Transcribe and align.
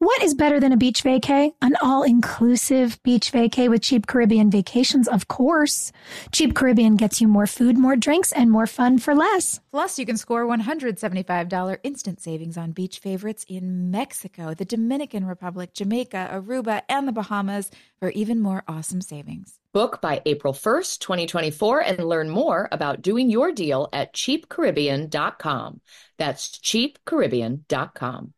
What 0.00 0.22
is 0.22 0.34
better 0.34 0.60
than 0.60 0.70
a 0.72 0.76
beach 0.76 1.02
vacay? 1.02 1.54
An 1.60 1.74
all-inclusive 1.82 3.02
beach 3.02 3.32
vacay 3.32 3.68
with 3.68 3.82
Cheap 3.82 4.06
Caribbean 4.06 4.48
Vacations, 4.48 5.08
of 5.08 5.26
course. 5.26 5.90
Cheap 6.30 6.54
Caribbean 6.54 6.94
gets 6.94 7.20
you 7.20 7.26
more 7.26 7.48
food, 7.48 7.76
more 7.76 7.96
drinks, 7.96 8.30
and 8.30 8.48
more 8.48 8.68
fun 8.68 8.98
for 8.98 9.12
less. 9.12 9.60
Plus, 9.72 9.98
you 9.98 10.06
can 10.06 10.16
score 10.16 10.46
$175 10.46 11.78
instant 11.82 12.20
savings 12.20 12.56
on 12.56 12.70
beach 12.70 13.00
favorites 13.00 13.44
in 13.48 13.90
Mexico, 13.90 14.54
the 14.54 14.64
Dominican 14.64 15.26
Republic, 15.26 15.74
Jamaica, 15.74 16.30
Aruba, 16.32 16.82
and 16.88 17.08
the 17.08 17.12
Bahamas 17.12 17.68
for 17.98 18.10
even 18.10 18.40
more 18.40 18.62
awesome 18.68 19.00
savings. 19.00 19.58
Book 19.72 20.00
by 20.00 20.22
April 20.26 20.52
1st, 20.52 21.00
2024, 21.00 21.80
and 21.80 21.98
learn 21.98 22.30
more 22.30 22.68
about 22.70 23.02
doing 23.02 23.30
your 23.30 23.50
deal 23.50 23.88
at 23.92 24.14
cheapcaribbean.com. 24.14 25.80
That's 26.18 26.56
cheapcaribbean.com. 26.60 28.34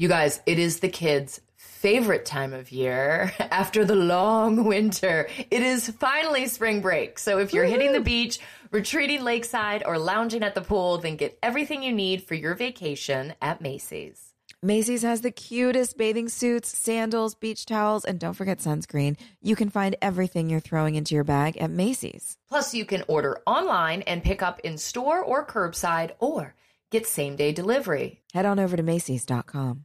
You 0.00 0.06
guys, 0.06 0.40
it 0.46 0.60
is 0.60 0.78
the 0.78 0.88
kids' 0.88 1.40
favorite 1.56 2.24
time 2.24 2.52
of 2.52 2.70
year 2.70 3.32
after 3.40 3.84
the 3.84 3.96
long 3.96 4.62
winter. 4.72 5.28
It 5.50 5.60
is 5.60 5.88
finally 5.88 6.46
spring 6.46 6.80
break. 6.80 7.18
So 7.18 7.38
if 7.40 7.52
you're 7.52 7.64
Woo-hoo. 7.64 7.76
hitting 7.76 7.92
the 7.92 8.00
beach, 8.00 8.38
retreating 8.70 9.24
lakeside, 9.24 9.82
or 9.84 9.98
lounging 9.98 10.44
at 10.44 10.54
the 10.54 10.60
pool, 10.60 10.98
then 10.98 11.16
get 11.16 11.36
everything 11.42 11.82
you 11.82 11.92
need 11.92 12.22
for 12.22 12.36
your 12.36 12.54
vacation 12.54 13.34
at 13.42 13.60
Macy's. 13.60 14.32
Macy's 14.62 15.02
has 15.02 15.20
the 15.22 15.32
cutest 15.32 15.98
bathing 15.98 16.28
suits, 16.28 16.78
sandals, 16.78 17.34
beach 17.34 17.66
towels, 17.66 18.04
and 18.04 18.20
don't 18.20 18.34
forget 18.34 18.58
sunscreen. 18.58 19.16
You 19.42 19.56
can 19.56 19.68
find 19.68 19.96
everything 20.00 20.48
you're 20.48 20.60
throwing 20.60 20.94
into 20.94 21.16
your 21.16 21.24
bag 21.24 21.56
at 21.56 21.70
Macy's. 21.72 22.38
Plus, 22.48 22.72
you 22.72 22.84
can 22.84 23.02
order 23.08 23.40
online 23.48 24.02
and 24.02 24.22
pick 24.22 24.42
up 24.42 24.60
in 24.60 24.78
store 24.78 25.20
or 25.24 25.44
curbside 25.44 26.12
or 26.20 26.54
get 26.92 27.04
same 27.04 27.34
day 27.34 27.50
delivery. 27.50 28.22
Head 28.32 28.46
on 28.46 28.60
over 28.60 28.76
to 28.76 28.82
Macy's.com. 28.84 29.84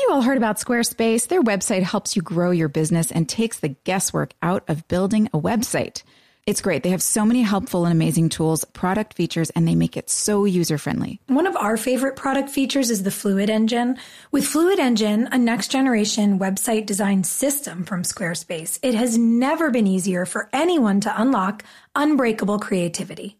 You 0.00 0.08
all 0.10 0.22
heard 0.22 0.36
about 0.36 0.56
Squarespace? 0.56 1.28
Their 1.28 1.42
website 1.42 1.82
helps 1.82 2.16
you 2.16 2.22
grow 2.22 2.50
your 2.50 2.68
business 2.68 3.10
and 3.12 3.28
takes 3.28 3.60
the 3.60 3.70
guesswork 3.70 4.32
out 4.42 4.64
of 4.68 4.86
building 4.88 5.28
a 5.32 5.40
website. 5.40 6.02
It's 6.46 6.62
great. 6.62 6.82
They 6.82 6.90
have 6.90 7.02
so 7.02 7.24
many 7.24 7.42
helpful 7.42 7.84
and 7.84 7.92
amazing 7.92 8.30
tools, 8.30 8.64
product 8.64 9.14
features, 9.14 9.50
and 9.50 9.68
they 9.68 9.74
make 9.74 9.96
it 9.96 10.08
so 10.08 10.44
user 10.44 10.78
friendly. 10.78 11.20
One 11.26 11.46
of 11.46 11.56
our 11.56 11.76
favorite 11.76 12.16
product 12.16 12.50
features 12.50 12.90
is 12.90 13.02
the 13.02 13.10
Fluid 13.10 13.50
Engine. 13.50 13.98
With 14.32 14.46
Fluid 14.46 14.78
Engine, 14.78 15.28
a 15.30 15.38
next 15.38 15.70
generation 15.70 16.38
website 16.38 16.86
design 16.86 17.24
system 17.24 17.84
from 17.84 18.02
Squarespace, 18.02 18.78
it 18.82 18.94
has 18.94 19.18
never 19.18 19.70
been 19.70 19.86
easier 19.86 20.24
for 20.24 20.48
anyone 20.52 21.00
to 21.00 21.20
unlock 21.20 21.64
unbreakable 21.94 22.58
creativity. 22.58 23.39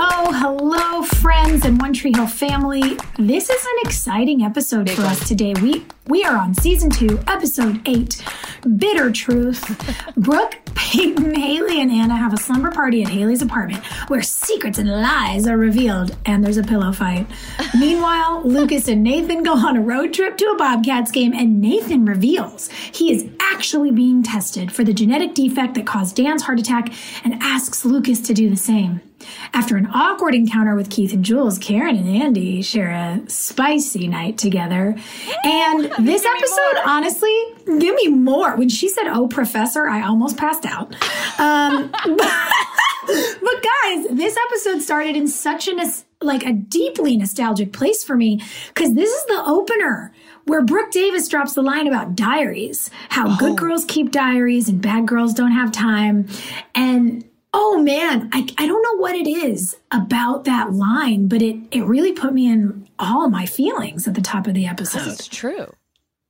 Oh, 0.00 0.32
hello, 0.32 1.02
friends 1.02 1.64
and 1.64 1.80
One 1.80 1.92
Tree 1.92 2.12
Hill 2.14 2.28
family. 2.28 2.96
This 3.18 3.50
is 3.50 3.64
an 3.64 3.74
exciting 3.82 4.42
episode 4.42 4.88
for 4.90 5.02
us 5.02 5.26
today. 5.26 5.54
We 5.60 5.84
we 6.06 6.22
are 6.24 6.36
on 6.36 6.54
season 6.54 6.88
two, 6.88 7.18
episode 7.26 7.80
eight, 7.86 8.22
Bitter 8.76 9.10
Truth. 9.10 10.12
Brooke, 10.16 10.56
Peyton, 10.74 11.34
Haley, 11.34 11.80
and 11.80 11.90
Anna 11.90 12.16
have 12.16 12.32
a 12.32 12.36
slumber 12.36 12.70
party 12.70 13.02
at 13.02 13.08
Haley's 13.08 13.42
apartment 13.42 13.84
where 14.08 14.22
secrets 14.22 14.78
and 14.78 14.88
lies 14.88 15.46
are 15.46 15.56
revealed, 15.56 16.16
and 16.24 16.44
there's 16.44 16.56
a 16.56 16.62
pillow 16.62 16.92
fight. 16.92 17.26
Meanwhile, 17.78 18.42
Lucas 18.44 18.88
and 18.88 19.02
Nathan 19.02 19.42
go 19.42 19.54
on 19.54 19.76
a 19.76 19.80
road 19.80 20.14
trip 20.14 20.36
to 20.38 20.46
a 20.46 20.56
Bobcats 20.56 21.10
game, 21.10 21.34
and 21.34 21.60
Nathan 21.60 22.06
reveals 22.06 22.68
he 22.70 23.12
is 23.12 23.28
actually 23.40 23.90
being 23.90 24.22
tested 24.22 24.72
for 24.72 24.84
the 24.84 24.94
genetic 24.94 25.34
defect 25.34 25.74
that 25.74 25.86
caused 25.86 26.16
Dan's 26.16 26.42
heart 26.42 26.60
attack 26.60 26.92
and 27.24 27.34
asks 27.42 27.84
Lucas 27.84 28.20
to 28.20 28.32
do 28.32 28.48
the 28.48 28.56
same. 28.56 29.00
After 29.52 29.76
an 29.76 29.88
awkward 29.92 30.34
encounter 30.34 30.74
with 30.74 30.90
Keith 30.90 31.12
and 31.12 31.24
Jules, 31.24 31.58
Karen 31.58 31.96
and 31.96 32.08
Andy 32.08 32.62
share 32.62 32.90
a 32.90 33.28
spicy 33.28 34.08
night 34.08 34.38
together. 34.38 34.96
And 35.44 35.84
this 35.98 36.24
episode, 36.24 36.82
honestly, 36.86 37.34
give 37.66 37.94
me 37.94 38.08
more. 38.08 38.56
When 38.56 38.68
she 38.68 38.88
said, 38.88 39.08
Oh, 39.08 39.28
professor, 39.28 39.88
I 39.88 40.02
almost 40.02 40.36
passed 40.36 40.64
out. 40.64 40.94
Um, 41.40 41.90
but, 41.90 42.52
but 43.08 43.64
guys, 43.84 44.06
this 44.10 44.36
episode 44.48 44.82
started 44.82 45.16
in 45.16 45.28
such 45.28 45.68
an 45.68 45.80
like 46.20 46.44
a 46.44 46.52
deeply 46.52 47.16
nostalgic 47.16 47.72
place 47.72 48.02
for 48.02 48.16
me 48.16 48.42
because 48.68 48.94
this 48.94 49.08
is 49.08 49.24
the 49.26 49.42
opener 49.46 50.12
where 50.46 50.62
Brooke 50.64 50.90
Davis 50.90 51.28
drops 51.28 51.54
the 51.54 51.62
line 51.62 51.86
about 51.86 52.16
diaries, 52.16 52.90
how 53.10 53.28
oh. 53.28 53.36
good 53.38 53.56
girls 53.56 53.84
keep 53.84 54.10
diaries 54.10 54.68
and 54.68 54.82
bad 54.82 55.06
girls 55.06 55.32
don't 55.32 55.52
have 55.52 55.70
time. 55.70 56.26
And 56.74 57.24
Oh 57.54 57.82
man, 57.82 58.28
I, 58.32 58.46
I 58.58 58.66
don't 58.66 58.82
know 58.82 58.96
what 58.98 59.14
it 59.14 59.28
is 59.28 59.76
about 59.90 60.44
that 60.44 60.72
line, 60.72 61.28
but 61.28 61.40
it, 61.40 61.56
it 61.70 61.82
really 61.84 62.12
put 62.12 62.34
me 62.34 62.50
in 62.50 62.88
all 62.98 63.28
my 63.30 63.46
feelings 63.46 64.06
at 64.06 64.14
the 64.14 64.20
top 64.20 64.46
of 64.46 64.54
the 64.54 64.66
episode. 64.66 65.06
It's 65.06 65.28
true. 65.28 65.72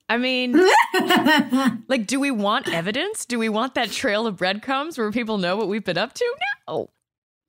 I 0.08 0.16
mean, 0.16 0.52
like, 1.88 2.06
do 2.06 2.18
we 2.18 2.30
want 2.30 2.68
evidence? 2.68 3.26
Do 3.26 3.38
we 3.38 3.48
want 3.48 3.74
that 3.74 3.90
trail 3.90 4.26
of 4.26 4.36
breadcrumbs 4.36 4.96
where 4.96 5.10
people 5.12 5.38
know 5.38 5.56
what 5.56 5.68
we've 5.68 5.84
been 5.84 5.98
up 5.98 6.14
to? 6.14 6.34
No. 6.66 6.90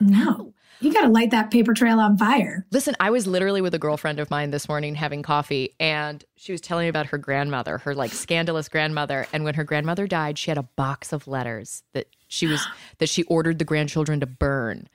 No. 0.02 0.54
You 0.82 0.94
got 0.94 1.02
to 1.02 1.10
light 1.10 1.32
that 1.32 1.52
paper 1.52 1.74
trail 1.74 2.00
on 2.00 2.18
fire. 2.18 2.66
Listen, 2.72 2.96
I 3.00 3.10
was 3.12 3.28
literally 3.28 3.62
with 3.62 3.74
a 3.74 3.80
girlfriend 3.80 4.20
of 4.20 4.30
mine 4.30 4.52
this 4.52 4.70
morning 4.70 4.96
having 4.96 5.24
coffee, 5.24 5.76
and 5.80 6.24
she 6.38 6.54
was 6.54 6.62
telling 6.62 6.86
me 6.86 6.90
about 6.90 7.08
her 7.08 7.18
grandmother, 7.18 7.80
her 7.80 7.94
like 7.94 8.14
scandalous 8.14 8.70
grandmother. 8.70 9.28
And 9.34 9.44
when 9.44 9.56
her 9.56 9.66
grandmother 9.66 10.08
died, 10.08 10.38
she 10.38 10.52
had 10.52 10.58
a 10.58 10.64
box 10.64 11.12
of 11.12 11.28
letters 11.28 11.84
that 11.94 12.08
she 12.30 12.48
was 12.48 12.66
that 13.00 13.10
she 13.10 13.24
ordered 13.24 13.60
the 13.60 13.66
grandchildren 13.66 14.22
to 14.22 14.26
burn. 14.26 14.88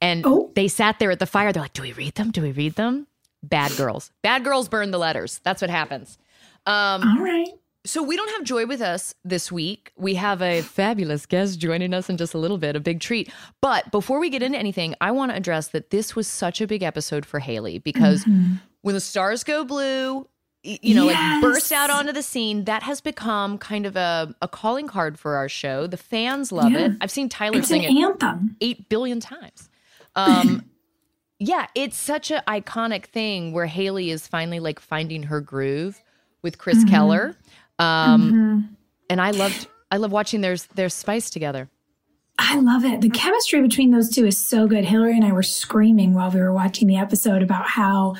And 0.00 0.24
oh. 0.26 0.50
they 0.54 0.66
sat 0.68 0.98
there 0.98 1.10
at 1.12 1.20
the 1.20 1.26
fire. 1.26 1.52
They're 1.52 1.62
like, 1.62 1.72
"Do 1.72 1.82
we 1.82 1.92
read 1.92 2.16
them? 2.16 2.30
Do 2.32 2.42
we 2.42 2.50
read 2.52 2.74
them?" 2.74 3.06
Bad 3.42 3.76
girls. 3.76 4.10
Bad 4.22 4.42
girls 4.42 4.68
burn 4.68 4.90
the 4.90 4.98
letters. 4.98 5.40
That's 5.44 5.60
what 5.62 5.70
happens. 5.70 6.18
Um, 6.66 7.02
All 7.06 7.22
right. 7.24 7.48
So 7.84 8.02
we 8.02 8.16
don't 8.16 8.28
have 8.30 8.42
Joy 8.44 8.66
with 8.66 8.80
us 8.82 9.14
this 9.24 9.50
week. 9.50 9.92
We 9.96 10.16
have 10.16 10.42
a 10.42 10.60
fabulous 10.62 11.24
guest 11.24 11.58
joining 11.58 11.94
us 11.94 12.10
in 12.10 12.16
just 12.16 12.34
a 12.34 12.38
little 12.38 12.58
bit, 12.58 12.76
a 12.76 12.80
big 12.80 13.00
treat. 13.00 13.32
But 13.62 13.90
before 13.90 14.18
we 14.18 14.28
get 14.28 14.42
into 14.42 14.58
anything, 14.58 14.94
I 15.00 15.10
want 15.12 15.30
to 15.30 15.36
address 15.36 15.68
that 15.68 15.90
this 15.90 16.14
was 16.14 16.26
such 16.26 16.60
a 16.60 16.66
big 16.66 16.82
episode 16.82 17.24
for 17.24 17.38
Haley 17.38 17.78
because 17.78 18.24
Mm-hmm. 18.24 18.56
when 18.82 18.94
the 18.94 19.00
stars 19.00 19.42
go 19.44 19.64
blue, 19.64 20.28
you 20.62 20.94
know, 20.94 21.06
like 21.06 21.40
burst 21.40 21.70
out 21.72 21.88
onto 21.90 22.12
the 22.12 22.22
scene, 22.22 22.64
that 22.64 22.82
has 22.82 23.00
become 23.00 23.58
kind 23.58 23.86
of 23.86 23.96
a, 23.96 24.34
a 24.42 24.48
calling 24.48 24.86
card 24.88 25.18
for 25.18 25.36
our 25.36 25.48
show. 25.48 25.86
The 25.86 25.96
fans 25.96 26.50
love 26.52 26.72
Yeah. 26.72 26.86
it. 26.86 26.92
I've 27.00 27.10
seen 27.10 27.28
Tyler 27.28 27.58
It's 27.58 27.70
an 27.70 27.80
sing 27.80 27.96
it 27.96 28.02
anthem. 28.04 28.56
eight 28.60 28.88
billion 28.88 29.20
times. 29.20 29.68
Um, 30.16 30.64
yeah, 31.38 31.66
it's 31.76 31.96
such 31.96 32.32
an 32.32 32.42
iconic 32.48 33.04
thing 33.06 33.52
where 33.52 33.66
Haley 33.66 34.10
is 34.10 34.26
finally 34.26 34.58
like 34.58 34.80
finding 34.80 35.24
her 35.24 35.40
groove 35.40 36.02
with 36.42 36.58
Chris 36.58 36.78
Mm-hmm. 36.78 36.88
Keller. 36.88 37.36
Um, 37.78 38.76
and 39.08 39.20
I 39.20 39.30
loved 39.30 39.68
I 39.92 39.98
love 39.98 40.10
watching 40.10 40.40
their 40.40 40.56
their 40.74 40.88
spice 40.88 41.30
together. 41.30 41.68
I 42.40 42.58
love 42.58 42.84
it. 42.84 43.00
The 43.00 43.10
chemistry 43.10 43.60
between 43.62 43.90
those 43.92 44.10
two 44.10 44.26
is 44.26 44.38
so 44.44 44.66
good. 44.66 44.84
Hillary 44.84 45.12
and 45.16 45.24
I 45.24 45.32
were 45.32 45.42
screaming 45.44 46.14
while 46.14 46.30
we 46.30 46.40
were 46.40 46.52
watching 46.52 46.88
the 46.88 46.96
episode 46.96 47.42
about 47.42 47.66
how 47.66 48.16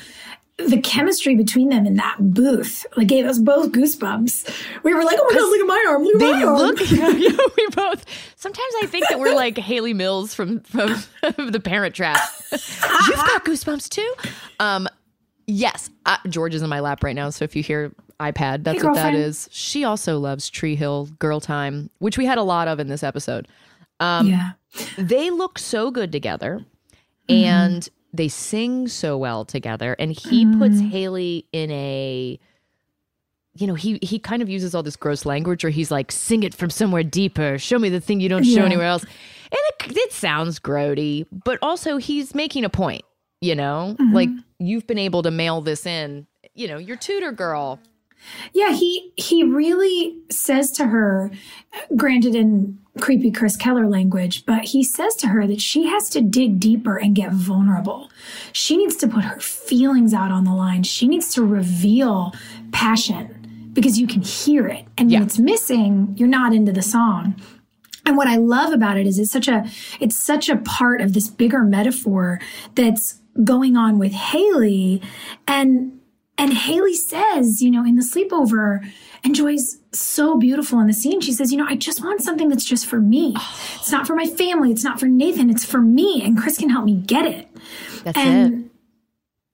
the 0.59 0.81
chemistry 0.81 1.37
between 1.37 1.69
them 1.69 1.87
in 1.87 1.95
that 1.95 2.17
booth 2.19 2.85
like 2.97 3.07
gave 3.09 3.25
us 3.27 3.39
both 3.39 3.71
goosebumps. 3.73 4.83
We 4.83 4.93
were 4.93 5.05
like, 5.05 5.19
"Oh 5.21 5.27
my 5.31 5.39
god, 5.39 5.49
look 5.49 5.61
at 5.61 5.67
my 5.67 5.85
arm! 5.89 6.03
Look 6.05 6.15
at 6.15 6.21
my 6.21 6.43
arm!" 6.45 6.59
look 6.59 6.81
yeah, 6.91 7.37
we 7.57 7.67
both 7.75 8.05
sometimes 8.37 8.73
I 8.83 8.87
think 8.87 9.09
that 9.09 9.19
we're 9.21 9.35
like 9.35 9.57
Hayley 9.57 9.95
Mills 9.95 10.35
from 10.35 10.61
from 10.61 10.97
the 11.51 11.61
Parent 11.61 11.95
Trap. 11.95 12.19
You've 12.51 13.17
got 13.17 13.45
goosebumps 13.45 13.89
too. 13.89 14.15
Um 14.59 14.89
yes, 15.47 15.91
uh, 16.07 16.17
George 16.29 16.55
is 16.55 16.63
in 16.63 16.69
my 16.69 16.81
lap 16.81 17.03
right 17.05 17.15
now, 17.17 17.31
so 17.31 17.45
if 17.45 17.55
you 17.57 17.63
hear 17.63 17.93
iPad, 18.21 18.65
that's 18.65 18.83
Hey, 18.83 18.89
what 18.89 18.95
that 18.97 19.15
is. 19.15 19.49
She 19.53 19.85
also 19.85 20.19
loves 20.19 20.51
Tree 20.51 20.75
Hill 20.75 21.09
Girl 21.21 21.41
Time, 21.41 21.89
which 21.99 22.19
we 22.19 22.27
had 22.27 22.37
a 22.37 22.43
lot 22.43 22.67
of 22.67 22.81
in 22.81 22.89
this 22.89 23.05
episode. 23.05 23.47
Um, 24.01 24.27
yeah. 24.29 24.51
they 24.99 25.31
look 25.31 25.59
so 25.59 25.91
good 25.93 26.11
together 26.13 26.65
Mm-hmm. 27.29 27.45
and 27.45 27.89
they 28.13 28.29
sing 28.29 28.89
so 28.89 29.17
well 29.19 29.45
together 29.45 29.95
and 29.99 30.13
he 30.13 30.45
puts 30.59 30.77
Mm-hmm. 30.77 30.89
haley 30.89 31.47
in 31.53 31.71
a 31.71 32.39
you 33.55 33.67
know 33.67 33.75
he 33.75 33.99
he 34.03 34.19
kind 34.19 34.41
of 34.43 34.49
uses 34.49 34.75
all 34.75 34.83
this 34.83 34.97
gross 34.97 35.27
language 35.27 35.65
where 35.65 35.71
he's 35.71 35.91
like 35.91 36.13
sing 36.13 36.43
it 36.43 36.55
from 36.55 36.71
somewhere 36.71 37.03
deeper 37.03 37.59
show 37.59 37.79
me 37.79 37.89
the 37.89 38.01
thing 38.01 38.21
you 38.21 38.29
don't 38.29 38.45
show 38.45 38.61
Yeah. 38.61 38.65
anywhere 38.67 38.87
else 38.87 39.03
and 39.03 39.61
it, 39.91 39.97
it 39.97 40.13
sounds 40.13 40.59
grody 40.61 41.27
but 41.45 41.59
also 41.63 41.97
he's 41.97 42.35
making 42.35 42.65
a 42.65 42.71
point 42.71 43.03
you 43.41 43.55
know 43.55 43.97
Mm-hmm. 43.99 44.15
like 44.15 44.29
you've 44.59 44.87
been 44.87 44.99
able 44.99 45.23
to 45.23 45.31
mail 45.31 45.61
this 45.61 45.87
in 45.87 46.27
you 46.55 46.69
know 46.69 46.79
your 46.79 46.97
tutor 46.97 47.33
girl 47.33 47.79
Yeah, 48.53 48.73
he 48.73 49.13
he 49.17 49.45
really 49.45 50.17
says 50.29 50.73
to 50.73 50.87
her, 50.87 51.31
granted 51.97 52.35
in 52.35 52.77
creepy 53.01 53.31
Chris 53.31 53.57
Keller 53.57 53.87
language, 53.89 54.45
but 54.47 54.65
he 54.67 54.83
says 54.83 55.15
to 55.17 55.29
her 55.29 55.47
that 55.47 55.61
she 55.61 55.87
has 55.87 56.09
to 56.11 56.21
dig 56.21 56.61
deeper 56.61 56.97
and 56.97 57.15
get 57.15 57.33
vulnerable. 57.33 58.11
She 58.53 58.77
needs 58.77 58.97
to 58.97 59.09
put 59.09 59.25
her 59.25 59.41
feelings 59.41 60.13
out 60.15 60.31
on 60.31 60.45
the 60.45 60.55
line. 60.55 60.83
She 60.83 61.07
needs 61.09 61.33
to 61.35 61.45
reveal 61.45 62.33
passion 62.73 63.71
because 63.73 63.99
you 63.99 64.07
can 64.07 64.23
hear 64.23 64.67
it. 64.67 64.85
And 64.97 65.11
Yeah. 65.11 65.19
when 65.19 65.27
it's 65.27 65.39
missing, 65.39 66.15
you're 66.17 66.29
not 66.29 66.53
into 66.55 66.73
the 66.73 66.83
song. 66.83 67.35
And 68.07 68.17
what 68.17 68.27
I 68.27 68.37
love 68.37 68.73
about 68.73 68.97
it 68.97 69.07
is 69.07 69.19
it's 69.19 69.31
such 69.31 69.49
a 69.49 69.69
it's 70.01 70.17
such 70.17 70.49
a 70.49 70.57
part 70.57 71.01
of 71.01 71.13
this 71.13 71.29
bigger 71.29 71.63
metaphor 71.63 72.41
that's 72.75 73.21
going 73.45 73.77
on 73.77 73.99
with 73.99 74.13
Haley 74.13 75.03
and 75.47 75.93
and 76.41 76.53
Haley 76.55 76.95
says, 76.95 77.61
you 77.63 77.71
know, 77.71 77.85
in 77.85 77.97
the 77.97 78.03
sleepover, 78.03 78.81
and 79.25 79.35
Joy's 79.35 79.79
so 79.93 80.37
beautiful 80.37 80.79
in 80.81 80.87
the 80.87 80.93
scene. 80.93 81.21
She 81.21 81.33
says, 81.33 81.51
you 81.53 81.59
know, 81.59 81.67
I 81.69 81.77
just 81.77 82.03
want 82.03 82.21
something 82.23 82.49
that's 82.49 82.65
just 82.65 82.87
for 82.87 83.01
me. 83.01 83.35
It's 83.77 83.91
not 83.91 84.07
for 84.07 84.15
my 84.15 84.27
family. 84.27 84.71
It's 84.71 84.85
not 84.85 85.01
for 85.01 85.07
Nathan. 85.07 85.51
It's 85.51 85.65
for 85.65 85.81
me. 85.81 86.23
And 86.25 86.39
Chris 86.39 86.59
can 86.59 86.71
help 86.71 86.85
me 86.85 86.95
get 86.97 87.27
it. 87.27 87.49
that's 88.05 88.19
it 88.19 88.27
And 88.27 88.71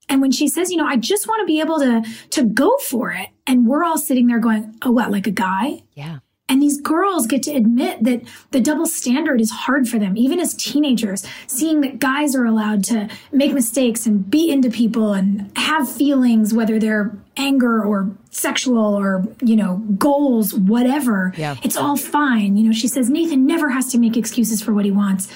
and 0.08 0.20
when 0.20 0.32
she 0.32 0.48
says, 0.48 0.70
you 0.70 0.76
know, 0.76 0.86
I 0.86 0.96
just 0.96 1.26
want 1.26 1.40
to 1.40 1.46
be 1.46 1.60
able 1.60 1.78
to 1.78 2.02
to 2.30 2.44
go 2.44 2.76
for 2.78 3.10
it, 3.10 3.28
and 3.46 3.66
we're 3.66 3.84
all 3.84 3.98
sitting 3.98 4.26
there 4.26 4.38
going, 4.38 4.76
oh, 4.82 4.90
what, 4.90 5.10
like 5.10 5.26
a 5.26 5.30
guy? 5.30 5.82
yeah 5.94 6.18
And 6.46 6.60
these 6.60 6.78
girls 6.78 7.26
get 7.26 7.42
to 7.44 7.52
admit 7.52 8.04
that 8.04 8.22
the 8.50 8.60
double 8.60 8.86
standard 8.86 9.40
is 9.40 9.50
hard 9.50 9.88
for 9.88 9.98
them, 9.98 10.14
even 10.16 10.38
as 10.38 10.52
teenagers, 10.54 11.26
seeing 11.46 11.80
that 11.80 11.98
guys 11.98 12.36
are 12.36 12.44
allowed 12.44 12.84
to 12.84 13.08
make 13.32 13.54
mistakes 13.54 14.04
and 14.04 14.28
be 14.30 14.50
into 14.50 14.70
people 14.70 15.14
and 15.14 15.50
have 15.56 15.90
feelings, 15.90 16.52
whether 16.52 16.78
they're 16.78 17.16
anger 17.38 17.82
or 17.82 18.14
sexual 18.30 18.94
or, 18.94 19.24
you 19.42 19.56
know, 19.56 19.78
goals, 19.96 20.52
whatever. 20.52 21.32
Yeah. 21.36 21.56
It's 21.62 21.78
all 21.78 21.96
fine. 21.96 22.58
You 22.58 22.66
know, 22.66 22.72
she 22.72 22.88
says 22.88 23.08
Nathan 23.08 23.46
never 23.46 23.70
has 23.70 23.90
to 23.92 23.98
make 23.98 24.16
excuses 24.16 24.62
for 24.62 24.74
what 24.74 24.84
he 24.84 24.90
wants. 24.90 25.32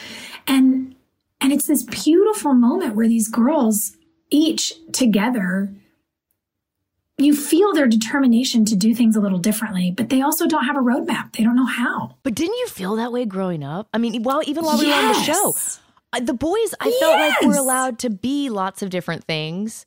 And 0.47 0.95
and 1.41 1.53
it's 1.53 1.67
this 1.67 1.85
beautiful 1.85 2.53
moment 2.53 2.97
where 2.97 3.09
these 3.09 3.29
girls 3.29 3.97
each 4.31 4.75
together 4.93 5.73
you 7.19 7.35
feel 7.35 7.73
their 7.75 7.87
determination 7.89 8.65
to 8.67 8.77
do 8.77 8.95
things 8.95 9.17
a 9.17 9.21
little 9.21 9.39
differently, 9.39 9.91
but 9.91 10.09
they 10.09 10.23
also 10.23 10.47
don't 10.47 10.65
have 10.65 10.77
a 10.77 10.81
roadmap. 10.81 11.33
They 11.37 11.43
don't 11.45 11.57
know 11.57 11.67
how. 11.67 12.15
but 12.23 12.35
didn't 12.35 12.55
you 12.59 12.69
feel 12.69 12.95
that 12.97 13.11
way 13.13 13.25
growing 13.25 13.63
up 13.65 13.89
i 13.93 13.99
mean 13.99 14.23
while 14.23 14.41
even 14.47 14.65
while 14.65 14.79
we 14.79 14.87
were 14.87 14.93
on 14.95 15.09
the 15.09 15.15
show 15.23 15.55
the 16.21 16.33
boys 16.35 16.75
i 16.81 16.91
felt 17.01 17.19
like 17.19 17.41
were 17.43 17.53
Yes. 17.53 17.59
allowed 17.61 17.99
to 18.01 18.11
be 18.11 18.49
lots 18.51 18.83
of 18.83 18.91
different 18.91 19.25
things 19.25 19.85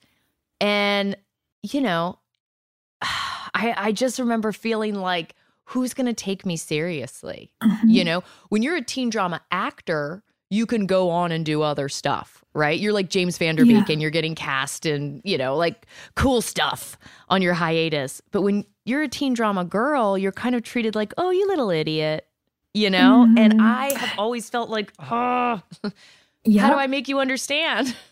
and 0.59 1.15
you 1.63 1.81
know 1.81 2.19
i 3.01 3.73
i 3.77 3.91
just 3.91 4.19
remember 4.19 4.51
feeling 4.51 4.95
like 4.95 5.35
who's 5.65 5.93
going 5.93 6.07
to 6.07 6.13
take 6.13 6.45
me 6.45 6.57
seriously 6.57 7.51
Mm-hmm. 7.63 7.87
you 7.89 8.03
know 8.03 8.23
when 8.49 8.61
you're 8.61 8.75
a 8.75 8.81
teen 8.83 9.09
drama 9.09 9.41
actor 9.51 10.23
you 10.51 10.65
can 10.67 10.85
go 10.85 11.09
on 11.09 11.31
and 11.31 11.43
do 11.45 11.61
other 11.63 11.89
stuff 11.89 12.43
right 12.53 12.79
you're 12.79 12.93
like 12.93 13.09
James 13.09 13.37
Van 13.39 13.55
Der 13.55 13.63
Beek 13.63 13.87
Yeah. 13.87 13.93
and 13.93 14.01
you're 14.01 14.11
getting 14.11 14.35
cast 14.35 14.85
in 14.85 15.21
you 15.23 15.37
know 15.37 15.55
like 15.55 15.87
cool 16.15 16.41
stuff 16.41 16.97
on 17.29 17.41
your 17.41 17.53
hiatus 17.55 18.21
but 18.31 18.41
when 18.43 18.65
you're 18.85 19.01
a 19.03 19.07
teen 19.07 19.33
drama 19.33 19.63
girl 19.65 20.17
you're 20.17 20.31
kind 20.33 20.53
of 20.53 20.61
treated 20.63 20.93
like 20.93 21.13
oh 21.17 21.31
you 21.31 21.47
little 21.47 21.71
idiot 21.71 22.27
you 22.73 22.89
know 22.89 23.23
and 23.37 23.53
Mhm. 23.53 23.61
i 23.61 23.93
have 23.97 24.19
always 24.19 24.49
felt 24.49 24.69
like 24.69 24.91
oh 25.09 25.61
Yeah. 26.43 26.61
how 26.67 26.69
do 26.73 26.75
i 26.79 26.87
make 26.87 27.07
you 27.07 27.19
understand 27.19 27.95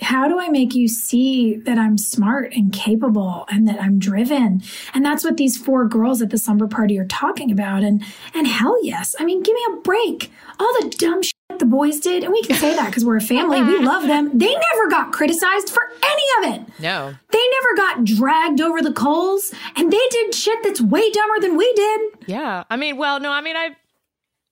how 0.00 0.26
do 0.26 0.40
I 0.40 0.48
make 0.48 0.74
you 0.74 0.88
see 0.88 1.54
that 1.58 1.78
I'm 1.78 1.98
smart 1.98 2.52
and 2.52 2.72
capable 2.72 3.46
and 3.48 3.68
that 3.68 3.80
I'm 3.80 4.00
driven? 4.00 4.60
And 4.92 5.04
that's 5.06 5.22
what 5.22 5.36
these 5.36 5.56
four 5.56 5.86
girls 5.86 6.20
at 6.20 6.30
the 6.30 6.36
slumber 6.36 6.66
party 6.66 6.98
are 6.98 7.06
talking 7.06 7.52
about. 7.52 7.84
And 7.84 8.02
and 8.34 8.48
hell 8.48 8.76
yes. 8.84 9.14
I 9.20 9.24
mean, 9.24 9.40
give 9.44 9.54
me 9.54 9.64
a 9.72 9.76
break. 9.82 10.32
All 10.58 10.72
the 10.80 10.92
dumb 10.98 11.22
shit 11.22 11.33
the 11.58 11.66
boys 11.66 12.00
did, 12.00 12.24
and 12.24 12.32
we 12.32 12.42
can 12.42 12.56
say 12.56 12.74
that 12.74 12.86
because 12.86 13.04
we're 13.04 13.16
a 13.16 13.20
family. 13.20 13.62
We 13.62 13.78
love 13.84 14.06
them. 14.06 14.36
They 14.36 14.54
never 14.54 14.88
got 14.90 15.12
criticized 15.12 15.70
for 15.70 15.82
any 16.02 16.48
of 16.48 16.54
it. 16.54 16.80
no 16.80 17.14
They 17.30 17.44
never 17.50 17.76
got 17.76 18.04
dragged 18.04 18.60
over 18.60 18.82
the 18.82 18.92
coals, 18.92 19.52
and 19.76 19.92
they 19.92 20.08
did 20.10 20.34
shit 20.34 20.62
that's 20.62 20.80
way 20.80 21.10
dumber 21.10 21.40
than 21.40 21.56
we 21.56 21.72
did. 21.74 22.00
Yeah. 22.26 22.64
I 22.70 22.76
mean, 22.76 22.96
well, 22.96 23.20
no, 23.20 23.30
I 23.30 23.40
mean, 23.40 23.56
I 23.56 23.76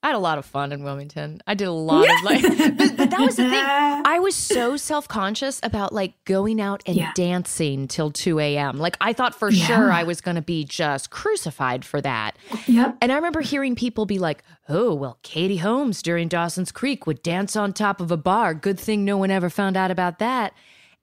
I 0.02 0.08
had 0.08 0.16
a 0.16 0.18
lot 0.18 0.36
of 0.38 0.44
fun 0.44 0.72
in 0.72 0.82
Wilmington. 0.82 1.40
I 1.46 1.54
did 1.54 1.68
a 1.68 1.72
lot 1.72 2.08
of 2.10 2.22
like, 2.24 2.42
but, 2.42 2.96
but 2.96 3.10
that 3.10 3.20
was 3.20 3.36
the 3.36 3.48
thing. 3.48 3.62
I 4.04 4.18
was 4.18 4.34
so 4.34 4.76
self 4.76 5.06
conscious 5.06 5.60
about 5.62 5.92
like 5.92 6.14
going 6.24 6.60
out 6.60 6.82
and 6.86 6.96
Yeah. 6.96 7.12
dancing 7.14 7.86
till 7.86 8.10
2 8.10 8.40
a.m. 8.40 8.78
Like, 8.78 8.96
I 9.00 9.12
thought 9.12 9.34
for 9.38 9.50
Yeah. 9.50 9.64
sure 9.64 9.92
I 9.92 10.02
was 10.02 10.20
going 10.20 10.34
to 10.34 10.42
be 10.42 10.64
just 10.64 11.10
crucified 11.10 11.84
for 11.84 12.00
that. 12.00 12.36
Yep. 12.66 12.98
And 13.00 13.12
I 13.12 13.14
remember 13.14 13.42
hearing 13.42 13.76
people 13.76 14.04
be 14.04 14.18
like, 14.18 14.42
oh, 14.68 14.92
well, 14.92 15.18
Katie 15.22 15.58
Holmes 15.58 16.02
during 16.02 16.26
Dawson's 16.26 16.72
Creek 16.72 17.06
would 17.06 17.22
dance 17.22 17.54
on 17.54 17.72
top 17.72 18.00
of 18.00 18.10
a 18.10 18.16
bar. 18.16 18.54
Good 18.54 18.80
thing 18.80 19.04
no 19.04 19.16
one 19.16 19.30
ever 19.30 19.48
found 19.50 19.76
out 19.76 19.92
about 19.92 20.18
that. 20.18 20.52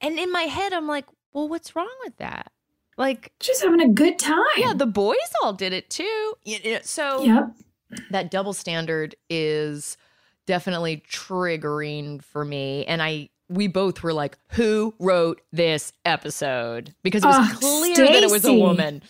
And 0.02 0.20
in 0.20 0.30
my 0.32 0.44
head, 0.44 0.74
I'm 0.74 0.88
like, 0.88 1.06
well, 1.32 1.48
what's 1.48 1.74
wrong 1.76 1.88
with 2.04 2.18
that? 2.18 2.52
Like, 2.98 3.32
Just 3.40 3.64
having 3.64 3.80
a 3.80 3.88
good 3.88 4.20
time. 4.20 4.44
yeah, 4.58 4.74
the 4.74 4.86
boys 4.86 5.16
all 5.42 5.54
did 5.54 5.72
it 5.72 5.90
too. 5.90 6.34
You 6.44 6.60
know, 6.74 6.80
So 6.84 7.24
Yep. 7.24 7.52
That 8.12 8.30
double 8.32 8.54
standard 8.54 9.16
is 9.30 9.98
definitely 10.46 11.04
triggering 11.12 12.24
for 12.24 12.44
me. 12.46 12.86
And 12.86 13.02
i 13.02 13.30
we 13.52 13.68
both 13.68 14.04
were 14.04 14.14
like 14.14 14.38
who 14.52 14.94
wrote 15.00 15.42
this 15.52 15.92
episode? 16.06 16.94
Because 17.02 17.24
it 17.24 17.28
was 17.28 17.36
Oh, 17.40 17.58
clear 17.60 17.96
that 18.08 18.24
it 18.24 18.30
was 18.32 18.46
a 18.46 18.54
woman. 18.54 19.02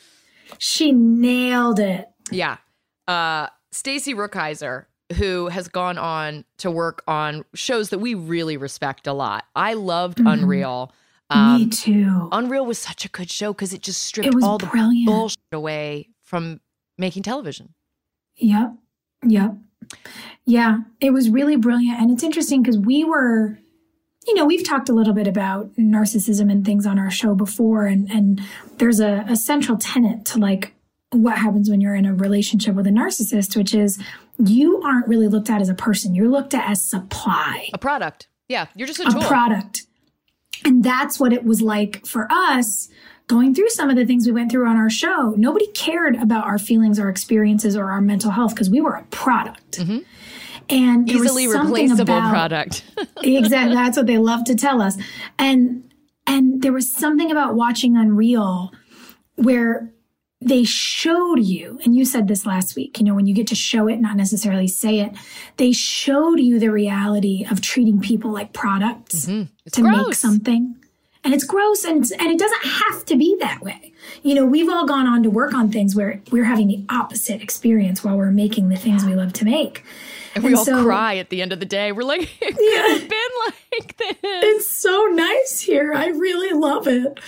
She 0.58 0.92
nailed 0.94 1.80
it. 1.80 2.08
yeah. 2.32 2.58
Uh 3.08 3.48
Stacy 3.72 4.14
Rukeyser 4.14 4.86
who 5.16 5.48
has 5.48 5.68
gone 5.68 5.98
on 5.98 6.46
to 6.60 6.70
work 6.70 7.04
on 7.08 7.44
shows 7.56 7.90
that 7.90 7.98
we 8.00 8.14
really 8.14 8.58
respect 8.58 9.08
a 9.08 9.14
lot. 9.14 9.46
I 9.56 9.74
loved 9.74 10.20
Mhm. 10.20 10.32
unreal. 10.34 10.94
Me 11.32 11.36
um 11.64 11.70
too. 11.70 12.30
unreal 12.32 12.66
was 12.66 12.78
such 12.80 13.06
a 13.06 13.10
good 13.10 13.30
show 13.30 13.52
because 13.54 13.74
it 13.74 13.82
just 13.82 14.02
stripped 14.04 14.28
It 14.36 14.44
all 14.44 14.58
the 14.58 14.68
bullshit 15.06 15.38
away 15.52 16.10
from 16.24 16.60
making 16.98 17.24
television 17.24 17.74
Yep. 18.40 18.74
Yep. 19.28 19.56
Yeah, 20.46 20.80
it 21.00 21.12
was 21.12 21.30
really 21.30 21.56
brilliant. 21.56 22.00
And 22.00 22.12
it's 22.12 22.24
interesting 22.24 22.62
because 22.62 22.78
we 22.78 23.04
were, 23.04 23.60
you 24.28 24.34
know, 24.34 24.46
we've 24.46 24.68
talked 24.68 24.90
a 24.90 24.94
little 24.94 25.14
bit 25.14 25.28
about 25.28 25.76
narcissism 25.76 26.52
and 26.52 26.66
things 26.66 26.86
on 26.86 26.98
our 26.98 27.12
show 27.12 27.36
before. 27.36 27.86
And, 27.86 28.10
and 28.10 28.42
there's 28.78 29.00
a, 29.00 29.26
a 29.28 29.36
central 29.36 29.78
tenet 29.78 30.26
to 30.26 30.40
like 30.40 30.74
what 31.12 31.38
happens 31.38 31.70
when 31.70 31.82
you're 31.82 31.96
in 31.96 32.06
a 32.06 32.14
relationship 32.14 32.76
with 32.76 32.88
a 32.88 32.92
narcissist, 32.92 33.56
which 33.56 33.74
is 33.74 34.02
you 34.38 34.82
aren't 34.82 35.08
really 35.08 35.28
looked 35.28 35.50
at 35.50 35.62
as 35.62 35.70
a 35.70 35.74
person. 35.74 36.16
You're 36.16 36.30
looked 36.30 36.54
at 36.54 36.70
as 36.70 36.84
supply, 36.84 37.70
A 37.74 37.78
product. 37.78 38.28
Yeah, 38.48 38.68
you're 38.76 38.88
just 38.88 39.00
a 39.00 39.08
a 39.08 39.28
product. 39.28 39.86
And 40.66 40.84
that's 40.84 41.20
what 41.20 41.32
it 41.32 41.44
was 41.44 41.62
like 41.62 42.06
for 42.06 42.28
us 42.32 42.90
going 43.30 43.54
through 43.54 43.70
some 43.70 43.90
of 43.90 43.96
the 43.96 44.06
things 44.06 44.26
we 44.26 44.34
went 44.34 44.52
through 44.52 44.68
on 44.68 44.76
our 44.76 44.90
show. 44.90 45.36
Nobody 45.38 45.68
cared 45.68 46.16
about 46.16 46.46
our 46.46 46.58
feelings, 46.58 47.00
our 47.00 47.10
experiences, 47.10 47.78
or 47.78 47.92
our 47.92 48.02
mental 48.02 48.32
health 48.32 48.56
because 48.56 48.70
we 48.70 48.82
were 48.82 48.96
a 48.96 49.04
product. 49.06 49.78
Mm-hmm. 49.80 50.00
And 50.72 51.08
there 51.08 51.18
was 51.18 51.28
Easily 51.28 51.48
something 51.48 51.74
replaceable 51.74 52.18
about- 52.18 52.32
product. 52.32 52.84
exactly 53.24 53.76
that's 53.76 53.98
what 53.98 54.08
they 54.08 54.18
love 54.18 54.44
to 54.46 54.56
tell 54.56 54.82
us 54.82 54.98
and 55.38 55.84
and 56.28 56.62
there 56.62 56.72
was 56.72 56.92
something 56.92 57.32
about 57.32 57.56
watching 57.56 57.98
unreal 57.98 58.72
where 59.36 59.92
they 60.42 60.64
showed 60.64 61.40
you 61.40 61.80
and 61.84 61.96
you 61.96 62.06
said 62.06 62.28
this 62.28 62.46
last 62.46 62.76
week 62.76 63.00
you 63.00 63.06
know 63.06 63.16
when 63.16 63.26
you 63.26 63.34
get 63.34 63.48
to 63.48 63.56
show 63.56 63.88
it 63.88 64.00
not 64.00 64.16
necessarily 64.16 64.68
say 64.68 65.00
it 65.00 65.12
they 65.58 65.72
showed 65.72 66.40
you 66.40 66.60
the 66.60 66.70
reality 66.72 67.46
of 67.50 67.62
treating 67.62 68.00
people 68.00 68.32
like 68.32 68.54
products 68.54 69.26
mm-hmm. 69.26 69.52
It's 69.66 69.76
to 69.76 69.84
make 69.84 70.14
something 70.14 70.79
and 71.24 71.34
it's 71.34 71.44
gross 71.44 71.84
and, 71.84 72.10
and 72.20 72.30
it 72.32 72.40
doesn't 72.40 72.64
have 72.66 73.06
to 73.06 73.16
be 73.18 73.36
that 73.40 73.62
way 73.62 73.92
you 74.24 74.34
know 74.34 74.46
we've 74.46 74.70
all 74.70 74.86
gone 74.86 75.06
on 75.08 75.22
to 75.24 75.30
work 75.30 75.54
on 75.54 75.72
things 75.72 75.96
where 75.96 76.22
we're 76.32 76.46
having 76.46 76.68
the 76.68 76.84
opposite 76.90 77.42
experience 77.42 78.04
while 78.04 78.18
we're 78.18 78.32
making 78.32 78.70
the 78.70 78.78
things 78.78 79.04
we 79.06 79.16
love 79.16 79.34
to 79.34 79.46
make 79.46 79.84
And 80.36 80.44
we 80.44 80.50
And 80.52 80.58
all 80.58 80.66
so- 80.66 80.84
cry 80.84 81.18
at 81.18 81.30
the 81.30 81.42
end 81.42 81.52
of 81.52 81.60
the 81.60 81.66
day. 81.66 81.92
We're 81.92 82.04
like, 82.04 82.30
it 82.42 82.56
could 82.56 83.00
have 83.02 83.10
been 83.10 83.34
like 83.78 83.98
this. 83.98 84.16
it's 84.22 84.76
so 84.76 85.06
nice 85.12 85.60
here. 85.60 85.92
I 85.94 86.08
really 86.10 86.54
love 86.58 86.88
it. 86.88 87.20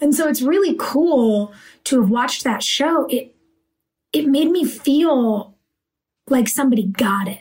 And 0.00 0.14
so 0.14 0.28
it's 0.28 0.42
really 0.42 0.76
cool 0.78 1.54
to 1.84 2.00
have 2.02 2.10
watched 2.10 2.44
that 2.44 2.62
show. 2.62 3.06
It 3.06 3.34
it 4.12 4.26
made 4.26 4.50
me 4.50 4.64
feel 4.66 5.54
like 6.28 6.48
somebody 6.48 6.84
got 6.86 7.28
it. 7.28 7.40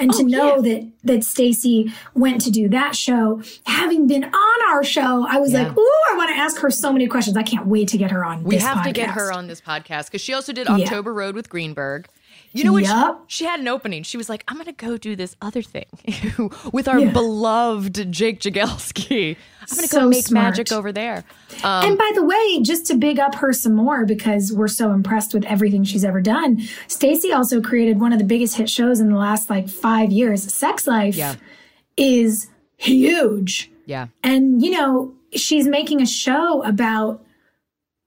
And 0.00 0.12
to 0.12 0.22
Oh, 0.22 0.26
know 0.26 0.62
that 0.62 0.88
that 1.04 1.24
Stacy 1.24 1.92
went 2.14 2.40
to 2.42 2.50
do 2.50 2.68
that 2.68 2.94
show, 2.94 3.42
having 3.66 4.06
been 4.06 4.24
on 4.24 4.58
our 4.70 4.84
show, 4.84 5.26
I 5.28 5.38
was 5.38 5.52
Yeah. 5.52 5.64
like, 5.64 5.76
"Ooh, 5.76 5.92
I 6.12 6.16
want 6.16 6.30
to 6.30 6.36
ask 6.36 6.58
her 6.60 6.70
so 6.70 6.92
many 6.92 7.06
questions. 7.08 7.36
I 7.36 7.42
can't 7.42 7.66
wait 7.66 7.88
to 7.88 7.98
get 7.98 8.10
her 8.12 8.24
on 8.24 8.44
We 8.44 8.56
have 8.56 8.84
to 8.84 8.92
get 8.92 9.10
her 9.10 9.32
on 9.32 9.46
this 9.48 9.60
podcast 9.60 10.06
because 10.06 10.20
she 10.20 10.32
also 10.34 10.52
did 10.52 10.66
Yeah. 10.68 10.74
October 10.84 11.12
Road 11.12 11.34
with 11.34 11.48
Greenberg. 11.48 12.06
You 12.52 12.64
know 12.64 12.72
what? 12.72 12.84
she- 13.28 13.38
She, 13.38 13.44
had 13.44 13.60
an 13.60 13.68
opening. 13.68 14.02
She 14.02 14.16
was 14.16 14.28
like, 14.28 14.42
I'm 14.48 14.56
going 14.56 14.66
to 14.66 14.72
go 14.72 14.96
do 14.96 15.14
this 15.14 15.36
other 15.42 15.62
thing 15.62 15.84
with 16.72 16.88
our 16.88 16.98
Yeah. 16.98 17.10
beloved 17.12 18.10
Jake 18.10 18.40
Jagielski. 18.40 19.36
I'm 19.70 19.76
going 19.76 19.82
to 19.82 19.88
So 19.88 20.00
go 20.00 20.08
make 20.08 20.26
smart. 20.26 20.44
magic 20.44 20.72
over 20.72 20.90
there. 20.92 21.24
Um, 21.62 21.84
and 21.90 21.98
by 21.98 22.10
the 22.14 22.24
way, 22.24 22.62
just 22.62 22.86
to 22.86 22.94
big 22.96 23.18
up 23.18 23.34
her 23.36 23.52
some 23.52 23.74
more 23.74 24.06
because 24.06 24.52
we're 24.52 24.66
so 24.68 24.92
impressed 24.92 25.34
with 25.34 25.44
everything 25.44 25.84
she's 25.84 26.04
ever 26.04 26.20
done, 26.22 26.62
Stacy 26.86 27.32
also 27.32 27.60
created 27.60 28.00
one 28.00 28.12
of 28.14 28.18
the 28.18 28.24
biggest 28.24 28.56
hit 28.56 28.70
shows 28.70 28.98
in 29.00 29.10
the 29.10 29.18
last 29.18 29.50
like 29.50 29.68
five 29.68 30.10
years. 30.10 30.42
Sex 30.52 30.86
Life 30.86 31.14
Yeah. 31.16 31.34
is 31.98 32.48
huge. 32.76 33.70
yeah. 33.84 34.06
And, 34.22 34.62
you 34.64 34.70
know, 34.70 35.12
she's 35.34 35.66
making 35.68 36.00
a 36.00 36.06
show 36.06 36.62
about 36.62 37.22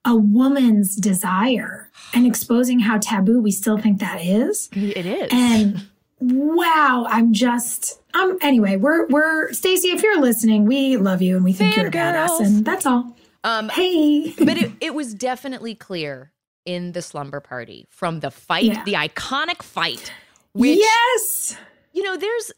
a 0.04 0.16
woman's 0.16 0.96
desire 0.96 1.91
and 2.14 2.26
exposing 2.28 2.80
how 2.80 2.98
taboo 2.98 3.42
we 3.42 3.52
still 3.52 3.78
think 3.78 4.00
that 4.00 4.22
is. 4.22 4.70
It 4.74 5.06
is. 5.06 5.30
And 5.32 5.88
wow, 6.20 7.06
I'm 7.10 7.34
just 7.34 8.00
um 8.14 8.38
anyway, 8.42 8.76
we're 8.78 9.08
we're 9.08 9.52
Stacy, 9.54 9.90
if 9.90 10.04
you're 10.04 10.20
listening, 10.22 10.66
we 10.66 10.98
love 10.98 11.22
you 11.22 11.36
and 11.36 11.46
we 11.46 11.54
think 11.54 11.76
you're 11.76 11.88
a 11.88 11.92
badass 11.92 12.40
and 12.40 12.66
that's 12.66 12.86
all. 12.86 13.16
Um, 13.44 13.70
Hey. 13.70 14.34
but 14.38 14.58
it, 14.58 14.72
it 14.82 14.94
was 14.94 15.16
definitely 15.16 15.74
clear 15.74 16.32
in 16.66 16.92
the 16.92 17.02
slumber 17.02 17.40
party 17.40 17.88
from 17.90 18.20
the 18.20 18.30
fight, 18.30 18.66
Yeah. 18.66 18.84
the 18.84 18.94
iconic 18.94 19.64
fight, 19.64 20.12
which, 20.54 20.78
yes. 20.78 21.58
you 21.92 22.04
know, 22.04 22.18
there's, 22.18 22.52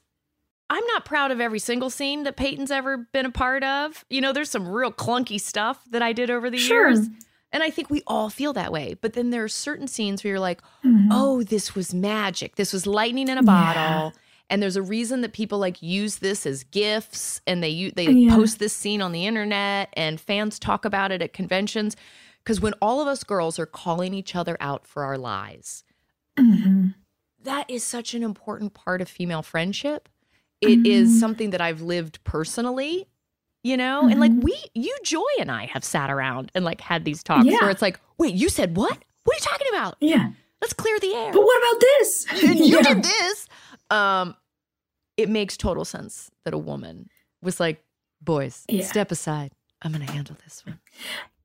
I'm 0.70 0.86
not 0.88 1.06
proud 1.06 1.32
of 1.32 1.40
every 1.40 1.60
single 1.60 1.90
scene 1.90 2.24
that 2.24 2.36
Peyton's 2.36 2.70
ever 2.70 2.98
been 3.14 3.26
a 3.26 3.32
part 3.32 3.64
of. 3.64 4.04
You 4.10 4.20
know, 4.20 4.34
there's 4.34 4.50
some 4.52 4.68
real 4.68 4.92
clunky 4.92 5.40
stuff 5.40 5.82
that 5.92 6.02
I 6.02 6.12
did 6.12 6.30
over 6.30 6.50
the 6.50 6.58
Sure. 6.58 6.90
years. 6.90 7.08
And 7.54 7.64
I 7.64 7.70
think 7.70 7.90
we 7.90 8.02
all 8.08 8.30
feel 8.30 8.52
that 8.54 8.72
way. 8.72 8.96
But 9.00 9.14
then 9.14 9.30
there 9.30 9.44
are 9.44 9.48
certain 9.48 9.88
scenes 9.88 10.24
where 10.24 10.32
you're 10.32 10.40
like, 10.40 10.62
Mhm. 10.84 11.08
oh, 11.12 11.44
this 11.44 11.76
was 11.76 11.94
magic. 11.94 12.56
This 12.56 12.74
was 12.74 12.86
lightning 12.88 13.30
in 13.30 13.38
a 13.38 13.42
Yeah. 13.42 13.46
bottle. 13.46 14.14
And 14.50 14.62
there's 14.62 14.76
a 14.76 14.82
reason 14.82 15.22
that 15.22 15.32
people 15.34 15.60
like 15.60 15.82
use 15.82 16.18
this 16.18 16.46
as 16.46 16.64
gifts 16.66 17.42
and 17.48 17.64
they 17.64 17.92
they 17.96 18.10
Yeah. 18.12 18.36
post 18.36 18.60
this 18.60 18.74
scene 18.74 19.02
on 19.02 19.12
the 19.14 19.26
internet 19.26 19.90
and 19.94 20.20
fans 20.20 20.60
talk 20.60 20.84
about 20.84 21.12
it 21.12 21.22
at 21.22 21.32
conventions 21.32 21.96
because 22.44 22.60
when 22.60 22.74
all 22.82 23.00
of 23.02 23.08
us 23.08 23.24
girls 23.24 23.58
are 23.58 23.66
calling 23.66 24.14
each 24.14 24.36
other 24.36 24.58
out 24.60 24.86
for 24.86 25.04
our 25.04 25.18
lies, 25.18 25.84
Mhm. 26.38 26.96
that 27.42 27.70
is 27.70 27.84
such 27.84 28.14
an 28.14 28.22
important 28.24 28.74
part 28.74 29.02
of 29.02 29.08
female 29.08 29.44
friendship. 29.44 30.10
It 30.60 30.86
is 30.86 31.10
Mhm. 31.12 31.20
something 31.20 31.50
that 31.52 31.62
I've 31.62 31.82
lived 31.82 32.24
personally, 32.24 33.08
you 33.64 33.78
know? 33.78 34.08
And 34.08 34.20
like 34.20 34.32
we 34.42 34.58
you 34.74 34.96
Joy 35.04 35.24
and 35.40 35.50
I 35.52 35.66
have 35.68 35.84
sat 35.84 36.10
around 36.12 36.52
and 36.54 36.64
like 36.66 36.82
had 36.82 37.06
these 37.06 37.24
talks 37.24 37.46
Yeah. 37.46 37.58
where 37.62 37.70
it's 37.70 37.82
like, 37.82 38.00
"Wait, 38.18 38.34
you 38.36 38.50
said 38.50 38.76
what? 38.78 38.98
What 39.24 39.36
are 39.36 39.40
you 39.40 39.42
talking 39.42 39.68
about? 39.72 39.96
Yeah. 40.00 40.30
Let's 40.62 40.74
clear 40.74 41.00
the 41.00 41.14
air." 41.14 41.32
But 41.34 41.42
what 41.44 41.58
about 41.58 41.80
this? 41.80 42.26
and 42.44 42.60
you 42.60 42.78
Yeah. 42.78 42.94
did 42.94 43.04
this. 43.04 43.48
Um, 43.90 44.36
it 45.18 45.30
makes 45.30 45.58
total 45.58 45.86
sense 45.86 46.32
that 46.46 46.54
a 46.54 46.58
woman 46.58 47.10
was 47.42 47.60
like, 47.60 47.84
boys, 48.22 48.66
Yeah. 48.70 48.84
step 48.86 49.12
aside. 49.12 49.52
I'm 49.82 49.92
gonna 49.92 50.10
handle 50.12 50.36
this 50.44 50.66
one. 50.66 50.80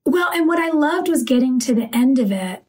Well, 0.06 0.30
and 0.32 0.46
what 0.46 0.58
I 0.58 0.70
loved 0.70 1.08
was 1.08 1.22
getting 1.22 1.58
to 1.60 1.75
the 1.75 1.94
end 1.94 2.18
of 2.18 2.32
it 2.32 2.64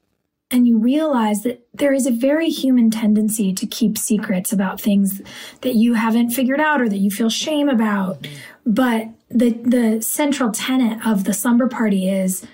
and 0.51 0.67
you 0.67 0.77
realize 0.79 1.43
that 1.43 1.65
there 1.73 1.93
is 1.93 2.05
a 2.07 2.11
very 2.11 2.49
human 2.49 2.89
tendency 2.89 3.53
to 3.53 3.65
keep 3.67 3.97
secrets 3.97 4.51
about 4.51 4.81
things 4.81 5.21
that 5.61 5.75
you 5.75 5.93
haven't 5.93 6.31
figured 6.31 6.59
out 6.59 6.81
or 6.81 6.89
that 6.89 6.97
you 6.97 7.11
feel 7.11 7.29
shame 7.29 7.69
about. 7.69 8.27
But 8.65 9.09
the 9.29 9.51
the 9.51 10.01
central 10.01 10.51
tenet 10.51 11.05
of 11.05 11.23
the 11.23 11.33
slumber 11.33 11.67
party 11.67 12.09
is 12.09 12.45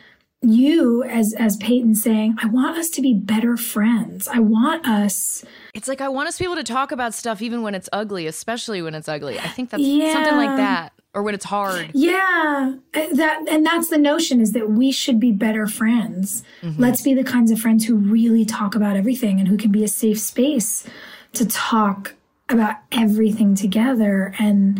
you 0.41 1.03
as 1.03 1.33
as 1.39 1.57
Peyton 1.57 1.95
saying, 1.95 2.35
I 2.41 2.47
want 2.47 2.77
us 2.77 2.89
to 2.91 3.01
be 3.01 3.13
better 3.13 3.57
friends. 3.57 4.27
I 4.27 4.39
want 4.39 4.87
us 4.87 5.43
It's 5.73 5.87
like 5.87 6.01
I 6.01 6.09
want 6.09 6.27
us 6.27 6.37
to 6.37 6.43
be 6.43 6.45
able 6.45 6.57
to 6.57 6.63
talk 6.63 6.91
about 6.91 7.13
stuff 7.13 7.41
even 7.41 7.61
when 7.63 7.73
it's 7.73 7.89
ugly, 7.91 8.27
especially 8.27 8.81
when 8.81 8.93
it's 8.93 9.07
ugly. 9.07 9.39
I 9.39 9.47
think 9.47 9.69
that's 9.71 9.81
Yeah. 9.83 10.13
something 10.13 10.35
like 10.35 10.57
that, 10.57 10.93
or 11.15 11.23
when 11.23 11.33
it's 11.33 11.45
hard. 11.45 11.89
Yeah, 11.95 12.75
uh, 12.93 13.01
that 13.13 13.45
and 13.49 13.65
that's 13.65 13.89
the 13.89 13.97
notion 13.97 14.39
is 14.39 14.51
that 14.51 14.69
we 14.69 14.91
should 14.91 15.19
be 15.19 15.31
better 15.31 15.65
friends. 15.67 16.43
Let's 16.77 17.01
be 17.01 17.13
the 17.15 17.23
kinds 17.23 17.49
of 17.51 17.59
friends 17.59 17.85
who 17.85 17.95
really 17.95 18.45
talk 18.45 18.75
about 18.75 18.95
everything 18.97 19.39
and 19.39 19.47
who 19.47 19.57
can 19.57 19.71
be 19.71 19.83
a 19.83 19.87
safe 19.87 20.19
space 20.19 20.83
to 21.33 21.45
talk 21.47 22.13
about 22.49 22.75
everything 22.91 23.55
together 23.55 24.33
and 24.37 24.79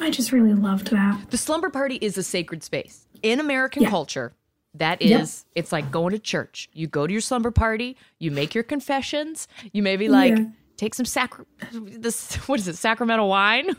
I 0.00 0.10
just 0.10 0.32
really 0.32 0.54
loved 0.54 0.90
that. 0.90 1.30
The 1.30 1.36
slumber 1.38 1.70
party 1.70 1.96
is 2.00 2.16
a 2.18 2.22
sacred 2.22 2.62
space 2.62 3.06
in 3.22 3.40
American 3.40 3.82
Yeah. 3.82 3.90
culture. 3.90 4.32
That 4.74 5.00
is, 5.02 5.10
Yep. 5.10 5.28
it's 5.56 5.72
like 5.72 5.90
going 5.90 6.12
to 6.12 6.18
church. 6.18 6.68
You 6.72 6.86
go 6.86 7.06
to 7.06 7.12
your 7.12 7.20
slumber 7.22 7.50
party, 7.50 7.96
you 8.18 8.30
make 8.30 8.54
your 8.54 8.64
confessions, 8.64 9.48
you 9.72 9.82
maybe 9.82 10.08
like 10.08 10.36
Yeah. 10.36 10.44
take 10.76 10.94
some 10.94 11.06
sacr 11.06 11.44
this 11.72 12.34
what 12.48 12.60
is 12.60 12.68
it, 12.68 12.76
sacramental 12.76 13.28
wine? 13.28 13.74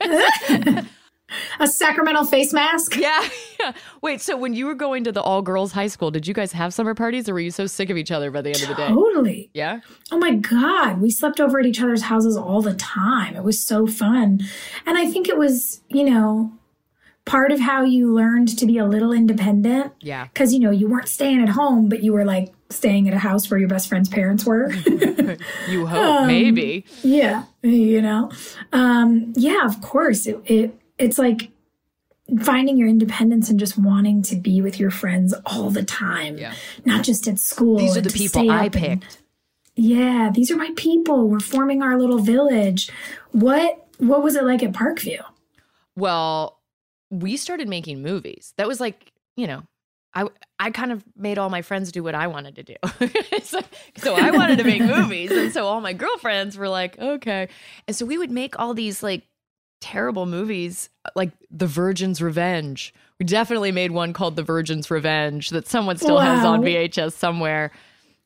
A 1.60 1.66
sacramental 1.66 2.24
face 2.24 2.52
mask? 2.52 2.96
Yeah, 3.08 3.28
yeah. 3.60 3.72
Wait, 4.02 4.20
so 4.20 4.36
when 4.36 4.54
you 4.54 4.66
were 4.66 4.74
going 4.74 5.04
to 5.04 5.12
the 5.12 5.20
all 5.22 5.42
girls 5.42 5.72
high 5.72 5.86
school, 5.86 6.10
did 6.10 6.26
you 6.26 6.34
guys 6.34 6.52
have 6.52 6.72
summer 6.74 6.94
parties 6.94 7.28
or 7.28 7.34
were 7.34 7.40
you 7.40 7.50
so 7.50 7.66
sick 7.66 7.90
of 7.90 7.96
each 7.96 8.10
other 8.10 8.30
by 8.30 8.40
the 8.42 8.50
end 8.50 8.62
of 8.62 8.68
the 8.68 8.74
day? 8.74 8.88
Totally. 8.88 9.50
Yeah. 9.54 9.80
Oh 10.10 10.18
my 10.18 10.34
God. 10.34 11.00
We 11.00 11.10
slept 11.10 11.40
over 11.40 11.60
at 11.60 11.66
each 11.66 11.80
other's 11.80 12.02
houses 12.02 12.36
all 12.36 12.62
the 12.62 12.74
time. 12.74 13.36
It 13.36 13.44
was 13.44 13.60
so 13.60 13.86
fun. 13.86 14.40
And 14.86 14.96
I 14.98 15.10
think 15.10 15.28
it 15.28 15.36
was, 15.36 15.80
you 15.88 16.04
know, 16.08 16.52
part 17.24 17.52
of 17.52 17.60
how 17.60 17.82
you 17.84 18.12
learned 18.14 18.56
to 18.58 18.64
be 18.66 18.78
a 18.78 18.86
little 18.86 19.12
independent. 19.12 19.92
Yeah. 20.00 20.26
Because, 20.28 20.52
you 20.54 20.60
know, 20.60 20.70
you 20.70 20.88
weren't 20.88 21.08
staying 21.08 21.42
at 21.42 21.50
home, 21.50 21.88
but 21.88 22.02
you 22.02 22.12
were 22.12 22.24
like 22.24 22.52
staying 22.70 23.06
at 23.08 23.14
a 23.14 23.18
house 23.18 23.50
where 23.50 23.60
your 23.60 23.68
best 23.68 23.88
friend's 23.88 24.08
parents 24.08 24.44
were. 24.44 24.72
You 25.68 25.86
hope, 25.86 26.26
maybe. 26.26 26.86
yeah. 27.02 27.44
You 27.62 28.00
know? 28.00 28.30
Um, 28.72 29.34
yeah, 29.36 29.66
of 29.66 29.80
course. 29.82 30.26
It, 30.26 30.40
it 30.46 30.77
It's 30.98 31.18
like 31.18 31.50
finding 32.42 32.76
your 32.76 32.88
independence 32.88 33.48
and 33.48 33.58
just 33.58 33.78
wanting 33.78 34.22
to 34.22 34.36
be 34.36 34.60
with 34.60 34.78
your 34.78 34.90
friends 34.90 35.32
all 35.46 35.70
the 35.70 35.82
time, 35.82 36.36
Yeah. 36.36 36.52
not 36.84 37.02
just 37.04 37.26
at 37.26 37.38
school. 37.38 37.78
These 37.78 37.96
are 37.96 38.00
the 38.02 38.10
people 38.10 38.50
I 38.50 38.66
up 38.66 38.74
and- 38.76 39.00
picked. 39.02 39.18
yeah, 39.76 40.30
these 40.34 40.50
are 40.50 40.56
my 40.56 40.70
people. 40.76 41.28
We're 41.28 41.40
forming 41.40 41.82
our 41.82 41.98
little 41.98 42.18
village. 42.18 42.90
What 43.32 43.84
what 43.98 44.22
was 44.22 44.36
it 44.36 44.44
like 44.44 44.62
at 44.62 44.72
Parkview? 44.72 45.20
Well, 45.96 46.58
we 47.10 47.36
started 47.36 47.68
making 47.68 48.02
movies. 48.02 48.52
That 48.58 48.68
was 48.68 48.78
like, 48.80 49.10
you 49.36 49.46
know, 49.46 49.62
I 50.14 50.26
I 50.58 50.70
kind 50.70 50.92
of 50.92 51.04
made 51.16 51.38
all 51.38 51.50
my 51.50 51.62
friends 51.62 51.90
do 51.92 52.02
what 52.02 52.14
I 52.14 52.26
wanted 52.26 52.56
to 52.56 52.62
do. 52.62 52.74
so, 53.42 53.60
so 53.96 54.14
I 54.14 54.30
wanted 54.30 54.58
to 54.58 54.64
make 54.64 54.82
movies, 54.96 55.30
and 55.30 55.52
so 55.52 55.66
all 55.66 55.80
my 55.80 55.92
girlfriends 55.94 56.56
were 56.58 56.68
like, 56.68 56.98
okay. 56.98 57.48
And 57.86 57.96
so 57.96 58.04
we 58.04 58.18
would 58.18 58.30
make 58.30 58.58
all 58.58 58.74
these 58.74 59.02
like 59.02 59.24
terrible 59.80 60.26
movies, 60.26 60.88
like 61.14 61.30
The 61.50 61.66
Virgin's 61.66 62.20
Revenge. 62.22 62.92
We 63.18 63.26
definitely 63.26 63.72
made 63.72 63.90
one 63.90 64.12
called 64.12 64.36
The 64.36 64.42
Virgin's 64.42 64.90
Revenge 64.90 65.50
that 65.50 65.66
someone 65.66 65.96
still 65.96 66.18
has 66.18 66.44
on 66.44 66.62
VHS 66.62 67.12
somewhere. 67.12 67.70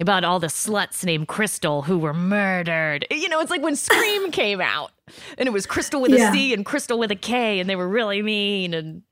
about 0.01 0.25
all 0.25 0.41
the 0.41 0.49
sluts 0.49 1.05
named 1.05 1.29
Crystal 1.29 1.83
who 1.83 1.97
were 1.97 2.13
murdered. 2.15 3.07
You 3.11 3.29
know, 3.29 3.39
it's 3.41 3.51
like 3.51 3.63
when 3.63 3.77
Scream 3.77 4.31
came 4.33 4.61
out 4.61 4.91
and 5.39 5.47
it 5.47 5.53
was 5.53 5.65
Crystal 5.65 6.01
with 6.01 6.11
Yeah. 6.11 6.31
a 6.31 6.33
C 6.33 6.53
and 6.53 6.65
Crystal 6.65 6.99
with 6.99 7.13
a 7.13 7.17
K 7.17 7.61
and 7.61 7.71
they 7.71 7.77
were 7.77 7.87
really 7.89 8.21
mean 8.21 8.75
and 8.75 9.03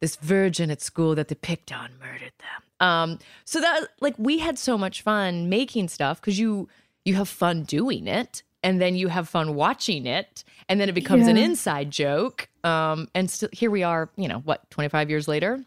this 0.00 0.16
virgin 0.16 0.70
at 0.70 0.80
school 0.80 1.14
that 1.14 1.28
they 1.28 1.36
picked 1.36 1.70
on 1.72 1.90
murdered 2.00 2.32
them. 2.40 2.86
Um, 2.88 3.18
so 3.44 3.60
that 3.60 3.88
like 4.00 4.14
we 4.18 4.38
had 4.38 4.58
so 4.58 4.76
much 4.76 5.02
fun 5.02 5.48
making 5.48 5.86
stuff 5.88 6.20
because 6.20 6.38
you 6.38 6.68
you 7.04 7.14
have 7.14 7.28
fun 7.28 7.62
doing 7.62 8.08
it 8.08 8.42
and 8.62 8.80
then 8.80 8.94
you 8.94 9.08
have 9.08 9.28
fun 9.28 9.54
watching 9.54 10.06
it 10.06 10.44
and 10.68 10.80
then 10.80 10.88
it 10.88 10.94
becomes 10.94 11.26
an 11.26 11.36
inside 11.36 11.90
joke. 11.90 12.48
Um, 12.62 13.08
and 13.14 13.30
still 13.30 13.48
here 13.52 13.70
we 13.70 13.82
are, 13.82 14.10
you 14.16 14.28
know, 14.28 14.40
what, 14.40 14.68
25 14.70 15.10
years 15.10 15.26
later? 15.26 15.64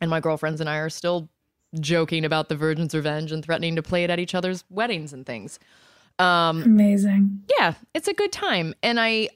And 0.00 0.10
my 0.10 0.20
girlfriends 0.20 0.60
and 0.60 0.68
I 0.68 0.78
are 0.78 0.90
still 0.90 1.28
joking 1.80 2.24
about 2.24 2.48
the 2.48 2.56
Virgin's 2.56 2.94
Revenge 2.94 3.32
and 3.32 3.44
threatening 3.44 3.76
to 3.76 3.82
play 3.82 4.04
it 4.04 4.10
at 4.10 4.18
each 4.18 4.34
other's 4.34 4.64
weddings 4.70 5.12
and 5.12 5.26
things. 5.26 5.58
Um, 6.18 6.62
Amazing. 6.62 7.42
yeah, 7.58 7.74
it's 7.94 8.08
a 8.08 8.14
good 8.14 8.32
time. 8.32 8.74
And 8.82 9.00
I 9.00 9.28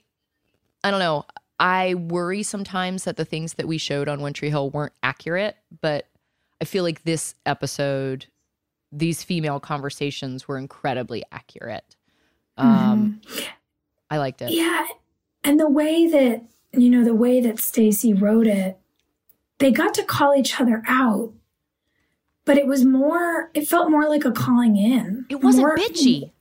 I 0.84 0.90
don't 0.90 1.00
know. 1.00 1.24
I 1.58 1.94
worry 1.94 2.44
sometimes 2.44 3.04
that 3.04 3.16
the 3.16 3.24
things 3.24 3.54
that 3.54 3.66
we 3.66 3.78
showed 3.78 4.08
on 4.08 4.20
One 4.20 4.32
Tree 4.32 4.50
Hill 4.50 4.70
weren't 4.70 4.92
accurate, 5.02 5.56
but 5.80 6.06
I 6.60 6.64
feel 6.64 6.84
like 6.84 7.02
this 7.02 7.34
episode, 7.46 8.26
these 8.92 9.24
female 9.24 9.58
conversations 9.58 10.46
were 10.46 10.56
incredibly 10.56 11.24
accurate. 11.32 11.96
Um 12.58 13.20
I 14.10 14.18
liked 14.18 14.42
it. 14.42 14.50
Yeah. 14.50 14.86
And 15.44 15.60
the 15.60 15.68
way 15.68 16.06
that, 16.08 16.42
you 16.72 16.90
know, 16.90 17.04
the 17.04 17.14
way 17.14 17.40
that 17.40 17.58
Stacy 17.58 18.12
wrote 18.14 18.46
it, 18.46 18.78
they 19.58 19.70
got 19.70 19.94
to 19.94 20.04
call 20.04 20.34
each 20.34 20.60
other 20.60 20.82
out. 20.88 21.32
But 22.44 22.56
it 22.56 22.66
was 22.66 22.84
more, 22.84 23.50
it 23.52 23.68
felt 23.68 23.90
more 23.90 24.08
like 24.08 24.24
a 24.24 24.32
calling 24.32 24.76
in. 24.76 25.26
It 25.28 25.42
wasn't 25.42 25.66
More- 25.66 25.76
bitchy. 25.76 26.32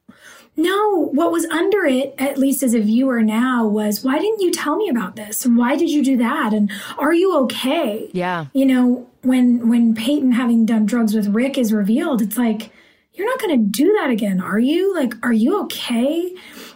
No, 0.59 1.09
what 1.13 1.31
was 1.31 1.45
under 1.45 1.86
it, 1.86 2.15
at 2.17 2.39
least 2.39 2.63
as 2.63 2.74
a 2.74 2.79
viewer 2.79 3.21
now, 3.21 3.67
was 3.67 4.03
why 4.03 4.17
didn't 4.17 4.41
you 4.41 4.51
tell 4.51 4.75
me 4.75 4.89
about 4.89 5.15
this? 5.15 5.45
And 5.45 5.55
why 5.55 5.75
did 5.75 5.91
you 5.91 6.03
do 6.03 6.17
that? 6.17 6.51
And 6.51 6.71
are 6.97 7.13
you 7.13 7.38
okay? 7.43 8.09
Yeah. 8.12 8.47
You 8.53 8.65
know, 8.65 9.07
when 9.21 9.69
when 9.69 9.93
Peyton 9.93 10.31
having 10.31 10.65
done 10.65 10.88
drugs 10.88 11.13
with 11.13 11.27
Rick 11.27 11.59
is 11.59 11.71
revealed, 11.71 12.24
it's 12.24 12.38
like, 12.39 12.71
you're 13.17 13.25
not 13.27 13.39
gonna 13.41 13.57
do 13.57 13.91
that 14.00 14.09
again, 14.09 14.39
are 14.39 14.59
you? 14.59 14.93
Like, 14.95 15.13
are 15.24 15.33
you 15.33 15.59
okay? 15.63 16.33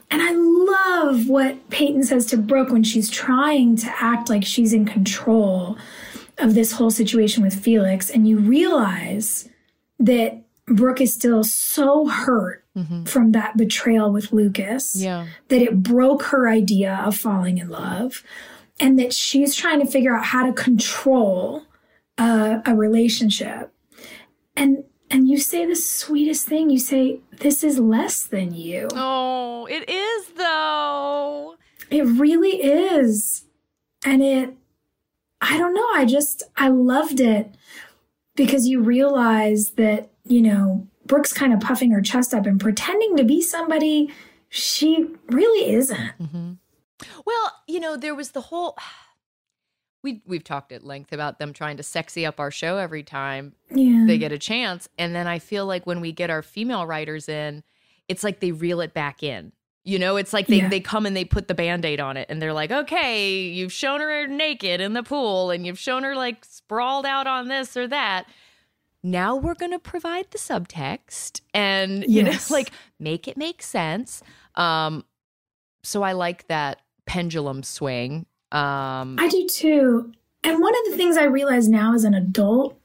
And 0.09 0.21
I 0.21 0.31
love 0.33 1.29
what 1.29 1.69
Peyton 1.69 2.03
says 2.03 2.25
to 2.27 2.37
Brooke 2.37 2.69
when 2.69 2.83
she's 2.83 3.09
trying 3.09 3.77
to 3.77 3.87
act 3.99 4.29
like 4.29 4.43
she's 4.43 4.73
in 4.73 4.85
control 4.85 5.77
of 6.37 6.53
this 6.55 6.73
whole 6.73 6.91
situation 6.91 7.43
with 7.43 7.53
Felix, 7.53 8.09
and 8.09 8.27
you 8.27 8.37
realize 8.39 9.47
that 9.99 10.41
Brooke 10.65 10.99
is 11.01 11.13
still 11.13 11.43
so 11.43 12.07
hurt 12.07 12.63
from 13.05 13.33
that 13.33 13.57
betrayal 13.57 14.11
with 14.13 14.31
Lucas 14.31 14.95
Yeah. 14.95 15.27
that 15.49 15.61
it 15.61 15.83
broke 15.83 16.23
her 16.23 16.47
idea 16.47 17.01
of 17.05 17.17
falling 17.17 17.57
in 17.57 17.67
love 17.67 18.23
and 18.79 18.97
that 18.97 19.11
she's 19.13 19.55
trying 19.55 19.81
to 19.81 19.85
figure 19.85 20.15
out 20.15 20.23
how 20.23 20.45
to 20.45 20.53
control 20.53 21.63
uh, 22.17 22.61
a 22.65 22.73
relationship 22.73 23.73
and 24.55 24.85
and 25.11 25.27
you 25.27 25.37
say 25.37 25.65
the 25.65 25.75
sweetest 25.75 26.47
thing. 26.47 26.69
You 26.69 26.79
say 26.79 27.19
this 27.39 27.63
is 27.63 27.77
less 27.79 28.23
than 28.23 28.53
you. 28.53 28.87
Oh, 28.93 29.67
it 29.67 29.89
is 29.89 30.27
though. 30.37 31.55
it 31.89 32.03
really 32.03 32.61
is. 32.61 33.45
And 34.05 34.23
it 34.23 34.55
i 35.43 35.57
don't 35.57 35.73
know 35.73 35.87
i 35.95 36.05
just 36.05 36.43
i 36.55 36.67
loved 36.67 37.19
it 37.19 37.55
because 38.35 38.67
you 38.67 38.79
realize 38.79 39.71
that 39.71 40.11
you 40.23 40.39
know 40.39 40.87
brooke's 41.07 41.33
kind 41.33 41.51
of 41.51 41.59
puffing 41.59 41.89
her 41.89 42.01
chest 42.01 42.31
up 42.31 42.45
and 42.45 42.59
pretending 42.59 43.17
to 43.17 43.23
be 43.23 43.41
somebody 43.41 44.07
she 44.51 45.07
really 45.29 45.71
isn't. 45.71 46.11
Mm-hmm. 46.21 46.51
Well, 47.25 47.51
you 47.67 47.79
know, 47.79 47.95
there 47.95 48.13
was 48.13 48.31
the 48.31 48.41
whole 48.41 48.77
we 50.03 50.21
we've 50.25 50.43
talked 50.43 50.71
at 50.71 50.83
length 50.83 51.13
about 51.13 51.37
them 51.39 51.53
trying 51.53 51.77
to 51.77 51.83
sexy 51.83 52.25
up 52.25 52.39
our 52.39 52.51
show 52.51 52.77
every 52.77 53.03
time 53.03 53.53
yeah 53.69 54.05
they 54.07 54.17
get 54.17 54.31
a 54.31 54.37
chance. 54.39 54.89
And 54.97 55.13
then 55.15 55.27
I 55.27 55.39
feel 55.39 55.65
like 55.65 55.85
when 55.85 56.01
we 56.01 56.11
get 56.11 56.29
our 56.29 56.41
female 56.41 56.85
writers 56.87 57.29
in, 57.29 57.63
it's 58.07 58.23
like 58.23 58.39
they 58.39 58.51
reel 58.51 58.81
it 58.81 58.93
back 58.93 59.21
in. 59.23 59.51
You 59.83 59.97
know, 59.97 60.15
it's 60.15 60.31
like 60.33 60.45
they, 60.47 60.57
Yeah. 60.57 60.69
they 60.69 60.79
come 60.79 61.05
and 61.07 61.15
they 61.17 61.25
put 61.25 61.47
the 61.47 61.55
band 61.55 61.85
aid 61.85 61.99
on 61.99 62.15
it 62.17 62.27
and 62.29 62.39
they're 62.41 62.53
like, 62.53 62.71
okay, 62.71 63.41
you've 63.47 63.71
shown 63.73 63.99
her 63.99 64.27
naked 64.27 64.79
in 64.79 64.93
the 64.93 65.01
pool 65.03 65.49
and 65.49 65.65
you've 65.65 65.79
shown 65.79 66.03
her 66.03 66.15
like 66.15 66.45
sprawled 66.45 67.05
out 67.05 67.25
on 67.25 67.47
this 67.47 67.75
or 67.75 67.87
that. 67.87 68.25
Now 69.03 69.35
we're 69.35 69.55
going 69.55 69.71
to 69.71 69.79
provide 69.79 70.29
the 70.29 70.37
subtext 70.37 71.41
and, 71.55 72.03
you 72.03 72.23
Yes. 72.23 72.49
know, 72.51 72.55
like 72.57 72.71
make 72.99 73.27
it 73.27 73.37
make 73.37 73.63
sense. 73.63 74.21
Um, 74.53 75.03
so 75.83 76.03
I 76.03 76.11
like 76.11 76.47
that 76.47 76.81
pendulum 77.07 77.63
swing. 77.63 78.27
Um, 78.51 79.15
I 79.19 79.27
do 79.29 79.47
too. 79.47 80.11
And 80.43 80.61
one 80.61 80.73
of 80.73 80.91
the 80.91 80.97
things 80.97 81.17
I 81.17 81.25
realize 81.25 81.67
now 81.67 81.93
as 81.93 82.03
an 82.03 82.13
adult, 82.13 82.77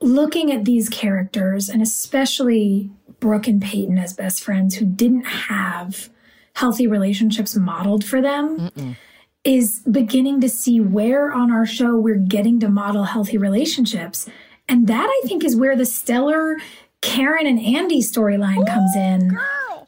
looking 0.00 0.52
at 0.52 0.64
these 0.64 0.88
characters, 0.88 1.68
and 1.68 1.82
especially 1.82 2.90
Brooke 3.18 3.48
and 3.48 3.62
Peyton 3.62 3.98
as 3.98 4.12
best 4.12 4.42
friends 4.42 4.76
who 4.76 4.84
didn't 4.84 5.24
have 5.24 6.10
healthy 6.54 6.86
relationships 6.86 7.56
modeled 7.56 8.04
for 8.04 8.20
them, 8.20 8.70
is 9.44 9.80
beginning 9.90 10.40
to 10.42 10.48
see 10.48 10.80
where 10.80 11.32
on 11.32 11.50
our 11.50 11.64
show 11.64 11.96
we're 11.96 12.16
getting 12.16 12.60
to 12.60 12.68
model 12.68 13.04
healthy 13.04 13.38
relationships. 13.38 14.28
And 14.68 14.86
that 14.86 15.08
I 15.08 15.26
think 15.26 15.44
is 15.44 15.56
where 15.56 15.76
the 15.76 15.86
stellar 15.86 16.56
Karen 17.00 17.46
and 17.46 17.58
Andy 17.58 18.02
storyline 18.02 18.66
comes 18.66 18.94
in 18.94 19.38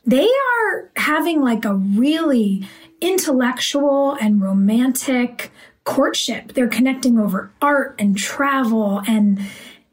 they 0.07 0.29
are 0.29 0.90
having 0.97 1.40
like 1.40 1.64
a 1.64 1.75
really 1.75 2.66
intellectual 3.02 4.14
and 4.14 4.40
romantic 4.40 5.50
courtship. 5.84 6.52
They're 6.52 6.68
connecting 6.68 7.18
over 7.18 7.50
art 7.60 7.96
and 7.98 8.16
travel 8.16 9.02
and 9.06 9.40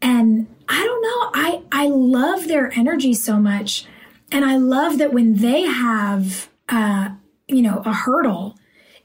and 0.01 0.47
i 0.69 0.83
don't 0.85 1.01
know 1.01 1.31
i 1.33 1.61
i 1.71 1.87
love 1.87 2.47
their 2.47 2.71
energy 2.77 3.13
so 3.13 3.37
much. 3.37 3.85
And 4.31 4.45
i 4.45 4.55
love 4.57 4.99
that 4.99 5.11
when 5.11 5.37
they 5.37 5.63
have 5.63 6.49
uh 6.69 7.09
you 7.47 7.61
know 7.61 7.81
a 7.85 7.93
hurdle 7.93 8.55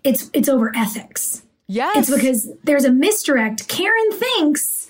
it's 0.05 0.31
it's 0.35 0.49
over 0.49 0.71
ethics. 0.77 1.43
Yes. 1.67 1.97
it's 1.97 2.15
because 2.15 2.53
there's 2.63 2.85
a 2.85 2.93
misdirect. 2.93 3.69
Karen 3.69 4.13
thinks 4.13 4.84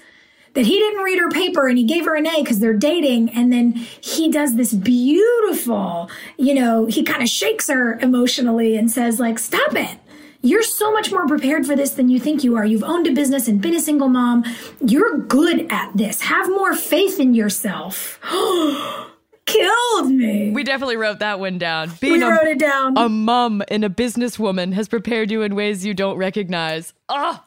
that 0.54 0.66
he 0.66 0.78
didn't 0.78 1.02
read 1.02 1.18
her 1.18 1.30
paper 1.30 1.68
and 1.68 1.76
he 1.76 1.84
gave 1.84 2.04
her 2.04 2.14
an 2.16 2.26
A 2.26 2.42
because 2.42 2.58
they're 2.60 2.72
dating. 2.74 3.30
And 3.30 3.52
then 3.52 3.72
he 4.00 4.30
does 4.30 4.56
this 4.56 4.72
beautiful, 4.72 6.10
you 6.38 6.54
know, 6.54 6.86
he 6.86 7.02
kind 7.02 7.22
of 7.22 7.28
shakes 7.28 7.68
her 7.68 7.98
emotionally 8.00 8.76
and 8.76 8.90
says, 8.90 9.18
like, 9.20 9.38
stop 9.38 9.74
it. 9.74 9.98
You're 10.42 10.62
so 10.62 10.92
much 10.92 11.10
more 11.10 11.26
prepared 11.26 11.66
for 11.66 11.74
this 11.74 11.92
than 11.92 12.10
you 12.10 12.20
think 12.20 12.44
you 12.44 12.56
are. 12.56 12.66
You've 12.66 12.84
owned 12.84 13.06
a 13.06 13.12
business 13.12 13.48
and 13.48 13.60
been 13.62 13.74
a 13.74 13.80
single 13.80 14.08
mom. 14.08 14.44
You're 14.84 15.16
good 15.18 15.66
at 15.72 15.96
this. 15.96 16.20
Have 16.20 16.48
more 16.50 16.74
faith 16.74 17.18
in 17.18 17.32
yourself. 17.34 18.20
Killed 19.46 20.10
me. 20.10 20.50
we 20.52 20.62
definitely 20.64 20.96
wrote 20.96 21.18
that 21.18 21.38
one 21.38 21.58
down. 21.58 21.90
We 22.00 22.08
Being 22.10 22.22
a- 22.22 22.28
wrote 22.30 22.46
it 22.46 22.58
down. 22.58 22.96
a 22.96 23.08
mum 23.10 23.62
and 23.68 23.84
a 23.84 23.90
businesswoman 23.90 24.72
has 24.72 24.88
prepared 24.88 25.30
you 25.30 25.42
in 25.42 25.54
ways 25.54 25.84
you 25.84 25.92
don't 25.92 26.16
recognize. 26.16 26.94
Oh, 27.10 27.42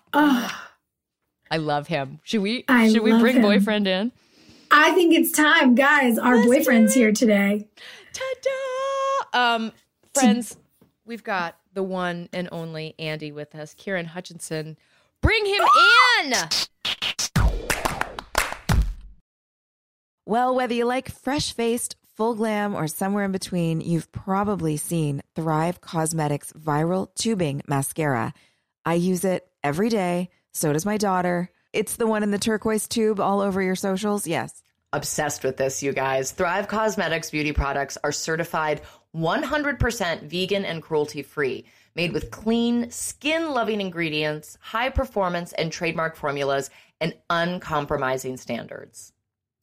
I 1.49 1.57
love 1.57 1.87
him. 1.87 2.19
Should 2.23 2.41
we? 2.41 2.65
I 2.67 2.89
should 2.89 3.03
we 3.03 3.11
bring 3.19 3.37
him. 3.37 3.41
boyfriend 3.41 3.87
in? 3.87 4.11
I 4.71 4.91
think 4.93 5.13
it's 5.13 5.31
time, 5.31 5.75
guys. 5.75 6.17
Our 6.17 6.43
boyfriend's 6.43 6.93
here 6.93 7.11
today. 7.11 7.67
Ta-da! 8.13 9.55
Um, 9.55 9.71
friends, 10.13 10.57
we've 11.05 11.23
got 11.23 11.57
the 11.73 11.83
one 11.83 12.27
and 12.33 12.49
only 12.51 12.95
Andy 12.99 13.31
with 13.31 13.55
us, 13.55 13.73
Kieren 13.75 14.07
Hutchison. 14.07 14.77
Bring 15.21 15.45
him 15.45 15.63
in. 16.19 16.33
Well, 20.25 20.55
whether 20.55 20.73
you 20.73 20.85
like 20.85 21.09
fresh 21.09 21.53
faced, 21.53 21.95
full 22.15 22.35
glam, 22.35 22.75
or 22.75 22.87
somewhere 22.87 23.23
in 23.23 23.31
between, 23.31 23.79
you've 23.79 24.11
probably 24.11 24.75
seen 24.75 25.21
Thrive 25.35 25.79
Causemetics 25.79 26.51
Viral 26.51 27.13
Tubing 27.15 27.61
Mascara. 27.67 28.33
I 28.83 28.95
use 28.95 29.23
it 29.23 29.47
every 29.63 29.87
day. 29.89 30.29
So 30.57 30.73
does 30.73 30.87
my 30.87 30.97
daughter. 30.97 31.51
It's 31.71 31.97
the 31.97 32.07
one 32.07 32.23
in 32.23 32.31
the 32.31 32.39
turquoise 32.39 32.87
tube 32.87 33.19
all 33.19 33.41
over 33.41 33.61
your 33.61 33.75
socials. 33.75 34.25
Yes. 34.25 34.63
Obsessed 34.91 35.43
with 35.43 35.57
this, 35.57 35.83
you 35.83 35.93
guys. 35.93 36.31
Thrive 36.31 36.67
Causemetics 36.67 37.31
beauty 37.31 37.51
products 37.51 37.95
are 38.03 38.11
certified 38.11 38.81
100% 39.15 40.23
vegan 40.23 40.65
and 40.65 40.81
cruelty 40.81 41.21
free, 41.21 41.65
made 41.95 42.11
with 42.11 42.31
clean, 42.31 42.89
skin 42.89 43.51
loving 43.51 43.81
ingredients, 43.81 44.57
high 44.59 44.89
performance 44.89 45.53
and 45.53 45.71
trademark 45.71 46.15
formulas, 46.15 46.71
and 46.99 47.13
uncompromising 47.29 48.37
standards. 48.37 49.13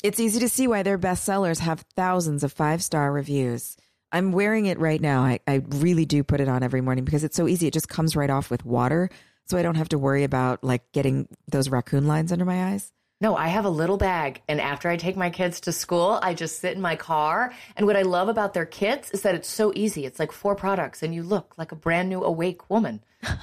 It's 0.05 0.21
easy 0.21 0.39
to 0.41 0.49
see 0.49 0.69
why 0.69 0.85
their 0.85 0.99
bestsellers 0.99 1.59
have 1.59 1.85
thousands 1.97 2.45
of 2.45 2.53
five 2.53 2.85
star 2.85 3.11
reviews. 3.11 3.77
I'm 4.13 4.31
wearing 4.31 4.67
it 4.67 4.79
right 4.79 5.01
now. 5.01 5.25
I, 5.25 5.41
I 5.49 5.63
really 5.71 6.07
do 6.07 6.23
put 6.23 6.41
it 6.41 6.49
on 6.49 6.63
every 6.63 6.83
morning 6.83 7.05
because 7.05 7.25
it's 7.25 7.37
so 7.37 7.49
easy. 7.49 7.67
It 7.67 7.75
just 7.75 7.89
comes 7.89 8.15
right 8.15 8.31
off 8.31 8.49
with 8.49 8.65
water. 8.65 9.11
So 9.47 9.59
I 9.59 9.63
don't 9.63 9.75
have 9.77 9.91
to 9.91 9.99
worry 9.99 10.25
about 10.25 10.65
like 10.65 10.91
getting 10.93 11.29
those 11.49 11.69
raccoon 11.69 12.07
lines 12.07 12.33
under 12.33 12.45
my 12.45 12.73
eyes. 12.73 12.93
No, 13.21 13.37
I 13.37 13.49
have 13.49 13.65
a 13.65 13.71
little 13.71 13.97
bag. 13.97 14.43
And 14.49 14.61
after 14.61 14.89
I 14.89 14.97
take 14.97 15.17
my 15.17 15.31
kids 15.31 15.61
to 15.63 15.73
school, 15.73 16.19
I 16.23 16.35
just 16.35 16.59
sit 16.61 16.75
in 16.75 16.81
my 16.81 16.97
car. 16.97 17.53
And 17.77 17.87
what 17.87 17.97
I 17.97 18.03
love 18.03 18.29
about 18.29 18.55
their 18.55 18.67
kits 18.67 19.11
is 19.13 19.23
that 19.23 19.35
it's 19.35 19.49
so 19.49 19.73
easy. 19.75 20.05
It's 20.05 20.19
like 20.19 20.33
four 20.33 20.55
products, 20.55 21.03
and 21.03 21.15
you 21.15 21.23
look 21.23 21.55
like 21.57 21.73
a 21.73 21.77
brand 21.77 22.09
new 22.09 22.23
awake 22.23 22.69
woman. 22.69 23.03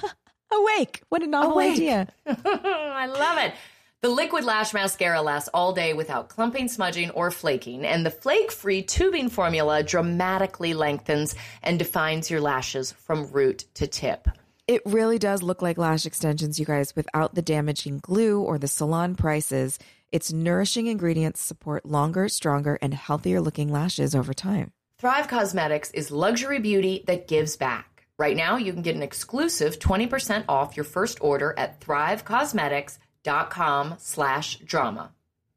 Awake. 0.52 1.02
What 1.08 1.22
a 1.22 1.26
novel 1.26 1.52
Awake. 1.52 1.72
idea. 1.72 2.08
I 2.26 3.06
love 3.06 3.38
it. 3.38 3.54
The 4.02 4.10
liquid 4.10 4.44
lash 4.44 4.74
mascara 4.74 5.22
lasts 5.22 5.48
all 5.54 5.72
day 5.72 5.94
without 5.94 6.28
clumping, 6.28 6.68
smudging, 6.68 7.10
or 7.10 7.30
flaking, 7.30 7.86
and 7.86 8.04
the 8.04 8.10
flake 8.10 8.52
free 8.52 8.82
tubing 8.82 9.30
formula 9.30 9.82
dramatically 9.82 10.74
lengthens 10.74 11.34
and 11.62 11.78
defines 11.78 12.30
your 12.30 12.40
lashes 12.40 12.92
from 12.92 13.30
root 13.32 13.64
to 13.74 13.86
tip. 13.86 14.28
It 14.68 14.82
really 14.86 15.18
does 15.18 15.42
look 15.42 15.60
like 15.60 15.76
lash 15.76 16.06
extensions, 16.06 16.60
you 16.60 16.66
guys, 16.66 16.94
without 16.94 17.34
the 17.34 17.42
damaging 17.42 17.98
glue 17.98 18.40
or 18.40 18.58
the 18.58 18.68
salon 18.68 19.16
prices. 19.16 19.76
Its 20.12 20.32
nourishing 20.32 20.86
ingredients 20.86 21.40
support 21.40 21.84
longer, 21.84 22.28
stronger, 22.28 22.78
and 22.80 22.94
healthier 22.94 23.40
looking 23.40 23.72
lashes 23.72 24.14
over 24.14 24.32
time. 24.32 24.70
Thrive 24.98 25.26
Causemetics 25.26 25.90
is 25.94 26.12
luxury 26.12 26.60
beauty 26.60 27.02
that 27.08 27.26
gives 27.26 27.56
back. 27.56 28.06
Right 28.18 28.36
now, 28.36 28.56
you 28.56 28.72
can 28.72 28.82
get 28.82 28.94
an 28.94 29.02
exclusive 29.02 29.80
20% 29.80 30.44
off 30.48 30.76
your 30.76 30.84
first 30.84 31.18
order 31.20 31.54
at 31.58 31.80
thrivecausemetics.com 31.80 33.96
slash 33.98 34.58
drama. 34.58 35.10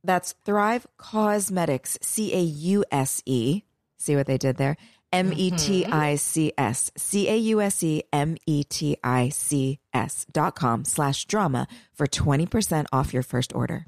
That's 0.03 0.33
Thrive 0.45 0.87
Causemetics, 0.97 2.03
C 2.03 2.33
A 2.33 2.41
U 2.41 2.83
S 2.91 3.21
E. 3.25 3.61
See 3.97 4.15
what 4.15 4.25
they 4.25 4.37
did 4.37 4.57
there? 4.57 4.77
M 5.15 5.31
E 5.33 5.49
T 5.51 5.85
I 5.85 6.15
C 6.15 6.51
S, 6.57 6.91
C 6.97 7.29
A 7.29 7.37
U 7.37 7.61
S 7.61 7.81
E 7.83 8.03
M 8.11 8.35
E 8.45 8.65
T 8.65 8.97
I 9.01 9.29
C 9.29 9.79
S 9.93 10.25
dot 10.29 10.55
com 10.55 10.83
slash 10.83 11.25
drama 11.25 11.67
for 11.93 12.05
20% 12.05 12.85
off 12.91 13.13
your 13.13 13.23
first 13.23 13.55
order. 13.55 13.85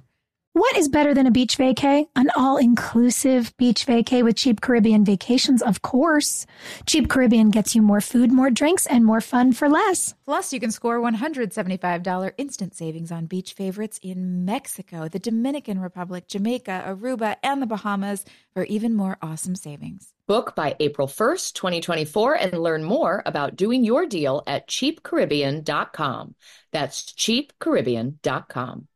What 0.54 0.76
is 0.76 0.90
better 0.90 1.13
than 1.13 1.28
a 1.28 1.32
beach 1.32 1.56
vacay? 1.58 2.08
An 2.16 2.32
all 2.36 2.58
inclusive 2.58 3.56
beach 3.58 3.86
vacay 3.86 4.24
with 4.24 4.38
Cheap 4.38 4.60
Caribbean 4.60 5.06
Vacations, 5.06 5.62
of 5.62 5.84
course. 5.84 6.48
Cheap 6.88 7.10
Caribbean 7.10 7.52
gets 7.52 7.76
you 7.76 7.84
more 7.84 8.02
food, 8.02 8.32
more 8.32 8.50
drinks, 8.50 8.88
and 8.88 9.06
more 9.06 9.22
fun 9.22 9.52
for 9.52 9.70
less. 9.70 10.16
Plus, 10.26 10.52
you 10.52 10.60
can 10.60 10.72
score 10.72 11.00
$175 11.00 12.32
instant 12.40 12.74
savings 12.74 13.12
on 13.12 13.28
beach 13.28 13.54
favorites 13.54 14.00
in 14.02 14.46
Mexico, 14.46 15.08
the 15.08 15.20
Dominican 15.20 15.80
Republic, 15.80 16.28
Jamaica, 16.28 16.86
Aruba, 16.88 17.36
and 17.44 17.62
the 17.62 17.68
Bahamas 17.68 18.26
for 18.52 18.63
even 18.63 18.96
more 18.96 19.18
awesome 19.22 19.56
savings. 19.56 20.13
Book 20.28 20.56
by 20.56 20.76
April 20.82 21.08
1st, 21.08 21.54
2024, 21.54 22.34
and 22.34 22.54
learn 22.54 22.84
more 22.84 23.24
about 23.26 23.56
doing 23.56 23.86
your 23.86 24.06
deal 24.06 24.44
at 24.46 24.68
cheapcaribbean.com. 24.68 26.36
That's 26.74 27.04
cheapcaribbean.com. 27.13 28.88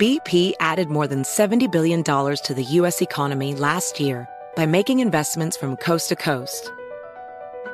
BP 0.00 0.54
added 0.60 0.88
more 0.88 1.06
than 1.06 1.24
$70 1.24 1.70
billion 1.70 2.02
to 2.02 2.54
the 2.56 2.64
U.S. 2.70 3.02
economy 3.02 3.54
last 3.54 4.00
year 4.00 4.26
by 4.56 4.64
making 4.64 5.00
investments 5.00 5.58
from 5.58 5.76
coast 5.76 6.08
to 6.08 6.16
coast. 6.16 6.72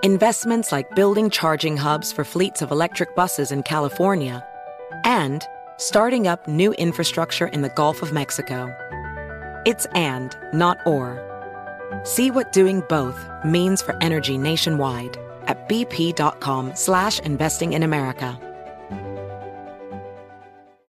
Investments 0.03 0.73
like 0.73 0.95
building 0.97 1.31
charging 1.31 1.77
hubs 1.77 2.11
for 2.11 2.25
fleets 2.25 2.63
of 2.63 2.73
electric 2.73 3.15
buses 3.15 3.53
in 3.53 3.63
California 3.63 4.45
and 5.05 5.45
starting 5.77 6.27
up 6.27 6.49
new 6.49 6.73
infrastructure 6.73 7.47
in 7.47 7.63
the 7.63 7.69
Gulf 7.71 8.03
of 8.03 8.13
Mexico. 8.13 8.75
It's 9.65 9.87
and, 9.95 10.37
not 10.53 10.79
or. 10.85 11.26
See 12.05 12.31
what 12.31 12.53
doing 12.53 12.83
both 12.89 13.19
means 13.45 13.83
for 13.83 13.97
energy 14.03 14.39
nationwide 14.39 15.19
at 15.47 15.69
bp.com 15.69 16.75
slash 16.75 17.21
investing 17.21 17.73
in 17.73 17.83
America. 17.83 18.41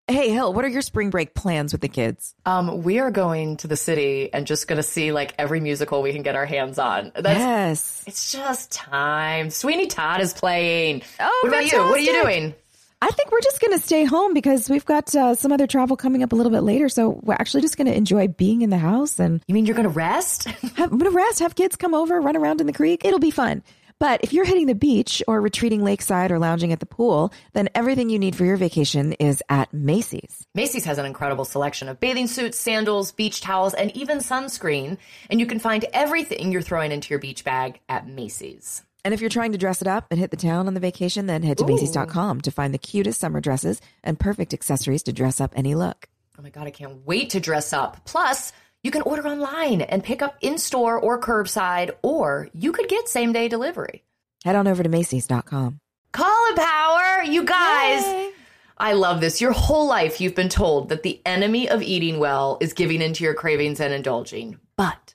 Hey, 0.07 0.29
Hill, 0.29 0.51
what 0.51 0.65
are 0.65 0.67
your 0.67 0.81
spring 0.81 1.09
break 1.09 1.33
plans 1.35 1.71
with 1.71 1.79
the 1.79 1.87
kids? 1.87 2.35
Um, 2.45 2.83
we 2.83 2.99
are 2.99 3.11
going 3.11 3.55
to 3.57 3.67
the 3.67 3.77
city 3.77 4.29
and 4.33 4.45
just 4.45 4.67
going 4.67 4.75
to 4.77 4.83
see 4.83 5.13
like 5.13 5.33
every 5.37 5.61
musical 5.61 6.01
we 6.01 6.11
can 6.11 6.21
get 6.21 6.35
our 6.35 6.45
hands 6.45 6.77
on. 6.77 7.13
That's, 7.15 7.39
yes. 7.39 8.03
It's 8.07 8.31
just 8.33 8.73
time. 8.73 9.49
Sweeney 9.49 9.87
Todd 9.87 10.19
is 10.19 10.33
playing. 10.33 11.03
Oh, 11.17 11.39
what 11.43 11.49
about 11.49 11.71
you? 11.71 11.79
What 11.79 11.93
are 11.93 11.99
you 11.99 12.21
doing? 12.23 12.55
I 13.03 13.09
think 13.09 13.31
we're 13.31 13.41
just 13.41 13.59
going 13.59 13.77
to 13.77 13.83
stay 13.83 14.03
home 14.03 14.35
because 14.35 14.69
we've 14.69 14.85
got 14.85 15.15
uh, 15.15 15.33
some 15.33 15.51
other 15.51 15.65
travel 15.65 15.97
coming 15.97 16.21
up 16.21 16.33
a 16.33 16.35
little 16.35 16.51
bit 16.51 16.61
later. 16.61 16.87
So 16.87 17.19
we're 17.23 17.33
actually 17.33 17.61
just 17.61 17.75
going 17.75 17.87
to 17.87 17.95
enjoy 17.95 18.27
being 18.27 18.61
in 18.61 18.69
the 18.69 18.77
house 18.77 19.19
and 19.19 19.41
You 19.47 19.55
mean 19.55 19.65
you're 19.65 19.75
going 19.75 19.87
to 19.87 19.89
rest? 19.89 20.43
have, 20.75 20.91
I'm 20.91 20.99
going 20.99 21.11
to 21.11 21.17
rest, 21.17 21.39
have 21.39 21.55
kids 21.55 21.75
come 21.75 21.95
over, 21.95 22.21
run 22.21 22.37
around 22.37 22.61
in 22.61 22.67
the 22.67 22.73
creek. 22.73 23.03
It'll 23.03 23.19
be 23.19 23.31
fun. 23.31 23.63
But 23.97 24.21
if 24.23 24.33
you're 24.33 24.45
hitting 24.45 24.67
the 24.67 24.75
beach 24.75 25.21
or 25.27 25.41
retreating 25.41 25.83
lakeside 25.83 26.31
or 26.31 26.39
lounging 26.39 26.71
at 26.71 26.79
the 26.79 26.85
pool, 26.85 27.33
then 27.53 27.69
everything 27.73 28.09
you 28.09 28.19
need 28.19 28.35
for 28.35 28.45
your 28.45 28.57
vacation 28.57 29.13
is 29.13 29.43
at 29.49 29.73
Macy's. 29.73 30.47
Macy's 30.55 30.85
has 30.85 30.97
an 30.97 31.05
incredible 31.05 31.45
selection 31.45 31.87
of 31.87 31.99
bathing 31.99 32.27
suits, 32.27 32.59
sandals, 32.59 33.11
beach 33.11 33.41
towels, 33.41 33.73
and 33.73 33.95
even 33.95 34.17
sunscreen. 34.17 34.97
And 35.29 35.39
you 35.39 35.45
can 35.45 35.59
find 35.59 35.85
everything 35.93 36.51
you're 36.51 36.63
throwing 36.63 36.91
into 36.91 37.09
your 37.09 37.19
beach 37.19 37.43
bag 37.43 37.79
at 37.89 38.07
Macy's. 38.07 38.83
And 39.03 39.13
if 39.13 39.21
you're 39.21 39.29
trying 39.29 39.53
to 39.53 39.57
dress 39.57 39.81
it 39.81 39.87
up 39.87 40.05
and 40.11 40.19
hit 40.19 40.31
the 40.31 40.37
town 40.37 40.67
on 40.67 40.73
the 40.73 40.79
vacation, 40.79 41.25
then 41.25 41.41
head 41.41 41.57
to 41.57 41.65
Macy's.com 41.65 42.41
to 42.41 42.51
find 42.51 42.73
the 42.73 42.77
cutest 42.77 43.19
summer 43.19 43.41
dresses 43.41 43.81
and 44.03 44.19
perfect 44.19 44.53
accessories 44.53 45.03
to 45.03 45.13
dress 45.13 45.41
up 45.41 45.53
any 45.55 45.73
look. 45.73 46.07
Oh 46.37 46.43
my 46.43 46.49
God, 46.49 46.67
I 46.67 46.71
can't 46.71 47.05
wait 47.05 47.31
to 47.31 47.39
dress 47.39 47.73
up. 47.73 48.05
Plus, 48.05 48.53
you 48.83 48.91
can 48.91 49.01
order 49.01 49.27
online 49.27 49.81
and 49.81 50.03
pick 50.03 50.21
up 50.21 50.37
in 50.41 50.57
store 50.57 50.99
or 50.99 51.19
curbside, 51.19 51.91
or 52.01 52.49
you 52.53 52.71
could 52.71 52.87
get 52.87 53.07
same 53.07 53.33
day 53.33 53.47
delivery. 53.47 54.03
Head 54.43 54.55
on 54.55 54.67
over 54.67 54.83
to 54.83 54.89
Macy's.com. 54.89 55.79
Caulipower, 56.13 57.25
you 57.25 57.43
guys. 57.43 58.33
I 58.77 58.93
love 58.93 59.21
this. 59.21 59.39
Your 59.39 59.51
whole 59.51 59.85
life, 59.87 60.19
you've 60.19 60.35
been 60.35 60.49
told 60.49 60.89
that 60.89 61.03
the 61.03 61.21
enemy 61.25 61.69
of 61.69 61.83
eating 61.83 62.17
well 62.19 62.57
is 62.59 62.73
giving 62.73 63.01
into 63.01 63.23
your 63.23 63.35
cravings 63.35 63.79
and 63.79 63.93
indulging. 63.93 64.57
But 64.75 65.13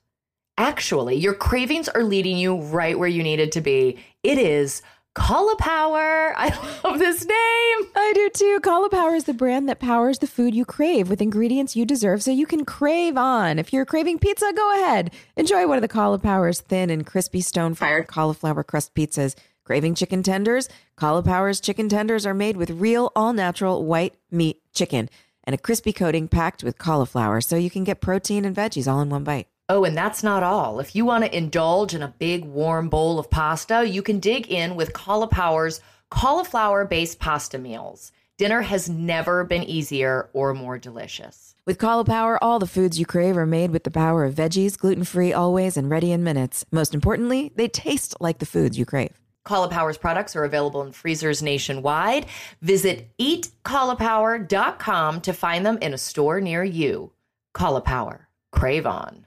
actually, 0.58 1.16
your 1.16 1.34
cravings 1.34 1.88
are 1.88 2.02
leading 2.02 2.36
you 2.36 2.56
right 2.56 2.98
where 2.98 3.08
you 3.08 3.22
needed 3.22 3.52
to 3.52 3.60
be. 3.60 3.98
It 4.22 4.38
is 4.38 4.82
Caulipower. 5.16 6.34
I 6.36 6.80
love 6.84 6.98
this 6.98 7.24
name. 7.24 7.90
I 7.96 8.12
do 8.14 8.30
too. 8.34 8.60
Caulipower 8.62 9.16
is 9.16 9.24
the 9.24 9.34
brand 9.34 9.68
that 9.68 9.80
powers 9.80 10.18
the 10.18 10.26
food 10.26 10.54
you 10.54 10.64
crave 10.64 11.08
with 11.08 11.22
ingredients 11.22 11.74
you 11.74 11.86
deserve 11.86 12.22
so 12.22 12.30
you 12.30 12.46
can 12.46 12.64
crave 12.64 13.16
on. 13.16 13.58
If 13.58 13.72
you're 13.72 13.86
craving 13.86 14.18
pizza, 14.18 14.52
go 14.54 14.74
ahead. 14.74 15.12
Enjoy 15.36 15.66
one 15.66 15.78
of 15.78 15.82
the 15.82 15.88
Caulipower's 15.88 16.60
thin 16.60 16.90
and 16.90 17.06
crispy 17.06 17.40
stone 17.40 17.74
fired 17.74 18.06
cauliflower 18.06 18.62
crust 18.62 18.94
pizzas. 18.94 19.34
Craving 19.64 19.96
chicken 19.96 20.22
tenders? 20.22 20.68
Caulipower's 20.96 21.60
chicken 21.60 21.88
tenders 21.88 22.24
are 22.24 22.34
made 22.34 22.56
with 22.56 22.70
real, 22.70 23.10
all 23.16 23.32
natural 23.32 23.84
white 23.84 24.14
meat 24.30 24.60
chicken 24.72 25.08
and 25.46 25.54
a 25.54 25.58
crispy 25.58 25.92
coating 25.92 26.28
packed 26.28 26.62
with 26.62 26.76
cauliflower 26.76 27.40
so 27.40 27.56
you 27.56 27.70
can 27.70 27.84
get 27.84 28.00
protein 28.00 28.44
and 28.44 28.54
veggies 28.54 28.90
all 28.90 29.00
in 29.00 29.08
one 29.08 29.24
bite. 29.24 29.48
Oh, 29.68 29.84
and 29.84 29.96
that's 29.96 30.22
not 30.22 30.44
all. 30.44 30.78
If 30.78 30.94
you 30.94 31.04
want 31.04 31.24
to 31.24 31.36
indulge 31.36 31.92
in 31.92 32.02
a 32.02 32.14
big 32.18 32.44
warm 32.44 32.88
bowl 32.88 33.18
of 33.18 33.30
pasta, 33.30 33.84
you 33.84 34.00
can 34.00 34.20
dig 34.20 34.46
in 34.46 34.76
with 34.76 34.92
Caulipower's 34.92 35.80
cauliflower 36.08 36.84
based 36.84 37.18
pasta 37.18 37.58
meals. 37.58 38.12
Dinner 38.38 38.62
has 38.62 38.88
never 38.88 39.42
been 39.42 39.64
easier 39.64 40.30
or 40.32 40.54
more 40.54 40.78
delicious. 40.78 41.56
With 41.66 41.78
Caulipower, 41.78 42.38
all 42.40 42.60
the 42.60 42.68
foods 42.68 43.00
you 43.00 43.06
crave 43.06 43.36
are 43.36 43.44
made 43.44 43.72
with 43.72 43.82
the 43.82 43.90
power 43.90 44.24
of 44.24 44.34
veggies, 44.34 44.78
gluten 44.78 45.02
free 45.02 45.32
always, 45.32 45.76
and 45.76 45.90
ready 45.90 46.12
in 46.12 46.22
minutes. 46.22 46.64
Most 46.70 46.94
importantly, 46.94 47.50
they 47.56 47.66
taste 47.66 48.14
like 48.20 48.38
the 48.38 48.46
foods 48.46 48.78
you 48.78 48.84
crave. 48.84 49.20
Caulipower's 49.44 49.98
products 49.98 50.36
are 50.36 50.44
available 50.44 50.82
in 50.82 50.92
freezers 50.92 51.42
nationwide. 51.42 52.26
Visit 52.62 53.10
eatcaulipower.com 53.18 55.20
to 55.22 55.32
find 55.32 55.66
them 55.66 55.78
in 55.78 55.92
a 55.92 55.98
store 55.98 56.40
near 56.40 56.62
you. 56.62 57.10
Caulipower, 57.56 58.26
crave 58.52 58.86
on. 58.86 59.25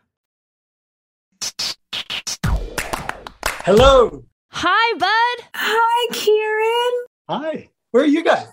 Hello. 3.63 4.23
Hi, 4.51 4.97
bud. 4.97 5.45
Hi, 5.53 6.13
Kieren. 6.13 7.05
Hi. 7.29 7.69
Where 7.91 8.03
are 8.03 8.07
you 8.07 8.23
guys? 8.23 8.47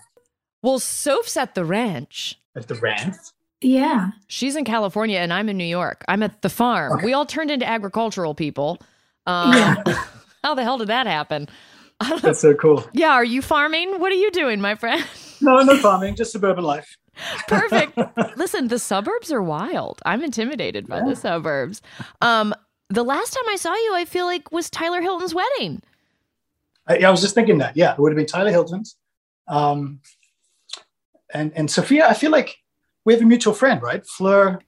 Well, 0.61 0.79
Soph's 0.79 1.37
at 1.37 1.55
the 1.55 1.65
ranch. 1.65 2.39
At 2.55 2.67
the 2.67 2.75
ranch? 2.75 3.15
Yeah. 3.61 4.11
She's 4.27 4.55
in 4.55 4.65
California 4.65 5.17
and 5.19 5.33
I'm 5.33 5.49
in 5.49 5.57
New 5.57 5.63
York. 5.63 6.03
I'm 6.07 6.21
at 6.23 6.41
the 6.41 6.49
farm. 6.49 7.01
We 7.03 7.13
all 7.13 7.25
turned 7.25 7.49
into 7.51 7.67
agricultural 7.67 8.35
people. 8.35 8.79
Um, 9.25 9.53
how 10.43 10.53
the 10.53 10.63
hell 10.63 10.77
did 10.77 10.89
that 10.89 11.07
happen? 11.07 11.47
That's 12.21 12.39
so 12.41 12.53
cool. 12.53 12.87
Yeah, 12.93 13.11
are 13.13 13.25
you 13.25 13.41
farming? 13.41 13.99
What 13.99 14.11
are 14.11 14.15
you 14.15 14.29
doing, 14.31 14.61
my 14.61 14.75
friend? 14.75 15.03
No, 15.39 15.61
no 15.61 15.77
farming, 15.77 16.15
just 16.15 16.31
suburban 16.31 16.63
life. 16.63 16.97
Perfect. 17.47 17.95
Listen, 18.37 18.69
the 18.69 18.79
suburbs 18.79 19.31
are 19.31 19.43
wild. 19.43 20.01
I'm 20.03 20.23
intimidated 20.23 20.87
by 20.87 21.01
the 21.01 21.15
suburbs. 21.15 21.83
Um, 22.21 22.55
the 22.89 23.03
last 23.03 23.33
time 23.33 23.43
I 23.49 23.55
saw 23.55 23.73
you, 23.73 23.93
I 23.95 24.05
feel 24.05 24.25
like 24.25 24.51
was 24.51 24.69
Tyler 24.69 25.01
Hilton's 25.01 25.33
wedding. 25.33 25.81
I, 26.87 26.97
I 26.99 27.09
was 27.09 27.21
just 27.21 27.35
thinking 27.35 27.57
that. 27.59 27.75
Yeah, 27.75 27.93
it 27.93 27.99
would 27.99 28.11
have 28.11 28.17
been 28.17 28.25
Tyler 28.25 28.51
Hilton's. 28.51 28.95
Um, 29.47 29.99
and 31.33 31.51
and 31.55 31.69
Sophia, 31.69 32.07
I 32.07 32.13
feel 32.13 32.31
like 32.31 32.57
we 33.05 33.13
have 33.13 33.21
a 33.21 33.25
mutual 33.25 33.53
friend, 33.53 33.81
right? 33.81 34.05
Fleur 34.05 34.59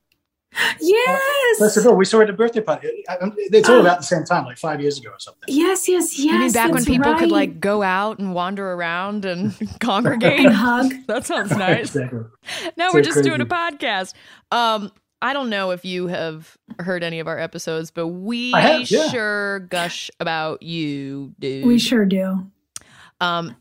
Yes. 0.80 1.60
First 1.60 1.78
of 1.78 1.86
all, 1.88 1.96
we 1.96 2.06
saw 2.06 2.20
it 2.20 2.24
at 2.24 2.30
a 2.32 2.34
birthday 2.34 2.62
party. 2.62 3.04
I- 3.08 3.18
I- 3.18 3.32
It's 3.36 3.70
all 3.70 3.82
about 3.82 4.00
the 4.00 4.04
same 4.04 4.24
time, 4.24 4.46
like 4.46 4.58
five 4.58 4.82
years 4.82 4.98
ago 5.00 5.10
or 5.12 5.20
something. 5.20 5.44
Yes, 5.48 5.88
yes, 5.88 6.18
yes. 6.18 6.20
you 6.20 6.40
mean 6.40 6.52
back 6.52 6.66
when 6.68 6.74
that's 6.78 6.86
people 6.86 7.14
could 7.16 7.32
like 7.32 7.60
go 7.60 7.84
out 7.84 8.20
and 8.20 8.34
wander 8.34 8.72
around 8.74 9.26
and 9.26 9.54
congregate? 9.80 10.40
and 10.40 10.54
hug. 10.54 10.92
that 11.08 11.26
sounds 11.26 11.52
nice. 11.52 11.96
Exactly. 11.96 12.22
now 12.78 12.90
So 12.90 12.96
we're 12.98 13.04
just 13.04 13.24
doing 13.24 13.42
a 13.42 13.46
podcast. 13.46 14.14
Um, 14.52 14.92
I 15.22 15.34
don't 15.34 15.50
know 15.50 15.72
if 15.72 15.84
you 15.84 16.08
have 16.08 16.58
heard 16.80 17.04
any 17.04 17.20
of 17.20 17.28
our 17.28 17.38
episodes, 17.38 17.92
but 17.92 18.08
we 18.08 18.52
have, 18.52 18.90
yeah. 18.90 19.10
sure 19.10 19.60
gush 19.60 20.10
about 20.20 20.64
you, 20.64 21.34
dude. 21.40 21.66
We 21.66 21.78
sure 21.80 22.06
do. 22.06 22.50
Um, 23.20 23.56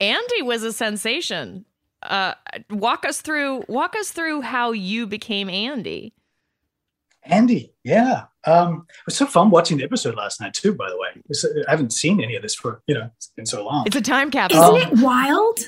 Andy 0.00 0.42
was 0.42 0.62
a 0.62 0.72
sensation. 0.72 1.64
Uh, 2.02 2.34
walk 2.68 3.06
us 3.06 3.20
through 3.20 3.64
walk 3.68 3.94
us 3.94 4.10
through 4.10 4.40
how 4.40 4.72
you 4.72 5.06
became 5.06 5.48
Andy. 5.48 6.12
Andy, 7.24 7.72
yeah. 7.84 8.24
Um, 8.44 8.86
it 8.88 9.06
was 9.06 9.16
so 9.16 9.26
fun 9.26 9.50
watching 9.50 9.78
the 9.78 9.84
episode 9.84 10.16
last 10.16 10.40
night 10.40 10.52
too. 10.52 10.74
By 10.74 10.90
the 10.90 10.98
way, 10.98 11.08
was- 11.28 11.46
I 11.68 11.70
haven't 11.70 11.92
seen 11.92 12.20
any 12.20 12.34
of 12.34 12.42
this 12.42 12.56
for 12.56 12.82
you 12.88 12.94
know 12.94 13.08
it's 13.16 13.28
been 13.36 13.46
so 13.46 13.64
long. 13.64 13.84
It's 13.86 13.94
a 13.94 14.00
time 14.00 14.30
capsule. 14.30 14.76
Isn't. 14.76 14.92
Um, 14.92 14.98
it 14.98 15.02
wild? 15.02 15.58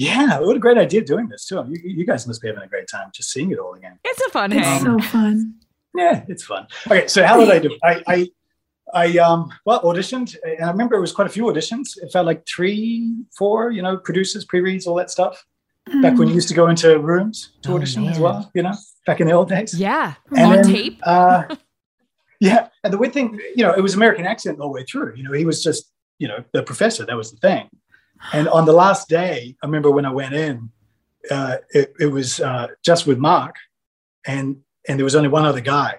Yeah, 0.00 0.38
what 0.40 0.56
a 0.56 0.58
great 0.58 0.78
idea 0.78 1.02
doing 1.04 1.28
this 1.28 1.44
too. 1.46 1.56
You, 1.68 1.78
you 1.98 2.06
guys 2.06 2.26
must 2.26 2.40
be 2.40 2.48
having 2.48 2.62
a 2.62 2.66
great 2.68 2.88
time 2.88 3.08
just 3.12 3.30
seeing 3.30 3.50
it 3.52 3.58
all 3.58 3.74
again. 3.74 3.98
it's 4.04 4.20
a 4.26 4.30
fun 4.30 4.50
It's 4.52 4.66
hang. 4.66 4.82
so 4.84 4.98
fun. 4.98 5.54
Yeah, 5.94 6.24
it's 6.28 6.44
fun. 6.44 6.66
Okay, 6.86 7.06
so 7.06 7.22
how 7.26 7.38
did 7.38 7.50
I 7.50 7.58
do? 7.58 7.76
I, 7.84 8.02
I, 8.06 8.28
I 8.94 9.18
um, 9.18 9.50
well, 9.66 9.82
auditioned, 9.82 10.36
and 10.42 10.64
I 10.64 10.70
remember 10.70 10.94
it 10.96 11.00
was 11.00 11.12
quite 11.12 11.26
a 11.26 11.30
few 11.30 11.44
auditions. 11.44 11.96
It 12.02 12.10
felt 12.12 12.24
like 12.26 12.46
three, 12.46 13.14
four, 13.36 13.70
you 13.72 13.82
know, 13.82 13.98
producers, 13.98 14.44
pre-reads, 14.46 14.86
all 14.86 14.94
that 14.96 15.10
stuff. 15.10 15.44
Back 16.02 16.16
when 16.18 16.28
you 16.28 16.34
used 16.34 16.48
to 16.48 16.54
go 16.54 16.68
into 16.68 16.98
rooms 17.00 17.52
to 17.62 17.72
Oh, 17.72 17.76
audition 17.76 18.06
as 18.06 18.18
well, 18.20 18.48
you 18.54 18.62
know, 18.62 18.74
back 19.06 19.20
in 19.20 19.26
the 19.26 19.32
old 19.32 19.48
days. 19.48 19.74
Yeah, 19.74 20.14
And 20.36 20.46
on 20.46 20.52
then, 20.56 20.64
tape. 20.64 21.00
Uh, 21.04 21.56
yeah, 22.40 22.68
and 22.84 22.92
the 22.92 22.98
weird 22.98 23.12
thing, 23.12 23.38
you 23.56 23.64
know, 23.64 23.72
it 23.72 23.80
was 23.80 23.94
American 23.94 24.24
accent 24.24 24.60
all 24.60 24.68
the 24.68 24.72
way 24.74 24.84
through. 24.84 25.14
You 25.16 25.24
know, 25.24 25.32
he 25.32 25.44
was 25.44 25.62
just, 25.62 25.90
you 26.20 26.28
know, 26.28 26.44
the 26.52 26.62
professor. 26.62 27.04
That 27.04 27.16
was 27.16 27.32
the 27.32 27.38
thing. 27.38 27.68
And 28.32 28.48
on 28.48 28.64
the 28.66 28.72
last 28.72 29.08
day, 29.08 29.56
I 29.62 29.66
remember 29.66 29.90
when 29.90 30.04
I 30.04 30.12
went 30.12 30.34
in, 30.34 30.70
uh, 31.30 31.56
it, 31.70 31.92
it 31.98 32.06
was 32.06 32.40
uh, 32.40 32.68
just 32.84 33.06
with 33.06 33.18
Mark, 33.18 33.56
and 34.26 34.56
and 34.88 34.98
there 34.98 35.04
was 35.04 35.14
only 35.16 35.28
one 35.28 35.44
other 35.44 35.60
guy 35.60 35.98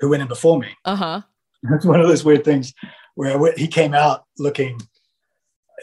who 0.00 0.08
went 0.10 0.22
in 0.22 0.28
before 0.28 0.58
me. 0.58 0.68
Uh 0.84 0.96
huh. 0.96 1.20
That's 1.62 1.84
one 1.86 2.00
of 2.00 2.08
those 2.08 2.24
weird 2.24 2.44
things 2.44 2.74
where 3.14 3.38
went- 3.38 3.58
he 3.58 3.68
came 3.68 3.94
out 3.94 4.24
looking. 4.38 4.80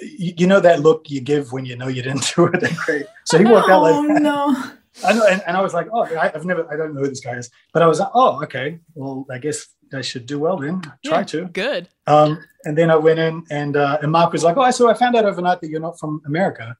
You, 0.01 0.33
you 0.37 0.47
know 0.47 0.59
that 0.59 0.81
look 0.81 1.09
you 1.09 1.21
give 1.21 1.51
when 1.51 1.65
you 1.65 1.75
know 1.77 1.87
you 1.87 2.01
didn't 2.01 2.31
do 2.35 2.45
it 2.47 2.59
that 2.61 2.75
great. 2.85 3.05
So 3.25 3.37
he 3.37 3.45
walked 3.45 3.69
out 3.69 3.81
like, 3.83 3.95
Oh 3.95 4.01
no. 4.03 4.71
I 5.05 5.13
know, 5.13 5.25
and, 5.27 5.41
and 5.47 5.55
I 5.55 5.61
was 5.61 5.73
like, 5.73 5.87
oh, 5.93 6.03
I, 6.03 6.31
I've 6.33 6.43
never, 6.43 6.69
I 6.71 6.75
don't 6.75 6.93
know 6.93 7.01
who 7.01 7.07
this 7.07 7.21
guy 7.21 7.35
is, 7.37 7.49
but 7.73 7.81
I 7.81 7.87
was 7.87 7.99
like, 7.99 8.09
oh, 8.13 8.43
okay, 8.43 8.79
well, 8.95 9.25
I 9.31 9.37
guess 9.37 9.67
I 9.93 10.01
should 10.01 10.25
do 10.25 10.39
well 10.39 10.57
then. 10.57 10.81
Try 11.05 11.19
Yeah, 11.19 11.23
to. 11.23 11.45
Good. 11.45 11.89
Um, 12.07 12.43
and 12.65 12.77
then 12.77 12.89
I 12.91 12.95
went 12.95 13.19
in, 13.19 13.43
and 13.49 13.75
uh, 13.77 13.97
and 14.01 14.11
Mark 14.11 14.31
was 14.33 14.43
like, 14.43 14.57
oh, 14.57 14.69
so 14.71 14.89
I 14.89 14.93
found 14.93 15.15
out 15.15 15.25
overnight 15.25 15.61
that 15.61 15.69
you're 15.69 15.79
not 15.79 15.99
from 15.99 16.21
America, 16.25 16.75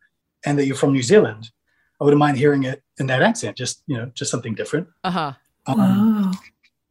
and 0.46 0.58
that 0.60 0.66
you're 0.66 0.76
from 0.76 0.92
New 0.94 1.02
Zealand. 1.04 1.52
I 2.00 2.04
wouldn't 2.06 2.20
mind 2.20 2.38
hearing 2.38 2.64
it 2.64 2.82
in 3.00 3.08
that 3.08 3.22
accent, 3.22 3.58
just 3.58 3.84
you 3.88 3.98
know, 3.98 4.12
just 4.14 4.32
something 4.32 4.56
different. 4.56 4.88
Uh 5.04 5.12
huh. 5.12 5.34
Um, 5.68 5.78
Whoa. 5.78 6.32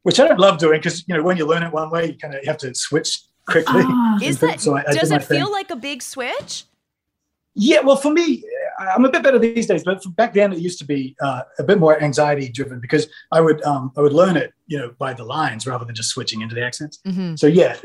which 0.03 0.21
I 0.21 0.29
don't 0.29 0.39
love 0.41 0.59
doing 0.59 0.79
because 0.81 1.05
you 1.09 1.15
know 1.17 1.23
when 1.23 1.37
you 1.37 1.47
learn 1.47 1.63
it 1.63 1.73
one 1.73 1.91
way, 1.91 2.07
you 2.07 2.19
kind 2.19 2.35
of 2.35 2.45
have 2.45 2.59
to 2.59 2.75
switch 2.75 3.21
quickly. 3.47 3.83
Ah. 3.85 4.19
Is 4.23 4.39
that 4.41 4.61
so 4.61 4.77
I- 4.77 4.85
I 4.87 4.93
did 4.93 5.01
does 5.01 5.11
it 5.11 5.25
feel 5.25 5.47
thing. 5.47 5.53
like 5.53 5.71
a 5.71 5.77
big 5.77 6.03
switch? 6.03 6.65
Yeah, 7.55 7.81
well, 7.81 7.97
for 7.97 8.13
me, 8.13 8.43
I- 8.45 8.68
I'm 8.79 9.05
a 9.05 9.11
bit 9.11 9.23
better 9.23 9.39
these 9.39 9.67
days, 9.67 9.83
but 9.85 10.03
back 10.17 10.35
then 10.35 10.53
it 10.53 10.59
used 10.59 10.79
to 10.79 10.85
be 10.85 11.17
uh, 11.21 11.43
a 11.59 11.65
bit 11.65 11.79
more 11.79 12.01
anxiety 12.03 12.49
driven 12.49 12.81
because 12.81 13.09
I 13.33 13.41
would 13.41 13.63
um, 13.65 13.93
I 13.97 14.01
would 14.01 14.13
learn 14.13 14.37
it, 14.37 14.53
you 14.67 14.79
know, 14.79 14.95
by 14.99 15.15
the 15.15 15.25
lines 15.25 15.67
rather 15.67 15.85
than 15.85 15.95
just 15.95 16.11
switching 16.11 16.41
into 16.41 16.55
the 16.55 16.65
accents. 16.65 16.99
Mm-hmm. 17.07 17.37
So 17.37 17.47
yeah, 17.47 17.77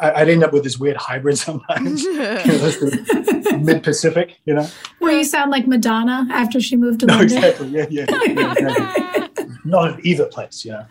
I, 0.00 0.12
I'd 0.12 0.28
end 0.28 0.42
up 0.42 0.52
with 0.52 0.64
this 0.64 0.78
weird 0.78 0.96
hybrid 0.96 1.38
sometimes, 1.38 2.04
mid 3.58 3.82
Pacific, 3.82 4.38
you 4.44 4.54
know. 4.54 4.68
Where 4.98 5.16
you 5.16 5.24
sound 5.24 5.50
like 5.50 5.66
Madonna 5.66 6.26
after 6.30 6.60
she 6.60 6.76
moved 6.76 7.00
to 7.00 7.06
No, 7.06 7.18
London. 7.18 7.38
exactly. 7.38 7.68
Yeah, 7.68 7.86
yeah, 7.90 8.06
yeah 8.08 8.52
exactly. 8.52 9.46
Not 9.64 9.98
in 9.98 10.06
either 10.06 10.26
place, 10.26 10.64
you 10.64 10.72
know. 10.72 10.86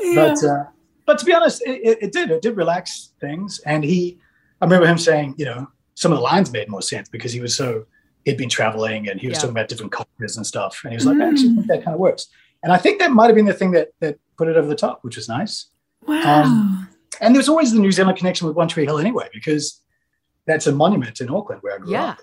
Yeah. 0.00 0.14
But 0.14 0.44
uh, 0.44 0.64
but 1.04 1.18
to 1.18 1.24
be 1.24 1.34
honest, 1.34 1.62
it, 1.66 1.80
it, 1.82 1.98
it 2.02 2.12
did. 2.12 2.30
It 2.30 2.42
did 2.42 2.56
relax 2.56 3.12
things, 3.20 3.60
and 3.66 3.84
he. 3.84 4.18
I 4.60 4.64
remember 4.64 4.86
him 4.86 4.96
saying, 4.96 5.34
you 5.36 5.44
know, 5.44 5.66
some 5.94 6.12
of 6.12 6.18
the 6.18 6.22
lines 6.22 6.50
made 6.50 6.70
more 6.70 6.80
sense 6.80 7.10
because 7.10 7.30
he 7.30 7.40
was 7.40 7.54
so 7.54 7.84
he'd 8.26 8.36
been 8.36 8.48
traveling 8.50 9.08
and 9.08 9.18
he 9.20 9.28
was 9.28 9.36
Yeah. 9.36 9.40
talking 9.42 9.52
about 9.56 9.68
different 9.68 9.92
cultures 9.92 10.36
and 10.36 10.46
stuff, 10.46 10.80
and 10.84 10.92
he 10.92 10.96
was 10.96 11.06
like, 11.06 11.18
I 11.18 11.28
actually 11.28 11.54
think 11.54 11.66
that 11.68 11.82
kind 11.84 11.94
of 11.94 12.00
works. 12.00 12.26
And 12.62 12.72
I 12.72 12.76
think 12.76 12.98
that 12.98 13.12
might 13.12 13.26
have 13.26 13.36
been 13.36 13.46
the 13.46 13.54
thing 13.54 13.70
that 13.70 13.88
that 14.00 14.18
put 14.36 14.48
it 14.48 14.56
over 14.56 14.66
the 14.68 14.74
top, 14.76 14.98
which 15.02 15.16
was 15.16 15.28
nice. 15.28 15.66
wow. 16.06 16.42
Um, 16.44 16.88
And 17.22 17.34
there's 17.34 17.48
always 17.48 17.72
the 17.72 17.78
New 17.80 17.92
Zealand 17.92 18.18
connection 18.18 18.46
with 18.46 18.56
One 18.56 18.68
Tree 18.68 18.84
Hill 18.84 18.98
anyway, 18.98 19.28
because 19.32 19.80
that's 20.44 20.66
a 20.66 20.72
monument 20.72 21.18
in 21.22 21.30
Auckland 21.30 21.62
where 21.62 21.76
I 21.76 21.78
grew 21.78 21.92
Yeah. 21.92 22.04
up. 22.10 22.18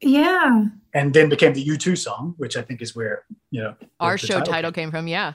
yeah. 0.00 0.64
And 0.94 1.12
then 1.14 1.28
became 1.28 1.52
the 1.54 1.64
U2 1.64 1.96
song, 1.96 2.34
which 2.36 2.56
I 2.56 2.62
think 2.62 2.80
is 2.82 2.94
where, 2.94 3.24
you 3.50 3.60
know, 3.62 3.74
Our 3.98 4.12
the 4.16 4.26
show 4.28 4.40
title 4.40 4.70
came 4.72 4.90
from. 4.92 5.08
Yeah. 5.08 5.32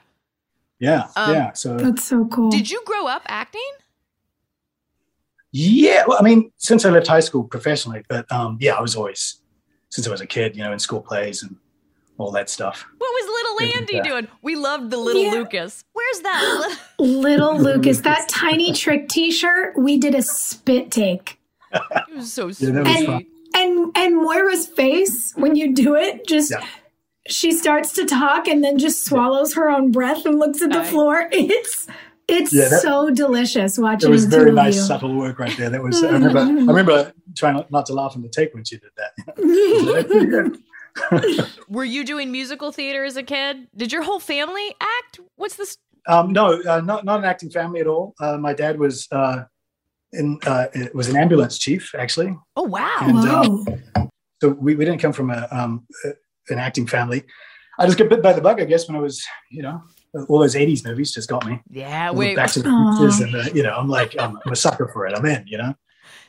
Yeah. 0.79 1.07
Um, 1.17 1.33
yeah. 1.33 1.51
So 1.53 1.75
That's 1.77 2.03
so 2.05 2.25
cool. 2.25 2.49
Did 2.51 2.69
you 2.71 2.81
grow 2.85 3.07
up 3.07 3.23
acting? 3.27 3.71
Yeah, 5.51 6.03
well, 6.07 6.17
I 6.19 6.23
mean, 6.23 6.51
since 6.57 6.83
I 6.85 6.89
left 6.89 7.07
high 7.07 7.21
school 7.21 7.43
professionally, 7.45 8.03
but 8.09 8.29
um, 8.31 8.57
yeah, 8.59 8.73
I 8.73 8.81
was 8.81 8.95
always 8.95 9.41
since 9.95 10.07
I 10.07 10.11
was 10.11 10.21
a 10.21 10.27
kid, 10.27 10.55
you 10.57 10.63
know, 10.63 10.73
in 10.73 10.79
school 10.79 11.01
plays 11.01 11.41
and 11.41 11.55
all 12.17 12.31
that 12.31 12.49
stuff. 12.49 12.85
What 12.97 13.07
was 13.07 13.25
little 13.59 13.69
Yeah. 13.71 13.77
Andy 13.79 14.09
doing? 14.09 14.27
We 14.41 14.55
loved 14.55 14.89
the 14.91 14.97
little 14.97 15.23
Yeah. 15.23 15.31
Lucas. 15.31 15.83
Where's 15.93 16.19
that? 16.21 16.77
Little- 16.99 17.21
Little 17.21 17.57
Lucas, 17.59 18.01
that 18.01 18.27
tiny 18.29 18.73
trick 18.73 19.07
t-shirt, 19.09 19.77
we 19.77 19.97
did 19.97 20.13
a 20.15 20.21
spit 20.21 20.91
take. 20.91 21.39
it 21.73 22.15
was 22.15 22.31
so 22.31 22.51
sweet. 22.51 22.71
that 22.73 22.85
was 22.85 22.95
And- 22.97 23.05
fun. 23.05 23.25
And 23.57 23.97
and 23.97 24.15
Moira's 24.21 24.67
face 24.67 25.31
when 25.37 25.55
you 25.55 25.73
do 25.73 25.95
it, 25.95 26.27
just 26.27 26.51
Yeah. 26.51 26.65
she 27.27 27.53
starts 27.53 27.93
to 27.93 28.05
talk 28.05 28.47
and 28.49 28.61
then 28.63 28.77
just 28.77 29.05
swallows 29.05 29.53
her 29.53 29.69
own 29.69 29.91
breath 29.91 30.25
and 30.25 30.37
looks 30.39 30.61
at 30.61 30.71
the 30.71 30.79
Right. 30.79 30.87
floor. 30.87 31.29
It's 31.31 31.87
it's 32.27 32.51
Yeah, 32.53 32.67
that- 32.69 32.81
so 32.81 33.11
delicious 33.11 33.77
watching 33.77 34.09
It 34.09 34.11
was 34.11 34.25
very 34.25 34.51
nice, 34.51 34.75
you. 34.75 34.81
subtle 34.81 35.15
work 35.15 35.37
right 35.39 35.55
there. 35.57 35.69
That 35.69 35.81
was. 35.83 36.03
I 36.03 36.09
remember. 36.19 36.39
I 36.39 36.47
remember 36.49 37.13
trying 37.35 37.55
not, 37.55 37.71
not 37.71 37.85
to 37.87 37.93
laugh 37.93 38.15
in 38.15 38.21
the 38.21 38.29
take 38.29 38.53
when 38.53 38.63
she 38.63 38.77
did 38.77 38.89
that. 38.97 39.11
That's 39.27 40.07
pretty 40.07 40.25
good. 40.25 40.57
Were 41.67 41.83
you 41.83 42.05
doing 42.05 42.31
musical 42.31 42.71
theater 42.71 43.03
as 43.03 43.17
a 43.17 43.23
kid? 43.23 43.67
Did 43.75 43.91
your 43.91 44.03
whole 44.03 44.19
family 44.19 44.73
act? 44.79 45.19
What's 45.35 45.55
this? 45.55 45.77
Um, 46.07 46.31
no, 46.31 46.61
uh, 46.61 46.81
not 46.81 47.03
not 47.03 47.19
an 47.19 47.25
acting 47.25 47.49
family 47.49 47.81
at 47.81 47.87
all. 47.87 48.13
Uh, 48.19 48.37
my 48.37 48.53
dad 48.53 48.79
was 48.79 49.07
uh, 49.11 49.43
in 50.13 50.39
uh, 50.45 50.67
was 50.93 51.09
an 51.09 51.17
ambulance 51.17 51.57
chief 51.57 51.93
actually. 51.97 52.37
Oh 52.55 52.63
wow. 52.63 52.97
And, 53.01 53.17
uh, 53.17 53.49
Whoa. 53.49 54.09
so 54.41 54.49
we, 54.49 54.75
we 54.75 54.85
didn't 54.85 55.01
come 55.01 55.13
from 55.13 55.31
a 55.31 55.47
um, 55.51 55.85
a- 56.05 56.53
an 56.53 56.59
acting 56.59 56.87
family. 56.87 57.23
I 57.79 57.85
just 57.87 57.97
got 57.97 58.07
bit 58.07 58.21
by 58.21 58.31
the 58.31 58.41
bug, 58.41 58.61
I 58.61 58.65
guess, 58.65 58.87
when 58.87 58.95
I 58.95 59.01
was, 59.01 59.21
you 59.51 59.61
know, 59.63 59.81
all 60.29 60.39
those 60.39 60.55
'80s 60.55 60.85
movies 60.85 61.11
just 61.11 61.27
got 61.27 61.45
me. 61.45 61.59
Yeah. 61.69 62.07
All 62.07 62.13
the 62.13 62.19
Wait. 62.19 62.35
Back 62.35 62.51
to 62.51 62.61
the 62.61 62.69
Aw. 62.69 63.23
And 63.23 63.33
the, 63.33 63.51
you 63.53 63.63
know, 63.63 63.75
I'm 63.75 63.89
like, 63.89 64.15
I'm, 64.17 64.39
I'm 64.45 64.53
a 64.53 64.55
sucker 64.55 64.87
for 64.93 65.05
it. 65.07 65.17
I'm 65.17 65.25
in, 65.25 65.43
you 65.47 65.57
know, 65.57 65.73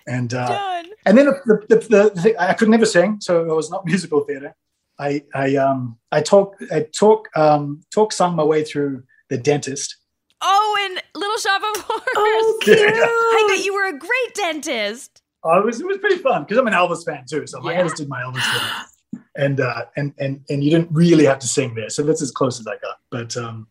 and 0.09 0.33
uh, 0.35 0.49
Done. 0.49 0.87
And 1.07 1.17
then 1.17 1.27
the, 1.27 1.41
the, 1.69 1.77
the, 1.77 2.11
the 2.15 2.21
thing, 2.23 2.35
I 2.39 2.53
could 2.53 2.69
never 2.69 2.85
sing, 2.87 3.19
so 3.21 3.49
I 3.51 3.55
was 3.55 3.71
not 3.71 3.87
musical 3.93 4.21
theater. 4.21 4.55
I 4.99 5.23
I 5.35 5.57
um 5.57 5.99
I 6.13 6.21
talk 6.23 6.57
I 6.73 6.87
talk 6.99 7.29
um 7.37 7.83
talk 7.95 8.13
sung 8.13 8.35
my 8.37 8.45
way 8.45 8.65
through 8.65 9.03
the 9.31 9.39
dentist. 9.39 9.97
Oh, 10.43 10.77
and 10.85 11.03
Little 11.15 11.37
Shop 11.39 11.63
of 11.63 11.83
Horrors. 11.83 12.05
Oh, 12.17 12.59
Yeah. 12.67 12.75
cute. 12.77 12.89
I 12.95 13.45
bet 13.57 13.65
you 13.65 13.73
were 13.75 13.87
a 13.87 13.99
great 13.99 14.35
dentist. 14.35 15.23
Oh, 15.45 15.59
it 15.61 15.65
was 15.65 15.81
it 15.81 15.87
was 15.87 15.99
pretty 15.99 16.17
fun 16.19 16.43
because 16.43 16.59
I'm 16.59 16.67
an 16.67 16.73
Elvis 16.73 17.05
fan 17.05 17.25
too, 17.31 17.47
so 17.47 17.63
Yeah. 17.71 17.81
I 17.81 17.83
just 17.85 17.97
did 17.97 18.09
my 18.09 18.21
Elvis 18.23 18.43
thing. 18.53 19.23
And 19.37 19.61
uh, 19.61 19.85
and 19.97 20.15
and 20.19 20.41
and 20.49 20.65
you 20.65 20.71
didn't 20.71 20.89
really 20.93 21.27
have 21.27 21.39
to 21.41 21.47
sing 21.47 21.75
there, 21.75 21.91
so 21.91 22.03
that's 22.03 22.23
as 22.23 22.31
close 22.31 22.59
as 22.59 22.67
I 22.67 22.77
got. 22.79 22.97
But 23.11 23.37
um, 23.37 23.67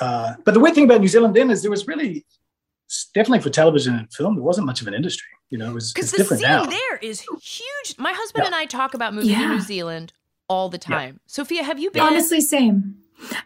uh, 0.00 0.34
but 0.44 0.54
the 0.54 0.60
weird 0.60 0.74
thing 0.76 0.84
about 0.84 1.00
New 1.00 1.08
Zealand 1.08 1.34
then 1.34 1.50
is 1.50 1.62
there 1.62 1.70
was 1.70 1.86
really 1.88 2.24
definitely 3.14 3.40
for 3.40 3.50
television 3.50 3.94
and 3.94 4.12
film 4.12 4.34
there 4.36 4.42
wasn't 4.44 4.66
much 4.66 4.80
of 4.80 4.86
an 4.88 4.94
industry. 4.94 5.26
You 5.50 5.58
know, 5.58 5.70
it 5.70 5.74
was 5.74 5.92
Because 5.92 6.12
it's 6.12 6.12
the 6.12 6.18
different 6.36 6.42
scene 6.42 6.50
now. 6.50 6.64
there 6.66 6.96
is 6.98 7.20
huge. 7.20 7.98
My 7.98 8.12
husband 8.12 8.42
Yeah. 8.42 8.46
and 8.46 8.54
I 8.54 8.64
talk 8.66 8.94
about 8.94 9.14
moving 9.14 9.34
to 9.34 9.48
New 9.48 9.60
Zealand 9.60 10.12
all 10.48 10.68
the 10.68 10.78
time. 10.78 11.20
Sophia, 11.26 11.62
have 11.62 11.78
you 11.78 11.90
been? 11.90 12.02
Honestly, 12.02 12.40
same. 12.40 12.96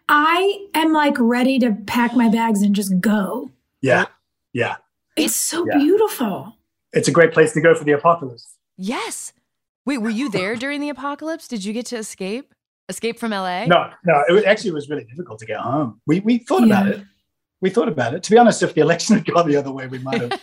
I 0.08 0.66
am 0.74 0.92
like 0.92 1.14
ready 1.18 1.58
to 1.60 1.72
pack 1.86 2.14
my 2.16 2.28
bags 2.28 2.62
and 2.62 2.74
just 2.74 3.00
go. 3.00 3.50
Yeah, 3.80 4.06
yeah, 4.52 4.76
It's 5.16 5.36
so 5.36 5.66
Yeah. 5.68 5.78
beautiful. 5.78 6.56
it's 6.92 7.06
a 7.08 7.12
great 7.12 7.32
place 7.32 7.52
to 7.52 7.60
go 7.60 7.74
for 7.74 7.84
the 7.84 7.92
apocalypse. 7.92 8.56
Yes. 8.76 9.32
Wait, 9.84 9.98
were 9.98 10.10
you 10.10 10.28
there 10.30 10.56
during 10.56 10.80
the 10.80 10.88
apocalypse? 10.88 11.46
Did 11.48 11.64
you 11.64 11.72
get 11.72 11.86
to 11.86 11.96
escape? 11.96 12.54
Escape 12.88 13.18
from 13.18 13.32
LA? 13.32 13.66
No, 13.66 13.90
no, 14.04 14.24
it 14.28 14.32
was, 14.32 14.44
actually 14.44 14.70
it 14.70 14.74
was 14.74 14.88
really 14.88 15.04
difficult 15.04 15.38
to 15.40 15.46
get 15.46 15.58
home. 15.58 16.00
We 16.06 16.20
we 16.20 16.38
thought 16.38 16.64
about 16.64 16.88
it. 16.88 17.02
We 17.60 17.70
thought 17.70 17.88
about 17.88 18.14
it. 18.14 18.22
To 18.22 18.30
be 18.30 18.38
honest, 18.38 18.62
if 18.62 18.74
the 18.74 18.80
election 18.82 19.16
had 19.16 19.26
gone 19.26 19.48
the 19.48 19.56
other 19.56 19.72
way, 19.72 19.86
we 19.88 19.98
might 19.98 20.20
have. 20.20 20.40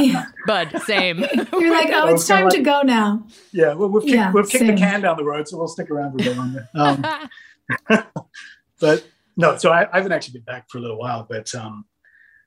Yeah. 0.00 0.24
Bud, 0.46 0.80
same. 0.86 1.18
You're 1.18 1.70
like, 1.70 1.90
oh, 1.92 2.14
it's 2.14 2.26
time 2.26 2.44
like- 2.44 2.54
to 2.54 2.62
go 2.62 2.82
now. 2.82 3.26
yeah, 3.52 3.74
well, 3.74 3.88
we've 3.90 4.02
kicked, 4.02 4.14
Yeah, 4.14 4.32
we've 4.32 4.48
kicked 4.48 4.66
the 4.66 4.76
can 4.76 5.02
down 5.02 5.16
the 5.18 5.24
road, 5.24 5.46
so 5.48 5.58
we'll 5.58 5.68
stick 5.68 5.90
around 5.90 6.12
for 6.12 6.22
a 6.22 6.24
bit 6.24 6.36
longer. 6.36 6.68
Um, 6.74 7.04
but 8.80 9.06
no, 9.36 9.56
so 9.56 9.70
I, 9.70 9.88
I 9.92 9.96
haven't 9.96 10.12
actually 10.12 10.32
been 10.34 10.44
back 10.44 10.70
for 10.70 10.78
a 10.78 10.80
little 10.80 10.98
while, 10.98 11.26
but 11.28 11.54
um, 11.54 11.84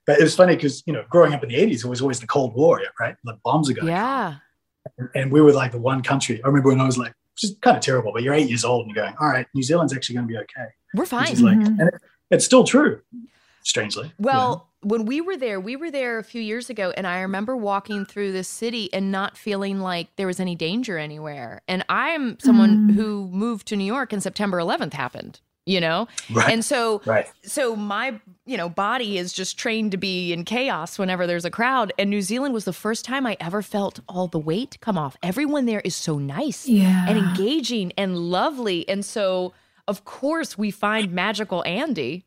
but 0.05 0.19
it 0.19 0.23
was 0.23 0.35
funny 0.35 0.55
because 0.55 0.83
you 0.85 0.93
know, 0.93 1.03
growing 1.09 1.33
up 1.33 1.43
in 1.43 1.49
the 1.49 1.55
'80s, 1.55 1.85
it 1.85 1.87
was 1.87 2.01
always 2.01 2.19
the 2.19 2.27
Cold 2.27 2.53
War, 2.55 2.81
right? 2.99 3.15
Like 3.23 3.37
bombs 3.43 3.69
are 3.69 3.73
going. 3.73 3.87
Yeah. 3.87 4.35
And 5.15 5.31
we 5.31 5.41
were 5.41 5.53
like 5.53 5.71
the 5.71 5.79
one 5.79 6.03
country. 6.03 6.41
I 6.43 6.47
remember 6.47 6.69
when 6.69 6.81
I 6.81 6.85
was 6.85 6.97
like, 6.97 7.13
just 7.37 7.61
kind 7.61 7.77
of 7.77 7.81
terrible, 7.83 8.11
but 8.11 8.21
you're 8.21 8.33
eight 8.33 8.49
years 8.49 8.65
old 8.65 8.85
and 8.85 8.93
you're 8.93 9.05
going, 9.05 9.15
all 9.17 9.29
right, 9.29 9.47
New 9.55 9.63
Zealand's 9.63 9.93
actually 9.95 10.15
going 10.15 10.27
to 10.27 10.31
be 10.33 10.37
okay. 10.39 10.67
We're 10.93 11.05
fine. 11.05 11.21
Which 11.23 11.31
is 11.33 11.41
like, 11.41 11.57
Mhm. 11.57 11.67
and 11.79 11.81
it, 11.87 11.93
it's 12.29 12.43
still 12.43 12.65
true, 12.65 12.99
strangely. 13.63 14.13
Well, 14.19 14.49
know? 14.83 14.89
when 14.89 15.05
we 15.05 15.21
were 15.21 15.37
there, 15.37 15.59
we 15.59 15.75
were 15.75 15.89
there 15.91 16.19
a 16.19 16.23
few 16.23 16.41
years 16.41 16.69
ago, 16.69 16.93
and 16.95 17.07
I 17.07 17.21
remember 17.21 17.55
walking 17.55 18.05
through 18.05 18.31
the 18.33 18.43
city 18.43 18.93
and 18.93 19.11
not 19.11 19.37
feeling 19.37 19.79
like 19.79 20.15
there 20.17 20.27
was 20.27 20.39
any 20.39 20.55
danger 20.55 20.97
anywhere. 20.97 21.61
And 21.67 21.83
I'm 21.89 22.37
someone 22.39 22.89
Mm. 22.89 22.95
who 22.95 23.29
moved 23.31 23.67
to 23.69 23.75
New 23.75 23.85
York, 23.85 24.11
and 24.13 24.21
September 24.21 24.57
11th 24.59 24.93
happened. 24.93 25.39
You 25.65 25.79
know, 25.79 26.09
right, 26.29 26.51
and 26.51 26.65
so 26.65 27.01
right. 27.05 27.25
so 27.45 27.73
my 27.73 28.19
you 28.45 28.57
know 28.57 28.67
body 28.67 29.17
is 29.17 29.31
just 29.31 29.57
trained 29.57 29.91
to 29.91 29.97
be 29.97 30.33
in 30.33 30.43
chaos 30.43 30.99
whenever 30.99 31.25
there's 31.25 31.45
a 31.45 31.49
crowd. 31.49 31.93
And 31.97 32.09
New 32.09 32.21
Zealand 32.21 32.53
was 32.53 32.65
the 32.65 32.73
first 32.73 33.05
time 33.05 33.25
I 33.25 33.37
ever 33.39 33.61
felt 33.61 34.01
all 34.09 34.27
the 34.27 34.39
weight 34.39 34.77
come 34.81 34.97
off. 34.97 35.15
Everyone 35.23 35.65
there 35.65 35.79
is 35.85 35.95
so 35.95 36.17
nice 36.17 36.67
Yeah. 36.67 37.05
and 37.07 37.17
engaging 37.17 37.93
and 37.97 38.17
lovely, 38.17 38.85
and 38.89 39.05
so 39.05 39.53
of 39.87 40.03
course 40.03 40.57
we 40.57 40.69
find 40.69 41.13
magical 41.13 41.63
Andy 41.65 42.25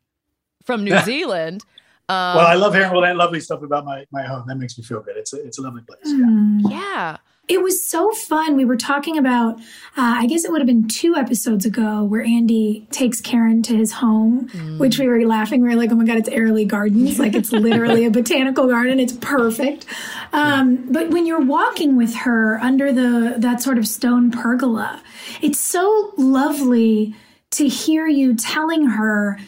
from 0.67 0.85
New 0.85 0.99
Zealand. 1.05 1.65
Um, 2.09 2.37
well, 2.37 2.47
I 2.47 2.55
love 2.55 2.75
hearing 2.75 2.91
all 2.91 3.01
that 3.01 3.17
lovely 3.17 3.41
stuff 3.41 3.63
about 3.63 3.85
my, 3.85 4.07
my 4.13 4.23
home. 4.23 4.45
That 4.47 4.57
makes 4.57 4.79
me 4.79 4.85
feel 4.85 5.01
good. 5.01 5.17
It's 5.17 5.33
a, 5.33 5.45
it's 5.45 5.59
a 5.59 5.63
lovely 5.63 5.83
place. 5.83 5.99
Yeah. 6.05 6.27
Mm. 6.27 6.71
yeah. 6.71 7.17
It 7.49 7.63
was 7.63 7.89
so 7.89 8.11
fun. 8.11 8.57
We 8.57 8.65
were 8.65 8.77
talking 8.77 9.17
about, 9.19 9.61
uh, 9.97 10.19
I 10.19 10.27
guess 10.27 10.45
it 10.45 10.51
would 10.51 10.61
have 10.61 10.67
been 10.67 10.89
two 10.89 11.15
episodes 11.15 11.65
ago, 11.65 12.03
where 12.03 12.23
Andy 12.23 12.89
takes 12.91 13.21
Karen 13.21 13.63
to 13.63 13.77
his 13.77 13.93
home, 13.93 14.49
which 14.79 14.99
we 14.99 15.07
were 15.07 15.25
laughing. 15.25 15.63
We 15.63 15.69
were 15.69 15.77
like, 15.77 15.93
oh 15.93 15.95
my 15.95 16.05
God, 16.05 16.17
it's 16.17 16.29
Airlie 16.29 16.65
Gardens. 16.65 17.21
Like 17.21 17.35
it's 17.35 17.53
literally 17.53 18.05
a 18.05 18.11
botanical 18.11 18.67
garden. 18.67 18.99
It's 18.99 19.13
perfect. 19.13 19.87
Um, 20.33 20.93
but 20.93 21.11
when 21.11 21.25
you're 21.25 21.41
walking 21.41 21.97
with 21.97 22.17
her 22.17 22.59
under 22.61 22.93
the 22.93 23.37
that 23.39 23.63
sort 23.63 23.79
of 23.79 23.87
stone 23.87 24.33
pergola, 24.33 25.01
it's 25.41 25.61
so 25.61 26.15
lovely 26.17 27.15
to 27.53 27.69
hear 27.69 28.09
you 28.09 28.35
telling 28.35 28.87
her 28.87 29.39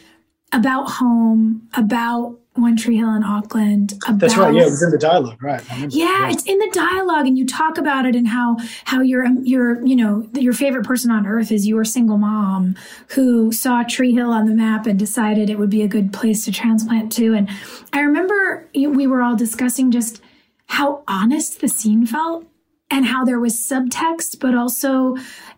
about 0.51 0.89
home, 0.89 1.67
about 1.75 2.39
One 2.53 2.75
Tree 2.75 2.97
Hill 2.97 3.13
in 3.13 3.23
Auckland. 3.23 3.93
About 4.07 4.19
That's 4.19 4.37
right. 4.37 4.53
Yeah, 4.53 4.63
it 4.63 4.71
was 4.71 4.83
in 4.83 4.91
the 4.91 4.97
dialogue. 4.97 5.41
Right. 5.41 5.63
Remember. 5.71 5.95
yeah, 5.95 6.29
it's 6.29 6.43
in 6.43 6.57
the 6.57 6.69
dialogue, 6.73 7.27
and 7.27 7.37
you 7.37 7.45
talk 7.45 7.77
about 7.77 8.05
it 8.05 8.15
and 8.15 8.27
how 8.27 8.57
how 8.85 9.01
your 9.01 9.25
um, 9.25 9.43
your 9.45 9.85
you 9.85 9.95
know 9.95 10.27
your 10.33 10.53
favorite 10.53 10.85
person 10.85 11.11
on 11.11 11.27
earth 11.27 11.51
is 11.51 11.67
your 11.67 11.83
single 11.83 12.17
mom 12.17 12.75
who 13.09 13.51
saw 13.51 13.83
Tree 13.83 14.13
Hill 14.13 14.31
on 14.31 14.45
the 14.45 14.55
map 14.55 14.85
and 14.85 14.97
decided 14.97 15.49
it 15.49 15.59
would 15.59 15.69
be 15.69 15.83
a 15.83 15.87
good 15.87 16.11
place 16.11 16.45
to 16.45 16.51
transplant 16.51 17.11
to. 17.13 17.33
And 17.33 17.49
I 17.93 18.01
remember 18.01 18.67
we 18.73 19.07
were 19.07 19.21
all 19.21 19.35
discussing 19.35 19.91
just 19.91 20.21
how 20.65 21.03
honest 21.07 21.61
the 21.61 21.67
scene 21.67 22.05
felt 22.05 22.45
and 22.91 23.05
how 23.05 23.23
there 23.23 23.39
was 23.39 23.55
subtext, 23.55 24.39
but 24.39 24.55
also 24.55 25.15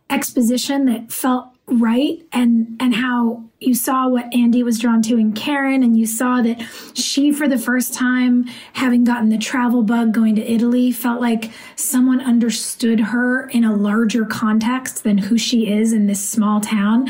exposition 0.09 0.85
that 0.85 1.11
felt 1.11 1.50
right? 1.71 2.21
And 2.31 2.77
and 2.79 2.93
how 2.93 3.43
you 3.59 3.75
saw 3.75 4.07
what 4.07 4.33
Andy 4.33 4.63
was 4.63 4.79
drawn 4.79 5.01
to 5.03 5.17
in 5.17 5.33
Karen 5.33 5.83
and 5.83 5.97
you 5.97 6.05
saw 6.05 6.41
that 6.41 6.61
she 6.93 7.31
for 7.31 7.47
the 7.47 7.57
first 7.57 7.93
time 7.93 8.45
having 8.73 9.03
gotten 9.03 9.29
the 9.29 9.37
travel 9.37 9.83
bug 9.83 10.13
going 10.13 10.35
to 10.35 10.41
Italy 10.41 10.91
felt 10.91 11.21
like 11.21 11.51
someone 11.75 12.19
understood 12.19 12.99
her 12.99 13.47
in 13.49 13.63
a 13.63 13.75
larger 13.75 14.25
context 14.25 15.03
than 15.03 15.17
who 15.17 15.37
she 15.37 15.71
is 15.71 15.93
in 15.93 16.07
this 16.07 16.27
small 16.27 16.59
town. 16.59 17.07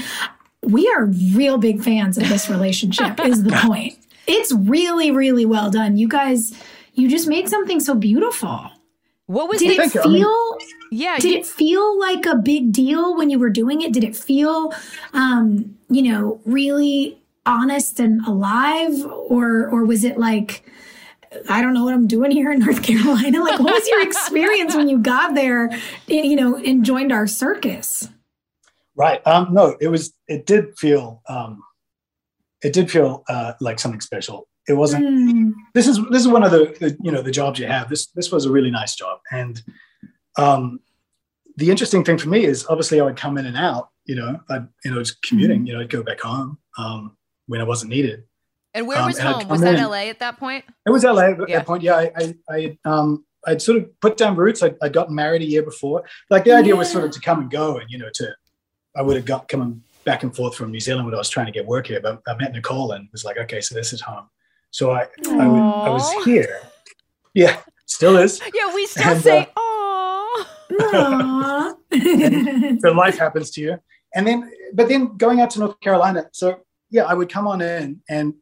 We 0.62 0.88
are 0.89 1.06
real 1.06 1.58
big 1.58 1.82
fans 1.82 2.17
of 2.17 2.30
this 2.30 2.50
relationship 2.50 3.19
is 3.21 3.43
the 3.43 3.52
point. 3.52 3.97
It's 4.28 4.54
really 4.54 5.10
really 5.12 5.45
well 5.45 5.71
done. 5.71 5.97
You 5.97 6.08
guys 6.08 6.54
you 6.93 7.10
just 7.10 7.28
made 7.28 7.50
something 7.50 7.80
so 7.80 7.95
beautiful 7.95 8.69
What 9.32 9.50
was 9.50 9.60
did 9.60 9.72
it 9.72 9.78
Thank 9.78 9.94
you. 9.96 10.02
I 10.02 10.08
mean- 10.08 10.24
feel 10.24 10.58
yeah? 10.91 11.17
did 11.20 11.32
you- 11.32 11.38
it 11.39 11.46
feel 11.46 12.00
like 12.00 12.26
a 12.26 12.36
big 12.36 12.72
deal 12.72 13.15
when 13.17 13.30
you 13.30 13.39
were 13.39 13.50
doing 13.50 13.82
it 13.82 13.94
did 13.94 14.04
it 14.04 14.15
feel 14.15 14.74
um 15.13 15.78
you 15.89 16.02
know 16.08 16.41
really 16.46 17.17
honest 17.46 18.00
and 18.00 18.26
alive 18.28 18.94
or 19.06 19.67
or 19.74 19.86
was 19.86 20.04
it 20.04 20.17
like 20.17 20.63
i 21.50 21.62
don't 21.62 21.74
know 21.74 21.86
what 21.86 21.94
i'm 21.94 22.08
doing 22.08 22.30
here 22.30 22.52
in 22.52 22.60
north 22.60 22.84
carolina 22.89 23.39
like 23.41 23.58
what 23.60 23.74
was 23.74 23.88
your 23.88 24.02
experience 24.10 24.76
when 24.76 24.89
you 24.89 24.98
got 25.00 25.34
there 25.34 25.70
you 26.08 26.36
know 26.36 26.58
and 26.58 26.84
joined 26.86 27.12
our 27.12 27.26
circus 27.28 28.10
Right. 28.94 29.26
Um, 29.26 29.54
no, 29.54 29.78
it 29.80 29.88
was. 29.88 30.13
It 30.28 30.46
did 30.46 30.78
feel. 30.78 31.22
Um, 31.28 31.63
it 32.62 32.74
did 32.74 32.91
feel 32.91 33.24
uh, 33.30 33.54
like 33.62 33.80
something 33.80 34.02
special. 34.02 34.48
It 34.67 34.74
wasn't. 34.74 35.06
Mm, 35.06 35.54
This 35.74 35.88
is 35.88 36.00
this 36.12 36.21
is 36.21 36.28
one 36.28 36.43
of 36.43 36.52
the, 36.52 36.76
the 36.80 36.97
you 37.02 37.12
know 37.12 37.21
the 37.21 37.32
jobs 37.32 37.60
you 37.60 37.67
have. 37.67 37.89
This 37.89 38.08
this 38.12 38.32
was 38.32 38.45
a 38.45 38.52
really 38.52 38.71
nice 38.71 38.95
job, 38.95 39.19
and 39.32 39.62
um, 40.38 40.80
the 41.58 41.69
interesting 41.69 42.04
thing 42.04 42.17
for 42.17 42.30
me 42.30 42.45
is 42.45 42.65
obviously 42.69 43.00
I 43.00 43.04
would 43.04 43.17
come 43.17 43.38
in 43.38 43.45
and 43.45 43.58
out. 43.58 43.89
You 44.06 44.15
know, 44.15 44.39
I 44.50 44.60
you 44.86 44.91
know 44.91 45.00
just 45.02 45.21
commuting. 45.24 45.65
You 45.65 45.74
know, 45.74 45.82
I'd 45.82 45.89
go 45.89 46.04
back 46.04 46.19
home 46.21 46.58
um, 46.78 47.17
when 47.47 47.60
I 47.62 47.63
wasn't 47.63 47.89
needed. 47.91 48.24
and 48.74 48.88
where 48.88 49.00
um, 49.00 49.08
was 49.08 49.17
and 49.17 49.28
home? 49.28 49.47
Was 49.47 49.62
that 49.62 49.76
in- 49.76 49.84
LA 49.84 50.10
at 50.10 50.19
that 50.19 50.38
point? 50.38 50.63
It 50.86 50.91
was 50.91 51.04
LA 51.04 51.32
at 51.32 51.50
Yeah. 51.50 51.58
that 51.60 51.65
point. 51.67 51.84
Yeah, 51.84 51.95
I, 51.95 52.12
I, 52.15 52.36
I 52.50 52.78
um, 52.86 53.26
I'd 53.47 53.62
sort 53.62 53.78
of 53.80 54.00
put 54.00 54.15
down 54.17 54.36
roots. 54.36 54.62
I'd, 54.63 54.76
I'd 54.82 54.93
gotten 54.93 55.15
married 55.15 55.41
a 55.41 55.45
year 55.45 55.63
before. 55.63 56.04
Like 56.30 56.43
the 56.43 56.54
idea 56.54 56.76
was 56.76 56.91
sort 56.91 57.04
of 57.06 57.12
to 57.12 57.19
come 57.19 57.39
and 57.39 57.50
go, 57.50 57.78
and 57.78 57.89
you 57.89 57.97
know, 57.97 58.10
to 58.15 58.36
I 58.95 59.02
would 59.02 59.15
have 59.15 59.26
got 59.26 59.47
coming 59.47 59.82
back 60.04 60.24
and 60.24 60.36
forth 60.36 60.56
from 60.56 60.71
New 60.71 60.80
Zealand 60.80 61.06
when 61.06 61.13
I 61.15 61.17
was 61.17 61.30
trying 61.30 61.45
to 61.47 61.52
get 61.52 61.65
work 61.65 61.88
here. 61.88 62.00
But 62.02 62.21
I 62.28 62.36
met 62.36 62.54
Nicole 62.54 62.91
and 62.93 63.08
was 63.12 63.24
like, 63.26 63.38
okay, 63.38 63.62
so 63.62 63.74
this 63.76 63.91
is 63.93 64.02
home. 64.02 64.26
So 64.72 64.92
I, 64.92 65.02
I, 65.30 65.48
would, 65.48 65.60
I 65.60 65.90
was 65.90 66.12
here. 66.26 66.62
Yeah, 67.34 67.58
still 67.86 68.18
is. 68.18 68.42
Yeah, 68.54 68.74
we 68.74 68.88
still 68.88 69.12
And, 69.14 69.22
say, 69.22 69.40
uh, 69.40 69.46
"Oh." 69.58 70.46
aw. 70.82 71.76
So 72.80 72.92
life 72.92 73.18
happens 73.18 73.52
to 73.52 73.62
you, 73.62 73.78
and 74.16 74.26
then, 74.26 74.50
but 74.74 74.88
then 74.88 75.18
going 75.18 75.42
out 75.42 75.50
to 75.52 75.60
North 75.60 75.80
Carolina. 75.82 76.28
So 76.32 76.62
yeah, 76.90 77.04
I 77.04 77.14
would 77.14 77.30
come 77.30 77.48
on 77.48 77.62
in 77.62 78.02
and 78.10 78.34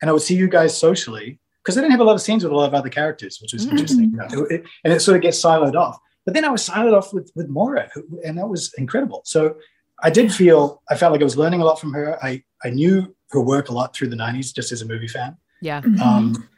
and 0.00 0.08
I 0.08 0.12
would 0.12 0.22
see 0.22 0.34
you 0.34 0.48
guys 0.48 0.76
socially 0.76 1.38
because 1.62 1.76
I 1.76 1.80
didn't 1.80 1.92
have 1.92 2.00
a 2.00 2.04
lot 2.04 2.14
of 2.14 2.22
scenes 2.22 2.42
with 2.44 2.52
a 2.52 2.56
lot 2.56 2.66
of 2.68 2.74
other 2.74 2.88
characters, 2.88 3.38
which 3.40 3.52
was 3.52 3.66
interesting. 3.66 4.10
You 4.12 4.16
know, 4.16 4.46
it- 4.50 4.64
and 4.84 4.92
it 4.92 5.00
sort 5.00 5.16
of 5.16 5.22
gets 5.22 5.40
siloed 5.40 5.74
off. 5.76 5.98
But 6.24 6.34
then 6.34 6.44
I 6.44 6.48
was 6.50 6.66
siloed 6.68 6.96
off 6.96 7.12
with 7.12 7.30
with 7.34 7.48
Maura, 7.48 7.88
and 8.24 8.38
that 8.38 8.48
was 8.48 8.72
incredible. 8.78 9.22
So 9.24 9.56
I 10.02 10.10
did 10.10 10.32
feel 10.34 10.82
I 10.90 10.96
felt 10.96 11.12
like 11.12 11.20
I 11.20 11.24
was 11.24 11.36
learning 11.36 11.60
a 11.60 11.64
lot 11.64 11.80
from 11.80 11.92
her. 11.94 12.18
I 12.24 12.42
I 12.64 12.70
knew 12.70 13.14
her 13.30 13.40
work 13.40 13.68
a 13.68 13.72
lot 13.72 13.94
through 13.94 14.08
the 14.08 14.16
'90s, 14.16 14.54
just 14.54 14.72
as 14.72 14.82
a 14.82 14.86
movie 14.86 15.08
fan. 15.08 15.36
Yeah. 15.60 15.80
Um, 16.02 16.48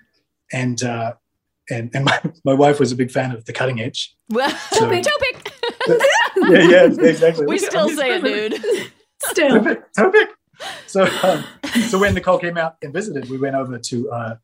and 0.52 0.83
uh, 0.83 1.14
and 1.70 1.90
and 1.94 2.04
my, 2.04 2.20
my 2.44 2.54
wife 2.54 2.80
was 2.80 2.92
a 2.92 2.96
big 2.96 3.11
fan 3.11 3.33
of 3.33 3.44
The 3.44 3.52
Cutting 3.52 3.80
Edge. 3.80 4.16
Well, 4.30 4.50
So- 4.72 4.88
Toe 4.90 5.11
pick. 5.20 5.52
Yeah, 6.37 6.59
yeah, 6.68 6.85
exactly. 6.85 7.46
we 7.46 7.59
Look 7.61 7.70
still 7.70 7.88
I'm 7.88 7.96
say 7.96 8.16
it, 8.16 8.50
just- 8.52 8.62
dude. 8.62 8.92
still 9.22 9.48
Toe 9.50 9.64
pick, 9.64 9.92
topic. 9.92 10.28
So, 10.87 11.09
um, 11.22 11.44
so 11.88 11.98
when 11.98 12.14
Nicole 12.14 12.38
came 12.38 12.57
out 12.59 12.76
and 12.83 12.92
visited, 12.92 13.28
we 13.28 13.38
went 13.38 13.57
over 13.57 13.78
to 13.78 14.11
uh, 14.11 14.35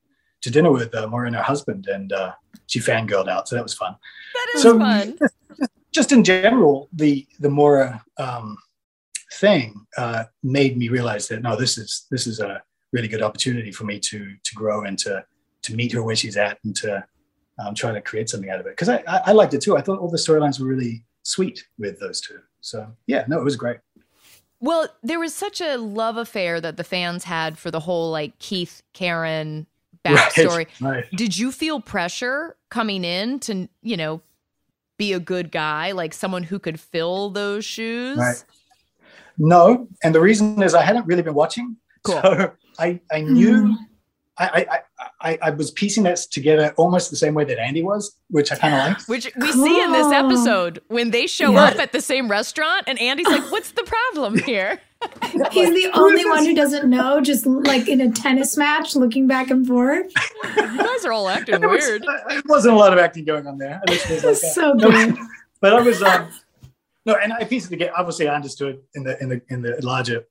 to 0.42 0.50
dinner 0.50 0.70
with 0.72 0.94
uh, 0.94 1.06
Maura 1.08 1.26
and 1.26 1.36
her 1.36 1.42
husband, 1.42 1.86
and 1.88 2.12
uh, 2.12 2.32
she 2.66 2.78
fangirled 2.80 3.28
out. 3.28 3.48
So 3.48 3.56
that 3.56 3.62
was 3.62 3.74
fun. 3.74 3.96
That 4.34 4.46
is 4.56 4.62
So- 4.62 4.78
fun. 4.78 5.18
Just 5.92 6.12
in 6.12 6.22
general, 6.22 6.88
the 6.92 7.26
the 7.40 7.50
Maura 7.50 8.04
um, 8.18 8.56
thing 9.32 9.86
uh, 9.96 10.24
made 10.42 10.76
me 10.76 10.88
realize 10.88 11.28
that 11.28 11.42
no, 11.42 11.56
this 11.56 11.78
is 11.78 12.06
this 12.10 12.26
is 12.26 12.40
a 12.40 12.62
really 12.92 13.08
good 13.08 13.22
opportunity 13.22 13.72
for 13.72 13.84
me 13.84 13.98
to 14.00 14.34
to 14.42 14.54
grow 14.54 14.82
and 14.82 14.98
to 15.00 15.24
to 15.62 15.74
meet 15.74 15.92
her 15.92 16.02
where 16.02 16.16
she's 16.16 16.36
at 16.36 16.58
and 16.64 16.74
to 16.76 17.04
um, 17.64 17.74
try 17.74 17.92
to 17.92 18.00
create 18.00 18.28
something 18.28 18.50
out 18.50 18.60
of 18.60 18.66
it. 18.66 18.76
Because 18.76 18.88
I, 18.88 19.02
I 19.06 19.22
I 19.26 19.32
liked 19.32 19.54
it 19.54 19.60
too. 19.60 19.76
I 19.76 19.82
thought 19.82 19.98
all 19.98 20.10
the 20.10 20.16
storylines 20.16 20.60
were 20.60 20.66
really 20.66 21.04
sweet 21.22 21.66
with 21.78 21.98
those 22.00 22.20
two. 22.20 22.40
So 22.60 22.86
yeah, 23.06 23.24
no, 23.28 23.38
it 23.38 23.44
was 23.44 23.56
great. 23.56 23.78
Well, 24.60 24.88
there 25.02 25.18
was 25.18 25.34
such 25.34 25.62
a 25.62 25.76
love 25.76 26.18
affair 26.18 26.60
that 26.60 26.76
the 26.76 26.84
fans 26.84 27.24
had 27.24 27.56
for 27.56 27.70
the 27.70 27.80
whole 27.80 28.10
like 28.10 28.38
Keith 28.38 28.82
Karen 28.92 29.66
backstory. 30.04 30.66
Right. 30.80 30.96
right. 30.96 31.10
Did 31.12 31.36
you 31.36 31.50
feel 31.50 31.80
pressure 31.80 32.56
coming 32.68 33.04
in 33.04 33.40
to, 33.40 33.68
you 33.82 33.96
know, 33.96 34.20
be 34.98 35.14
a 35.14 35.20
good 35.20 35.50
guy, 35.50 35.92
like 35.92 36.12
someone 36.12 36.42
who 36.42 36.58
could 36.58 36.78
fill 36.78 37.30
those 37.30 37.64
shoes? 37.64 38.18
Right. 38.18 38.44
No, 39.38 39.88
and 40.02 40.14
the 40.14 40.20
reason 40.20 40.62
is 40.62 40.74
I 40.74 40.82
hadn't 40.82 41.06
really 41.06 41.22
been 41.22 41.34
watching. 41.34 41.76
Cool. 42.02 42.20
So 42.22 42.52
I, 42.78 43.00
I 43.12 43.20
knew 43.22 43.50
Mm. 43.52 43.76
I, 44.38 44.66
I, 44.70 44.78
I, 45.32 45.38
I 45.42 45.50
was 45.50 45.70
piecing 45.70 46.04
this 46.04 46.26
together 46.26 46.72
almost 46.78 47.10
the 47.10 47.16
same 47.16 47.34
way 47.34 47.44
that 47.44 47.58
Andy 47.58 47.82
was, 47.82 48.16
which 48.30 48.50
I 48.50 48.56
kind 48.56 48.72
of 48.72 48.80
liked. 48.80 49.02
Which 49.08 49.30
we 49.38 49.52
see 49.52 49.82
in 49.82 49.92
this 49.92 50.06
episode 50.10 50.80
when 50.88 51.10
they 51.10 51.26
show 51.26 51.50
Yeah. 51.52 51.64
up 51.64 51.78
at 51.78 51.92
the 51.92 52.00
same 52.00 52.30
restaurant 52.30 52.84
and 52.86 52.98
Andy's 52.98 53.26
like, 53.26 53.42
What's 53.52 53.72
the 53.72 53.82
problem 53.84 54.38
here? 54.38 54.80
He's 55.50 55.68
the 55.74 55.90
only 55.92 56.24
one 56.24 56.46
who 56.46 56.54
doesn't 56.54 56.88
know, 56.88 57.20
just 57.20 57.44
like 57.44 57.86
in 57.86 58.00
a 58.00 58.10
tennis 58.10 58.56
match, 58.56 58.96
looking 58.96 59.26
back 59.26 59.50
and 59.50 59.66
forth. 59.66 60.10
You 60.56 60.78
guys 60.78 61.04
are 61.04 61.12
all 61.12 61.28
acting 61.28 61.60
There 61.60 61.68
was, 61.68 61.84
weird. 61.84 62.02
there 62.28 62.42
wasn't 62.46 62.74
a 62.74 62.78
lot 62.78 62.94
of 62.94 62.98
acting 62.98 63.24
going 63.26 63.46
on 63.46 63.58
there. 63.58 63.78
I 63.86 63.90
just 63.92 64.08
was 64.08 64.24
like 64.24 64.40
that. 64.40 64.52
so 64.54 64.72
No, 64.72 64.90
good. 64.90 65.16
but 65.60 65.74
I 65.74 65.80
was 65.82 66.02
um, 66.02 66.28
no, 67.06 67.14
and 67.14 67.32
I 67.32 67.44
pieced 67.44 67.66
it 67.66 67.70
together. 67.70 67.92
Obviously, 67.96 68.28
I 68.28 68.34
understood 68.34 68.80
in 68.94 69.04
the 69.04 69.20
in 69.22 69.28
the 69.28 69.42
in 69.48 69.62
the 69.62 69.78
larger 69.82 70.26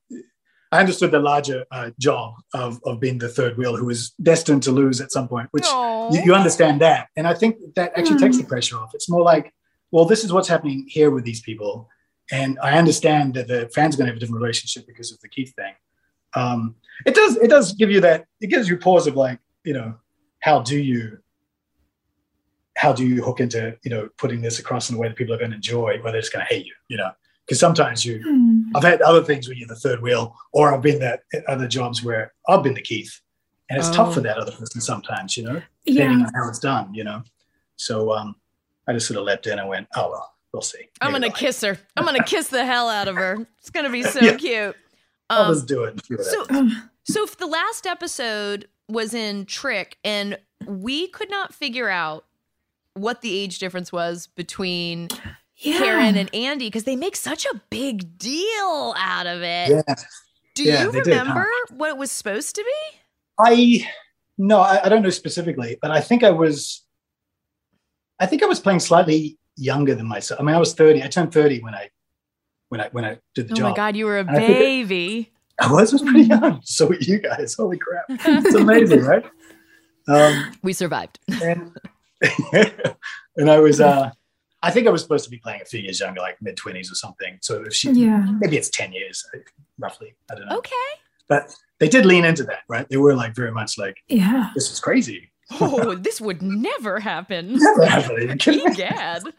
I 0.72 0.80
understood 0.80 1.12
the 1.12 1.20
larger 1.20 1.66
uh, 1.72 1.92
job 2.00 2.36
of 2.54 2.80
of 2.86 3.00
being 3.00 3.18
the 3.18 3.30
third 3.30 3.58
wheel 3.58 3.76
who 3.76 3.86
was 3.86 4.12
destined 4.22 4.64
to 4.64 4.72
lose 4.72 5.02
at 5.02 5.12
some 5.12 5.28
point, 5.28 5.48
which 5.52 5.66
you, 5.66 6.22
you, 6.26 6.36
understand 6.36 6.82
that, 6.82 7.08
and 7.16 7.28
I 7.28 7.34
think 7.34 7.58
that 7.76 7.92
actually 7.98 8.18
mm. 8.18 8.22
takes 8.22 8.38
the 8.38 8.44
pressure 8.44 8.78
off. 8.78 8.92
It's 8.94 9.10
more 9.10 9.24
like, 9.24 9.52
well, 9.92 10.06
this 10.06 10.24
is 10.24 10.32
what's 10.32 10.48
happening 10.48 10.86
here 10.88 11.10
with 11.10 11.26
these 11.26 11.42
people, 11.42 11.90
and 12.32 12.60
I 12.62 12.78
understand 12.78 13.34
that 13.34 13.48
the 13.48 13.70
fans 13.74 13.96
are 13.96 13.98
going 13.98 14.08
to 14.08 14.12
have 14.12 14.18
a 14.18 14.20
different 14.20 14.42
relationship 14.42 14.86
because 14.86 15.12
of 15.12 15.20
the 15.22 15.30
Keith 15.30 15.54
thing. 15.56 15.74
Um, 16.36 16.76
it 17.06 17.16
does 17.16 17.38
it 17.38 17.50
does 17.50 17.74
give 17.74 17.90
you 17.90 18.02
that 18.02 18.26
it 18.40 18.48
gives 18.48 18.70
you 18.70 18.78
pause 18.78 19.08
of 19.08 19.16
like 19.16 19.40
you 19.64 19.74
know 19.74 19.96
how 20.42 20.62
do 20.62 20.78
you 20.78 21.18
how 22.80 22.94
do 22.94 23.06
you 23.06 23.22
hook 23.22 23.42
into 23.42 23.78
you 23.84 23.92
know 23.92 24.08
putting 24.18 24.42
this 24.42 24.58
across 24.58 24.90
in 24.90 24.96
a 24.96 25.00
way 25.00 25.10
that 25.10 25.18
people 25.18 25.34
are 25.34 25.38
going 25.38 25.52
to 25.52 25.56
enjoy 25.58 26.00
where 26.02 26.14
they're 26.14 26.22
just 26.22 26.32
going 26.32 26.46
to 26.46 26.54
hate 26.54 26.66
you 26.66 26.74
you 26.88 26.96
know 26.96 27.12
because 27.46 27.60
sometimes 27.60 28.06
you 28.06 28.20
mm. 28.26 28.64
i've 28.74 28.84
had 28.84 29.02
other 29.02 29.22
things 29.22 29.48
where 29.48 29.56
you're 29.56 29.68
the 29.68 29.76
third 29.76 30.02
wheel 30.02 30.34
or 30.54 30.74
i've 30.74 30.82
been 30.82 31.02
at 31.04 31.22
other 31.48 31.68
jobs 31.68 32.04
where 32.04 32.34
i've 32.48 32.64
been 32.64 32.74
the 32.74 32.82
keith 32.82 33.20
and 33.70 33.78
it's 33.78 33.90
oh. 33.90 33.94
tough 33.94 34.14
for 34.14 34.22
oh. 34.22 34.24
that 34.24 34.38
other 34.38 34.54
person 34.54 34.80
sometimes 34.80 35.36
you 35.36 35.44
know 35.44 35.62
depending 35.86 36.20
yeah. 36.20 36.26
on 36.26 36.34
how 36.34 36.48
it's 36.48 36.60
done 36.60 36.94
you 36.94 37.04
know 37.04 37.22
so 37.76 38.14
um 38.14 38.34
i 38.88 38.94
just 38.94 39.08
sort 39.08 39.20
of 39.20 39.26
leapt 39.26 39.46
in 39.46 39.60
and 39.60 39.68
went 39.68 39.86
oh 39.96 40.10
well 40.10 40.34
we'll 40.54 40.62
see 40.62 40.78
Maybe 40.78 40.90
i'm 41.02 41.12
gonna 41.12 41.32
kiss 41.32 41.60
her 41.62 41.78
i'm 41.98 42.06
gonna 42.06 42.24
kiss 42.24 42.48
the 42.48 42.66
hell 42.66 42.88
out 42.88 43.10
of 43.10 43.16
her 43.18 43.46
it's 43.60 43.70
gonna 43.70 43.90
be 43.90 44.04
so 44.04 44.22
yeah. 44.22 44.36
cute 44.36 44.76
um, 45.30 45.48
i'll 45.48 45.54
just 45.54 45.68
do 45.68 45.84
it 45.84 46.02
so 46.06 46.46
so 47.04 47.24
if 47.26 47.38
the 47.38 47.48
last 47.48 47.86
episode 47.86 48.70
was 48.88 49.14
in 49.14 49.46
trick 49.46 49.98
and 50.06 50.40
we 50.66 51.08
could 51.10 51.30
not 51.30 51.54
figure 51.54 51.90
out 51.90 52.26
what 53.02 53.22
the 53.22 53.38
age 53.38 53.60
difference 53.60 53.92
was 53.92 54.28
between 54.28 55.10
yeah. 55.58 55.78
Karen 55.78 56.16
and 56.16 56.34
Andy 56.34 56.68
because 56.68 56.84
they 56.84 56.96
make 56.96 57.16
such 57.16 57.46
a 57.46 57.62
big 57.70 58.18
deal 58.18 58.94
out 58.98 59.28
of 59.28 59.42
it. 59.42 59.70
Yeah. 59.70 59.96
Do 60.56 60.64
yeah, 60.64 60.84
you 60.84 60.92
remember 60.92 61.46
did, 61.46 61.70
huh? 61.70 61.76
what 61.76 61.90
it 61.90 61.98
was 61.98 62.12
supposed 62.12 62.56
to 62.56 62.64
be? 62.64 63.00
I 63.40 63.88
no, 64.38 64.60
I, 64.60 64.86
I, 64.86 64.90
don't 64.90 65.02
know 65.02 65.10
specifically, 65.10 65.78
but 65.82 65.92
I 65.92 66.02
think 66.02 66.24
I 66.24 66.32
was 66.32 66.86
I 68.20 68.26
think 68.26 68.44
I 68.44 68.46
was 68.46 68.60
playing 68.60 68.80
slightly 68.80 69.38
younger 69.56 69.96
than 69.96 70.08
myself. 70.08 70.40
I 70.40 70.44
mean, 70.44 70.56
I 70.56 70.60
was 70.60 70.74
30. 70.74 71.04
I 71.04 71.08
turned 71.08 71.34
30 71.34 71.62
when 71.62 71.74
I 71.76 71.90
when 72.70 72.82
I 72.82 72.90
when 72.92 73.06
I 73.06 73.20
did 73.36 73.48
the 73.48 73.54
oh 73.54 73.56
job. 73.56 73.66
Oh 73.66 73.70
my 73.70 73.76
god, 73.76 73.96
you 73.96 74.06
were 74.06 74.18
a 74.18 74.26
and 74.26 74.32
baby. 74.32 75.32
I, 75.60 75.68
I 75.68 75.72
was, 75.72 75.92
was 75.92 76.02
pretty 76.02 76.24
young. 76.24 76.62
So 76.64 76.88
were 76.88 76.96
you 77.00 77.20
guys. 77.20 77.54
Holy 77.56 77.78
crap. 77.78 78.06
It's 78.10 78.56
amazing, 78.56 79.02
right? 79.02 79.26
Um, 80.08 80.54
we 80.64 80.74
survived. 80.74 81.20
and 81.44 81.72
and 83.38 83.50
I 83.50 83.60
was, 83.60 83.80
uh, 83.82 84.12
I 84.62 84.72
think 84.72 84.88
I 84.88 84.90
was 84.90 85.02
supposed 85.02 85.24
to 85.26 85.30
be 85.30 85.38
playing 85.38 85.62
a 85.62 85.66
few 85.66 85.80
years 85.80 86.00
younger, 86.00 86.20
like 86.22 86.38
mid 86.42 86.58
twenties 86.58 86.92
or 86.92 86.96
something. 86.96 87.38
So 87.42 87.64
if 87.64 87.74
she, 87.74 87.92
yeah, 87.92 88.26
maybe 88.40 88.58
it's 88.58 88.70
ten 88.70 88.92
years, 88.92 89.26
roughly. 89.78 90.16
I 90.32 90.36
don't 90.36 90.48
know. 90.48 90.58
Okay. 90.58 90.76
But 91.28 91.56
they 91.80 91.88
did 91.88 92.06
lean 92.06 92.26
into 92.26 92.44
that, 92.44 92.64
right? 92.68 92.88
They 92.90 92.98
were 92.98 93.16
like 93.16 93.36
very 93.36 93.52
much 93.52 93.78
like, 93.78 93.98
yeah, 94.08 94.50
this 94.56 94.72
is 94.72 94.80
crazy. 94.80 95.32
oh, 95.62 95.96
this 96.00 96.20
would 96.20 96.42
never 96.42 97.00
happen. 97.00 97.58
Never 97.58 97.86
happen. 97.86 98.38
Gad. 98.76 99.24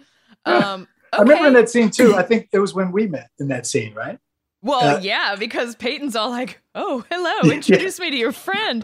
Um, 0.46 0.54
okay. 0.54 0.86
I 1.12 1.20
remember 1.20 1.48
in 1.48 1.52
that 1.52 1.68
scene 1.68 1.90
too. 1.90 2.16
I 2.16 2.22
think 2.22 2.48
it 2.50 2.60
was 2.60 2.72
when 2.72 2.92
we 2.92 3.06
met 3.06 3.28
in 3.38 3.48
that 3.48 3.66
scene, 3.66 3.92
right? 3.92 4.18
Well, 4.62 4.96
uh, 4.96 5.00
yeah, 5.00 5.36
because 5.38 5.76
Peyton's 5.76 6.16
all 6.16 6.30
like, 6.30 6.62
"Oh, 6.74 7.04
hello, 7.10 7.52
introduce 7.52 7.98
yeah. 7.98 8.04
me 8.06 8.10
to 8.12 8.16
your 8.16 8.32
friend." 8.32 8.82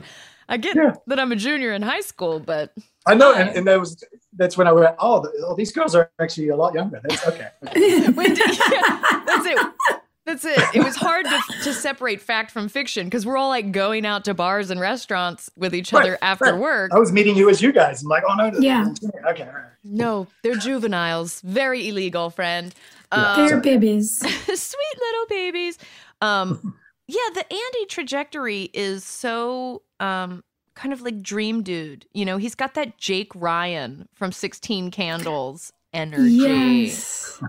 I 0.49 0.59
get 0.59 0.77
yeah. 0.77 0.93
that 1.07 1.19
I'm 1.19 1.33
a 1.33 1.37
junior 1.37 1.73
in 1.73 1.81
high 1.81 2.03
school, 2.03 2.41
but 2.41 2.75
I 3.07 3.15
know, 3.15 3.33
and, 3.35 3.51
and 3.51 3.67
that 3.67 3.79
was 3.79 4.03
that's 4.37 4.57
when 4.57 4.67
I 4.67 4.73
went, 4.73 4.97
oh, 4.99 5.21
the, 5.21 5.33
oh, 5.47 5.55
these 5.55 5.73
girls 5.73 5.95
are 5.95 6.11
actually 6.21 6.49
a 6.49 6.57
lot 6.57 6.75
younger. 6.75 7.01
That's 7.03 7.27
okay. 7.27 7.49
okay. 7.67 7.81
yeah, 7.81 8.11
that's 9.27 9.47
it. 9.47 9.59
That's 10.27 10.45
it. 10.45 10.59
It 10.75 10.83
was 10.83 10.97
hard 10.97 11.25
to, 11.25 11.41
to 11.63 11.73
separate 11.73 12.21
fact 12.21 12.51
from 12.51 12.69
fiction 12.69 13.07
because 13.07 13.25
we're 13.25 13.37
all 13.37 13.49
like 13.49 13.71
going 13.71 14.05
out 14.05 14.25
to 14.25 14.35
bars 14.35 14.71
and 14.71 14.81
restaurants 14.81 15.49
with 15.57 15.73
each 15.73 15.93
right, 15.93 16.03
other 16.03 16.19
after 16.21 16.47
right. 16.47 16.59
work. 16.59 16.91
I 16.93 16.99
was 16.99 17.13
meeting 17.13 17.37
you 17.37 17.49
as 17.49 17.63
you 17.63 17.73
guys. 17.73 18.03
I'm 18.03 18.09
like, 18.09 18.25
oh 18.29 18.35
no, 18.35 18.51
no 18.51 18.59
yeah, 18.59 18.89
okay, 19.29 19.45
all 19.45 19.53
right. 19.53 19.65
No, 19.85 20.27
they're 20.43 20.57
juveniles. 20.57 21.41
Very 21.43 21.89
illegal, 21.89 22.31
friend. 22.31 22.75
Um, 23.13 23.47
they're 23.47 23.61
babies. 23.61 24.19
sweet 24.19 24.99
little 24.99 25.27
babies. 25.29 25.79
Um, 26.21 26.75
yeah, 27.07 27.29
the 27.33 27.45
Andy 27.49 27.87
trajectory 27.89 28.69
is 28.75 29.05
so 29.05 29.83
um 30.01 30.43
kind 30.77 30.93
of 30.93 31.01
like 31.01 31.23
dream 31.23 31.63
dude. 31.63 32.07
You 32.13 32.25
know, 32.25 32.37
he's 32.37 32.55
got 32.55 32.75
that 32.75 32.99
Jake 32.99 33.33
Ryan 33.35 34.09
from 34.15 34.31
16 34.31 34.93
Candles 34.93 35.73
energy. 35.93 36.31
Yes. 36.31 37.43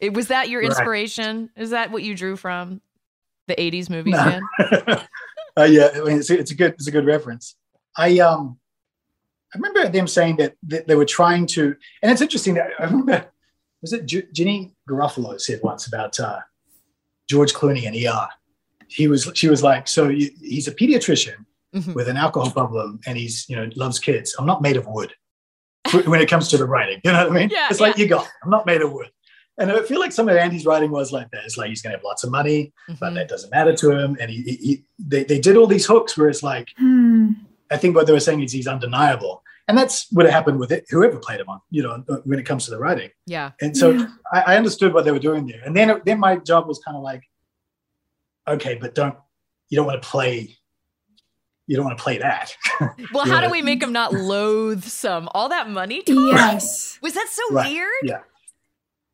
It, 0.00 0.14
was 0.14 0.28
that 0.28 0.48
your 0.48 0.62
inspiration? 0.62 1.50
Right. 1.54 1.62
Is 1.62 1.70
that 1.70 1.90
what 1.90 2.02
you 2.02 2.14
drew 2.14 2.36
from 2.36 2.80
the 3.48 3.54
80s 3.56 3.90
movies, 3.90 4.14
no. 4.14 4.24
man? 4.24 4.42
uh, 5.58 5.64
yeah, 5.64 5.90
I 5.94 6.00
mean, 6.00 6.18
it's, 6.18 6.30
it's, 6.30 6.52
a 6.52 6.54
good 6.54 6.72
it's 6.74 6.86
a 6.86 6.90
good 6.90 7.04
reference. 7.04 7.56
I 7.96 8.18
um 8.20 8.58
I 9.52 9.58
remember 9.58 9.88
them 9.88 10.06
saying 10.06 10.36
that, 10.36 10.54
that 10.68 10.86
they 10.86 10.94
were 10.94 11.04
trying 11.04 11.44
to, 11.48 11.74
and 12.02 12.12
it's 12.12 12.20
interesting 12.20 12.54
that 12.54 12.70
I 12.78 12.84
remember 12.84 13.26
was 13.82 13.92
it 13.92 14.06
J- 14.06 14.28
Janeane 14.34 14.72
Garofalo 14.88 15.40
said 15.40 15.60
once 15.62 15.88
about 15.88 16.20
uh, 16.20 16.38
George 17.28 17.52
Clooney 17.52 17.86
and 17.86 17.96
ER. 17.96 18.28
He 18.86 19.08
was 19.08 19.28
she 19.34 19.48
was 19.48 19.62
like, 19.62 19.88
so 19.88 20.08
you, 20.08 20.30
he's 20.40 20.68
a 20.68 20.74
pediatrician 20.74 21.44
mm-hmm. 21.74 21.92
with 21.92 22.08
an 22.08 22.16
alcohol 22.16 22.50
problem 22.50 23.00
and 23.06 23.16
he's 23.16 23.48
you 23.48 23.56
know 23.56 23.68
loves 23.76 23.98
kids. 23.98 24.34
I'm 24.38 24.46
not 24.46 24.62
made 24.62 24.76
of 24.76 24.86
wood 24.86 25.12
when 26.04 26.20
it 26.20 26.28
comes 26.28 26.48
to 26.48 26.56
the 26.56 26.66
writing. 26.66 27.00
You 27.04 27.12
know 27.12 27.28
what 27.28 27.36
I 27.36 27.40
mean? 27.40 27.50
Yeah, 27.50 27.68
it's 27.70 27.80
like 27.80 27.98
you 27.98 28.06
got. 28.06 28.28
I'm 28.42 28.50
not 28.50 28.66
made 28.66 28.82
of 28.82 28.92
wood. 28.92 29.10
And 29.58 29.70
I 29.70 29.82
feel 29.82 30.00
like 30.00 30.12
some 30.12 30.26
of 30.28 30.36
Andy's 30.36 30.64
writing 30.64 30.90
was 30.90 31.12
like 31.12 31.30
that. 31.32 31.44
It's 31.44 31.58
like 31.58 31.68
he's 31.68 31.82
going 31.82 31.92
to 31.92 31.98
have 31.98 32.04
lots 32.04 32.24
of 32.24 32.30
money, 32.30 32.72
mm-hmm. 32.88 32.94
but 32.98 33.12
that 33.12 33.28
doesn't 33.28 33.50
matter 33.50 33.74
to 33.76 33.90
him. 33.90 34.16
And 34.18 34.30
he, 34.30 34.42
he, 34.42 34.54
he 34.56 34.84
they, 34.98 35.22
they 35.24 35.38
did 35.38 35.58
all 35.58 35.66
these 35.66 35.84
hooks 35.84 36.16
where 36.16 36.28
it's 36.28 36.42
like, 36.42 36.70
hmm. 36.78 37.32
I 37.70 37.76
think 37.76 37.94
what 37.94 38.06
they 38.06 38.12
were 38.12 38.20
saying 38.20 38.42
is 38.42 38.52
he's 38.52 38.66
undeniable. 38.66 39.42
And 39.68 39.76
that's 39.76 40.10
what 40.10 40.28
happened 40.28 40.58
with 40.58 40.72
it, 40.72 40.86
whoever 40.88 41.18
played 41.18 41.40
him 41.40 41.48
on, 41.48 41.60
you 41.70 41.82
know, 41.82 42.02
when 42.24 42.38
it 42.38 42.44
comes 42.44 42.64
to 42.64 42.70
the 42.70 42.78
writing. 42.78 43.10
Yeah. 43.26 43.52
And 43.60 43.76
so 43.76 43.90
yeah. 43.90 44.06
I, 44.32 44.40
I, 44.40 44.56
understood 44.56 44.92
what 44.92 45.04
they 45.04 45.12
were 45.12 45.20
doing 45.20 45.46
there. 45.46 45.60
And 45.64 45.76
then, 45.76 46.00
then 46.04 46.18
my 46.18 46.36
job 46.36 46.66
was 46.66 46.80
kind 46.80 46.96
of 46.96 47.04
like, 47.04 47.22
okay, 48.48 48.74
but 48.80 48.96
don't, 48.96 49.14
you 49.68 49.76
don't 49.76 49.86
want 49.86 50.02
to 50.02 50.08
play 50.08 50.56
you 51.70 51.76
don't 51.76 51.84
want 51.84 51.96
to 51.96 52.02
play 52.02 52.18
that. 52.18 52.56
well, 53.14 53.24
how 53.24 53.40
do 53.40 53.48
we 53.48 53.62
make 53.62 53.78
them 53.78 53.92
not 53.92 54.12
loathsome? 54.12 55.28
All 55.32 55.48
that 55.50 55.70
money? 55.70 56.02
Yes. 56.08 56.98
Was 57.00 57.14
that 57.14 57.28
so 57.30 57.42
right. 57.54 57.70
weird? 57.70 57.92
Yeah. 58.02 58.20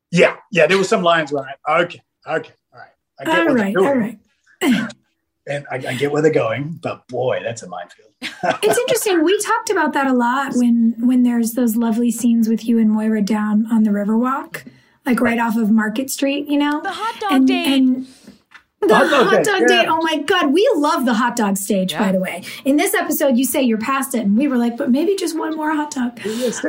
Yeah. 0.09 0.35
Yeah. 0.51 0.65
There 0.65 0.77
were 0.77 0.83
some 0.83 1.03
lines 1.03 1.31
where 1.31 1.45
I, 1.67 1.81
okay, 1.81 2.01
okay, 2.27 2.51
all 2.73 2.79
right. 2.79 2.89
I 3.19 3.25
get 3.25 3.47
all 3.47 3.53
right, 3.53 3.77
all 3.77 3.95
right. 3.95 4.17
and 5.47 5.67
I, 5.71 5.75
I, 5.75 5.93
get 5.93 6.11
where 6.11 6.23
they're 6.23 6.33
going, 6.33 6.79
but 6.81 7.07
boy, 7.07 7.41
that's 7.43 7.61
a 7.61 7.69
minefield. 7.69 8.09
it's 8.21 8.77
interesting. 8.77 9.23
We 9.23 9.39
talked 9.39 9.69
about 9.69 9.93
that 9.93 10.07
a 10.07 10.13
lot 10.13 10.53
when 10.55 10.95
when 10.97 11.21
there's 11.21 11.51
those 11.51 11.75
lovely 11.75 12.09
scenes 12.09 12.49
with 12.49 12.65
you 12.65 12.79
and 12.79 12.89
Moira 12.89 13.21
down 13.21 13.67
on 13.71 13.83
the 13.83 13.91
Riverwalk, 13.91 14.65
like 15.05 15.21
right 15.21 15.39
off 15.39 15.57
of 15.57 15.69
Market 15.69 16.09
Street, 16.09 16.47
you 16.47 16.57
know? 16.57 16.81
The 16.81 16.91
hot 16.91 17.19
dog 17.19 17.31
and, 17.33 17.47
date. 17.47 17.67
And 17.67 18.07
the 18.87 18.95
hot 18.95 19.09
dog, 19.09 19.27
hot 19.27 19.43
dog 19.43 19.67
date. 19.67 19.87
Oh 19.87 20.01
my 20.01 20.17
God. 20.19 20.53
We 20.53 20.69
love 20.75 21.05
the 21.05 21.13
hot 21.13 21.35
dog 21.35 21.57
stage, 21.57 21.91
yeah. 21.91 21.99
by 21.99 22.11
the 22.11 22.19
way. 22.19 22.43
In 22.65 22.77
this 22.77 22.93
episode, 22.93 23.37
you 23.37 23.45
say 23.45 23.61
you're 23.61 23.77
past 23.77 24.15
it. 24.15 24.21
And 24.21 24.37
we 24.37 24.47
were 24.47 24.57
like, 24.57 24.77
but 24.77 24.89
maybe 24.89 25.15
just 25.15 25.37
one 25.37 25.55
more 25.55 25.73
hot 25.75 25.91
dog. 25.91 26.19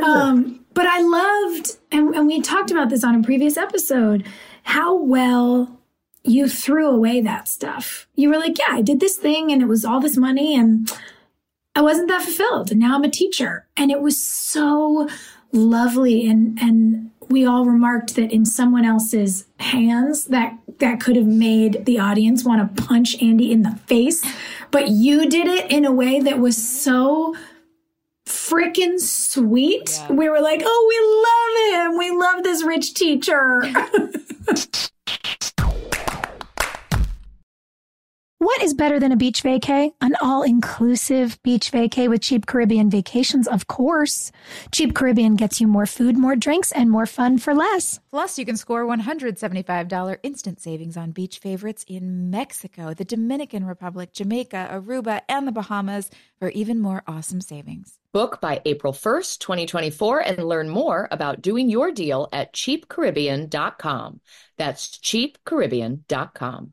Um, 0.02 0.64
but 0.74 0.86
I 0.86 1.00
loved, 1.00 1.76
and, 1.90 2.14
and 2.14 2.26
we 2.26 2.40
talked 2.40 2.70
about 2.70 2.88
this 2.88 3.02
on 3.02 3.14
a 3.14 3.22
previous 3.22 3.56
episode, 3.56 4.26
how 4.62 4.94
well 4.94 5.80
you 6.24 6.48
threw 6.48 6.88
away 6.88 7.20
that 7.20 7.48
stuff. 7.48 8.06
You 8.14 8.28
were 8.28 8.38
like, 8.38 8.58
yeah, 8.58 8.70
I 8.70 8.82
did 8.82 9.00
this 9.00 9.16
thing 9.16 9.50
and 9.50 9.62
it 9.62 9.66
was 9.66 9.84
all 9.84 10.00
this 10.00 10.16
money 10.16 10.54
and 10.54 10.90
I 11.74 11.80
wasn't 11.80 12.08
that 12.08 12.22
fulfilled. 12.22 12.70
And 12.70 12.80
now 12.80 12.96
I'm 12.96 13.04
a 13.04 13.10
teacher. 13.10 13.66
And 13.76 13.90
it 13.90 14.00
was 14.00 14.22
so 14.22 15.08
lovely 15.52 16.28
and, 16.28 16.58
and 16.60 17.10
we 17.28 17.44
all 17.44 17.64
remarked 17.64 18.14
that 18.16 18.32
in 18.32 18.44
someone 18.44 18.84
else's 18.84 19.46
hands 19.58 20.26
that 20.26 20.58
that 20.78 21.00
could 21.00 21.16
have 21.16 21.26
made 21.26 21.84
the 21.84 21.98
audience 21.98 22.44
want 22.44 22.76
to 22.76 22.82
punch 22.84 23.20
Andy 23.20 23.50
in 23.50 23.62
the 23.62 23.74
face, 23.86 24.24
but 24.70 24.88
you 24.88 25.28
did 25.28 25.46
it 25.46 25.70
in 25.70 25.84
a 25.84 25.92
way 25.92 26.20
that 26.20 26.38
was 26.38 26.56
so 26.56 27.34
freaking 28.26 29.00
sweet. 29.00 29.90
Yeah. 29.90 30.12
We 30.12 30.28
were 30.28 30.40
like, 30.40 30.62
"Oh, 30.64 30.86
we 30.88 31.80
love 31.80 31.92
him. 31.92 31.98
We 31.98 32.10
love 32.16 32.42
this 32.42 32.62
rich 32.62 32.94
teacher." 32.94 33.62
What 38.41 38.62
is 38.62 38.72
better 38.72 39.01
than 39.01 39.11
a 39.11 39.16
beach 39.16 39.43
vacay? 39.43 39.91
An 40.01 40.14
all-inclusive 40.20 41.43
beach 41.43 41.72
vacay 41.72 42.09
with 42.09 42.20
Cheap 42.20 42.47
Caribbean 42.47 42.89
Vacations, 42.89 43.49
of 43.49 43.66
course. 43.66 44.30
Cheap 44.70 44.95
Caribbean 44.95 45.34
gets 45.34 45.61
you 45.61 45.66
more 45.66 45.86
food, 45.86 46.16
more 46.16 46.36
drinks, 46.36 46.70
and 46.70 46.89
more 46.89 47.05
fun 47.05 47.39
for 47.39 47.53
less. 47.53 47.99
Plus, 48.11 48.39
you 48.39 48.47
can 48.47 48.57
score 48.57 48.86
$175 48.86 50.18
instant 50.22 50.61
savings 50.61 50.97
on 50.97 51.11
beach 51.11 51.41
favorites 51.41 51.84
in 51.89 52.30
Mexico, 52.30 52.95
the 52.95 53.05
Dominican 53.05 53.64
Republic, 53.64 54.12
Jamaica, 54.12 54.68
Aruba, 54.70 55.20
and 55.28 55.49
the 55.49 55.53
Bahamas 55.53 56.09
for 56.39 56.49
even 56.51 56.80
more 56.80 57.03
awesome 57.09 57.41
savings. 57.41 57.99
Book 58.12 58.41
by 58.41 58.62
April 58.64 58.93
1st, 58.93 59.41
2024, 59.41 60.20
and 60.20 60.45
learn 60.45 60.68
more 60.68 61.09
about 61.11 61.43
doing 61.43 61.68
your 61.68 61.91
deal 61.91 62.28
at 62.32 62.55
cheapcaribbean.com. 62.55 64.20
That's 64.57 64.97
cheapcaribbean.com. 64.99 66.72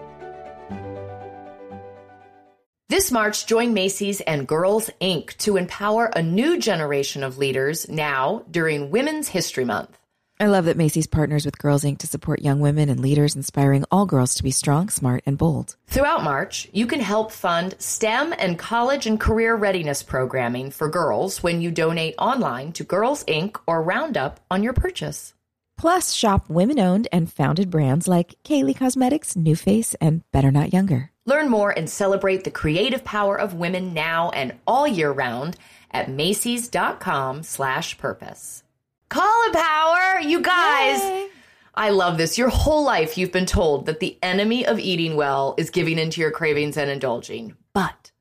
This 2.91 3.09
March, 3.09 3.45
join 3.45 3.73
Macy's 3.73 4.19
and 4.19 4.45
Girls 4.45 4.89
Inc. 4.99 5.37
to 5.37 5.55
empower 5.55 6.07
a 6.07 6.21
new 6.21 6.59
generation 6.59 7.23
of 7.23 7.37
leaders 7.37 7.87
now 7.87 8.43
during 8.51 8.91
Women's 8.91 9.29
History 9.29 9.63
Month. 9.63 9.97
I 10.41 10.47
love 10.47 10.65
that 10.65 10.75
Macy's 10.75 11.07
partners 11.07 11.45
with 11.45 11.57
Girls 11.57 11.85
Inc. 11.85 11.99
to 11.99 12.07
support 12.07 12.41
young 12.41 12.59
women 12.59 12.89
and 12.89 12.99
leaders, 12.99 13.33
inspiring 13.33 13.85
all 13.91 14.05
girls 14.05 14.35
to 14.35 14.43
be 14.43 14.51
strong, 14.51 14.89
smart, 14.89 15.23
and 15.25 15.37
bold. 15.37 15.77
Throughout 15.87 16.25
March, 16.25 16.67
you 16.73 16.85
can 16.85 16.99
help 16.99 17.31
fund 17.31 17.75
STEM 17.79 18.33
and 18.37 18.59
college 18.59 19.07
and 19.07 19.17
career 19.17 19.55
readiness 19.55 20.03
programming 20.03 20.69
for 20.69 20.89
girls 20.89 21.41
when 21.41 21.61
you 21.61 21.71
donate 21.71 22.15
online 22.17 22.73
to 22.73 22.83
Girls 22.83 23.23
Inc. 23.23 23.55
or 23.67 23.81
Roundup 23.81 24.41
on 24.51 24.63
your 24.63 24.73
purchase. 24.73 25.33
Plus, 25.77 26.11
shop 26.11 26.49
women 26.49 26.77
owned 26.77 27.07
and 27.13 27.31
founded 27.31 27.69
brands 27.69 28.09
like 28.09 28.35
Kylie 28.43 28.75
Cosmetics, 28.75 29.35
NuFace, 29.35 29.95
and 30.01 30.29
Better 30.33 30.51
Not 30.51 30.73
Younger. 30.73 31.11
Learn 31.31 31.47
more 31.47 31.71
and 31.71 31.89
celebrate 31.89 32.43
the 32.43 32.51
creative 32.51 33.05
power 33.05 33.39
of 33.39 33.53
women 33.53 33.93
now 33.93 34.31
and 34.31 34.53
all 34.67 34.85
year 34.85 35.13
round 35.13 35.55
at 35.91 36.09
Macy's.com 36.09 37.43
slash 37.43 37.97
purpose. 37.97 38.63
power, 39.53 40.19
you 40.19 40.41
guys. 40.41 40.99
Yay. 40.99 41.29
I 41.73 41.91
love 41.91 42.17
this. 42.17 42.37
Your 42.37 42.49
whole 42.49 42.83
life 42.83 43.17
you've 43.17 43.31
been 43.31 43.45
told 43.45 43.85
that 43.85 44.01
the 44.01 44.17
enemy 44.21 44.65
of 44.65 44.77
eating 44.77 45.15
well 45.15 45.55
is 45.57 45.69
giving 45.69 45.97
into 45.97 46.19
your 46.19 46.31
cravings 46.31 46.75
and 46.75 46.91
indulging. 46.91 47.55
But 47.73 48.11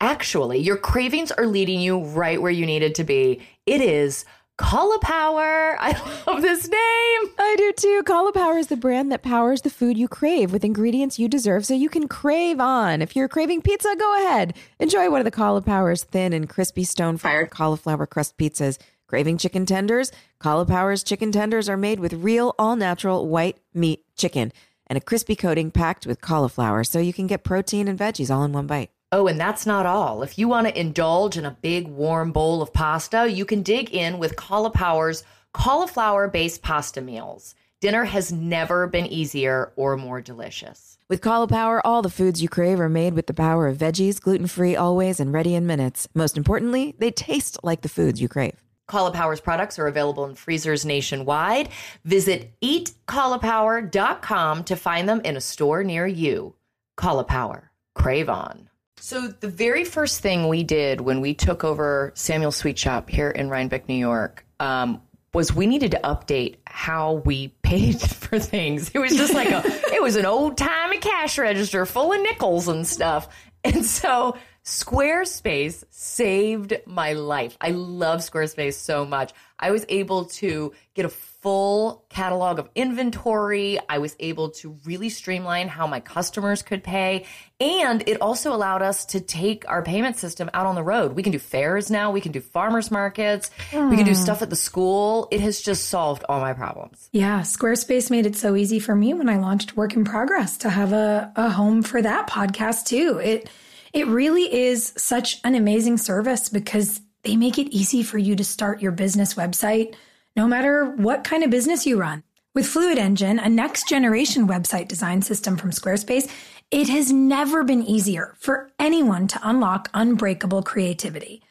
actually, 0.00 0.60
your 0.60 0.76
cravings 0.76 1.32
are 1.32 1.48
leading 1.48 1.80
you 1.80 1.98
right 1.98 2.40
where 2.40 2.52
you 2.52 2.64
needed 2.64 2.94
to 2.94 3.02
be. 3.02 3.40
It 3.66 3.80
is 3.80 4.24
Caulipower. 4.62 5.76
I 5.80 6.22
love 6.26 6.40
this 6.40 6.68
name. 6.68 7.34
I 7.38 7.54
do 7.58 7.72
too. 7.76 8.02
Caulipower 8.06 8.58
is 8.58 8.68
the 8.68 8.76
brand 8.76 9.10
that 9.12 9.22
powers 9.22 9.62
the 9.62 9.70
food 9.70 9.98
you 9.98 10.08
crave 10.08 10.52
with 10.52 10.64
ingredients 10.64 11.18
you 11.18 11.28
deserve 11.28 11.66
so 11.66 11.74
you 11.74 11.88
can 11.88 12.08
crave 12.08 12.60
on. 12.60 13.02
If 13.02 13.16
you're 13.16 13.28
craving 13.28 13.62
pizza, 13.62 13.94
go 13.98 14.24
ahead. 14.24 14.54
Enjoy 14.78 15.10
one 15.10 15.20
of 15.20 15.24
the 15.24 15.30
Caulipower's 15.30 16.04
thin 16.04 16.32
and 16.32 16.48
crispy 16.48 16.84
stone 16.84 17.16
fired 17.18 17.50
cauliflower 17.50 18.06
crust 18.06 18.38
pizzas. 18.38 18.78
Craving 19.08 19.36
chicken 19.36 19.66
tenders? 19.66 20.10
Caulipower's 20.40 21.02
chicken 21.02 21.32
tenders 21.32 21.68
are 21.68 21.76
made 21.76 22.00
with 22.00 22.14
real, 22.14 22.54
all 22.58 22.76
natural 22.76 23.28
white 23.28 23.58
meat 23.74 24.04
chicken 24.16 24.52
and 24.86 24.96
a 24.96 25.00
crispy 25.00 25.34
coating 25.34 25.70
packed 25.70 26.06
with 26.06 26.20
cauliflower 26.20 26.84
so 26.84 26.98
you 26.98 27.12
can 27.12 27.26
get 27.26 27.42
protein 27.42 27.88
and 27.88 27.98
veggies 27.98 28.32
all 28.34 28.44
in 28.44 28.52
one 28.52 28.66
bite. 28.66 28.91
Oh, 29.14 29.26
and 29.26 29.38
that's 29.38 29.66
not 29.66 29.84
all. 29.84 30.22
If 30.22 30.38
you 30.38 30.48
want 30.48 30.66
to 30.66 30.80
indulge 30.80 31.36
in 31.36 31.44
a 31.44 31.58
big 31.60 31.86
warm 31.86 32.32
bowl 32.32 32.62
of 32.62 32.72
pasta, 32.72 33.30
you 33.30 33.44
can 33.44 33.62
dig 33.62 33.90
in 33.90 34.18
with 34.18 34.36
Caulipower's 34.36 35.22
cauliflower 35.52 36.28
based 36.28 36.62
pasta 36.62 37.02
meals. 37.02 37.54
Dinner 37.82 38.04
has 38.04 38.32
never 38.32 38.86
been 38.86 39.06
easier 39.06 39.70
or 39.76 39.98
more 39.98 40.22
delicious. 40.22 40.96
With 41.08 41.20
Caulipower, 41.20 41.82
all 41.84 42.00
the 42.00 42.08
foods 42.08 42.40
you 42.40 42.48
crave 42.48 42.80
are 42.80 42.88
made 42.88 43.12
with 43.12 43.26
the 43.26 43.34
power 43.34 43.68
of 43.68 43.76
veggies, 43.76 44.18
gluten 44.18 44.46
free 44.46 44.74
always, 44.74 45.20
and 45.20 45.30
ready 45.30 45.54
in 45.54 45.66
minutes. 45.66 46.08
Most 46.14 46.38
importantly, 46.38 46.94
they 46.98 47.10
taste 47.10 47.58
like 47.62 47.82
the 47.82 47.90
foods 47.90 48.18
you 48.18 48.28
crave. 48.28 48.64
Caulipower's 48.88 49.42
products 49.42 49.78
are 49.78 49.88
available 49.88 50.24
in 50.24 50.36
freezers 50.36 50.86
nationwide. 50.86 51.68
Visit 52.04 52.58
eatcaulipower.com 52.62 54.64
to 54.64 54.76
find 54.76 55.06
them 55.06 55.20
in 55.22 55.36
a 55.36 55.40
store 55.40 55.84
near 55.84 56.06
you. 56.06 56.54
Caulipower. 56.96 57.64
Crave 57.94 58.30
on. 58.30 58.70
So 59.02 59.26
the 59.26 59.48
very 59.48 59.84
first 59.84 60.20
thing 60.20 60.46
we 60.46 60.62
did 60.62 61.00
when 61.00 61.20
we 61.20 61.34
took 61.34 61.64
over 61.64 62.12
Samuel 62.14 62.52
Sweet 62.52 62.78
Shop 62.78 63.10
here 63.10 63.30
in 63.30 63.48
Rhinebeck, 63.50 63.88
New 63.88 63.96
York, 63.96 64.46
um, 64.60 65.02
was 65.34 65.52
we 65.52 65.66
needed 65.66 65.90
to 65.90 66.00
update 66.04 66.58
how 66.68 67.14
we 67.14 67.48
paid 67.64 68.00
for 68.00 68.38
things. 68.38 68.92
It 68.94 69.00
was 69.00 69.16
just 69.16 69.34
like 69.34 69.50
a, 69.50 69.60
it 69.92 70.00
was 70.00 70.14
an 70.14 70.24
old 70.24 70.56
timey 70.56 70.98
cash 70.98 71.36
register 71.36 71.84
full 71.84 72.12
of 72.12 72.22
nickels 72.22 72.68
and 72.68 72.86
stuff. 72.86 73.28
And 73.64 73.84
so 73.84 74.36
Squarespace 74.64 75.82
saved 75.90 76.74
my 76.86 77.14
life. 77.14 77.56
I 77.60 77.70
love 77.70 78.20
Squarespace 78.20 78.74
so 78.74 79.04
much. 79.04 79.32
I 79.58 79.72
was 79.72 79.84
able 79.88 80.26
to 80.26 80.72
get 80.94 81.04
a 81.04 81.08
full 81.08 82.04
catalog 82.08 82.60
of 82.60 82.68
inventory. 82.76 83.80
I 83.88 83.98
was 83.98 84.14
able 84.20 84.50
to 84.50 84.78
really 84.84 85.08
streamline 85.08 85.66
how 85.66 85.88
my 85.88 85.98
customers 85.98 86.62
could 86.62 86.84
pay. 86.84 87.26
And 87.60 88.08
it 88.08 88.20
also 88.20 88.54
allowed 88.54 88.82
us 88.82 89.04
to 89.06 89.20
take 89.20 89.68
our 89.68 89.82
payment 89.82 90.16
system 90.16 90.48
out 90.54 90.66
on 90.66 90.76
the 90.76 90.82
road. 90.84 91.14
We 91.14 91.24
can 91.24 91.32
do 91.32 91.40
fairs 91.40 91.90
now. 91.90 92.12
We 92.12 92.20
can 92.20 92.30
do 92.30 92.40
farmers 92.40 92.92
markets. 92.92 93.50
Mm. 93.70 93.90
We 93.90 93.96
can 93.96 94.04
do 94.04 94.12
hmm. 94.12 94.16
stuff 94.16 94.42
at 94.42 94.50
the 94.50 94.56
school. 94.56 95.26
It 95.32 95.40
has 95.40 95.60
just 95.60 95.88
solved 95.88 96.24
all 96.28 96.40
my 96.40 96.52
problems. 96.52 97.08
Yeah. 97.10 97.40
Squarespace 97.40 98.12
made 98.12 98.26
it 98.26 98.36
so 98.36 98.54
easy 98.54 98.78
for 98.78 98.94
me 98.94 99.12
when 99.12 99.28
I 99.28 99.38
launched 99.38 99.76
Work 99.76 99.94
in 99.94 100.04
Progress 100.04 100.58
to 100.58 100.70
have 100.70 100.92
a, 100.92 101.32
a 101.34 101.50
home 101.50 101.82
for 101.82 102.00
that 102.00 102.28
podcast 102.28 102.86
too. 102.86 103.18
It, 103.18 103.50
it 103.92 104.06
really 104.06 104.52
is 104.52 104.92
such 104.96 105.40
an 105.44 105.54
amazing 105.54 105.98
service 105.98 106.48
because 106.48 107.00
they 107.24 107.36
make 107.36 107.58
it 107.58 107.72
easy 107.74 108.02
for 108.02 108.18
you 108.18 108.34
to 108.36 108.44
start 108.44 108.82
your 108.82 108.92
business 108.92 109.34
website 109.34 109.94
no 110.34 110.48
matter 110.48 110.86
what 110.96 111.24
kind 111.24 111.44
of 111.44 111.50
business 111.50 111.86
you 111.86 112.00
run. 112.00 112.22
With 112.54 112.66
Fluid 112.66 112.98
Engine, 112.98 113.38
a 113.38 113.48
next 113.48 113.88
generation 113.88 114.48
website 114.48 114.88
design 114.88 115.22
system 115.22 115.56
from 115.56 115.70
Squarespace, 115.70 116.30
it 116.70 116.88
has 116.88 117.12
never 117.12 117.64
been 117.64 117.82
easier 117.82 118.34
for 118.38 118.70
anyone 118.78 119.26
to 119.28 119.40
unlock 119.42 119.90
unbreakable 119.92 120.62
creativity. 120.62 121.42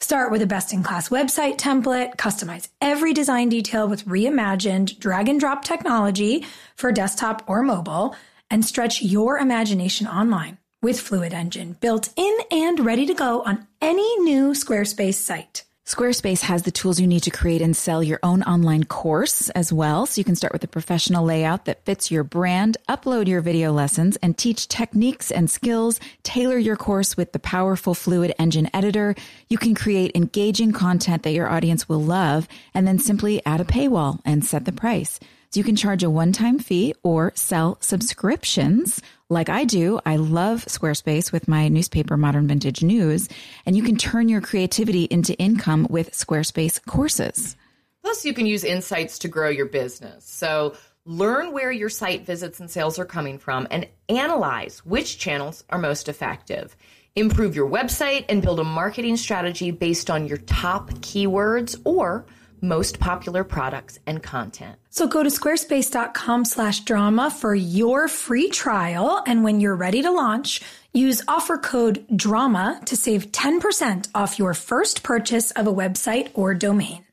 Start 0.00 0.30
with 0.30 0.40
a 0.40 0.46
best 0.46 0.72
in 0.72 0.82
class 0.82 1.10
website 1.10 1.58
template, 1.58 2.16
customize 2.16 2.68
every 2.80 3.12
design 3.12 3.50
detail 3.50 3.86
with 3.86 4.06
reimagined 4.06 4.98
drag 4.98 5.28
and 5.28 5.38
drop 5.38 5.64
technology 5.64 6.46
for 6.76 6.90
desktop 6.92 7.42
or 7.46 7.62
mobile, 7.62 8.16
and 8.50 8.64
stretch 8.64 9.02
your 9.02 9.38
imagination 9.38 10.06
online 10.06 10.56
with 10.82 10.98
Fluid 10.98 11.34
Engine 11.34 11.76
built 11.80 12.08
in 12.16 12.38
and 12.50 12.80
ready 12.80 13.06
to 13.06 13.14
go 13.14 13.42
on 13.42 13.66
any 13.80 14.18
new 14.20 14.52
Squarespace 14.52 15.14
site. 15.14 15.64
Squarespace 15.84 16.42
has 16.42 16.62
the 16.62 16.70
tools 16.70 17.00
you 17.00 17.06
need 17.08 17.24
to 17.24 17.32
create 17.32 17.60
and 17.60 17.76
sell 17.76 18.00
your 18.00 18.20
own 18.22 18.44
online 18.44 18.84
course 18.84 19.50
as 19.50 19.72
well. 19.72 20.06
So 20.06 20.20
you 20.20 20.24
can 20.24 20.36
start 20.36 20.52
with 20.52 20.62
a 20.62 20.68
professional 20.68 21.24
layout 21.24 21.64
that 21.64 21.84
fits 21.84 22.12
your 22.12 22.22
brand, 22.22 22.76
upload 22.88 23.26
your 23.26 23.40
video 23.40 23.72
lessons, 23.72 24.16
and 24.22 24.38
teach 24.38 24.68
techniques 24.68 25.32
and 25.32 25.50
skills. 25.50 25.98
Tailor 26.22 26.58
your 26.58 26.76
course 26.76 27.16
with 27.16 27.32
the 27.32 27.40
powerful 27.40 27.94
Fluid 27.94 28.32
Engine 28.38 28.70
editor. 28.72 29.16
You 29.48 29.58
can 29.58 29.74
create 29.74 30.12
engaging 30.14 30.70
content 30.70 31.24
that 31.24 31.32
your 31.32 31.48
audience 31.48 31.88
will 31.88 32.02
love, 32.02 32.46
and 32.72 32.86
then 32.86 33.00
simply 33.00 33.44
add 33.44 33.60
a 33.60 33.64
paywall 33.64 34.20
and 34.24 34.44
set 34.44 34.66
the 34.66 34.72
price. 34.72 35.18
So 35.50 35.58
you 35.58 35.64
can 35.64 35.74
charge 35.74 36.04
a 36.04 36.10
one 36.10 36.30
time 36.30 36.60
fee 36.60 36.94
or 37.02 37.32
sell 37.34 37.78
subscriptions 37.80 39.00
like 39.30 39.48
I 39.48 39.64
do. 39.64 40.00
I 40.04 40.16
love 40.16 40.66
Squarespace 40.66 41.32
with 41.32 41.48
my 41.48 41.68
newspaper, 41.68 42.16
Modern 42.16 42.46
Vintage 42.46 42.82
News, 42.82 43.28
and 43.64 43.76
you 43.76 43.82
can 43.82 43.96
turn 43.96 44.28
your 44.28 44.40
creativity 44.40 45.04
into 45.04 45.34
income 45.38 45.86
with 45.88 46.10
Squarespace 46.10 46.84
courses. 46.84 47.56
Plus, 48.02 48.24
you 48.24 48.34
can 48.34 48.46
use 48.46 48.64
insights 48.64 49.20
to 49.20 49.28
grow 49.28 49.48
your 49.48 49.66
business. 49.66 50.24
So, 50.24 50.74
learn 51.06 51.52
where 51.52 51.70
your 51.70 51.88
site 51.88 52.26
visits 52.26 52.60
and 52.60 52.70
sales 52.70 52.98
are 52.98 53.06
coming 53.06 53.38
from 53.38 53.66
and 53.70 53.88
analyze 54.08 54.84
which 54.84 55.18
channels 55.18 55.64
are 55.70 55.78
most 55.78 56.08
effective. 56.08 56.76
Improve 57.16 57.56
your 57.56 57.68
website 57.68 58.24
and 58.28 58.42
build 58.42 58.60
a 58.60 58.64
marketing 58.64 59.16
strategy 59.16 59.70
based 59.70 60.10
on 60.10 60.26
your 60.26 60.38
top 60.38 60.90
keywords 61.00 61.80
or 61.84 62.26
most 62.60 63.00
popular 63.00 63.44
products 63.44 63.98
and 64.06 64.22
content. 64.22 64.78
So 64.90 65.06
go 65.06 65.22
to 65.22 65.30
squarespace.com 65.30 66.44
slash 66.44 66.80
drama 66.80 67.30
for 67.30 67.54
your 67.54 68.08
free 68.08 68.48
trial. 68.50 69.22
And 69.26 69.44
when 69.44 69.60
you're 69.60 69.76
ready 69.76 70.02
to 70.02 70.10
launch, 70.10 70.62
use 70.92 71.22
offer 71.28 71.58
code 71.58 72.04
DRAMA 72.14 72.82
to 72.86 72.96
save 72.96 73.32
10% 73.32 74.08
off 74.14 74.38
your 74.38 74.54
first 74.54 75.02
purchase 75.02 75.50
of 75.52 75.66
a 75.66 75.72
website 75.72 76.30
or 76.34 76.54
domain. 76.54 77.04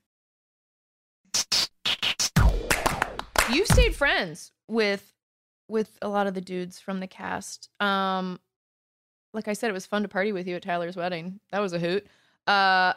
You 3.52 3.66
stayed 3.66 3.96
friends 3.96 4.52
with 4.68 5.14
with 5.70 5.98
a 6.02 6.08
lot 6.08 6.28
of 6.28 6.34
the 6.34 6.42
dudes 6.42 6.80
from 6.80 7.00
the 7.00 7.08
cast. 7.08 7.70
Um 7.80 8.40
like 9.34 9.48
I 9.48 9.54
said, 9.54 9.70
it 9.70 9.74
was 9.74 9.86
fun 9.86 10.02
to 10.02 10.08
party 10.08 10.32
with 10.32 10.48
you 10.48 10.56
at 10.56 10.64
Tyler's 10.64 10.96
wedding. 10.96 11.40
That 11.52 11.60
was 11.60 11.74
a 11.74 11.80
hoot. 11.80 12.06
Uh 12.46 12.94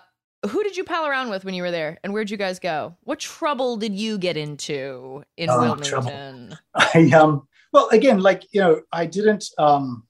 who 0.49 0.63
did 0.63 0.77
you 0.77 0.85
pal 0.85 1.07
around 1.07 1.31
with 1.31 1.45
when 1.45 1.55
you 1.55 1.63
were 1.63 1.71
there 1.71 1.99
and 2.03 2.13
where'd 2.13 2.31
you 2.31 2.37
guys 2.37 2.59
go 2.59 2.97
what 3.05 3.19
trouble 3.19 3.77
did 3.77 3.95
you 3.95 4.19
get 4.19 4.37
into 4.37 5.23
in 5.37 5.51
oh, 5.51 5.61
wilmington 5.61 5.89
trouble. 5.91 6.59
i 6.75 7.11
um 7.11 7.47
well 7.73 7.89
again 7.91 8.21
like 8.21 8.45
you 8.53 8.61
know 8.61 8.81
i 8.93 9.05
didn't 9.07 9.45
um 9.59 10.05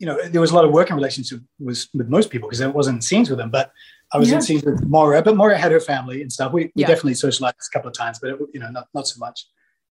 you 0.00 0.06
know, 0.06 0.18
there 0.28 0.40
was 0.40 0.50
a 0.50 0.54
lot 0.54 0.64
of 0.64 0.72
working 0.72 0.96
relationship 0.96 1.40
was 1.60 1.88
with 1.94 2.08
most 2.08 2.28
people 2.28 2.48
because 2.48 2.60
i 2.60 2.66
wasn't 2.66 2.96
in 2.96 3.00
scenes 3.00 3.30
with 3.30 3.38
them. 3.38 3.50
But 3.50 3.70
I 4.12 4.18
was 4.18 4.28
Yeah. 4.28 4.36
in 4.36 4.42
scenes 4.42 4.64
with 4.64 4.84
Maura, 4.86 5.22
but 5.22 5.36
Maura 5.36 5.56
had 5.56 5.72
her 5.72 5.80
family 5.80 6.20
and 6.20 6.32
stuff. 6.32 6.52
We, 6.52 6.64
we 6.64 6.82
Yeah. 6.82 6.88
definitely 6.88 7.14
socialized 7.14 7.56
a 7.56 7.72
couple 7.72 7.88
of 7.88 7.96
times, 7.96 8.18
but 8.20 8.30
it, 8.30 8.38
you 8.52 8.60
know, 8.60 8.70
not 8.70 8.88
not 8.92 9.06
so 9.06 9.18
much. 9.18 9.46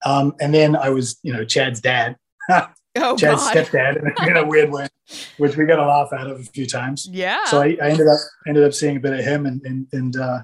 Um, 0.05 0.35
and 0.39 0.55
then 0.55 0.77
I 0.77 0.91
was, 0.91 1.19
you 1.23 1.33
know, 1.33 1.45
Chad's 1.45 1.81
dad, 1.81 2.17
Oh 2.97 3.17
Chad's 3.17 3.43
God. 3.43 3.57
stepdad, 3.57 4.27
in 4.29 4.37
a 4.37 4.47
weird 4.47 4.71
way, 4.71 4.89
which 5.39 5.57
we 5.57 5.65
got 5.67 5.79
a 5.79 5.87
laugh 5.87 6.13
out 6.13 6.29
of 6.31 6.41
a 6.41 6.43
few 6.45 6.67
times. 6.67 7.09
Yeah. 7.11 7.45
So 7.47 7.61
I, 7.63 7.77
I 7.83 7.91
ended 7.91 8.07
up 8.09 8.19
ended 8.47 8.65
up 8.65 8.73
seeing 8.75 8.97
a 8.97 9.01
bit 9.01 9.13
of 9.13 9.25
him, 9.25 9.47
and 9.47 9.61
and 9.65 9.87
and 9.93 10.17
uh, 10.17 10.41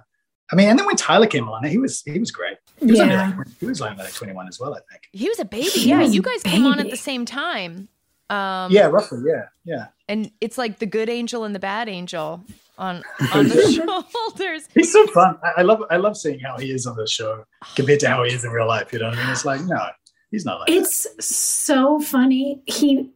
I 0.51 0.55
mean, 0.57 0.69
and 0.69 0.79
then 0.79 0.87
when 0.87 0.97
Tyler 0.97 1.27
came 1.27 1.49
on, 1.49 1.65
he 1.65 1.79
was 1.79 2.03
he 2.03 2.19
was 2.19 2.31
great. 2.31 2.59
He 2.79 2.87
was 2.87 3.01
only 3.01 3.15
Yeah. 3.15 3.33
like, 3.37 3.47
he 3.61 3.67
was 3.67 3.81
only 3.81 3.97
like 3.97 4.13
twenty 4.15 4.33
one 4.33 4.49
as 4.49 4.59
well, 4.61 4.75
I 4.75 4.81
think. 4.91 5.03
he 5.13 5.29
was 5.29 5.39
a 5.39 5.45
baby. 5.45 5.69
He 5.71 5.89
Yeah. 5.91 6.03
You 6.03 6.23
guys 6.23 6.43
came 6.43 6.67
on 6.67 6.79
at 6.81 6.91
the 6.91 6.97
same 6.97 7.25
time. 7.25 7.89
Um, 8.31 8.73
yeah, 8.73 8.87
roughly. 8.87 9.21
Yeah, 9.27 9.47
yeah. 9.65 9.87
And 10.09 10.31
it's 10.41 10.57
like 10.57 10.79
the 10.79 10.87
good 10.87 11.09
angel 11.11 11.45
and 11.45 11.55
the 11.55 11.59
bad 11.59 11.89
angel 11.89 12.43
on 12.79 13.03
on 13.35 13.49
the 13.49 13.73
shoulders. 13.73 14.69
He's 14.75 14.91
so 14.93 15.07
fun. 15.09 15.37
I, 15.45 15.61
I 15.61 15.63
love 15.63 15.83
I 15.91 15.97
love 15.99 16.17
seeing 16.17 16.41
how 16.41 16.57
he 16.59 16.71
is 16.73 16.87
on 16.87 16.97
the 16.97 17.07
show 17.07 17.45
compared 17.77 18.01
to 18.01 18.09
how 18.09 18.25
he 18.25 18.33
is 18.33 18.45
in 18.45 18.51
real 18.51 18.67
life. 18.67 18.93
You 18.93 19.01
know 19.01 19.11
what 19.11 19.19
I 19.19 19.23
mean? 19.23 19.31
It's 19.33 19.45
like 19.45 19.61
no, 19.63 19.87
he's 20.33 20.45
not 20.45 20.59
like 20.59 20.67
that. 20.69 20.75
It's 20.75 21.07
so 21.25 22.01
funny. 22.01 22.61
He 22.67 23.13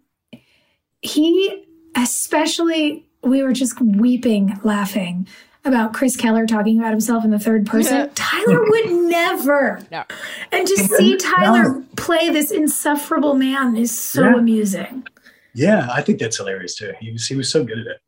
he 1.03 1.65
especially 1.97 3.07
we 3.23 3.43
were 3.43 3.53
just 3.53 3.81
weeping 3.81 4.61
laughing 4.63 5.27
about 5.65 5.93
Chris 5.93 6.15
Keller 6.17 6.47
talking 6.47 6.79
about 6.79 6.93
himself 6.93 7.25
in 7.25 7.33
the 7.33 7.41
third 7.41 7.67
person. 7.67 7.97
Yeah. 7.97 8.09
Tyler 8.15 8.63
would 8.63 8.91
never. 8.91 9.81
No. 9.91 10.05
And 10.53 10.65
to 10.67 10.77
see 10.77 11.17
Tyler 11.17 11.83
play 11.97 12.31
this 12.31 12.53
insufferable 12.53 13.35
man 13.35 13.77
is 13.77 13.97
so 13.97 14.23
Yeah. 14.23 14.37
amusing. 14.37 15.07
Yeah, 15.55 15.89
I 15.93 16.03
think 16.03 16.21
that's 16.21 16.37
hilarious 16.37 16.77
too. 16.77 16.93
He 17.01 17.11
was 17.13 17.27
he 17.27 17.35
was 17.35 17.51
so 17.51 17.65
good 17.65 17.79
at 17.79 17.87
it. 17.87 17.99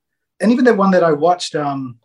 And 0.41 0.53
even 0.53 0.65
the 0.65 0.75
one 0.75 0.93
that 0.93 1.03
I 1.03 1.13
watched 1.13 1.57
um 1.57 1.99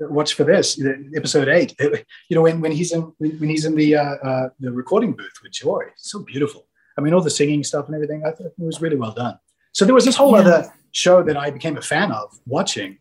watched 0.00 0.34
for 0.34 0.44
this 0.44 0.80
episode 1.14 1.48
eight. 1.48 1.74
it- 1.78 2.06
you 2.28 2.34
know 2.36 2.42
when 2.42 2.60
when 2.60 2.72
he's 2.72 2.92
in 2.92 3.02
when 3.18 3.30
when 3.40 3.50
he's 3.50 3.64
in 3.64 3.74
the 3.74 3.96
uh, 3.96 4.02
uh 4.02 4.48
the 4.60 4.72
recording 4.72 5.12
booth 5.12 5.32
with 5.42 5.52
Joy, 5.52 5.82
it's 5.92 6.10
so 6.10 6.20
beautiful. 6.22 6.66
I 6.96 7.00
mean 7.02 7.14
all 7.14 7.20
the 7.22 7.30
singing 7.30 7.62
stuff 7.64 7.86
and 7.86 7.94
everything. 7.94 8.22
I 8.26 8.30
thought 8.30 8.46
it 8.46 8.52
was 8.58 8.80
really 8.80 8.96
well 8.96 9.12
done. 9.12 9.38
So 9.72 9.84
there 9.84 9.94
was 9.94 10.04
this 10.04 10.16
whole 10.16 10.32
Yeah. 10.32 10.40
other 10.40 10.72
show 10.92 11.22
that 11.22 11.36
I 11.36 11.50
became 11.50 11.76
a 11.76 11.82
fan 11.82 12.10
of 12.12 12.38
watching 12.46 12.98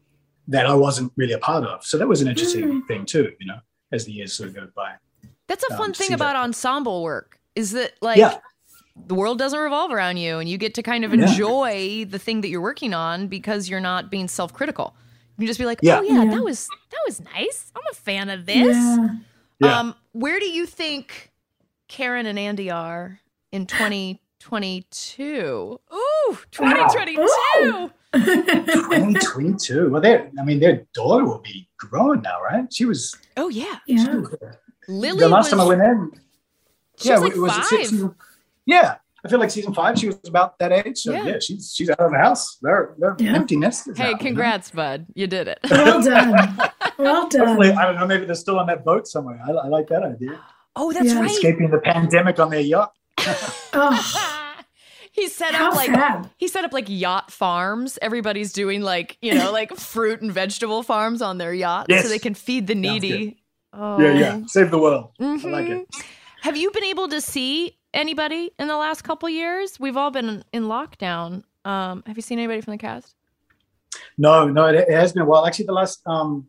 that 0.47 0.66
I 0.66 0.74
wasn't 0.74 1.12
really 1.16 1.34
a 1.34 1.39
part 1.39 1.64
of. 1.64 1.84
So 1.86 1.97
that 1.97 2.08
was 2.08 2.22
an 2.22 2.28
interesting 2.28 2.64
Mm. 2.82 2.88
thing 2.88 3.06
too. 3.06 3.32
You 3.39 3.47
know, 3.47 3.60
as 3.91 4.06
the 4.06 4.12
years 4.12 4.34
sort 4.34 4.50
of 4.50 4.56
go 4.56 4.68
by. 4.76 4.93
That's 5.47 5.64
a 5.70 5.74
Um, 5.74 5.78
fun 5.78 5.93
thing 5.93 6.14
about 6.14 6.34
that. 6.34 6.43
ensemble 6.43 7.02
work 7.04 7.39
is 7.56 7.72
that 7.72 7.93
like 8.02 8.18
Yeah. 8.18 8.38
the 9.08 9.16
world 9.16 9.39
doesn't 9.39 9.58
revolve 9.60 9.91
around 9.91 10.18
you 10.18 10.38
and 10.39 10.47
you 10.47 10.58
get 10.58 10.74
to 10.76 10.84
kind 10.84 11.04
of 11.06 11.14
Yeah. 11.14 11.28
enjoy 11.28 12.06
the 12.08 12.20
thing 12.20 12.41
that 12.41 12.50
you're 12.50 12.62
working 12.62 12.93
on 12.93 13.28
because 13.28 13.70
you're 13.70 13.80
not 13.80 14.12
being 14.12 14.28
self-critical. 14.28 14.95
You 15.40 15.48
just 15.48 15.60
be 15.60 15.66
like, 15.66 15.80
Yeah. 15.82 16.00
"Oh 16.00 16.04
yeah, 16.04 16.24
Yeah. 16.24 16.32
that 16.32 16.44
was 16.44 16.68
that 16.92 17.00
was 17.08 17.22
nice. 17.22 17.72
I'm 17.76 17.82
a 17.92 17.96
fan 17.96 18.30
of 18.30 18.46
this." 18.46 18.76
Yeah. 18.76 19.08
Yeah. 19.60 19.80
Um 19.80 19.96
where 20.12 20.40
do 20.40 20.50
you 20.50 20.66
think 20.66 21.32
Karen 21.88 22.26
and 22.26 22.38
Andy 22.38 22.70
are 22.70 23.20
in 23.52 23.66
2022? 23.66 25.80
Ooh, 25.94 26.38
2022. 26.52 27.92
2022. 28.14 29.90
Well, 29.90 30.02
their 30.02 30.30
I 30.40 30.44
mean 30.44 30.60
their 30.60 30.86
daughter 30.94 31.26
will 31.26 31.40
be 31.40 31.68
grown 31.78 32.22
now, 32.22 32.42
right? 32.42 32.72
She 32.74 32.86
was 32.86 33.16
Oh 33.38 33.50
yeah. 33.50 33.80
Yeah. 33.88 34.22
Lily 34.88 35.20
the 35.20 35.30
last 35.30 35.46
was, 35.46 35.50
time 35.52 35.62
I 35.62 35.66
went 35.66 35.82
in. 35.82 36.12
She 36.98 37.12
was 37.12 37.22
like 37.22 37.34
it 37.36 37.48
five. 37.48 37.66
season- 37.66 38.16
yeah, 38.66 38.96
I 39.26 39.28
feel 39.30 39.40
like 39.40 39.52
season 39.52 39.74
five. 39.74 39.98
She 40.00 40.08
was 40.08 40.20
about 40.28 40.58
that 40.60 40.72
age. 40.72 41.00
So 41.00 41.12
Yeah. 41.12 41.26
yeah, 41.26 41.40
she's 41.40 41.74
she's 41.76 41.90
out 41.90 42.00
of 42.00 42.12
the 42.12 42.18
house. 42.18 42.58
They're 42.62 42.96
they're 43.00 43.16
Yeah. 43.20 43.36
empty 43.36 43.56
nesters. 43.58 43.98
now, 43.98 44.04
Hey, 44.06 44.10
you 44.12 44.16
know? 44.16 44.22
congrats, 44.22 44.72
bud. 44.72 45.06
You 45.14 45.28
did 45.28 45.48
it. 45.48 45.60
Well 45.70 46.02
done. 46.02 46.58
Well 46.98 47.22
Hopefully, 47.22 47.70
done. 47.70 47.78
I 47.78 47.86
don't 47.86 47.96
know. 47.96 48.06
Maybe 48.06 48.26
they're 48.26 48.36
still 48.36 48.60
on 48.60 48.68
that 48.68 48.84
boat 48.84 49.08
somewhere. 49.08 49.40
I, 49.48 49.52
I 49.52 49.68
like 49.68 49.88
that 49.88 50.04
idea. 50.04 50.38
Oh, 50.76 50.92
that's 50.92 51.06
Yeah. 51.14 51.20
right. 51.22 51.32
Escaping 51.32 51.70
the 51.72 51.78
pandemic 51.80 52.40
on 52.40 52.50
their 52.50 52.60
yacht. 52.60 52.92
Oh, 53.74 54.26
he 55.12 55.28
set 55.28 55.54
how 55.54 55.70
up 55.70 55.76
like 55.76 55.90
fab. 55.92 56.30
he 56.38 56.48
set 56.48 56.66
up 56.66 56.74
like 56.74 56.86
yacht 56.88 57.32
farms. 57.32 57.98
Everybody's 58.02 58.52
doing 58.54 58.82
like 58.82 59.18
you 59.22 59.34
know 59.34 59.52
like 59.52 59.76
fruit 59.78 60.22
and 60.22 60.32
vegetable 60.32 60.84
farms 60.84 61.22
on 61.22 61.38
their 61.38 61.54
yachts 61.54 61.88
Yes. 61.90 62.04
so 62.04 62.10
they 62.10 62.20
can 62.20 62.34
feed 62.34 62.68
the 62.68 62.76
needy. 62.76 63.42
Oh. 63.74 64.00
Yeah, 64.02 64.14
yeah. 64.14 64.40
Oh. 64.42 64.48
Save 64.48 64.72
the 64.72 64.80
world. 64.80 65.12
I 65.20 65.24
like 65.26 65.68
it. 65.68 65.88
Mm-hmm. 65.92 66.02
Have 66.42 66.58
you 66.58 66.72
been 66.72 66.84
able 66.86 67.08
to 67.10 67.22
see 67.22 67.78
anybody 67.94 68.52
in 68.60 68.68
the 68.68 68.78
last 68.78 69.04
couple 69.04 69.30
years? 69.30 69.80
We've 69.80 69.98
all 69.98 70.12
been 70.12 70.44
in 70.54 70.64
lockdown. 70.64 71.44
Um, 71.66 72.04
have 72.06 72.18
you 72.18 72.22
seen 72.22 72.40
anybody 72.40 72.62
from 72.62 72.72
the 72.72 72.78
cast? 72.78 73.16
No, 74.18 74.48
no, 74.48 74.66
it, 74.68 74.76
it 74.76 74.92
has 74.92 75.14
been 75.14 75.24
a 75.24 75.26
while. 75.26 75.46
Actually, 75.46 75.66
the 75.66 75.74
last 75.74 76.02
um, 76.06 76.48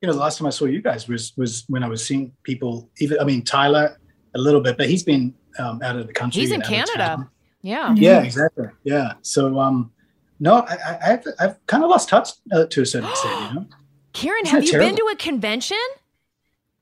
you 0.00 0.06
know, 0.06 0.12
the 0.12 0.20
last 0.20 0.38
time 0.38 0.46
I 0.46 0.50
saw 0.50 0.66
you 0.66 0.82
guys 0.82 1.08
was 1.08 1.32
was 1.36 1.64
when 1.68 1.82
I 1.82 1.88
was 1.88 2.04
seeing 2.04 2.32
people. 2.42 2.90
Even 2.98 3.18
I 3.20 3.24
mean 3.24 3.42
Tyler 3.42 3.98
a 4.34 4.38
little 4.38 4.60
bit, 4.60 4.76
but 4.76 4.88
he's 4.88 5.02
been 5.02 5.34
um, 5.58 5.80
out 5.82 5.96
of 5.96 6.06
the 6.06 6.12
country. 6.12 6.42
He's 6.42 6.50
in 6.50 6.60
and 6.60 6.74
out 6.74 6.82
of 6.82 6.86
Canada. 6.88 7.30
Yeah. 7.62 7.94
Yeah, 7.96 8.22
exactly. 8.22 8.66
Yeah. 8.82 9.14
So 9.22 9.58
um, 9.58 9.92
no, 10.40 10.56
I, 10.56 10.74
I, 10.74 11.12
I've 11.12 11.24
I've 11.40 11.66
kind 11.66 11.84
of 11.84 11.90
lost 11.90 12.08
touch 12.08 12.30
uh, 12.52 12.66
to 12.66 12.82
a 12.82 12.86
certain 12.86 13.08
extent. 13.08 13.40
You 13.40 13.54
know, 13.60 13.66
Karen, 14.12 14.42
Isn't 14.44 14.54
have 14.54 14.64
that 14.66 14.72
you 14.72 14.78
been 14.78 14.96
to 14.96 15.08
a 15.12 15.16
convention? 15.16 15.78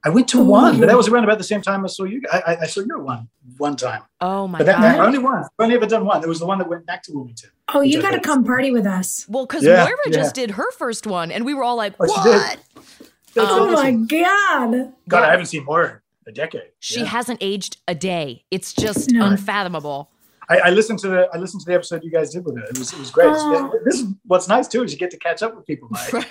I 0.04 0.08
went 0.08 0.26
to 0.28 0.40
Ooh. 0.40 0.44
one, 0.44 0.80
but 0.80 0.86
that 0.86 0.96
was 0.96 1.06
around 1.08 1.24
about 1.24 1.38
the 1.38 1.44
same 1.44 1.62
time 1.62 1.84
I 1.84 1.88
saw 1.88 2.04
you. 2.04 2.22
I, 2.32 2.40
I, 2.46 2.56
I 2.62 2.66
saw 2.66 2.80
you 2.80 2.96
at 2.96 3.02
one 3.04 3.28
one 3.58 3.76
time, 3.76 4.02
Oh 4.20 4.48
my 4.48 4.58
but 4.58 4.64
that, 4.66 4.80
that 4.80 4.96
god. 4.96 5.06
only 5.06 5.18
one. 5.18 5.38
I've 5.44 5.48
only 5.60 5.74
ever 5.76 5.86
done 5.86 6.04
one. 6.04 6.22
It 6.22 6.28
was 6.28 6.40
the 6.40 6.46
one 6.46 6.58
that 6.58 6.68
went 6.68 6.86
back 6.86 7.02
to 7.04 7.12
Wilmington. 7.12 7.50
Oh, 7.72 7.80
you 7.82 8.02
got 8.02 8.10
to 8.10 8.20
come 8.20 8.42
party 8.44 8.70
with 8.72 8.86
us. 8.86 9.24
Well, 9.28 9.46
because 9.46 9.62
Yeah, 9.64 9.84
Moira 9.84 9.96
yeah. 10.06 10.12
just 10.12 10.34
did 10.34 10.52
her 10.52 10.70
first 10.72 11.06
one, 11.06 11.30
and 11.30 11.44
we 11.44 11.54
were 11.54 11.62
all 11.64 11.76
like, 11.76 11.94
Oh, 12.00 12.06
"What?" 12.06 12.58
Oh, 12.80 13.06
oh 13.36 13.72
awesome. 13.74 14.00
my 14.00 14.06
God. 14.06 14.92
God, 15.08 15.22
I 15.22 15.30
haven't 15.30 15.46
seen 15.46 15.64
Moira 15.64 16.00
in 16.26 16.30
a 16.30 16.34
decade. 16.34 16.70
She 16.80 17.00
Yeah. 17.00 17.06
hasn't 17.06 17.38
aged 17.40 17.76
a 17.86 17.94
day. 17.94 18.44
It's 18.50 18.72
just 18.74 19.10
No. 19.10 19.24
unfathomable. 19.26 20.10
I, 20.48 20.58
I 20.58 20.70
listened 20.70 20.98
to 21.00 21.08
the 21.08 21.28
I 21.32 21.38
listened 21.38 21.60
to 21.62 21.66
the 21.66 21.74
episode 21.74 22.02
you 22.02 22.10
guys 22.10 22.30
did 22.30 22.44
with 22.44 22.56
her. 22.58 22.64
It 22.64 22.76
was 22.78 22.92
it 22.92 22.98
was 22.98 23.10
great. 23.12 23.28
Oh. 23.30 23.72
This 23.84 24.00
is 24.00 24.08
what's 24.26 24.48
nice 24.48 24.66
too 24.68 24.82
is 24.82 24.92
you 24.92 24.98
get 24.98 25.10
to 25.12 25.16
catch 25.18 25.42
up 25.42 25.54
with 25.56 25.64
people. 25.66 25.88
Like, 25.92 26.12
Right? 26.12 26.26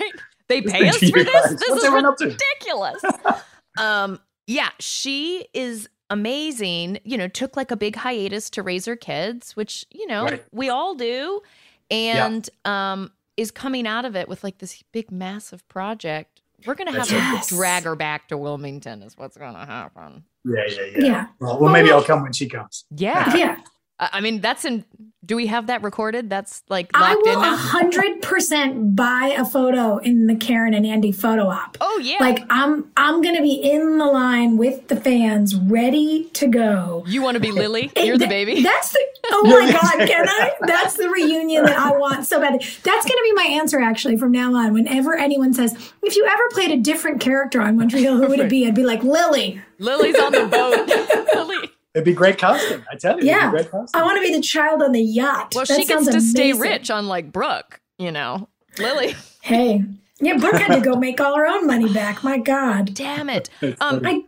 They 0.48 0.62
pay 0.62 0.90
us 0.90 0.98
for 0.98 1.06
this. 1.06 1.32
guys- 1.32 1.56
This 1.56 1.70
what 1.70 1.78
is 1.78 1.84
they 1.84 1.90
went 1.90 2.06
up 2.06 2.18
to. 2.18 2.26
ridiculous. 2.26 3.02
um, 3.80 4.20
yeah, 4.48 4.70
she 4.80 5.48
is 5.54 5.88
amazing. 6.10 7.00
You 7.04 7.18
know, 7.18 7.28
took 7.28 7.56
like 7.58 7.72
a 7.72 7.78
big 7.78 7.96
hiatus 7.96 8.50
to 8.52 8.64
raise 8.64 8.86
her 8.86 8.96
kids, 8.96 9.56
which 9.56 9.86
you 9.92 10.08
know 10.08 10.24
Right. 10.26 10.46
we 10.52 10.70
all 10.70 10.96
do, 10.96 11.42
and 11.90 12.48
um, 12.66 13.12
is 13.38 13.52
coming 13.52 13.88
out 13.88 14.06
of 14.06 14.16
it 14.16 14.28
with 14.30 14.44
like 14.44 14.58
this 14.60 14.84
big, 14.92 15.12
massive 15.12 15.68
project. 15.68 16.42
We're 16.66 16.76
gonna 16.76 16.92
have 16.92 17.08
That's 17.08 17.10
to 17.10 17.16
Yes. 17.16 17.50
drag 17.50 17.84
her 17.84 17.96
back 17.96 18.28
to 18.28 18.38
Wilmington. 18.38 19.02
Is 19.04 19.18
what's 19.18 19.36
gonna 19.38 19.66
happen. 19.66 20.24
yeah, 20.46 20.64
yeah, 20.68 20.82
yeah. 20.98 21.06
Yeah. 21.06 21.26
Well, 21.40 21.60
well, 21.60 21.72
maybe 21.74 21.92
I'll 21.92 22.04
come 22.04 22.22
when 22.24 22.34
she 22.34 22.48
comes. 22.48 22.86
Yeah. 22.96 23.36
Yeah. 23.36 23.58
I 24.02 24.10
I 24.14 24.22
mean, 24.22 24.42
that's 24.42 24.66
in. 24.66 24.84
Do 25.24 25.36
we 25.36 25.48
have 25.48 25.68
that 25.68 25.84
recorded? 25.84 26.30
That's 26.32 26.64
like 26.68 26.90
I 26.96 27.14
locked 27.14 27.28
in 27.28 27.36
will 27.36 27.42
now. 27.42 27.56
hundred 27.56 28.22
percent 28.24 28.96
buy 28.96 29.34
a 29.38 29.46
photo 29.46 29.98
in 30.00 30.26
the 30.26 30.36
Karen 30.36 30.74
and 30.74 30.86
Andy 30.86 31.12
photo 31.12 31.48
op. 31.48 31.78
Oh 31.80 32.02
yeah. 32.04 32.18
Like 32.20 32.44
I'm 32.50 32.92
I'm 32.98 33.22
gonna 33.22 33.42
be 33.42 33.54
in 33.54 34.00
the 34.00 34.08
line 34.08 34.58
with 34.58 34.88
the 34.88 34.96
fans, 34.96 35.56
ready 35.56 36.26
to 36.34 36.48
go. 36.48 37.06
you 37.08 37.22
want 37.22 37.36
to 37.36 37.40
be 37.40 37.52
Lily? 37.52 37.92
You're 37.96 38.18
the 38.18 38.28
baby. 38.28 38.64
That's 38.64 38.92
the 38.92 39.06
oh 39.30 39.44
my 39.44 39.72
god, 39.72 40.08
can 40.10 40.28
I? 40.28 40.54
That's 40.62 40.96
the 40.98 41.08
reunion 41.08 41.66
that 41.66 41.78
I 41.78 41.96
want 41.96 42.26
so 42.26 42.42
badly. 42.42 42.66
That's 42.84 43.06
gonna 43.06 43.22
be 43.24 43.34
my 43.34 43.48
answer 43.52 43.80
actually 43.80 44.18
from 44.18 44.32
now 44.32 44.54
on. 44.56 44.74
Whenever 44.74 45.16
anyone 45.16 45.54
says, 45.54 45.74
if 46.02 46.16
you 46.16 46.26
ever 46.26 46.44
played 46.52 46.72
a 46.72 46.78
different 46.78 47.22
character 47.22 47.62
on 47.62 47.78
One 47.78 47.90
Tree 47.90 48.02
Hill, 48.02 48.18
who 48.18 48.28
would 48.28 48.40
it 48.40 48.50
be? 48.50 48.66
I'd 48.66 48.74
be 48.76 48.84
like 48.84 49.04
Lily. 49.04 49.62
Lily's 49.78 50.18
on 50.18 50.32
the 50.32 50.48
boat. 50.48 51.36
Lily. 51.36 51.72
It'd 51.94 52.06
be 52.06 52.14
great 52.14 52.38
casting. 52.38 52.84
I 52.92 52.96
tell 52.96 53.20
you, 53.20 53.26
Yeah. 53.26 53.50
it'd 53.50 53.52
be 53.52 53.58
great 53.70 53.72
casting. 53.72 54.02
I 54.02 54.04
want 54.04 54.18
to 54.18 54.22
be 54.22 54.34
the 54.36 54.42
child 54.42 54.82
on 54.82 54.92
the 54.94 55.02
yacht. 55.02 55.54
Well, 55.56 55.66
That 55.66 55.76
she 55.76 55.86
gets 55.86 56.06
sounds 56.06 56.08
to 56.10 56.22
stay 56.22 56.52
amazing. 56.52 56.62
rich, 56.72 56.90
unlike 56.90 57.32
Brooke. 57.32 57.82
You 57.98 58.12
know, 58.12 58.48
Lily. 58.78 59.16
Hey. 59.42 59.84
Yeah, 60.20 60.38
Brooke 60.38 60.62
had 60.62 60.76
to 60.76 60.82
go 60.82 60.96
make 60.96 61.20
all 61.20 61.36
her 61.36 61.48
own 61.48 61.66
money 61.66 61.92
back. 61.92 62.24
My 62.24 62.38
God. 62.38 62.94
Damn 62.94 63.28
it. 63.30 63.50
Um. 63.62 64.02
I 64.06 64.24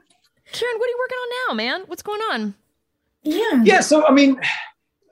Karen, 0.51 0.75
what 0.77 0.87
are 0.87 0.89
you 0.89 0.97
working 0.99 1.17
on 1.17 1.29
now, 1.47 1.53
man? 1.55 1.83
What's 1.87 2.01
going 2.03 2.21
on? 2.31 2.53
yeah. 3.23 3.61
yeah. 3.63 3.79
So 3.79 4.05
I 4.07 4.11
mean, 4.11 4.39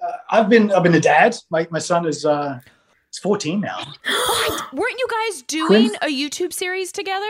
uh, 0.03 0.11
I've 0.31 0.49
been 0.49 0.71
I've 0.71 0.83
been 0.83 0.95
a 0.95 0.99
dad. 0.99 1.35
My 1.51 1.67
my 1.71 1.79
son 1.79 2.05
is 2.07 2.25
uh, 2.25 2.59
he's 3.11 3.19
14 3.19 3.61
now. 3.61 3.77
Weren't 4.73 4.99
you 4.99 5.07
guys 5.09 5.41
doing 5.43 5.91
a 6.01 6.07
YouTube 6.07 6.51
series 6.53 6.91
together? 6.91 7.29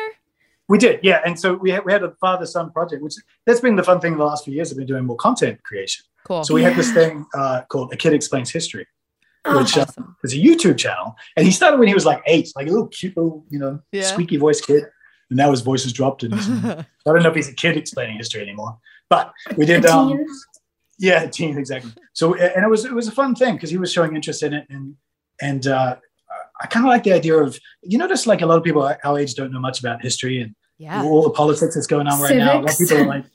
We 0.72 0.78
did, 0.78 1.02
yeah. 1.04 1.20
And 1.26 1.38
so 1.38 1.54
we 1.54 1.70
had, 1.72 1.84
we 1.86 1.92
had 1.92 2.02
a 2.02 2.12
father 2.22 2.46
son 2.46 2.72
project, 2.72 3.04
which 3.04 3.16
that's 3.46 3.60
been 3.60 3.76
the 3.76 3.84
fun 3.84 4.00
thing 4.00 4.18
the 4.18 4.24
last 4.24 4.46
few 4.46 4.54
years. 4.54 4.72
I've 4.72 4.78
been 4.78 4.88
doing 4.88 5.06
more 5.06 5.18
content 5.18 5.62
creation. 5.64 6.06
Cool. 6.26 6.46
So 6.46 6.54
we 6.54 6.64
had 6.64 6.76
this 6.78 6.92
thing 6.94 7.26
uh, 7.36 7.64
called 7.70 7.92
A 7.92 7.98
Kid 7.98 8.14
Explains 8.14 8.50
History, 8.52 8.88
Oh, 9.44 9.60
which 9.60 9.78
uh, 9.78 9.82
awesome. 9.82 10.16
is 10.24 10.34
a 10.34 10.38
YouTube 10.38 10.78
channel. 10.78 11.16
And 11.36 11.46
he 11.46 11.52
started 11.52 11.78
when 11.78 11.90
he 11.90 11.94
was 11.94 12.06
like 12.06 12.22
eight, 12.26 12.48
like 12.56 12.68
a 12.68 12.70
little 12.70 12.88
cute 12.88 13.18
little, 13.18 13.44
you 13.50 13.60
know, 13.60 13.82
Yeah. 13.92 14.04
squeaky 14.04 14.38
voice 14.38 14.62
kid. 14.62 14.84
And 15.30 15.38
now 15.38 15.52
his 15.52 15.60
voice 15.62 15.84
has 15.84 15.92
dropped. 15.92 16.24
And 16.24 16.34
I 16.36 16.86
don't 17.06 17.22
know 17.24 17.30
if 17.30 17.36
he's 17.36 17.50
a 17.50 17.54
kid 17.54 17.76
explaining 17.76 18.16
history 18.16 18.42
anymore. 18.42 18.78
But 19.10 19.34
we 19.58 19.66
did, 19.66 19.86
um. 19.86 20.26
Yeah, 21.00 21.26
teens 21.26 21.58
exactly. 21.58 21.92
So 22.14 22.36
and 22.36 22.64
it 22.64 22.70
was 22.70 22.86
it 22.86 22.94
was 22.94 23.08
a 23.08 23.12
fun 23.12 23.34
thing 23.34 23.56
because 23.56 23.72
he 23.72 23.78
was 23.78 23.92
showing 23.92 24.16
interest 24.16 24.44
in 24.44 24.54
it 24.54 24.68
and 24.70 24.96
and 25.42 25.66
uh, 25.66 25.96
I 26.62 26.68
kind 26.68 26.86
of 26.86 26.90
like 26.90 27.04
the 27.04 27.14
idea 27.14 27.36
of 27.38 27.60
you 27.82 27.98
notice 27.98 28.28
like 28.28 28.42
a 28.42 28.46
lot 28.46 28.58
of 28.60 28.64
people 28.64 28.84
our 29.04 29.20
age 29.20 29.34
don't 29.34 29.52
know 29.52 29.60
much 29.60 29.80
about 29.80 30.04
history 30.04 30.42
and 30.44 30.54
Yeah. 30.82 31.04
all 31.04 31.22
the 31.24 31.30
politics 31.30 31.76
that's 31.76 31.88
going 31.88 32.08
on 32.08 32.20
right 32.22 32.36
now. 32.38 32.54
A 32.54 32.62
lot 32.62 32.72
of 32.72 32.78
people 32.78 32.98
are 32.98 33.06
like 33.06 33.26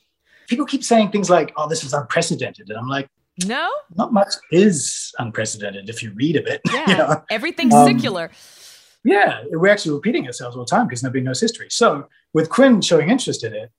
people 0.47 0.65
keep 0.65 0.83
saying 0.83 1.11
things 1.11 1.29
like, 1.29 1.53
"Oh, 1.57 1.67
this 1.69 1.83
is 1.83 1.93
unprecedented," 1.93 2.69
and 2.69 2.77
I'm 2.77 2.87
like, 2.87 3.07
No? 3.45 3.69
not 3.95 4.11
much 4.11 4.33
is 4.51 5.13
unprecedented 5.19 5.89
if 5.89 6.01
you 6.03 6.11
read 6.15 6.35
a 6.35 6.41
bit. 6.41 6.59
Yeah. 6.73 6.89
you 6.89 6.97
know? 6.97 7.23
Everything's 7.29 7.73
Um, 7.73 7.87
secular. 7.87 8.31
Yeah, 9.03 9.43
we're 9.51 9.71
actually 9.71 9.93
repeating 9.95 10.25
ourselves 10.27 10.55
all 10.57 10.65
the 10.65 10.69
time 10.69 10.87
because 10.87 11.03
nobody 11.03 11.21
knows 11.23 11.39
history. 11.39 11.67
So 11.69 12.07
with 12.33 12.49
Quinn 12.49 12.81
showing 12.81 13.09
interest 13.09 13.43
in 13.43 13.53
it, 13.53 13.71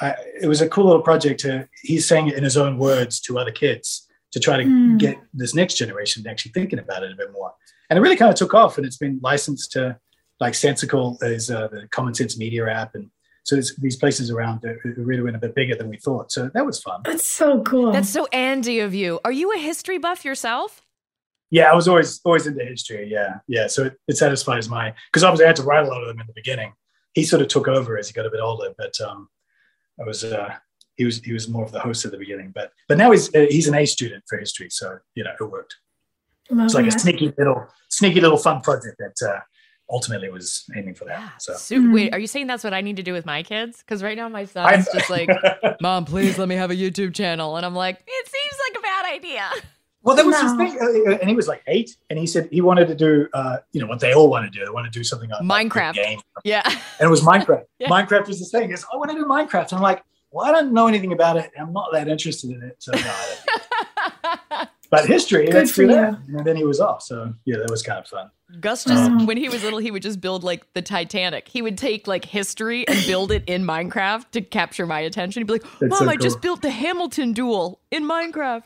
I, 0.00 0.14
it 0.42 0.48
was 0.48 0.60
a 0.60 0.68
cool 0.68 0.86
little 0.86 1.02
project. 1.02 1.40
To 1.42 1.68
he's 1.82 2.08
saying 2.08 2.26
it 2.28 2.34
in 2.34 2.42
his 2.42 2.56
own 2.56 2.78
words 2.78 3.20
to 3.26 3.38
other 3.38 3.52
kids 3.52 4.08
to 4.32 4.40
try 4.40 4.56
to 4.56 4.64
Hmm. 4.64 4.96
get 4.96 5.16
this 5.34 5.54
next 5.54 5.74
generation 5.74 6.26
actually 6.26 6.52
thinking 6.52 6.78
about 6.80 7.02
it 7.04 7.12
a 7.12 7.16
bit 7.16 7.30
more. 7.32 7.52
And 7.88 7.98
it 7.98 8.02
really 8.02 8.16
kind 8.16 8.30
of 8.32 8.36
took 8.36 8.54
off, 8.54 8.78
and 8.78 8.86
it's 8.86 8.96
been 8.96 9.20
licensed 9.22 9.70
to 9.72 9.98
like 10.40 10.54
Sensical 10.54 11.18
is 11.22 11.50
uh, 11.50 11.68
the 11.68 11.86
Common 11.92 12.14
Sense 12.14 12.36
Media 12.38 12.66
app, 12.68 12.94
and 12.96 13.10
so 13.44 13.56
there's 13.56 13.74
these 13.76 13.96
places 13.96 14.30
around 14.30 14.62
that 14.62 14.78
really 14.96 15.22
went 15.22 15.36
a 15.36 15.38
bit 15.38 15.54
bigger 15.54 15.74
than 15.74 15.88
we 15.88 15.96
thought. 15.96 16.30
So 16.30 16.50
that 16.54 16.64
was 16.64 16.80
fun. 16.80 17.02
That's 17.04 17.26
so 17.26 17.62
cool. 17.62 17.92
That's 17.92 18.08
so 18.08 18.26
Andy 18.32 18.80
of 18.80 18.94
you. 18.94 19.20
Are 19.24 19.32
you 19.32 19.52
a 19.52 19.58
history 19.58 19.98
buff 19.98 20.24
yourself? 20.24 20.82
Yeah, 21.50 21.70
I 21.70 21.74
was 21.74 21.88
always 21.88 22.20
always 22.24 22.46
into 22.46 22.64
history. 22.64 23.10
Yeah, 23.10 23.38
yeah. 23.46 23.66
So 23.66 23.84
it, 23.84 23.98
it 24.08 24.16
satisfies 24.16 24.68
my 24.68 24.94
because 25.10 25.24
obviously 25.24 25.44
I 25.44 25.48
had 25.48 25.56
to 25.56 25.64
write 25.64 25.84
a 25.84 25.88
lot 25.88 26.02
of 26.02 26.08
them 26.08 26.20
in 26.20 26.26
the 26.26 26.32
beginning. 26.32 26.72
He 27.14 27.24
sort 27.24 27.42
of 27.42 27.48
took 27.48 27.68
over 27.68 27.98
as 27.98 28.08
he 28.08 28.14
got 28.14 28.26
a 28.26 28.30
bit 28.30 28.40
older, 28.40 28.72
but 28.78 28.98
um, 29.00 29.28
I 30.00 30.04
was 30.04 30.24
uh, 30.24 30.54
he 30.96 31.04
was 31.04 31.18
he 31.18 31.32
was 31.32 31.48
more 31.48 31.64
of 31.64 31.72
the 31.72 31.80
host 31.80 32.04
at 32.04 32.10
the 32.12 32.18
beginning. 32.18 32.52
But 32.54 32.72
but 32.88 32.96
now 32.96 33.10
he's 33.10 33.34
uh, 33.34 33.46
he's 33.50 33.68
an 33.68 33.74
A 33.74 33.84
student 33.84 34.24
for 34.28 34.38
history, 34.38 34.70
so 34.70 34.98
you 35.14 35.24
know 35.24 35.32
it 35.38 35.44
worked. 35.44 35.76
Love 36.50 36.66
It's 36.66 36.74
like 36.74 36.86
a 36.86 36.98
sneaky 36.98 37.32
little 37.36 37.66
sneaky 37.90 38.20
little 38.20 38.38
fun 38.38 38.60
project 38.60 38.98
that 38.98 39.28
uh, 39.28 39.40
ultimately 39.90 40.30
was 40.30 40.64
aiming 40.76 40.94
for 40.94 41.04
that. 41.06 41.40
So 41.42 41.54
Su-. 41.54 41.92
Wait, 41.92 42.14
are 42.14 42.18
you 42.18 42.26
saying 42.26 42.46
that's 42.46 42.64
what 42.64 42.72
I 42.74 42.80
need 42.80 42.96
to 42.96 43.02
do 43.02 43.12
with 43.12 43.26
my 43.26 43.42
kids? 43.42 43.78
Because 43.78 44.02
right 44.02 44.16
now 44.16 44.28
my 44.28 44.44
son's 44.44 44.88
just 44.92 45.10
like, 45.10 45.28
Mom, 45.80 46.04
please 46.04 46.38
let 46.38 46.48
me 46.48 46.54
have 46.54 46.70
a 46.70 46.74
YouTube 46.76 47.14
channel. 47.14 47.56
And 47.56 47.66
I'm 47.66 47.74
like, 47.74 48.02
it 48.06 48.26
seems 48.28 48.60
like 48.68 48.78
a 48.78 48.82
bad 48.82 49.14
idea. 49.14 49.50
Well, 50.04 50.16
that 50.16 50.26
was 50.26 50.40
his 50.40 50.52
thing, 50.54 50.76
uh, 50.80 51.18
and 51.20 51.28
he 51.30 51.36
was 51.36 51.46
like 51.46 51.62
eight, 51.68 51.96
and 52.10 52.18
he 52.18 52.26
said 52.26 52.48
he 52.50 52.60
wanted 52.60 52.88
to 52.88 52.94
do, 52.96 53.28
uh, 53.34 53.58
you 53.70 53.80
know, 53.80 53.86
what 53.86 54.00
they 54.00 54.12
all 54.12 54.28
want 54.28 54.44
to 54.44 54.58
do. 54.58 54.64
They 54.64 54.70
want 54.72 54.84
to 54.84 54.90
do 54.90 55.04
something 55.04 55.30
on 55.30 55.46
like, 55.46 55.68
Minecraft. 55.68 55.94
game, 55.94 56.18
Yeah. 56.42 56.62
and 56.66 57.06
it 57.06 57.08
was 57.08 57.20
Minecraft. 57.20 57.66
Yeah. 57.78 57.88
Minecraft 57.88 58.26
was 58.26 58.40
the 58.40 58.46
thing. 58.46 58.72
Is 58.72 58.84
I 58.92 58.96
want 58.96 59.12
to 59.12 59.16
do 59.16 59.24
Minecraft. 59.26 59.68
And 59.70 59.74
I'm 59.74 59.80
like, 59.82 60.02
well, 60.32 60.44
I 60.44 60.50
don't 60.50 60.72
know 60.72 60.88
anything 60.88 61.12
about 61.12 61.36
it. 61.36 61.52
I'm 61.56 61.72
not 61.72 61.90
that 61.92 62.08
interested 62.08 62.50
in 62.50 62.62
it. 62.64 62.76
So, 62.80 62.90
no, 62.92 62.98
I 63.00 63.36
don't. 63.46 63.62
but 64.92 65.06
history, 65.06 65.46
Good 65.46 65.70
for 65.70 65.82
you. 65.82 65.88
that. 65.88 66.18
And 66.28 66.44
then 66.44 66.54
he 66.54 66.64
was 66.64 66.78
off. 66.78 67.02
So 67.02 67.32
yeah, 67.46 67.56
that 67.56 67.70
was 67.70 67.82
kind 67.82 67.98
of 67.98 68.06
fun. 68.06 68.30
Gus 68.60 68.84
just, 68.84 69.10
Um, 69.10 69.24
when 69.24 69.38
he 69.38 69.48
was 69.48 69.64
little, 69.64 69.78
he 69.78 69.90
would 69.90 70.02
just 70.02 70.20
build 70.20 70.44
like 70.44 70.70
the 70.74 70.82
Titanic. 70.82 71.48
He 71.48 71.62
would 71.62 71.78
take 71.78 72.06
like 72.06 72.26
history 72.26 72.86
and 72.86 73.04
build 73.06 73.32
it 73.32 73.42
in 73.46 73.64
Minecraft 73.64 74.30
to 74.32 74.42
capture 74.42 74.84
my 74.86 75.00
attention. 75.00 75.40
He'd 75.40 75.46
be 75.46 75.54
like, 75.54 75.64
Mom, 75.80 75.98
so 75.98 76.08
I 76.10 76.16
just 76.16 76.42
built 76.42 76.60
the 76.60 76.70
Hamilton 76.70 77.32
duel 77.32 77.80
in 77.90 78.04
Minecraft. 78.04 78.64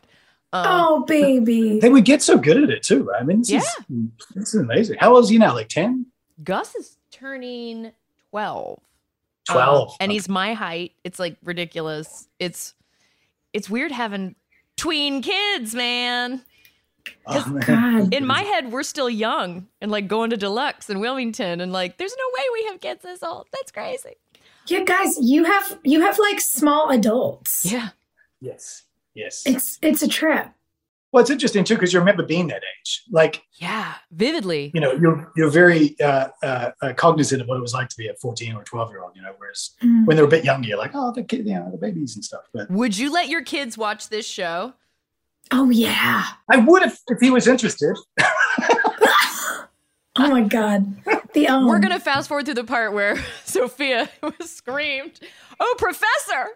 Um, 0.53 0.67
oh, 0.67 1.05
baby. 1.07 1.79
They 1.81 1.89
would 1.91 2.05
get 2.05 2.23
so 2.23 2.37
good 2.37 2.61
at 2.61 2.71
it 2.71 2.83
too. 2.83 3.05
Right? 3.05 3.23
I 3.23 3.25
mean, 3.25 3.43
this, 3.43 3.51
is, 3.51 3.77
this 4.35 4.53
is 4.53 4.61
amazing. 4.61 4.97
How 4.99 5.15
old 5.15 5.23
is 5.23 5.31
he 5.31 5.39
now? 5.39 5.55
Like 5.55 5.69
10? 5.69 6.07
Gus 6.43 6.75
is 6.75 6.97
turning 7.13 7.93
12. 8.31 8.81
12. 9.49 9.89
Um, 9.89 9.95
and 10.01 10.11
he's 10.11 10.29
my 10.29 10.55
height. 10.55 10.93
It's 11.05 11.21
like 11.21 11.37
ridiculous. 11.45 12.27
It's 12.41 12.75
it's 13.53 13.71
weird 13.71 13.93
having 13.93 14.35
tween 14.77 15.23
kids, 15.23 15.75
man. 15.75 16.43
Oh, 17.27 17.49
man. 17.49 17.65
God. 17.67 18.15
In 18.15 18.27
my 18.27 18.43
head, 18.43 18.73
we're 18.73 18.83
still 18.83 19.11
young 19.11 19.67
and 19.81 19.91
like 19.91 20.09
going 20.09 20.31
to 20.31 20.37
deluxe 20.37 20.91
in 20.91 21.01
Wilmington 21.01 21.61
and 21.61 21.73
like 21.73 21.99
there's 21.99 22.15
no 22.17 22.25
way 22.37 22.45
we 22.53 22.65
have 22.67 22.81
kids 22.81 23.03
this 23.03 23.23
old. 23.23 23.47
That's 23.53 23.73
crazy. 23.73 24.17
Yeah, 24.67 24.83
guys, 24.85 25.17
you 25.21 25.45
have 25.45 25.79
you 25.85 26.01
have 26.01 26.19
like 26.19 26.41
small 26.41 26.91
adults. 26.91 27.65
Yeah. 27.65 27.91
Yes. 28.41 28.83
Yes. 29.15 29.43
It's 29.47 29.79
it's 29.83 30.03
a 30.03 30.09
trip. 30.09 30.49
Well, 31.17 31.23
it's 31.23 31.31
interesting 31.31 31.65
too 31.65 31.77
because 31.77 31.95
you 31.95 31.99
remember 31.99 32.25
being 32.25 32.49
that 32.49 32.61
age. 32.79 33.03
Like, 33.11 33.43
Yeah. 33.55 33.95
Vividly. 34.13 34.71
you 34.75 34.83
know, 34.83 34.93
you're 34.93 35.33
you're 35.35 35.49
very 35.49 35.99
uh, 35.99 36.29
uh, 36.43 36.73
uh, 36.83 36.93
cognizant 36.93 37.41
of 37.41 37.49
what 37.49 37.57
it 37.57 37.63
was 37.63 37.73
like 37.73 37.89
to 37.89 37.97
be 37.97 38.09
a 38.09 38.15
14 38.21 38.55
or 38.55 38.63
12 38.65 38.91
year 38.91 39.03
old. 39.03 39.13
You 39.17 39.23
know, 39.23 39.33
whereas 39.39 39.71
Mm. 39.83 40.05
when 40.05 40.19
they're 40.19 40.27
a 40.27 40.29
bit 40.29 40.45
younger, 40.45 40.69
you're 40.69 40.77
like, 40.77 40.91
oh, 40.93 41.13
the 41.15 41.23
kid, 41.23 41.47
you 41.47 41.55
know, 41.55 41.71
the 41.73 41.79
babies 41.79 42.17
and 42.17 42.23
stuff. 42.23 42.43
But 42.53 42.71
Would 42.71 42.99
you 42.99 43.11
let 43.11 43.31
your 43.31 43.43
kids 43.43 43.79
watch 43.79 44.11
this 44.11 44.27
show? 44.27 44.75
Oh 45.51 45.71
yeah. 45.71 46.25
I 46.51 46.59
would 46.59 46.83
if 46.83 47.01
if 47.09 47.19
he 47.19 47.31
was 47.31 47.47
interested. 47.49 47.97
Oh 50.19 50.31
my 50.31 50.43
God. 50.43 50.97
The 51.35 51.47
um, 51.49 51.67
We're 51.67 51.79
gonna 51.79 52.01
fast 52.01 52.29
forward 52.29 52.47
to 52.47 52.55
the 52.55 52.65
part 52.65 52.93
where 52.95 53.17
Sophia 53.45 54.09
was 54.23 54.51
screamed, 54.51 55.21
"Oh, 55.61 55.75
Professor!" 55.79 56.49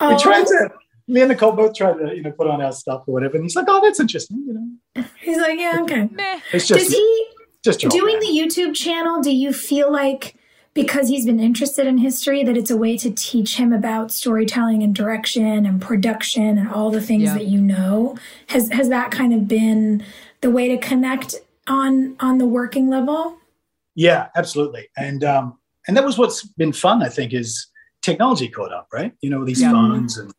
oh, 0.00 0.10
We 0.14 0.18
tried 0.22 0.46
to. 0.46 0.68
Me 1.08 1.20
and 1.22 1.30
Nicole 1.30 1.52
both 1.52 1.74
tried 1.74 1.94
to, 1.98 2.14
you 2.14 2.22
know, 2.22 2.30
put 2.32 2.46
on 2.46 2.60
our 2.60 2.72
stuff 2.72 3.04
or 3.06 3.14
whatever, 3.14 3.36
and 3.36 3.44
he's 3.44 3.56
like, 3.56 3.66
"Oh, 3.68 3.80
that's 3.82 3.98
interesting." 3.98 4.44
You 4.46 4.52
know, 4.54 5.04
He's 5.20 5.38
like, 5.38 5.58
yeah, 5.58 5.78
okay. 5.82 6.08
Meh. 6.12 6.40
it's 6.52 6.66
just 6.68 6.80
Does 6.84 6.92
he 6.92 7.26
just 7.64 7.80
doing 7.80 8.18
the 8.20 8.26
YouTube 8.26 8.74
channel? 8.74 9.20
Do 9.20 9.30
you 9.34 9.52
feel 9.52 9.90
like 9.92 10.34
because 10.74 11.08
he's 11.08 11.24
been 11.26 11.40
interested 11.40 11.86
in 11.88 11.98
history 11.98 12.44
that 12.44 12.56
it's 12.56 12.70
a 12.70 12.76
way 12.76 12.96
to 12.98 13.10
teach 13.10 13.56
him 13.56 13.72
about 13.72 14.12
storytelling 14.12 14.82
and 14.82 14.94
direction 14.94 15.66
and 15.66 15.80
production 15.82 16.56
and 16.58 16.68
all 16.68 16.90
the 16.90 17.00
things 17.00 17.24
Yeah. 17.24 17.34
that 17.34 17.46
you 17.46 17.60
know? 17.60 18.16
Has 18.48 18.68
has 18.70 18.88
that 18.90 19.10
kind 19.10 19.32
of 19.34 19.48
been 19.48 20.04
the 20.42 20.50
way 20.50 20.68
to 20.68 20.76
connect 20.78 21.34
on 21.66 22.16
on 22.20 22.38
the 22.38 22.46
working 22.46 22.88
level? 22.90 23.38
Yeah, 23.94 24.28
absolutely. 24.36 24.88
And 24.96 25.24
um, 25.24 25.58
and 25.88 25.96
that 25.96 26.04
was 26.04 26.18
what's 26.18 26.42
been 26.44 26.72
fun. 26.72 27.02
I 27.02 27.08
think 27.08 27.32
is 27.32 27.66
technology 28.02 28.48
caught 28.48 28.72
up, 28.72 28.86
right? 28.92 29.12
You 29.22 29.30
know, 29.30 29.44
these 29.44 29.60
Yeah. 29.60 29.72
phones 29.72 30.16
and 30.18 30.32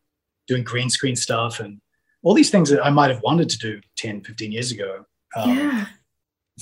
doing 0.50 0.64
green 0.64 0.89
screen 0.89 1.16
stuff 1.16 1.60
and 1.62 1.80
all 2.24 2.34
these 2.34 2.50
things 2.50 2.70
that 2.70 2.84
I 2.86 2.89
might 2.89 3.12
have 3.12 3.22
wanted 3.22 3.47
to 3.50 3.58
do 3.60 3.80
10, 3.95 4.24
15 4.24 4.52
years 4.52 4.72
ago. 4.72 5.06
Um, 5.38 5.58
yeah. 5.58 5.86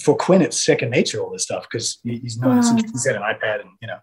For 0.04 0.16
Quinn, 0.16 0.44
it's 0.44 0.62
second 0.64 0.92
nature. 0.92 1.20
All 1.22 1.32
this 1.32 1.44
stuff 1.44 1.66
because 1.72 1.98
he's 2.04 2.38
known 2.38 2.58
Wow. 2.58 2.62
since 2.62 2.84
he's 2.92 3.08
had 3.08 3.16
an 3.16 3.24
iPad, 3.24 3.62
and 3.62 3.70
you 3.82 3.88
know. 3.88 3.98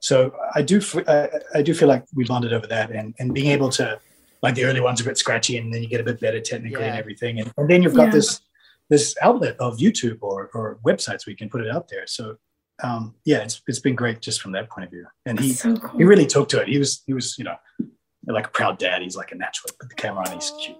So 0.00 0.32
I 0.56 0.62
do, 0.62 0.78
f- 0.78 1.08
I, 1.08 1.28
I 1.58 1.62
do 1.62 1.72
feel 1.74 1.86
like 1.86 2.04
we 2.16 2.24
bonded 2.24 2.52
over 2.52 2.66
that, 2.66 2.90
and 2.90 3.14
and 3.20 3.32
being 3.32 3.52
able 3.52 3.70
to, 3.78 4.00
like 4.42 4.56
the 4.56 4.64
early 4.64 4.80
ones 4.80 5.00
are 5.00 5.04
a 5.04 5.06
bit 5.06 5.18
scratchy, 5.18 5.56
and 5.58 5.72
then 5.72 5.82
you 5.84 5.88
get 5.88 6.00
a 6.00 6.04
bit 6.04 6.18
better 6.20 6.40
technically 6.40 6.82
and 6.82 6.96
everything, 6.98 7.38
and, 7.38 7.52
and 7.56 7.70
then 7.70 7.80
you've 7.84 7.94
got 7.94 8.06
Yeah. 8.06 8.12
this 8.18 8.40
this 8.90 9.14
outlet 9.22 9.54
of 9.60 9.76
YouTube 9.76 10.18
or 10.22 10.50
or 10.52 10.80
websites 10.84 11.24
where 11.26 11.30
you 11.32 11.36
can 11.36 11.48
put 11.48 11.60
it 11.60 11.70
out 11.70 11.86
there. 11.88 12.06
So 12.08 12.38
um, 12.82 13.14
yeah, 13.24 13.38
it's 13.44 13.62
it's 13.68 13.78
been 13.78 13.94
great 13.94 14.20
just 14.20 14.40
from 14.42 14.50
that 14.52 14.68
point 14.68 14.86
of 14.86 14.90
view, 14.90 15.06
and 15.26 15.38
he 15.38 15.52
so 15.52 15.76
cool. 15.76 15.96
he 15.98 16.02
really 16.04 16.26
took 16.26 16.48
to 16.48 16.60
it. 16.60 16.66
He 16.66 16.78
was 16.78 17.04
he 17.06 17.12
was 17.14 17.38
you 17.38 17.44
know 17.44 17.54
like 18.34 18.46
a 18.46 18.50
proud 18.50 18.78
dad. 18.78 19.02
He's 19.02 19.16
like 19.16 19.32
a 19.32 19.36
natural. 19.36 19.72
Put 19.78 19.88
the 19.88 19.94
camera 19.94 20.26
on. 20.28 20.34
He's 20.34 20.52
cute. 20.60 20.76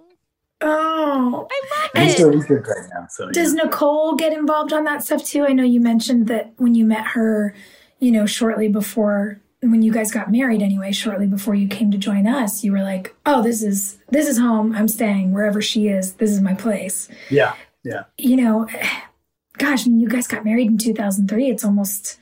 oh. 0.61 1.47
I 1.49 1.81
love 1.81 1.91
And 1.95 2.03
he's 2.03 2.13
it. 2.15 2.17
doing 2.17 2.33
he's 2.37 2.47
doing 2.47 2.61
great 2.61 2.85
now. 2.93 3.07
So 3.09 3.29
Does 3.31 3.53
yeah. 3.55 3.63
Nicole 3.63 4.15
get 4.15 4.33
involved 4.33 4.73
on 4.73 4.83
that 4.85 5.03
stuff 5.03 5.23
too? 5.23 5.45
I 5.45 5.53
know 5.53 5.63
you 5.63 5.79
mentioned 5.79 6.27
that 6.27 6.53
when 6.57 6.75
you 6.75 6.85
met 6.85 7.07
her, 7.07 7.53
you 7.99 8.11
know, 8.11 8.25
shortly 8.25 8.67
before 8.67 9.39
when 9.61 9.81
you 9.81 9.91
guys 9.91 10.11
got 10.11 10.31
married 10.31 10.61
anyway, 10.61 10.91
shortly 10.91 11.25
before 11.25 11.55
you 11.55 11.67
came 11.67 11.89
to 11.91 11.97
join 11.97 12.27
us, 12.27 12.63
you 12.63 12.71
were 12.71 12.83
like, 12.83 13.15
"Oh, 13.25 13.41
this 13.41 13.63
is 13.63 13.97
this 14.09 14.27
is 14.27 14.37
home. 14.37 14.75
I'm 14.75 14.87
staying 14.87 15.31
wherever 15.33 15.61
she 15.61 15.87
is. 15.87 16.13
This 16.13 16.29
is 16.31 16.41
my 16.41 16.53
place." 16.53 17.09
yeah 17.31 17.53
yeah 17.83 18.03
You 18.19 18.35
know, 18.35 18.67
gosh, 19.57 19.85
I 19.87 19.89
mean, 19.89 19.99
you 19.99 20.09
guys 20.09 20.27
got 20.27 20.45
married 20.45 20.67
in 20.67 20.77
2003. 20.77 21.49
It's 21.49 21.63
almost 21.63 22.19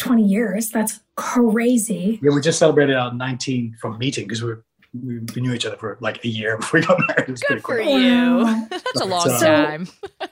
20 0.00 0.24
years. 0.24 0.70
That's 0.70 1.00
crazy. 1.16 2.18
yeah. 2.22 2.30
We 2.34 2.40
just 2.40 2.58
celebrated 2.58 2.96
our 2.96 3.12
19 3.14 3.76
from 3.80 3.98
meeting 3.98 4.24
because 4.26 4.42
we 4.42 4.54
we 4.92 5.20
we 5.36 5.40
knew 5.40 5.52
each 5.52 5.64
other 5.66 5.76
for 5.76 5.96
like 6.00 6.24
a 6.24 6.28
year 6.28 6.56
before 6.60 6.80
we 6.80 6.86
got 6.86 6.98
married. 7.06 7.28
It 7.28 7.30
was 7.30 7.40
Good 7.42 7.62
for 7.62 7.78
cool. 7.80 7.98
you. 8.00 8.44
Wow. 8.44 8.66
That's 8.70 9.00
a 9.00 9.04
long 9.04 9.28
So- 9.28 9.46
time. 9.46 9.86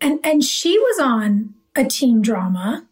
And 0.00 0.20
and 0.24 0.44
she 0.44 0.78
was 0.78 1.00
on 1.00 1.54
a 1.74 1.84
teen 1.84 2.22
drama. 2.22 2.86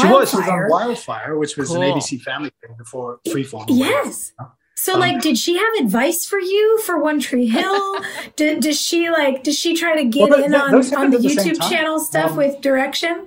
She 0.00 0.06
was. 0.06 0.30
She 0.30 0.36
was 0.36 0.48
on 0.48 0.68
Wildfire, 0.70 1.36
which 1.36 1.56
was 1.56 1.70
Cool. 1.70 1.82
an 1.82 1.92
ABC 1.92 2.20
Family 2.20 2.50
thing 2.64 2.76
before 2.78 3.18
Freeform. 3.26 3.64
Yes. 3.68 4.32
So, 4.76 4.94
Um, 4.94 5.00
like, 5.00 5.22
did 5.22 5.38
she 5.38 5.56
have 5.56 5.74
advice 5.80 6.24
for 6.24 6.38
you 6.38 6.78
for 6.84 7.00
One 7.02 7.18
Tree 7.18 7.48
Hill? 7.48 7.96
did, 8.36 8.60
does 8.60 8.80
she 8.80 9.10
like? 9.10 9.42
Does 9.42 9.58
she 9.58 9.74
try 9.74 9.96
to 9.96 10.04
get 10.04 10.28
Well, 10.30 10.38
th- 10.38 10.46
in 10.46 10.52
th- 10.52 10.92
on, 10.92 11.04
on 11.06 11.10
the 11.10 11.18
the 11.18 11.28
YouTube 11.30 11.68
channel 11.68 11.98
stuff 11.98 12.30
Um, 12.32 12.36
with 12.36 12.60
direction? 12.60 13.26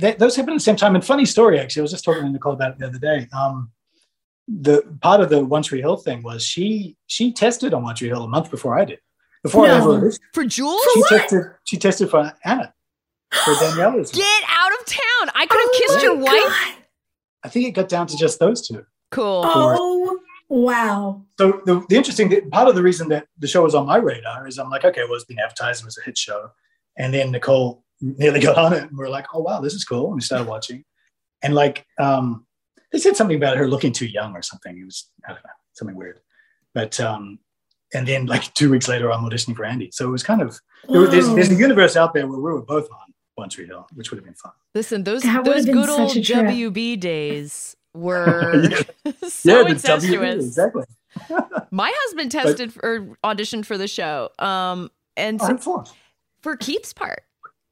That, 0.00 0.18
those 0.18 0.36
happened 0.36 0.54
at 0.54 0.56
the 0.56 0.60
same 0.64 0.76
time. 0.76 0.94
And 0.94 1.04
funny 1.04 1.24
story, 1.24 1.58
actually, 1.58 1.80
I 1.80 1.84
was 1.84 1.90
just 1.92 2.04
talking 2.04 2.22
to 2.22 2.28
Nicole 2.30 2.52
about 2.54 2.72
it 2.72 2.78
the 2.78 2.86
other 2.86 2.98
day. 2.98 3.28
Um, 3.32 3.70
the 4.48 4.82
part 5.00 5.20
of 5.20 5.28
the 5.30 5.44
One 5.44 5.62
Tree 5.62 5.80
Hill 5.80 5.96
thing 5.96 6.22
was 6.22 6.42
she 6.44 6.96
she 7.06 7.32
tested 7.32 7.72
on 7.74 7.82
One 7.82 7.94
Tree 7.94 8.08
Hill 8.08 8.24
a 8.24 8.28
month 8.28 8.50
before 8.50 8.78
I 8.78 8.84
did. 8.84 8.98
Before 9.42 9.66
I 9.66 9.78
No. 9.78 9.92
ever. 9.94 10.12
For 10.34 10.44
Jules? 10.44 10.80
she 10.94 11.00
what? 11.00 11.08
tested 11.10 11.42
she 11.64 11.76
tested 11.76 12.10
for 12.10 12.32
Anna 12.44 12.74
for 13.44 13.54
Daniella's. 13.54 14.10
Get 14.10 14.42
out 14.48 14.72
of 14.80 14.86
town. 14.86 15.30
I 15.34 15.46
could 15.46 15.60
have 15.60 15.68
Oh 15.72 15.78
kissed 15.78 15.96
my 15.98 16.02
your 16.02 16.16
wife. 16.16 16.76
I 17.44 17.48
think 17.48 17.68
it 17.68 17.70
got 17.72 17.88
down 17.88 18.06
to 18.08 18.16
just 18.16 18.38
those 18.40 18.66
two. 18.66 18.84
Cool. 19.10 19.42
Oh 19.46 20.18
Wow. 20.48 21.22
So 21.38 21.62
the, 21.64 21.84
the 21.88 21.94
interesting 21.96 22.28
thing, 22.28 22.50
part 22.50 22.66
of 22.66 22.74
the 22.74 22.82
reason 22.82 23.08
that 23.10 23.28
the 23.38 23.46
show 23.46 23.62
was 23.62 23.76
on 23.76 23.86
my 23.86 23.98
radar 23.98 24.48
is 24.48 24.58
I'm 24.58 24.68
like, 24.68 24.84
okay, 24.84 25.04
well, 25.04 25.14
it's 25.14 25.24
been 25.24 25.38
advertised, 25.38 25.82
it 25.82 25.86
was 25.86 25.96
a 25.96 26.02
hit 26.02 26.18
show. 26.18 26.50
And 26.98 27.14
then 27.14 27.30
Nicole 27.30 27.84
nearly 28.00 28.40
got 28.40 28.56
on 28.58 28.72
it 28.72 28.82
and 28.82 28.96
we're 28.96 29.08
like, 29.08 29.26
oh 29.34 29.40
wow, 29.40 29.60
this 29.60 29.74
is 29.74 29.84
cool. 29.84 30.06
And 30.06 30.14
we 30.16 30.20
started 30.20 30.46
watching. 30.48 30.84
And 31.42 31.54
like 31.54 31.84
um 31.98 32.46
they 32.92 32.98
said 32.98 33.16
something 33.16 33.36
about 33.36 33.56
her 33.56 33.68
looking 33.68 33.92
too 33.92 34.06
young 34.06 34.34
or 34.34 34.42
something. 34.42 34.78
It 34.78 34.84
was, 34.84 35.08
I 35.24 35.32
don't 35.32 35.42
know, 35.44 35.50
something 35.74 35.96
weird. 35.96 36.20
But 36.74 36.98
um 37.00 37.38
and 37.92 38.06
then 38.06 38.26
like 38.26 38.52
two 38.54 38.70
weeks 38.70 38.88
later 38.88 39.10
I'm 39.12 39.24
auditioning 39.28 39.56
for 39.56 39.64
Andy. 39.64 39.90
So 39.92 40.06
it 40.08 40.10
was 40.10 40.22
kind 40.22 40.42
of 40.42 40.58
there, 40.88 41.06
there's 41.06 41.28
there's 41.34 41.50
a 41.50 41.54
universe 41.54 41.96
out 41.96 42.14
there 42.14 42.26
where 42.26 42.38
we 42.38 42.52
were 42.52 42.62
both 42.62 42.84
on 42.90 43.14
One 43.36 43.48
Tree 43.48 43.66
Hill, 43.66 43.86
which 43.94 44.10
would 44.10 44.18
have 44.18 44.24
been 44.24 44.34
fun. 44.34 44.52
Listen, 44.74 45.04
those 45.04 45.22
That 45.22 45.44
those 45.44 45.64
good 45.66 45.88
old 45.88 46.12
such 46.12 46.30
a. 46.30 46.34
WB 46.34 46.98
days 47.00 47.76
were 47.94 48.62
Yeah. 48.70 48.78
so 49.28 49.64
the 49.64 49.64
WB, 49.64 49.70
incestuous. 49.70 50.44
exactly. 50.46 50.84
My 51.72 51.92
husband 51.94 52.30
tested 52.30 52.72
for 52.72 53.16
auditioned 53.24 53.66
for 53.66 53.76
the 53.76 53.88
show, 53.88 54.30
um, 54.38 54.90
and 55.16 55.40
Oh, 55.42 55.56
so- 55.58 55.84
for 56.42 56.56
Keith's 56.56 56.92
part. 56.92 57.24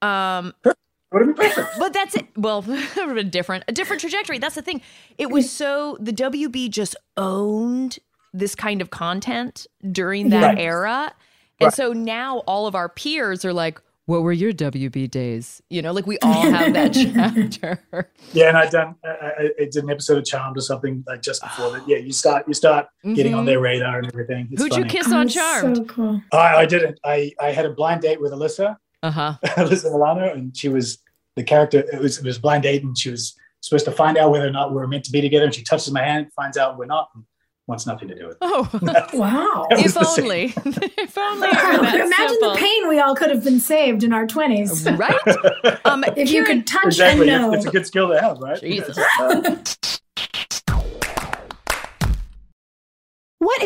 Um, 0.02 0.54
Would 0.64 1.26
have 1.26 1.26
been 1.26 1.34
perfect. 1.34 1.68
but 1.78 1.92
that's 1.92 2.14
it. 2.14 2.26
Well, 2.36 2.58
it 2.68 2.68
would 2.68 3.06
have 3.06 3.14
been 3.14 3.30
different, 3.30 3.64
a 3.68 3.72
different 3.72 4.00
trajectory. 4.00 4.38
That's 4.38 4.54
the 4.54 4.62
thing. 4.62 4.80
It 5.16 5.30
was 5.30 5.50
so 5.50 5.96
the 6.00 6.12
WB 6.12 6.70
just 6.70 6.96
owned 7.16 7.98
this 8.34 8.54
kind 8.54 8.80
of 8.82 8.90
content 8.90 9.66
during 9.90 10.28
that 10.30 10.54
Right. 10.54 10.58
era, 10.58 11.12
and 11.60 11.66
Right. 11.68 11.74
so 11.74 11.92
now 11.92 12.38
all 12.46 12.66
of 12.66 12.74
our 12.74 12.88
peers 12.90 13.42
are 13.44 13.54
like, 13.54 13.80
"What 14.04 14.22
were 14.22 14.32
your 14.34 14.52
WB 14.52 15.06
days?" 15.10 15.62
You 15.70 15.80
know, 15.80 15.92
like 15.92 16.06
we 16.06 16.18
all 16.18 16.42
have 16.42 16.74
that 16.74 16.92
chapter. 17.50 18.10
Yeah, 18.34 18.48
and 18.48 18.58
I 18.58 18.68
done 18.68 18.94
I, 19.02 19.08
I, 19.08 19.42
I 19.60 19.64
did 19.64 19.76
an 19.82 19.90
episode 19.90 20.18
of 20.18 20.24
Charmed 20.26 20.58
or 20.58 20.60
something 20.60 21.02
like 21.06 21.22
just 21.22 21.42
before 21.42 21.70
that. 21.72 21.88
Yeah, 21.88 21.96
you 21.96 22.12
start 22.12 22.46
you 22.46 22.52
start 22.54 22.86
getting 23.14 23.34
on 23.34 23.44
Mhm. 23.44 23.46
their 23.46 23.60
radar 23.60 23.98
and 23.98 24.06
everything. 24.08 24.48
It's 24.52 24.62
Who'd 24.62 24.76
you 24.76 24.84
kiss 24.84 25.08
Oh, 25.10 25.16
on 25.18 25.28
Charmed? 25.28 25.76
So 25.78 25.84
cool. 25.86 26.20
I, 26.32 26.56
I 26.58 26.66
didn't. 26.66 27.00
I 27.02 27.32
I 27.40 27.50
had 27.50 27.64
a 27.64 27.70
blind 27.70 28.02
date 28.02 28.20
with 28.20 28.32
Alyssa, 28.32 28.76
Uh 29.02 29.10
huh. 29.10 29.34
Alyssa 29.44 29.90
Milano, 29.92 30.32
and 30.32 30.56
she 30.56 30.68
was 30.68 30.98
the 31.36 31.44
character. 31.44 31.84
It 31.92 32.00
was 32.00 32.18
it 32.18 32.24
was 32.24 32.38
blind 32.38 32.64
date, 32.64 32.82
and 32.82 32.96
she 32.98 33.10
was 33.10 33.34
supposed 33.60 33.84
to 33.84 33.92
find 33.92 34.16
out 34.18 34.30
whether 34.30 34.46
or 34.46 34.50
not 34.50 34.70
we 34.70 34.76
were 34.76 34.86
meant 34.88 35.04
to 35.04 35.12
be 35.12 35.20
together. 35.20 35.44
And 35.46 35.54
she 35.54 35.62
touches 35.64 35.90
my 35.92 36.02
hand, 36.02 36.32
finds 36.34 36.56
out 36.56 36.78
we're 36.78 36.86
not, 36.86 37.08
and 37.14 37.24
wants 37.66 37.86
nothing 37.86 38.08
to 38.08 38.14
do 38.14 38.26
with 38.28 38.32
it. 38.32 38.38
Oh, 38.40 38.68
Wow. 39.14 39.66
That 39.70 39.82
was 39.82 39.94
if 39.96 40.18
only, 40.18 40.44
if 40.56 41.18
only. 41.18 41.48
it 41.48 41.80
were 41.80 41.86
Imagine 42.06 42.12
simple. 42.28 42.50
the 42.52 42.56
pain 42.58 42.88
we 42.88 42.98
all 42.98 43.14
could 43.14 43.30
have 43.30 43.44
been 43.44 43.60
saved 43.60 44.02
in 44.04 44.12
our 44.14 44.26
20s. 44.26 44.98
right? 44.98 45.78
Um, 45.84 46.02
If 46.16 46.30
you 46.30 46.44
could 46.44 46.66
touch 46.66 46.86
exactly. 46.86 47.28
and 47.28 47.42
know. 47.42 47.52
It's, 47.52 47.64
it's 47.64 47.66
a 47.66 47.70
good 47.76 47.86
skill 47.86 48.08
to 48.08 48.18
have, 48.20 48.38
right? 48.38 48.58
Jesus. 48.58 48.96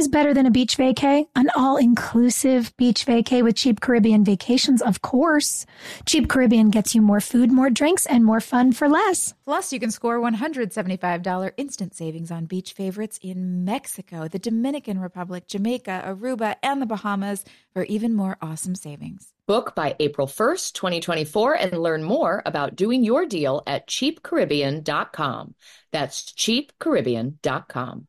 What 0.02 0.06
is 0.06 0.18
better 0.18 0.34
than 0.34 0.46
a 0.46 0.50
beach 0.50 0.78
vacay? 0.78 1.26
An 1.36 1.48
all-inclusive 1.54 2.76
beach 2.76 3.06
vacay 3.06 3.44
with 3.44 3.54
Cheap 3.54 3.80
Caribbean 3.80 4.24
Vacations, 4.24 4.82
of 4.82 5.00
course. 5.00 5.64
Cheap 6.06 6.28
Caribbean 6.28 6.70
gets 6.70 6.92
you 6.92 7.00
more 7.00 7.20
food, 7.20 7.52
more 7.52 7.70
drinks, 7.70 8.04
and 8.06 8.24
more 8.24 8.40
fun 8.40 8.72
for 8.72 8.88
less. 8.88 9.32
Plus, 9.44 9.72
you 9.72 9.78
can 9.78 9.92
score 9.92 10.18
$175 10.18 11.52
instant 11.56 11.94
savings 11.94 12.32
on 12.32 12.46
beach 12.46 12.72
favorites 12.72 13.20
in 13.22 13.64
Mexico, 13.64 14.26
the 14.26 14.40
Dominican 14.40 14.98
Republic, 14.98 15.46
Jamaica, 15.46 16.02
Aruba, 16.04 16.56
and 16.64 16.82
the 16.82 16.86
Bahamas 16.86 17.44
for 17.72 17.84
even 17.84 18.12
more 18.12 18.36
awesome 18.42 18.74
savings. 18.74 19.32
Book 19.46 19.76
by 19.76 19.94
April 20.00 20.26
1st, 20.26 20.72
2024, 20.72 21.54
and 21.54 21.78
learn 21.78 22.02
more 22.02 22.42
about 22.44 22.74
doing 22.74 23.04
your 23.04 23.24
deal 23.24 23.62
at 23.68 23.86
cheapcaribbean.com. 23.86 25.54
That's 25.92 26.32
cheapcaribbean.com. 26.32 28.08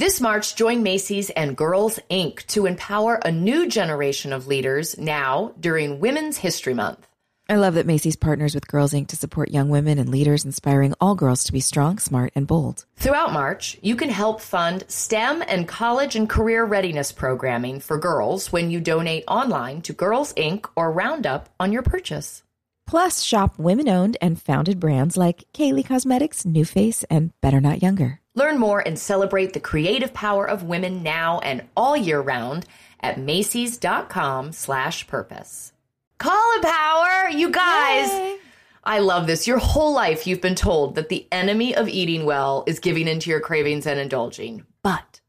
This 0.00 0.18
March, 0.18 0.56
join 0.56 0.82
Macy's 0.82 1.28
and 1.28 1.54
Girls 1.54 1.98
Inc. 2.10 2.46
to 2.46 2.64
empower 2.64 3.16
a 3.16 3.30
new 3.30 3.68
generation 3.68 4.32
of 4.32 4.46
leaders 4.46 4.96
now 4.96 5.52
during 5.60 6.00
Women's 6.00 6.38
History 6.38 6.72
Month. 6.72 7.06
I 7.50 7.56
love 7.56 7.74
that 7.74 7.84
Macy's 7.84 8.16
partners 8.16 8.54
with 8.54 8.66
Girls 8.66 8.94
Inc. 8.94 9.08
to 9.08 9.16
support 9.16 9.50
young 9.50 9.68
women 9.68 9.98
and 9.98 10.08
leaders, 10.08 10.46
inspiring 10.46 10.94
all 11.02 11.14
girls 11.14 11.44
to 11.44 11.52
be 11.52 11.60
strong, 11.60 11.98
smart, 11.98 12.32
and 12.34 12.46
bold. 12.46 12.86
Throughout 12.96 13.34
March, 13.34 13.76
you 13.82 13.94
can 13.94 14.08
help 14.08 14.40
fund 14.40 14.84
STEM 14.88 15.44
and 15.46 15.68
college 15.68 16.16
and 16.16 16.26
career 16.26 16.64
readiness 16.64 17.12
programming 17.12 17.78
for 17.78 17.98
girls 17.98 18.50
when 18.50 18.70
you 18.70 18.80
donate 18.80 19.24
online 19.28 19.82
to 19.82 19.92
Girls 19.92 20.32
Inc. 20.32 20.64
or 20.76 20.90
Roundup 20.90 21.50
on 21.60 21.72
your 21.72 21.82
purchase. 21.82 22.42
Plus, 22.86 23.20
shop 23.20 23.58
women 23.58 23.86
owned 23.86 24.16
and 24.22 24.40
founded 24.40 24.80
brands 24.80 25.18
like 25.18 25.44
Kylie 25.52 25.84
Cosmetics, 25.84 26.44
NuFace, 26.44 27.04
and 27.10 27.38
Better 27.42 27.60
Not 27.60 27.82
Younger. 27.82 28.19
Learn 28.34 28.58
more 28.58 28.80
and 28.80 28.98
celebrate 28.98 29.52
the 29.52 29.60
creative 29.60 30.14
power 30.14 30.48
of 30.48 30.62
women 30.62 31.02
now 31.02 31.40
and 31.40 31.62
all 31.76 31.96
year 31.96 32.20
round 32.20 32.66
at 33.00 33.18
Macy's.com 33.18 34.52
slash 34.52 35.06
purpose. 35.06 35.72
power, 36.18 37.28
you 37.30 37.50
guys. 37.50 38.38
I 38.84 38.98
love 39.00 39.26
this. 39.26 39.46
Your 39.46 39.58
whole 39.58 39.92
life 39.92 40.26
you've 40.26 40.40
been 40.40 40.54
told 40.54 40.94
that 40.94 41.08
the 41.08 41.26
enemy 41.32 41.74
of 41.74 41.88
eating 41.88 42.24
well 42.24 42.64
is 42.66 42.78
giving 42.78 43.08
into 43.08 43.30
your 43.30 43.40
cravings 43.40 43.86
and 43.86 43.98
indulging. 43.98 44.64
But 44.82 45.20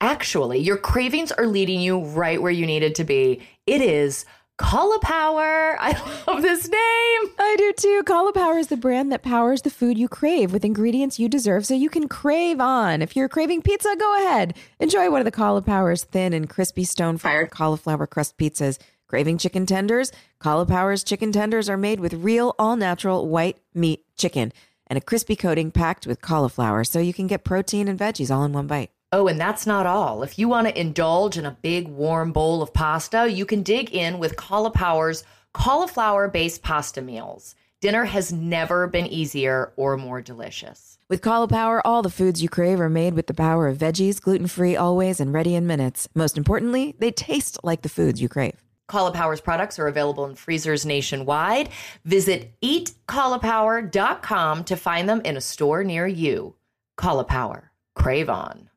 actually, 0.00 0.58
your 0.58 0.76
cravings 0.76 1.32
are 1.32 1.46
leading 1.46 1.80
you 1.80 2.00
right 2.00 2.40
where 2.40 2.52
you 2.52 2.66
needed 2.66 2.94
to 2.96 3.04
be. 3.04 3.40
It 3.66 3.80
is 3.80 4.24
Caulipower. 4.62 5.76
I 5.78 6.24
love 6.26 6.40
this 6.40 6.68
name. 6.68 7.34
I 7.38 7.56
do 7.58 7.72
too. 7.76 8.02
Caulipower 8.06 8.58
is 8.58 8.68
the 8.68 8.76
brand 8.76 9.12
that 9.12 9.22
powers 9.22 9.62
the 9.62 9.70
food 9.70 9.98
you 9.98 10.08
crave 10.08 10.52
with 10.52 10.64
ingredients 10.64 11.18
you 11.18 11.28
deserve 11.28 11.66
so 11.66 11.74
you 11.74 11.90
can 11.90 12.08
crave 12.08 12.60
on. 12.60 13.02
If 13.02 13.14
you're 13.16 13.28
craving 13.28 13.62
pizza, 13.62 13.94
go 13.98 14.24
ahead. 14.24 14.56
Enjoy 14.80 15.10
one 15.10 15.20
of 15.20 15.24
the 15.24 15.32
Caulipower's 15.32 16.04
thin 16.04 16.32
and 16.32 16.48
crispy 16.48 16.84
stone 16.84 17.18
fired 17.18 17.50
cauliflower 17.50 18.06
crust 18.06 18.38
pizzas. 18.38 18.78
Craving 19.08 19.36
chicken 19.36 19.66
tenders? 19.66 20.10
Caulipower's 20.40 21.04
chicken 21.04 21.32
tenders 21.32 21.68
are 21.68 21.76
made 21.76 22.00
with 22.00 22.14
real, 22.14 22.54
all 22.58 22.76
natural 22.76 23.28
white 23.28 23.58
meat 23.74 24.06
chicken 24.16 24.52
and 24.86 24.96
a 24.96 25.00
crispy 25.00 25.36
coating 25.36 25.70
packed 25.70 26.06
with 26.06 26.20
cauliflower 26.20 26.84
so 26.84 26.98
you 26.98 27.12
can 27.12 27.26
get 27.26 27.44
protein 27.44 27.88
and 27.88 27.98
veggies 27.98 28.34
all 28.34 28.44
in 28.44 28.52
one 28.52 28.66
bite. 28.66 28.90
Oh, 29.14 29.28
and 29.28 29.38
that's 29.38 29.66
not 29.66 29.84
all. 29.84 30.22
If 30.22 30.38
you 30.38 30.48
want 30.48 30.68
to 30.68 30.80
indulge 30.80 31.36
in 31.36 31.44
a 31.44 31.58
big 31.60 31.86
warm 31.86 32.32
bowl 32.32 32.62
of 32.62 32.72
pasta, 32.72 33.30
you 33.30 33.44
can 33.44 33.62
dig 33.62 33.94
in 33.94 34.18
with 34.18 34.36
Caulipower's 34.36 35.22
cauliflower 35.52 36.28
based 36.28 36.62
pasta 36.62 37.02
meals. 37.02 37.54
Dinner 37.82 38.06
has 38.06 38.32
never 38.32 38.86
been 38.86 39.06
easier 39.06 39.74
or 39.76 39.98
more 39.98 40.22
delicious. 40.22 40.98
With 41.10 41.20
Caulipower, 41.20 41.82
all 41.84 42.00
the 42.00 42.08
foods 42.08 42.42
you 42.42 42.48
crave 42.48 42.80
are 42.80 42.88
made 42.88 43.12
with 43.12 43.26
the 43.26 43.34
power 43.34 43.68
of 43.68 43.76
veggies, 43.76 44.18
gluten 44.18 44.46
free 44.46 44.76
always, 44.76 45.20
and 45.20 45.30
ready 45.30 45.54
in 45.54 45.66
minutes. 45.66 46.08
Most 46.14 46.38
importantly, 46.38 46.94
they 46.98 47.10
taste 47.10 47.58
like 47.62 47.82
the 47.82 47.90
foods 47.90 48.22
you 48.22 48.30
crave. 48.30 48.64
Caulipower's 48.88 49.42
products 49.42 49.78
are 49.78 49.88
available 49.88 50.24
in 50.24 50.36
freezers 50.36 50.86
nationwide. 50.86 51.68
Visit 52.06 52.58
eatcaulipower.com 52.62 54.64
to 54.64 54.76
find 54.76 55.08
them 55.08 55.20
in 55.22 55.36
a 55.36 55.40
store 55.40 55.84
near 55.84 56.06
you. 56.06 56.54
Caulipower, 56.98 57.64
crave 57.94 58.30
on. 58.30 58.70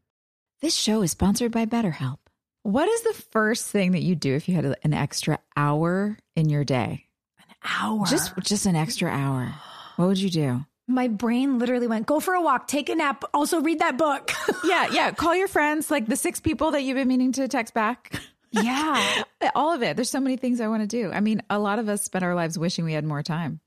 This 0.61 0.75
show 0.75 1.01
is 1.01 1.11
sponsored 1.11 1.51
by 1.51 1.65
BetterHelp. 1.65 2.17
What 2.63 2.89
is 2.89 3.01
the 3.03 3.13
first 3.31 3.69
thing 3.69 3.91
that 3.91 4.01
you 4.01 4.15
do 4.15 4.33
if 4.35 4.49
you 4.49 4.55
had 4.55 4.75
an 4.83 4.93
extra 4.93 5.39
hour 5.55 6.17
in 6.35 6.49
your 6.49 6.63
day? 6.63 7.05
An 7.37 7.55
hour. 7.63 8.05
Just 8.07 8.33
just 8.41 8.65
an 8.65 8.75
extra 8.75 9.09
hour. 9.09 9.53
What 9.97 10.07
would 10.07 10.17
you 10.17 10.29
do? 10.29 10.65
My 10.87 11.07
brain 11.07 11.57
literally 11.59 11.87
went, 11.87 12.05
go 12.05 12.19
for 12.19 12.33
a 12.35 12.41
walk, 12.41 12.67
take 12.67 12.89
a 12.89 12.95
nap, 12.95 13.23
also 13.33 13.59
read 13.61 13.79
that 13.79 13.97
book. 13.97 14.31
Yeah, 14.63 14.87
yeah. 14.91 15.11
Call 15.11 15.35
your 15.35 15.47
friends, 15.47 15.91
like 15.91 16.07
the 16.07 16.15
six 16.15 16.39
people 16.39 16.71
that 16.71 16.81
you've 16.81 16.95
been 16.95 17.07
meaning 17.07 17.31
to 17.33 17.47
text 17.47 17.75
back. 17.75 18.19
yeah. 18.49 19.21
All 19.55 19.71
of 19.71 19.83
it. 19.83 19.95
There's 19.95 20.09
so 20.09 20.19
many 20.19 20.37
things 20.37 20.59
I 20.59 20.67
want 20.67 20.81
to 20.81 20.87
do. 20.87 21.11
I 21.11 21.19
mean, 21.19 21.43
a 21.51 21.59
lot 21.59 21.77
of 21.77 21.87
us 21.87 22.01
spend 22.01 22.25
our 22.25 22.33
lives 22.33 22.57
wishing 22.57 22.83
we 22.83 22.93
had 22.93 23.05
more 23.05 23.21
time. 23.21 23.59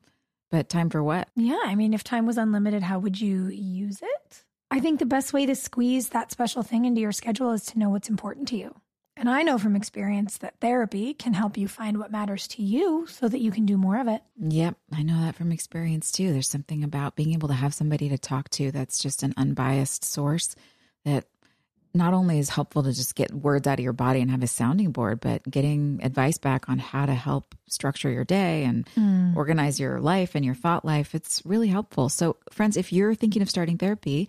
But 0.50 0.68
time 0.68 0.90
for 0.90 1.00
what? 1.00 1.28
Yeah. 1.36 1.60
I 1.64 1.76
mean, 1.76 1.94
if 1.94 2.02
time 2.02 2.26
was 2.26 2.36
unlimited, 2.36 2.82
how 2.82 2.98
would 2.98 3.20
you 3.20 3.46
use 3.46 4.00
it? 4.02 4.44
I 4.70 4.80
think 4.80 4.98
the 4.98 5.06
best 5.06 5.32
way 5.32 5.46
to 5.46 5.54
squeeze 5.54 6.10
that 6.10 6.30
special 6.30 6.62
thing 6.62 6.84
into 6.84 7.00
your 7.00 7.12
schedule 7.12 7.52
is 7.52 7.64
to 7.66 7.78
know 7.78 7.88
what's 7.88 8.10
important 8.10 8.48
to 8.48 8.56
you. 8.56 8.74
And 9.16 9.28
I 9.28 9.42
know 9.42 9.58
from 9.58 9.74
experience 9.74 10.38
that 10.38 10.60
therapy 10.60 11.12
can 11.14 11.32
help 11.34 11.56
you 11.56 11.66
find 11.66 11.98
what 11.98 12.12
matters 12.12 12.46
to 12.48 12.62
you 12.62 13.06
so 13.08 13.28
that 13.28 13.40
you 13.40 13.50
can 13.50 13.66
do 13.66 13.76
more 13.76 13.98
of 13.98 14.06
it. 14.06 14.22
Yep, 14.38 14.76
I 14.92 15.02
know 15.02 15.20
that 15.22 15.34
from 15.34 15.50
experience 15.50 16.12
too. 16.12 16.32
There's 16.32 16.48
something 16.48 16.84
about 16.84 17.16
being 17.16 17.32
able 17.32 17.48
to 17.48 17.54
have 17.54 17.74
somebody 17.74 18.08
to 18.10 18.18
talk 18.18 18.48
to 18.50 18.70
that's 18.70 19.00
just 19.00 19.22
an 19.24 19.34
unbiased 19.36 20.04
source 20.04 20.54
that 21.04 21.24
not 21.94 22.14
only 22.14 22.38
is 22.38 22.50
helpful 22.50 22.82
to 22.84 22.92
just 22.92 23.16
get 23.16 23.32
words 23.32 23.66
out 23.66 23.78
of 23.80 23.82
your 23.82 23.94
body 23.94 24.20
and 24.20 24.30
have 24.30 24.42
a 24.42 24.46
sounding 24.46 24.92
board, 24.92 25.18
but 25.20 25.42
getting 25.50 25.98
advice 26.04 26.38
back 26.38 26.68
on 26.68 26.78
how 26.78 27.06
to 27.06 27.14
help 27.14 27.56
structure 27.66 28.10
your 28.10 28.24
day 28.24 28.64
and 28.64 28.86
Mm. 28.94 29.34
organize 29.34 29.80
your 29.80 29.98
life 30.00 30.34
and 30.36 30.44
your 30.44 30.54
thought 30.54 30.84
life, 30.84 31.14
it's 31.14 31.42
really 31.44 31.68
helpful. 31.68 32.08
So, 32.08 32.36
friends, 32.52 32.76
if 32.76 32.92
you're 32.92 33.14
thinking 33.14 33.42
of 33.42 33.50
starting 33.50 33.78
therapy, 33.78 34.28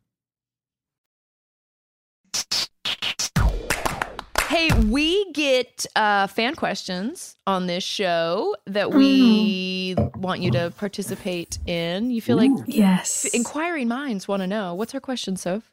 Hey, 4.51 4.69
we 4.89 5.31
get 5.31 5.85
uh, 5.95 6.27
fan 6.27 6.55
questions 6.55 7.37
on 7.47 7.67
this 7.67 7.85
show 7.85 8.53
that 8.65 8.91
we 8.91 9.95
want 10.15 10.41
you 10.41 10.51
to 10.51 10.73
participate 10.77 11.57
in. 11.65 12.11
You 12.11 12.21
feel 12.21 12.35
like 12.35 12.51
Yes. 12.65 13.23
inquiring 13.33 13.87
minds 13.87 14.27
want 14.27 14.41
to 14.41 14.47
know. 14.47 14.75
What's 14.75 14.93
our 14.93 14.99
question, 14.99 15.37
Soph? 15.37 15.71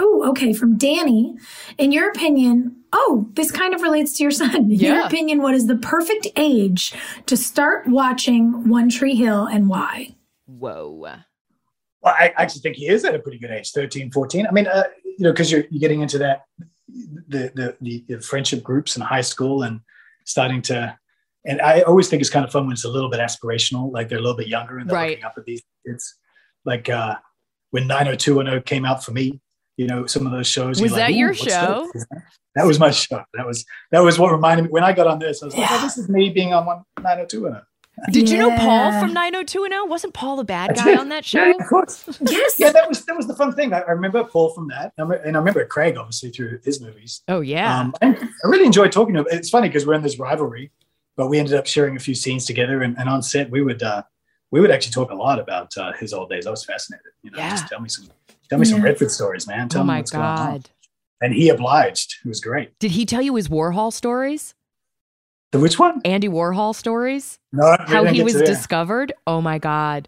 Oh, 0.00 0.28
okay. 0.30 0.52
From 0.52 0.76
Danny. 0.76 1.36
In 1.78 1.92
your 1.92 2.10
opinion, 2.10 2.74
oh, 2.92 3.28
this 3.34 3.52
kind 3.52 3.72
of 3.72 3.82
relates 3.82 4.14
to 4.14 4.24
your 4.24 4.32
son. 4.32 4.64
In 4.64 4.70
your 4.80 5.06
opinion, 5.06 5.40
what 5.40 5.54
is 5.54 5.68
the 5.68 5.76
perfect 5.76 6.26
age 6.34 6.92
to 7.26 7.36
start 7.36 7.86
watching 7.86 8.68
One 8.68 8.88
Tree 8.88 9.14
Hill 9.14 9.46
and 9.46 9.68
why? 9.68 10.16
Whoa. 10.46 10.90
Well, 10.90 11.24
I 12.18 12.34
actually 12.36 12.62
think 12.62 12.78
he 12.78 12.88
is 12.88 13.04
at 13.04 13.14
a 13.14 13.20
pretty 13.20 13.38
good 13.38 13.52
age, 13.52 13.70
13, 13.70 14.10
14. 14.10 14.44
I 14.44 14.50
mean, 14.50 14.66
uh, 14.66 14.82
you 15.04 15.22
know, 15.22 15.30
because 15.30 15.52
you're, 15.52 15.66
you're 15.70 15.78
getting 15.78 16.00
into 16.00 16.18
that, 16.18 16.46
the, 17.28 17.50
the, 17.54 17.76
the, 17.80 18.04
the 18.08 18.20
friendship 18.20 18.62
groups 18.62 18.96
in 18.96 19.02
high 19.02 19.20
school 19.20 19.62
and 19.62 19.80
starting 20.24 20.62
to, 20.62 20.98
and 21.44 21.60
I 21.60 21.82
always 21.82 22.08
think 22.08 22.20
it's 22.20 22.30
kind 22.30 22.44
of 22.44 22.50
fun 22.52 22.64
when 22.66 22.72
it's 22.72 22.84
a 22.84 22.88
little 22.90 23.10
bit 23.10 23.20
aspirational, 23.20 23.92
like 23.92 24.08
they're 24.08 24.18
a 24.18 24.22
little 24.22 24.36
bit 24.36 24.48
younger 24.48 24.78
and 24.78 24.88
they're 24.90 24.96
Right. 24.96 25.10
looking 25.10 25.24
up 25.24 25.34
at 25.36 25.44
these 25.44 25.62
kids. 25.86 26.16
Like 26.64 26.88
uh, 26.88 27.16
when 27.70 27.86
90210 27.86 28.62
came 28.64 28.84
out 28.84 29.04
for 29.04 29.12
me, 29.12 29.40
you 29.76 29.86
know, 29.86 30.06
some 30.06 30.26
of 30.26 30.32
those 30.32 30.46
shows. 30.46 30.80
Was 30.80 30.90
you're 30.90 30.98
like, 30.98 31.08
that 31.10 31.14
your 31.14 31.34
show?" 31.34 31.88
this?" 31.94 32.04
That 32.56 32.64
was 32.66 32.80
my 32.80 32.90
show. 32.90 33.22
That 33.34 33.46
was 33.46 33.64
that 33.92 34.00
was 34.02 34.18
what 34.18 34.32
reminded 34.32 34.64
me 34.64 34.68
when 34.70 34.82
I 34.82 34.92
got 34.94 35.06
on 35.06 35.18
this. 35.18 35.42
I 35.42 35.46
was 35.46 35.54
like, 35.54 35.68
Yeah. 35.70 35.76
oh, 35.78 35.82
this 35.82 35.98
is 35.98 36.08
me 36.08 36.30
being 36.30 36.54
on 36.54 36.64
one 36.66 36.82
90210. 37.02 37.62
Did 38.10 38.28
you 38.28 38.36
know 38.38 38.50
Paul 38.50 38.90
Yeah. 38.90 39.00
from 39.00 39.14
90210? 39.14 39.88
Wasn't 39.88 40.12
Paul 40.12 40.36
the 40.36 40.44
bad 40.44 40.74
guy 40.76 40.96
on 40.96 41.08
that 41.08 41.32
Yeah, 41.32 41.52
show? 41.52 41.58
of 41.58 41.66
course. 41.66 42.04
Yes. 42.20 42.56
yeah, 42.58 42.70
that 42.70 42.88
was 42.88 43.04
that 43.06 43.16
was 43.16 43.26
the 43.26 43.34
fun 43.34 43.52
thing. 43.54 43.72
I, 43.72 43.80
I 43.80 43.92
remember 43.92 44.22
Paul 44.24 44.50
from 44.52 44.68
that, 44.68 44.92
and 44.96 44.98
I 44.98 45.02
remember- 45.02 45.24
and 45.24 45.36
I 45.36 45.38
remember 45.38 45.64
Craig 45.64 45.96
obviously 45.96 46.30
through 46.30 46.60
his 46.64 46.80
movies. 46.80 47.22
Oh, 47.28 47.40
yeah. 47.40 47.80
Um, 47.80 47.94
and 48.02 48.16
I 48.18 48.48
really 48.48 48.66
enjoyed 48.66 48.92
talking 48.92 49.14
to 49.14 49.20
him. 49.20 49.26
It's 49.30 49.48
funny 49.50 49.68
because 49.68 49.86
we're 49.86 49.94
in 49.94 50.02
this 50.02 50.18
rivalry, 50.18 50.70
but 51.16 51.28
we 51.28 51.38
ended 51.38 51.54
up 51.54 51.66
sharing 51.66 51.96
a 51.96 52.00
few 52.00 52.14
scenes 52.14 52.44
together, 52.44 52.82
and, 52.82 52.98
and 52.98 53.08
on 53.08 53.22
set 53.22 53.50
we 53.50 53.62
would 53.62 53.82
uh, 53.82 54.02
we 54.50 54.60
would 54.60 54.70
actually 54.70 54.92
talk 54.92 55.10
a 55.10 55.14
lot 55.14 55.38
about 55.38 55.76
uh, 55.78 55.92
his 55.94 56.12
old 56.12 56.28
days. 56.28 56.46
I 56.46 56.50
was 56.50 56.64
fascinated. 56.64 57.06
You 57.22 57.30
know, 57.30 57.38
Yeah. 57.38 57.50
just 57.50 57.66
tell 57.68 57.80
me 57.80 57.88
some 57.88 58.08
tell 58.50 58.58
me 58.58 58.66
some 58.66 58.78
Yeah. 58.80 58.84
Redford 58.84 59.10
stories, 59.10 59.46
man. 59.46 59.68
Tell 59.70 59.80
oh, 59.80 59.84
me 59.84 59.88
my 59.88 59.98
what's 60.00 60.10
going 60.10 60.24
on. 60.24 60.36
God. 60.52 60.70
And 61.22 61.32
he 61.32 61.48
obliged. 61.48 62.16
It 62.24 62.28
was 62.28 62.40
great. 62.42 62.78
Did 62.78 62.90
he 62.90 63.06
tell 63.06 63.22
you 63.22 63.34
his 63.36 63.48
Warhol 63.48 63.90
stories? 63.90 64.54
The 65.56 65.62
which 65.62 65.78
one? 65.78 66.02
Andy 66.04 66.28
Warhol 66.28 66.74
stories? 66.74 67.38
No, 67.50 67.76
How 67.86 68.04
he 68.04 68.22
was 68.22 68.34
discovered? 68.34 69.14
Oh, 69.26 69.40
my 69.40 69.58
God. 69.58 70.06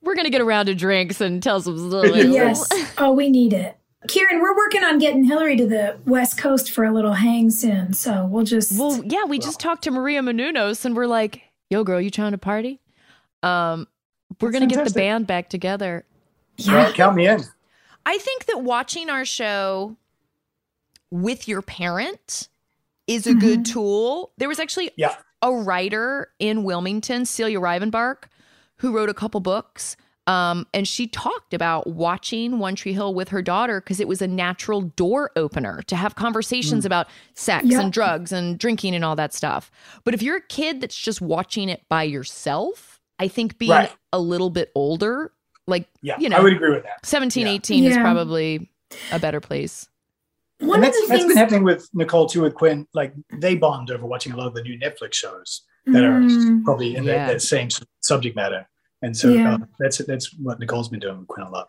We're 0.00 0.14
going 0.14 0.26
to 0.26 0.30
get 0.30 0.40
around 0.40 0.66
to 0.66 0.76
drinks 0.76 1.20
and 1.20 1.42
tell 1.42 1.60
some 1.60 1.90
stories. 1.90 2.26
yes. 2.26 2.68
Oh, 2.96 3.12
we 3.12 3.28
need 3.28 3.52
it. 3.52 3.76
Kieren, 4.06 4.40
we're 4.40 4.56
working 4.56 4.84
on 4.84 5.00
getting 5.00 5.28
Hilarie 5.28 5.56
to 5.58 5.66
the 5.66 5.98
West 6.06 6.38
Coast 6.38 6.70
for 6.70 6.84
a 6.84 6.92
little 6.92 7.14
hang 7.14 7.50
soon. 7.50 7.94
So 7.94 8.26
we'll 8.26 8.44
just. 8.44 8.78
Well, 8.78 9.02
yeah, 9.04 9.24
we 9.24 9.40
just 9.40 9.58
talked 9.58 9.82
to 9.84 9.90
Maria 9.90 10.20
Menounos 10.20 10.84
and 10.84 10.94
we're 10.94 11.08
like, 11.08 11.42
yo, 11.68 11.82
girl, 11.82 12.00
you 12.00 12.10
trying 12.10 12.30
to 12.30 12.38
party? 12.38 12.80
Um, 13.42 13.88
we're 14.40 14.52
That's 14.52 14.60
going 14.60 14.68
to 14.68 14.76
get 14.76 14.84
the 14.86 14.94
band 14.94 15.26
back 15.26 15.48
together. 15.48 16.04
Well, 16.64 16.92
count 16.92 17.16
me 17.16 17.26
in. 17.26 17.42
I 18.04 18.18
think 18.18 18.44
that 18.46 18.62
watching 18.62 19.10
our 19.10 19.24
show 19.24 19.96
with 21.10 21.48
your 21.48 21.60
parent 21.62 22.48
is 23.06 23.26
a 23.26 23.34
good 23.34 23.64
tool. 23.64 24.32
There 24.38 24.48
was 24.48 24.58
actually 24.58 24.90
Yeah. 24.96 25.14
a 25.42 25.52
writer 25.52 26.28
in 26.38 26.64
Wilmington, 26.64 27.24
Celia 27.26 27.60
Rivenbark, 27.60 28.24
who 28.78 28.92
wrote 28.94 29.08
a 29.08 29.14
couple 29.14 29.40
books. 29.40 29.96
Um, 30.28 30.66
and 30.74 30.88
she 30.88 31.06
talked 31.06 31.54
about 31.54 31.86
watching 31.86 32.58
One 32.58 32.74
Tree 32.74 32.92
Hill 32.92 33.14
with 33.14 33.28
her 33.28 33.42
daughter 33.42 33.80
because 33.80 34.00
it 34.00 34.08
was 34.08 34.20
a 34.20 34.26
natural 34.26 34.80
door 34.80 35.30
opener 35.36 35.82
to 35.82 35.94
have 35.94 36.16
conversations 36.16 36.84
about 36.84 37.06
sex 37.34 37.66
Yeah. 37.68 37.80
and 37.80 37.92
drugs 37.92 38.32
and 38.32 38.58
drinking 38.58 38.96
and 38.96 39.04
all 39.04 39.14
that 39.14 39.32
stuff. 39.32 39.70
But 40.02 40.14
if 40.14 40.22
you're 40.22 40.38
a 40.38 40.42
kid 40.42 40.80
that's 40.80 40.96
just 40.98 41.20
watching 41.20 41.68
it 41.68 41.82
by 41.88 42.02
yourself, 42.02 43.00
I 43.20 43.28
think 43.28 43.56
being 43.56 43.70
Right. 43.70 43.92
a 44.12 44.18
little 44.18 44.50
bit 44.50 44.72
older, 44.74 45.32
like, 45.68 45.88
Yeah, 46.02 46.16
you 46.18 46.28
know, 46.28 46.38
I 46.38 46.40
would 46.40 46.54
agree 46.54 46.70
with 46.74 46.82
that. 46.82 47.06
17, 47.06 47.46
Yeah. 47.46 47.52
18 47.52 47.84
is 47.84 47.96
probably 47.96 48.68
a 49.12 49.20
better 49.20 49.40
place. 49.40 49.88
One 50.60 50.78
and 50.82 50.86
of 50.88 50.92
the 50.92 50.98
that's 51.08 51.20
things. 51.22 51.24
been 51.26 51.36
happening 51.36 51.64
with 51.64 51.88
Nicole 51.94 52.26
too 52.26 52.42
with 52.42 52.54
Quinn. 52.54 52.86
Like 52.94 53.12
they 53.32 53.54
bond 53.56 53.90
over 53.90 54.06
watching 54.06 54.32
a 54.32 54.36
lot 54.36 54.46
of 54.46 54.54
the 54.54 54.62
new 54.62 54.78
Netflix 54.78 55.14
shows 55.14 55.62
that 55.86 56.02
Mm. 56.02 56.60
are 56.60 56.64
probably 56.64 56.96
in 56.96 57.04
Yeah. 57.04 57.26
that, 57.26 57.32
that 57.34 57.42
same 57.42 57.68
subject 58.00 58.34
matter. 58.36 58.66
And 59.02 59.16
so 59.16 59.28
Yeah. 59.28 59.54
uh, 59.54 59.58
that's 59.78 59.98
that's 59.98 60.32
what 60.34 60.58
Nicole's 60.58 60.88
been 60.88 61.00
doing 61.00 61.18
with 61.18 61.28
Quinn 61.28 61.46
a 61.46 61.50
lot. 61.50 61.68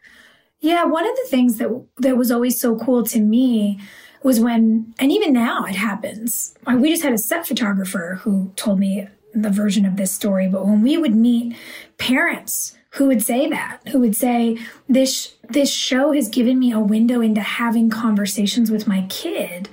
Yeah, 0.59 0.85
one 0.85 1.07
of 1.07 1.15
the 1.15 1.27
things 1.29 1.57
that 1.57 1.69
that 1.97 2.17
was 2.17 2.31
always 2.31 2.59
so 2.59 2.77
cool 2.77 3.03
to 3.03 3.19
me 3.19 3.79
was 4.23 4.39
when, 4.39 4.93
and 4.97 5.11
even 5.11 5.31
now 5.33 5.65
it 5.65 5.75
happens. 5.75 6.55
We 6.65 6.89
just 6.89 7.03
had 7.03 7.13
a 7.13 7.17
set 7.19 7.45
photographer 7.47 8.19
who 8.23 8.51
told 8.55 8.79
me 8.79 9.07
the 9.35 9.51
version 9.51 9.85
of 9.85 9.97
this 9.97 10.11
story, 10.11 10.47
but 10.49 10.65
when 10.65 10.81
we 10.81 10.97
would 10.97 11.13
meet 11.13 11.55
parents 11.99 12.75
who 12.97 13.05
would 13.07 13.21
say 13.21 13.47
that, 13.47 13.79
who 13.89 13.99
would 13.99 14.15
say, 14.15 14.57
"This 14.89 15.35
this 15.49 15.71
show 15.71 16.11
has 16.11 16.29
given 16.29 16.59
me 16.59 16.71
a 16.71 16.79
window 16.79 17.21
into 17.21 17.41
having 17.41 17.89
conversations 17.89 18.71
with 18.71 18.87
my 18.87 19.05
kid 19.07 19.69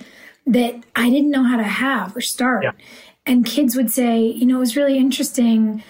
that 0.47 0.75
I 0.95 1.09
didn't 1.09 1.31
know 1.31 1.43
how 1.43 1.57
to 1.57 1.64
have 1.64 2.14
or 2.16 2.20
start." 2.20 2.64
Yeah. 2.64 2.72
And 3.27 3.47
kids 3.47 3.77
would 3.77 3.91
say, 3.91 4.20
"You 4.20 4.47
know, 4.47 4.57
it 4.57 4.61
was 4.61 4.77
really 4.77 4.99
interesting." 4.99 5.83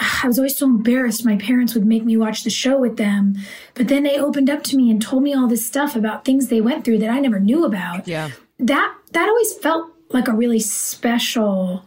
I 0.00 0.28
was 0.28 0.38
always 0.38 0.56
so 0.56 0.66
embarrassed. 0.66 1.24
My 1.24 1.36
parents 1.36 1.74
would 1.74 1.84
make 1.84 2.04
me 2.04 2.16
watch 2.16 2.44
the 2.44 2.50
show 2.50 2.78
with 2.78 2.98
them, 2.98 3.34
but 3.74 3.88
then 3.88 4.04
they 4.04 4.16
opened 4.16 4.48
up 4.48 4.62
to 4.64 4.76
me 4.76 4.92
and 4.92 5.02
told 5.02 5.24
me 5.24 5.34
all 5.34 5.48
this 5.48 5.66
stuff 5.66 5.96
about 5.96 6.24
things 6.24 6.46
they 6.46 6.60
went 6.60 6.84
through 6.84 6.98
that 6.98 7.10
I 7.10 7.18
never 7.18 7.40
knew 7.40 7.64
about. 7.64 8.06
Yeah. 8.06 8.30
That 8.60 8.94
that 9.12 9.28
always 9.28 9.52
felt 9.54 9.90
like 10.10 10.28
a 10.28 10.32
really 10.32 10.60
special 10.60 11.84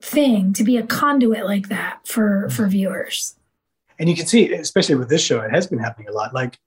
thing 0.00 0.52
to 0.52 0.62
be 0.62 0.76
a 0.76 0.86
conduit 0.86 1.44
like 1.44 1.68
that 1.70 2.06
for 2.06 2.48
for 2.50 2.66
mm. 2.66 2.70
viewers. 2.70 3.37
And 3.98 4.08
you 4.08 4.14
can 4.14 4.26
see, 4.26 4.52
especially 4.52 4.94
with 4.94 5.08
this 5.08 5.22
show, 5.22 5.40
it 5.40 5.50
has 5.50 5.66
been 5.66 5.78
happening 5.78 6.08
a 6.08 6.12
lot. 6.12 6.32
Like 6.34 6.58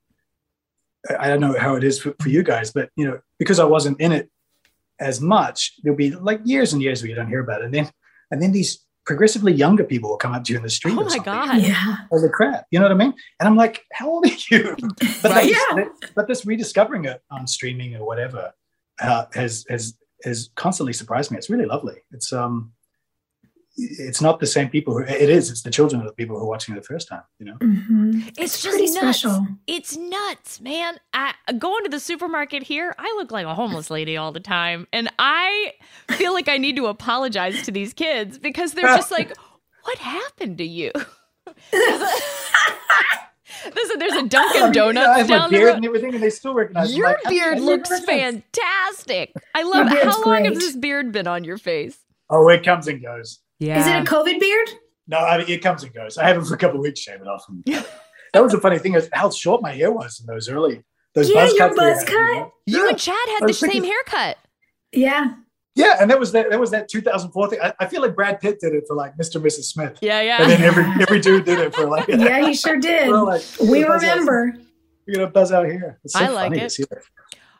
I 1.08 1.14
I 1.24 1.28
don't 1.28 1.40
know 1.40 1.56
how 1.58 1.76
it 1.76 1.84
is 1.84 2.00
for, 2.00 2.14
for 2.20 2.28
you 2.28 2.42
guys, 2.42 2.72
but 2.72 2.90
you 2.96 3.06
know, 3.06 3.18
because 3.38 3.58
I 3.58 3.64
wasn't 3.64 4.00
in 4.00 4.12
it 4.12 4.30
as 5.00 5.20
much, 5.20 5.74
there'll 5.82 5.96
be 5.96 6.10
like 6.12 6.40
years 6.44 6.72
and 6.72 6.82
years 6.82 7.02
where 7.02 7.08
you 7.10 7.14
don't 7.16 7.28
hear 7.28 7.40
about 7.40 7.62
it, 7.62 7.66
and 7.66 7.74
then 7.74 7.90
and 8.30 8.40
then 8.42 8.52
these 8.52 8.84
progressively 9.04 9.52
younger 9.52 9.82
people 9.82 10.10
will 10.10 10.16
come 10.16 10.32
up 10.32 10.44
to 10.44 10.52
you 10.52 10.56
in 10.58 10.62
the 10.62 10.70
street. 10.70 10.94
Oh 10.96 11.02
or 11.02 11.06
my. 11.06 11.18
God. 11.18 11.60
Yeah. 11.60 11.96
Holy 12.10 12.28
crap! 12.28 12.66
You 12.70 12.78
know 12.78 12.84
what 12.84 12.92
I 12.92 12.96
mean? 12.96 13.14
And 13.40 13.48
I'm 13.48 13.56
like, 13.56 13.82
how 13.92 14.08
old 14.10 14.26
are 14.26 14.30
you? 14.50 14.76
But 15.22 15.30
Right. 15.32 15.52
this, 15.74 16.10
but 16.14 16.28
this 16.28 16.46
rediscovering 16.46 17.04
it 17.06 17.20
on 17.30 17.46
streaming 17.46 17.96
or 17.96 18.06
whatever 18.06 18.52
uh, 19.00 19.24
has 19.34 19.64
has 19.68 19.94
has 20.24 20.50
constantly 20.54 20.92
surprised 20.92 21.30
me. 21.32 21.38
It's 21.38 21.50
really 21.50 21.66
lovely. 21.66 21.96
It's 22.12 22.32
um, 22.32 22.72
it's 23.76 24.20
not 24.20 24.38
the 24.40 24.46
same 24.46 24.68
people. 24.68 24.94
Who, 24.94 25.00
it 25.04 25.30
is. 25.30 25.50
It's 25.50 25.62
the 25.62 25.70
children 25.70 26.00
of 26.02 26.06
the 26.06 26.12
people 26.12 26.36
who 26.38 26.42
are 26.44 26.48
watching 26.48 26.74
it 26.74 26.80
the 26.80 26.86
first 26.86 27.08
time. 27.08 27.22
You 27.38 27.46
know. 27.46 27.54
hmm 27.60 28.20
It's, 28.28 28.38
It's 28.38 28.62
just 28.62 28.76
pretty 28.76 28.92
nuts. 28.92 29.18
special. 29.20 29.46
It's 29.66 29.96
nuts, 29.96 30.60
man. 30.60 30.98
I 31.14 31.34
going 31.58 31.84
to 31.84 31.90
the 31.90 32.00
supermarket 32.00 32.62
here, 32.62 32.94
I 32.98 33.14
look 33.16 33.30
like 33.30 33.46
a 33.46 33.54
homeless 33.54 33.90
lady 33.90 34.16
all 34.16 34.30
the 34.32 34.40
time. 34.40 34.86
And 34.92 35.10
I 35.18 35.72
feel 36.10 36.32
like 36.34 36.48
I 36.48 36.58
need 36.58 36.76
to 36.76 36.86
apologize 36.86 37.62
to 37.62 37.70
these 37.72 37.92
kids 37.94 38.38
because 38.38 38.72
they're 38.72 38.94
just 38.94 39.10
like, 39.10 39.32
what 39.84 39.98
happened 39.98 40.58
to 40.58 40.64
you? 40.64 40.92
Listen, 43.74 43.98
there's 44.00 44.12
a 44.14 44.26
Dunkin' 44.26 44.62
I 44.62 44.70
Donuts 44.72 45.06
have 45.18 45.28
my 45.28 45.36
down 45.36 45.52
the 45.52 45.64
road. 45.64 45.76
and 45.76 45.84
everything, 45.84 46.14
and 46.14 46.22
they 46.22 46.30
still 46.30 46.52
recognize. 46.54 46.96
Your 46.96 47.06
Like, 47.08 47.18
I- 47.26 47.28
I 47.28 47.30
beard 47.30 47.60
looks 47.60 48.00
fantastic. 48.04 49.32
I 49.54 49.62
love 49.62 49.86
it. 49.92 50.02
How 50.02 50.20
long 50.24 50.44
has 50.46 50.58
this 50.58 50.74
beard 50.76 51.12
been 51.12 51.26
on 51.28 51.44
your 51.44 51.58
face? 51.58 51.96
Oh, 52.28 52.48
it 52.48 52.64
comes 52.64 52.88
and 52.88 53.00
goes. 53.02 53.40
Yeah. 53.62 53.80
Is 53.80 53.86
it 53.86 53.96
a 53.96 54.02
COVID 54.04 54.40
beard? 54.40 54.68
No, 55.06 55.18
I 55.18 55.38
mean, 55.38 55.48
it 55.48 55.62
comes 55.62 55.82
and 55.82 55.92
goes. 55.94 56.18
I 56.18 56.26
have 56.28 56.36
it 56.38 56.44
for 56.44 56.54
a 56.54 56.58
couple 56.58 56.76
of 56.78 56.82
weeks, 56.82 57.00
shave 57.00 57.20
it 57.20 57.26
off. 57.28 57.44
And 57.48 57.64
that 58.34 58.42
was 58.42 58.52
the 58.52 58.60
funny 58.60 58.78
thing 58.78 58.94
is 58.94 59.08
how 59.12 59.30
short 59.30 59.62
my 59.62 59.72
hair 59.72 59.90
was 59.92 60.20
in 60.20 60.26
those 60.26 60.48
early 60.48 60.82
those 61.14 61.28
Yeah, 61.28 61.44
buzz 61.44 61.52
your 61.54 61.58
cuts. 61.68 61.72
we 61.78 61.84
buzz 61.86 61.98
had, 61.98 62.06
cut. 62.06 62.14
you 62.14 62.34
know? 62.34 62.52
You 62.66 62.82
Yeah. 62.84 62.88
and 62.88 62.98
Chad 62.98 63.14
had 63.28 63.40
the 63.42 63.46
was 63.46 63.58
same 63.58 63.70
thinking- 63.70 63.90
haircut. 63.90 64.38
Yeah. 64.92 65.34
Yeah, 65.74 65.96
and 66.00 66.10
that 66.10 66.18
was 66.20 66.32
that. 66.32 66.50
That 66.50 66.60
was 66.60 66.70
that 66.72 66.88
2004 66.88 67.48
thing. 67.48 67.58
I, 67.62 67.72
I 67.80 67.86
feel 67.86 68.02
like 68.02 68.14
Brad 68.14 68.40
Pitt 68.40 68.60
did 68.60 68.74
it 68.74 68.84
for 68.86 68.94
like 68.94 69.16
Mr. 69.16 69.36
and 69.36 69.44
Mrs. 69.44 69.64
Smith. 69.64 69.98
Yeah, 70.02 70.20
yeah. 70.20 70.42
And 70.42 70.50
then 70.50 70.62
every 70.62 70.84
every 71.00 71.18
dude 71.20 71.44
did 71.46 71.58
it 71.60 71.74
for 71.74 71.86
like. 71.86 72.06
Yeah, 72.08 72.46
he 72.46 72.52
sure 72.54 72.76
did. 72.80 73.08
We're 73.08 73.22
like, 73.22 73.42
we 73.60 73.82
buzz 73.84 74.02
out- 74.04 74.10
remember. 74.18 74.54
We're 75.06 75.14
gonna 75.14 75.30
buzz 75.30 75.50
out 75.50 75.64
here. 75.66 75.98
It's 76.04 76.12
so 76.12 76.20
I 76.24 76.28
like 76.28 76.50
funny 76.52 76.60
it. 76.60 76.78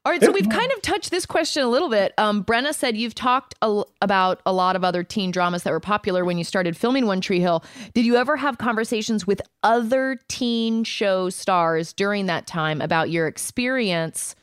To 0.04 0.10
see 0.10 0.18
that. 0.20 0.26
All 0.26 0.30
right, 0.30 0.32
so 0.32 0.32
we've 0.32 0.48
kind 0.50 0.70
of 0.72 0.82
touched 0.82 1.10
this 1.10 1.26
question 1.26 1.62
a 1.62 1.68
little 1.68 1.88
bit. 1.88 2.12
Um, 2.18 2.44
Brenna 2.44 2.74
said 2.74 2.96
you've 2.96 3.14
talked 3.14 3.54
a 3.62 3.66
l- 3.66 3.88
about 4.00 4.40
a 4.44 4.52
lot 4.52 4.74
of 4.76 4.82
other 4.84 5.02
teen 5.04 5.30
dramas 5.30 5.62
that 5.62 5.70
were 5.70 5.80
popular 5.80 6.24
when 6.24 6.38
you 6.38 6.44
started 6.44 6.76
filming 6.76 7.06
One 7.06 7.20
Tree 7.20 7.40
Hill. 7.40 7.62
Did 7.94 8.04
you 8.04 8.16
ever 8.16 8.36
have 8.36 8.58
conversations 8.58 9.26
with 9.26 9.40
other 9.62 10.18
teen 10.28 10.84
show 10.84 11.30
stars 11.30 11.92
during 11.92 12.26
that 12.26 12.46
time 12.46 12.80
about 12.80 13.10
your 13.10 13.26
experience? 13.28 14.34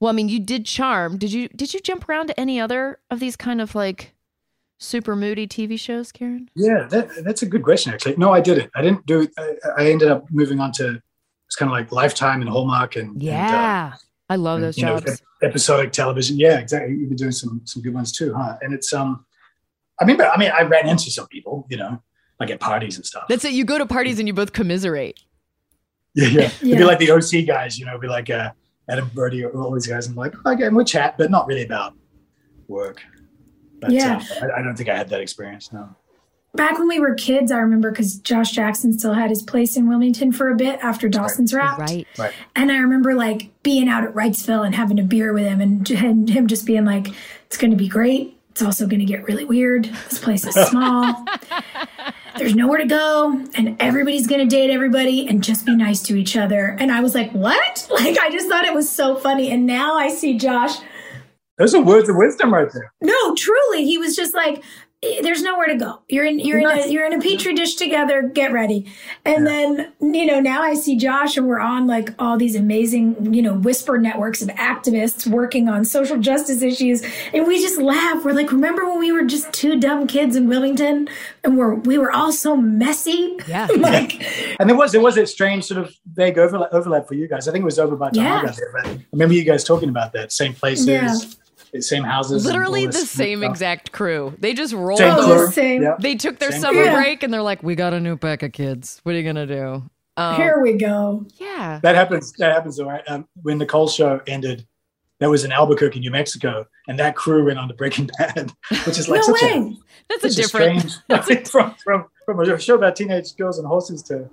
Well, 0.00 0.08
I 0.10 0.12
mean, 0.12 0.28
you 0.28 0.40
did 0.40 0.66
Charm. 0.66 1.18
Did 1.18 1.32
you 1.32 1.48
did 1.48 1.72
you 1.74 1.80
jump 1.80 2.08
around 2.08 2.26
to 2.28 2.40
any 2.40 2.58
other 2.60 2.98
of 3.10 3.20
these 3.20 3.36
kind 3.36 3.60
of 3.60 3.74
like 3.74 4.12
super 4.78 5.14
moody 5.16 5.46
TV 5.46 5.78
shows, 5.78 6.12
Kieren? 6.12 6.48
Yeah, 6.56 6.86
that, 6.90 7.24
that's 7.24 7.42
a 7.42 7.46
good 7.46 7.62
question. 7.62 7.92
Actually, 7.94 8.16
no, 8.16 8.32
I 8.32 8.40
didn't. 8.40 8.70
I 8.74 8.82
didn't 8.82 9.06
do. 9.06 9.28
I, 9.38 9.52
I 9.78 9.86
ended 9.90 10.08
up 10.08 10.24
moving 10.30 10.60
on 10.60 10.72
to 10.72 11.00
it's 11.46 11.56
kind 11.56 11.70
of 11.70 11.72
like 11.72 11.92
Lifetime 11.92 12.40
and 12.40 12.50
Hallmark 12.50 12.96
and 12.96 13.10
and, 13.10 13.22
uh, 13.22 13.26
Yeah, 13.26 13.92
I 14.28 14.36
love 14.36 14.60
those 14.60 14.78
you 14.78 14.84
know, 14.86 14.98
jobs. 15.00 15.20
ep- 15.42 15.50
episodic 15.50 15.92
television. 15.92 16.38
Yeah, 16.38 16.58
exactly. 16.58 16.94
You've 16.94 17.08
been 17.10 17.16
doing 17.16 17.32
some 17.32 17.60
some 17.64 17.82
good 17.82 17.92
ones 17.94 18.10
too, 18.12 18.32
huh? 18.34 18.56
And 18.62 18.72
it's 18.72 18.92
um, 18.92 19.24
I 20.00 20.04
mean, 20.04 20.16
but 20.16 20.28
I 20.32 20.38
mean, 20.38 20.50
I 20.54 20.62
ran 20.62 20.88
into 20.88 21.10
some 21.10 21.26
people, 21.28 21.66
you 21.68 21.76
know, 21.76 22.02
like 22.40 22.50
at 22.50 22.60
parties 22.60 22.96
and 22.96 23.04
stuff. 23.04 23.24
That's 23.28 23.44
it. 23.44 23.52
You 23.52 23.64
go 23.64 23.78
to 23.78 23.86
parties 23.86 24.18
and 24.18 24.26
you 24.26 24.34
both 24.34 24.52
commiserate. 24.52 25.20
Yeah, 26.14 26.28
yeah. 26.28 26.40
It'd 26.62 26.78
be 26.78 26.84
like 26.84 26.98
the 26.98 27.10
OC 27.10 27.46
guys, 27.46 27.78
you 27.78 27.84
know, 27.86 27.98
be 27.98 28.08
like 28.08 28.30
uh, 28.30 28.50
Adam 28.88 29.10
Brody 29.14 29.44
or 29.44 29.50
all 29.60 29.72
these 29.72 29.86
guys. 29.86 30.06
I'm 30.06 30.14
like, 30.14 30.34
okay, 30.46 30.68
we'll 30.68 30.84
chat, 30.84 31.18
but 31.18 31.30
not 31.30 31.46
really 31.46 31.64
about 31.64 31.94
work. 32.68 33.02
But, 33.80 33.90
Yeah. 33.90 34.22
uh, 34.40 34.46
I, 34.46 34.60
I 34.60 34.62
don't 34.62 34.76
think 34.76 34.88
I 34.88 34.96
had 34.96 35.08
that 35.10 35.20
experience. 35.20 35.72
No. 35.72 35.88
Back 36.54 36.78
when 36.78 36.86
we 36.86 37.00
were 37.00 37.14
kids, 37.14 37.50
I 37.50 37.58
remember 37.58 37.90
because 37.90 38.16
Josh 38.16 38.52
Jackson 38.52 38.96
still 38.96 39.14
had 39.14 39.28
his 39.28 39.42
place 39.42 39.76
in 39.76 39.88
Wilmington 39.88 40.30
for 40.30 40.50
a 40.50 40.54
bit 40.54 40.78
after 40.82 41.08
Dawson's 41.08 41.52
Wrapped. 41.52 41.80
Right. 41.80 42.06
Right. 42.16 42.32
And 42.54 42.70
I 42.70 42.76
remember 42.76 43.14
like 43.14 43.50
being 43.64 43.88
out 43.88 44.04
at 44.04 44.14
Wrightsville 44.14 44.64
and 44.64 44.74
having 44.74 45.00
a 45.00 45.02
beer 45.02 45.32
with 45.32 45.46
him 45.46 45.60
and, 45.60 45.90
and 45.90 46.28
him 46.28 46.46
just 46.46 46.64
being 46.64 46.84
like, 46.84 47.08
it's 47.46 47.56
going 47.56 47.72
to 47.72 47.76
be 47.76 47.88
great. 47.88 48.38
It's 48.50 48.62
also 48.62 48.86
going 48.86 49.00
to 49.00 49.04
get 49.04 49.24
really 49.24 49.44
weird. 49.44 49.86
This 50.08 50.20
place 50.20 50.46
is 50.46 50.54
small. 50.68 51.24
There's 52.38 52.54
nowhere 52.54 52.78
to 52.78 52.86
go. 52.86 53.44
And 53.56 53.76
everybody's 53.80 54.28
going 54.28 54.48
to 54.48 54.56
date 54.56 54.70
everybody 54.70 55.26
and 55.26 55.42
just 55.42 55.66
be 55.66 55.74
nice 55.74 56.02
to 56.04 56.16
each 56.16 56.36
other. 56.36 56.76
And 56.78 56.92
I 56.92 57.00
was 57.00 57.16
like, 57.16 57.32
what? 57.32 57.88
Like, 57.90 58.18
I 58.18 58.30
just 58.30 58.48
thought 58.48 58.64
it 58.64 58.74
was 58.74 58.88
so 58.90 59.16
funny. 59.16 59.50
And 59.50 59.66
now 59.66 59.96
I 59.96 60.08
see 60.08 60.36
Josh. 60.36 60.76
Those 61.58 61.74
are 61.74 61.82
words 61.82 62.08
of 62.08 62.16
wisdom 62.16 62.52
right 62.52 62.68
there. 62.72 62.92
No, 63.00 63.34
truly. 63.36 63.84
He 63.84 63.98
was 63.98 64.16
just 64.16 64.34
like, 64.34 64.58
"Eh, 64.58 64.62
there's 65.22 65.42
nowhere 65.42 65.66
to 65.66 65.76
go. 65.76 66.00
You're 66.08 66.24
in 66.24 66.38
you're 66.38 66.58
in 66.58 66.66
a 66.66 66.86
you're 66.88 67.06
in 67.06 67.12
a 67.12 67.20
petri 67.20 67.54
dish 67.54 67.74
together. 67.76 68.22
Get 68.22 68.52
ready. 68.52 68.86
And 69.24 69.46
then, 69.46 69.92
you 70.00 70.26
know, 70.26 70.40
now 70.40 70.62
I 70.62 70.74
see 70.74 70.96
Josh 70.96 71.36
and 71.36 71.46
we're 71.46 71.60
on 71.60 71.86
like 71.86 72.10
all 72.18 72.36
these 72.36 72.56
amazing, 72.56 73.32
you 73.34 73.42
know, 73.42 73.54
whisper 73.54 73.98
networks 73.98 74.42
of 74.42 74.48
activists 74.48 75.26
working 75.26 75.68
on 75.68 75.84
social 75.84 76.18
justice 76.18 76.62
issues. 76.62 77.02
And 77.32 77.46
we 77.46 77.60
just 77.60 77.80
laugh. 77.80 78.24
We're 78.24 78.32
like, 78.32 78.50
remember 78.52 78.84
when 78.86 78.98
we 78.98 79.12
were 79.12 79.24
just 79.24 79.52
two 79.52 79.78
dumb 79.78 80.06
kids 80.06 80.36
in 80.36 80.48
Wilmington 80.48 81.08
and 81.42 81.56
we're 81.58 81.74
we 81.74 81.98
were 81.98 82.12
all 82.12 82.32
so 82.32 82.56
messy? 82.56 83.36
Yeah. 83.48 83.66
like 83.76 84.22
And 84.60 84.68
there 84.68 84.76
was 84.76 84.92
there 84.92 85.00
was 85.00 85.16
a 85.16 85.26
strange 85.26 85.64
sort 85.64 85.80
of 85.84 85.94
vague 86.14 86.38
overlap, 86.38 86.72
overlap 86.72 87.08
for 87.08 87.14
you 87.14 87.28
guys. 87.28 87.48
I 87.48 87.52
think 87.52 87.62
it 87.62 87.66
was 87.66 87.78
over 87.78 87.96
by 87.96 88.10
time 88.10 88.24
Yeah. 88.24 88.38
I 88.40 88.44
got 88.46 88.56
there. 88.56 88.70
But 88.72 88.86
I 88.86 88.98
remember 89.12 89.34
you 89.34 89.44
guys 89.44 89.64
talking 89.64 89.88
about 89.88 90.12
that. 90.12 90.32
Same 90.32 90.54
places, 90.54 90.86
Yeah. 90.86 91.14
Same 91.80 92.04
houses. 92.04 92.44
Literally 92.44 92.86
the 92.86 92.92
same 92.92 93.40
stuff. 93.40 93.50
exact 93.50 93.92
crew. 93.92 94.34
They 94.38 94.54
just 94.54 94.72
rolled 94.74 94.98
Same 94.98 95.10
up. 95.12 95.20
Crew. 95.24 95.46
the 95.46 95.52
same. 95.52 95.82
Yeah. 95.82 95.96
They 95.98 96.14
took 96.14 96.38
their 96.38 96.52
Same 96.52 96.60
summer 96.60 96.84
crew. 96.84 96.92
break 96.94 97.22
and 97.22 97.32
they're 97.32 97.42
like, 97.42 97.62
"We 97.62 97.74
got 97.74 97.92
a 97.94 98.00
new 98.00 98.16
pack 98.16 98.42
of 98.42 98.52
kids. 98.52 99.00
What 99.02 99.14
are 99.14 99.18
you 99.18 99.24
gonna 99.24 99.46
do?" 99.46 99.82
Um, 100.16 100.36
here 100.36 100.60
we 100.62 100.74
go. 100.74 101.26
yeah. 101.40 101.80
That 101.82 101.96
happens. 101.96 102.32
That 102.38 102.52
happens. 102.52 102.76
Though, 102.76 102.96
um, 103.08 103.26
when 103.42 103.58
the 103.58 103.66
Cole 103.66 103.88
show 103.88 104.20
ended, 104.28 104.64
that 105.20 105.28
was 105.28 105.44
in 105.44 105.50
Albuquerque, 105.50 105.98
New 106.00 106.10
Mexico, 106.12 106.66
and 106.86 106.98
that 107.00 107.16
crew 107.16 107.44
went 107.46 107.58
on 107.58 107.66
to 107.68 107.74
Breaking 107.74 108.08
Bad, 108.18 108.52
which 108.86 108.98
is 108.98 109.08
like 109.08 109.22
no 109.26 109.34
such 109.34 109.42
a 109.42 109.58
way. 109.60 109.76
That's 110.08 110.24
a 110.24 110.30
such 110.30 110.38
a 110.38 110.42
different. 110.42 110.90
strange 111.08 111.48
from 111.50 111.74
from 111.82 112.06
from 112.24 112.40
a 112.40 112.58
show 112.60 112.76
about 112.76 112.94
teenage 112.94 113.34
girls 113.36 113.58
and 113.58 113.66
horses 113.66 114.02
to 114.04 114.28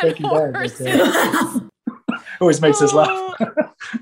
Breaking 0.00 0.28
Bad. 0.30 0.52
but, 0.52 0.80
uh, 0.80 1.60
always 2.40 2.60
makes 2.60 2.80
us 2.80 2.92
laugh. 2.92 3.34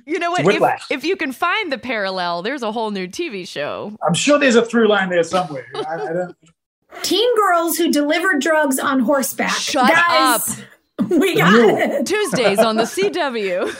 You 0.06 0.18
know 0.18 0.30
what? 0.32 0.44
If, 0.46 0.90
if 0.90 1.04
you 1.04 1.16
can 1.16 1.32
find 1.32 1.70
the 1.72 1.78
parallel, 1.78 2.42
there's 2.42 2.62
a 2.62 2.72
whole 2.72 2.90
new 2.90 3.06
TV 3.08 3.46
show. 3.46 3.96
I'm 4.06 4.14
sure 4.14 4.38
there's 4.38 4.56
a 4.56 4.64
through 4.64 4.88
line 4.88 5.08
there 5.10 5.22
somewhere. 5.22 5.66
I, 5.74 5.94
I 5.94 6.12
don't, 6.12 6.36
Teen 7.02 7.36
girls 7.36 7.76
who 7.78 7.90
deliver 7.90 8.34
drugs 8.38 8.78
on 8.78 9.00
horseback. 9.00 9.50
Shut 9.52 9.90
Guys, 9.90 10.62
We 11.08 11.36
got 11.36 11.52
Mule. 11.52 11.76
it. 11.78 12.06
Tuesdays 12.06 12.58
on 12.58 12.76
the 12.76 12.82
CW. 12.82 13.74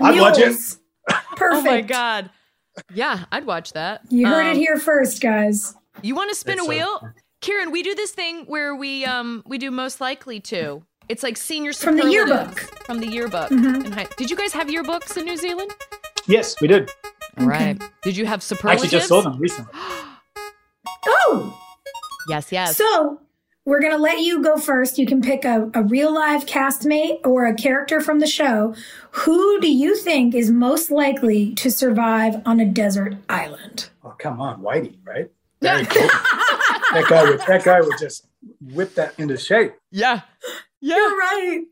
I'd 0.00 0.20
watch 0.20 0.38
it. 0.38 0.56
Perfect. 1.36 1.40
Oh 1.42 1.62
my 1.62 1.80
god. 1.80 2.30
Yeah, 2.94 3.24
I'd 3.32 3.46
watch 3.46 3.72
that. 3.72 4.02
You 4.10 4.26
heard 4.26 4.46
Um, 4.46 4.52
it 4.52 4.56
here 4.56 4.76
first, 4.78 5.20
guys. 5.20 5.74
You 6.02 6.14
want 6.14 6.30
to 6.30 6.36
spin 6.36 6.58
It's 6.58 6.66
a 6.66 6.68
wheel? 6.68 6.98
fun. 7.00 7.14
Kieren, 7.42 7.72
we 7.72 7.82
do 7.82 7.94
this 7.94 8.12
thing 8.12 8.44
where 8.46 8.74
we 8.74 9.04
um 9.04 9.42
we 9.46 9.58
do 9.58 9.70
most 9.70 10.00
likely 10.00 10.40
to. 10.40 10.82
It's 11.08 11.22
like 11.22 11.36
senior 11.36 11.72
From 11.72 11.96
the 11.96 12.10
yearbook. 12.10 12.48
Mm-hmm. 12.60 12.84
From 12.84 13.00
the 13.00 13.06
yearbook. 13.08 13.50
in 13.50 13.92
high- 13.92 14.08
Did 14.16 14.30
you 14.30 14.36
guys 14.36 14.52
have 14.52 14.66
yearbooks 14.68 15.16
in 15.16 15.24
New 15.24 15.36
Zealand? 15.36 15.70
Yes, 16.26 16.60
we 16.60 16.66
did. 16.68 16.90
All 17.38 17.46
right. 17.46 17.80
Did 18.02 18.16
you 18.16 18.26
have 18.26 18.44
I 18.64 18.72
actually 18.72 18.88
just 18.88 19.08
saw 19.08 19.20
them 19.22 19.38
recently. 19.38 19.72
Oh, 21.08 21.56
Yes, 22.28 22.50
yes. 22.50 22.76
so 22.76 23.20
we're 23.64 23.80
going 23.80 23.92
to 23.92 23.98
let 23.98 24.18
you 24.20 24.42
go 24.42 24.56
first. 24.56 24.98
You 24.98 25.06
can 25.06 25.22
pick 25.22 25.44
a, 25.44 25.70
a 25.74 25.82
real 25.84 26.12
live 26.12 26.46
castmate 26.46 27.24
or 27.24 27.46
a 27.46 27.54
character 27.54 28.00
from 28.00 28.18
the 28.18 28.26
show. 28.26 28.74
Who 29.12 29.60
do 29.60 29.70
you 29.70 29.94
think 29.96 30.34
is 30.34 30.50
most 30.50 30.90
likely 30.90 31.54
to 31.54 31.70
survive 31.70 32.42
on 32.44 32.58
a 32.58 32.64
desert 32.64 33.14
island? 33.28 33.90
Oh, 34.04 34.14
come 34.18 34.40
on, 34.40 34.62
Whitey, 34.62 34.96
right? 35.04 35.30
Very 35.62 35.84
cool. 35.86 36.08
that 36.08 37.06
guy 37.08 37.22
would 37.24 37.40
that 37.46 37.64
guy 37.64 37.80
would 37.80 37.98
just 37.98 38.26
whip 38.60 38.94
that 38.96 39.14
into 39.18 39.36
shape. 39.36 39.74
yeah. 39.90 40.22
Yeah. 40.86 40.96
You're 40.96 41.16
right. 41.18 41.62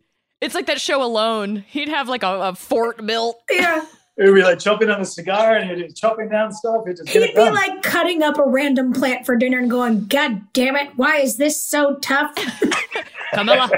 It's 0.41 0.55
like 0.55 0.67
that 0.67 0.81
show 0.81 1.03
alone. 1.03 1.65
He'd 1.69 1.89
have 1.89 2.09
like 2.09 2.23
a, 2.23 2.41
a 2.41 2.55
fort 2.55 3.05
built. 3.07 3.41
Yeah. 3.51 3.85
It 4.17 4.25
would 4.27 4.35
be 4.35 4.43
like 4.43 4.59
chopping 4.59 4.91
on 4.91 5.01
a 5.01 5.05
cigar 5.05 5.57
and 5.57 5.71
he'd 5.71 5.87
be 5.89 5.93
chopping 5.93 6.29
down 6.29 6.53
stuff. 6.53 6.83
He'd 6.87 6.97
just 6.97 7.09
He'd 7.09 7.35
be 7.35 7.41
like 7.51 7.83
cutting 7.83 8.23
up 8.23 8.39
a 8.39 8.45
random 8.47 8.93
plant 8.93 9.25
for 9.27 9.37
dinner 9.37 9.59
and 9.59 9.71
going, 9.71 10.05
God 10.07 10.41
damn 10.53 10.77
it, 10.77 10.91
why 10.97 11.17
is 11.19 11.37
this 11.37 11.61
so 11.61 11.97
tough? 11.97 12.35
Camilla, 13.35 13.71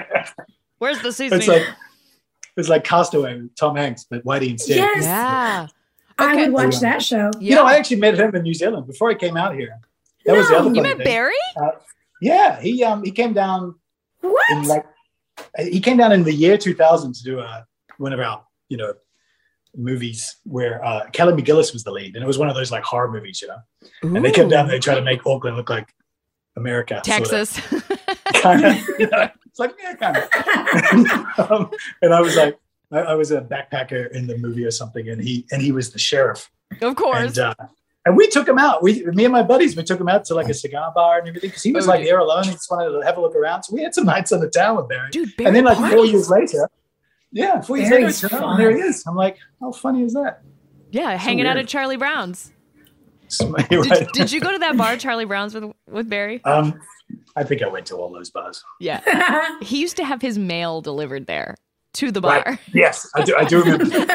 where's 0.79 1.01
the 1.03 1.13
seasoning? 1.13 1.41
it's 1.41 1.49
like 1.49 1.63
it's 2.57 2.69
like 2.69 2.85
Castaway 2.85 3.35
with 3.41 3.55
Tom 3.57 3.77
Hanks, 3.77 4.05
but 4.09 4.25
Whitey 4.25 4.51
instead. 4.51 4.77
Yes. 4.77 5.05
yeah. 5.05 5.67
I 6.19 6.33
Okay. 6.33 6.45
would 6.45 6.53
watch 6.53 6.81
that 6.81 7.03
show. 7.03 7.31
Yeah. 7.39 7.51
You 7.51 7.55
know, 7.57 7.65
I 7.65 7.75
actually 7.77 7.99
met 8.01 8.19
him 8.19 8.35
in 8.35 8.43
New 8.43 8.55
Zealand 8.55 8.87
before 8.87 9.11
he 9.11 9.17
came 9.17 9.37
out 9.37 9.55
here. 9.55 9.79
That 10.25 10.37
was 10.37 10.47
the 10.49 10.53
No, 10.55 10.59
other 10.61 10.75
you 10.75 10.83
met 10.83 10.97
thing. 10.97 11.05
Barry? 11.05 11.35
Yeah, 12.21 12.61
he 12.61 12.83
um 12.85 13.03
he 13.05 13.11
came 13.11 13.33
down 13.33 13.75
What? 14.21 14.51
in 14.51 14.65
like 14.65 14.85
he 15.59 15.81
came 15.81 15.97
down 15.97 16.13
in 16.13 16.23
the 16.23 16.33
year 16.33 16.57
2000 16.57 17.15
to 17.15 17.23
do 17.23 17.41
a 17.41 17.67
one 17.99 18.13
of 18.13 18.21
our 18.21 18.45
you 18.69 18.77
know 18.77 18.95
movies 19.77 20.37
where 20.45 20.85
uh, 20.85 21.07
Kelly 21.13 21.41
McGillis 21.41 21.73
was 21.73 21.85
the 21.85 21.91
lead, 21.91 22.15
and 22.15 22.25
it 22.25 22.27
was 22.27 22.39
one 22.39 22.49
of 22.49 22.55
those 22.55 22.71
like 22.71 22.83
horror 22.83 23.11
movies, 23.11 23.43
you 23.43 23.49
know. 23.49 23.59
And 24.03 24.25
they 24.25 24.33
came 24.33 24.49
down, 24.49 24.67
and 24.67 24.71
they 24.71 24.79
tried 24.79 24.97
to 24.97 25.03
make 25.03 25.27
Auckland 25.27 25.57
look 25.57 25.71
like 25.71 25.93
America, 26.57 27.01
Texas. 27.05 27.61
kind 28.35 28.65
of. 28.65 28.77
You 28.99 29.09
know? 29.09 29.29
It's 29.47 29.59
like 29.59 29.75
yeah, 29.83 29.95
kind 29.95 30.17
of. 30.17 31.51
um, 31.51 31.71
and 32.03 32.15
I 32.15 32.21
was 32.21 32.37
like, 32.37 32.59
I, 32.91 32.99
I 32.99 33.15
was 33.15 33.31
a 33.31 33.41
backpacker 33.41 34.11
in 34.13 34.27
the 34.27 34.39
movie 34.39 34.65
or 34.65 34.71
something, 34.71 35.09
and 35.09 35.23
he 35.23 35.47
and 35.51 35.63
he 35.63 35.73
was 35.73 35.93
the 35.93 35.99
sheriff, 35.99 36.51
of 36.81 36.97
course. 36.97 37.39
and 37.39 37.39
uh, 37.39 37.55
and 38.07 38.17
we 38.17 38.27
took 38.29 38.49
him 38.49 38.57
out. 38.59 38.83
We, 38.83 39.05
me 39.05 39.25
and 39.27 39.33
my 39.33 39.43
buddies, 39.43 39.77
we 39.77 39.83
took 39.83 40.01
him 40.01 40.09
out 40.09 40.25
to 40.27 40.35
like 40.35 40.49
a 40.49 40.55
cigar 40.55 40.91
bar 40.95 41.19
and 41.19 41.29
everything 41.29 41.51
because 41.51 41.63
he 41.63 41.73
was 41.73 41.87
Oh, 41.87 41.91
like 41.91 42.01
yeah. 42.01 42.07
there 42.13 42.19
alone. 42.21 42.45
He 42.45 42.53
just 42.53 42.71
wanted 42.71 42.99
to 42.99 43.05
have 43.05 43.19
a 43.19 43.21
look 43.21 43.35
around. 43.37 43.65
So 43.65 43.75
we 43.75 43.83
had 43.83 43.95
some 43.95 44.07
nights 44.07 44.33
on 44.33 44.41
the 44.41 44.49
town 44.49 44.77
with 44.77 44.89
Barry. 44.89 45.11
Dude, 45.11 45.37
Barry 45.37 45.49
and 45.49 45.57
then 45.57 45.65
like 45.65 45.77
four 45.93 46.07
years 46.07 46.31
later, 46.31 46.69
yeah, 47.33 47.61
four 47.61 47.77
years 47.77 47.91
Barry's 47.91 48.23
later, 48.23 48.35
I 48.35 48.39
turned 48.39 48.45
out, 48.45 48.47
fun. 48.47 48.61
and 48.61 48.61
there 48.61 48.77
he 48.77 48.83
is. 48.83 49.05
I'm 49.07 49.17
like, 49.17 49.37
how 49.61 49.73
funny 49.73 50.03
is 50.05 50.15
that? 50.15 50.43
Yeah, 50.93 51.17
hanging 51.17 51.47
out 51.47 51.57
at 51.59 51.69
Charlie 51.69 51.97
Brown's. 51.99 52.53
You're 53.71 53.83
Did, 53.83 54.09
did 54.15 54.33
you 54.33 54.41
go 54.41 54.53
to 54.53 54.59
that 54.61 54.77
bar, 54.77 54.97
Charlie 54.97 55.25
Brown's, 55.25 55.53
with 55.53 55.73
with 55.91 56.09
Barry? 56.09 56.41
Um, 56.45 56.81
I 57.35 57.43
think 57.43 57.61
I 57.63 57.67
went 57.69 57.87
to 57.87 57.97
all 57.97 58.11
those 58.13 58.31
bars. 58.31 58.63
Yeah. 58.81 59.01
He 59.63 59.81
used 59.81 59.97
to 59.97 60.05
have 60.05 60.23
his 60.23 60.39
mail 60.39 60.81
delivered 60.81 61.27
there 61.27 61.57
to 61.97 62.11
the 62.13 62.21
bar. 62.21 62.43
Right. 62.47 62.59
Yes, 62.73 63.09
I 63.15 63.23
do. 63.25 63.35
I 63.37 63.45
do 63.45 63.63
remember. 63.63 63.85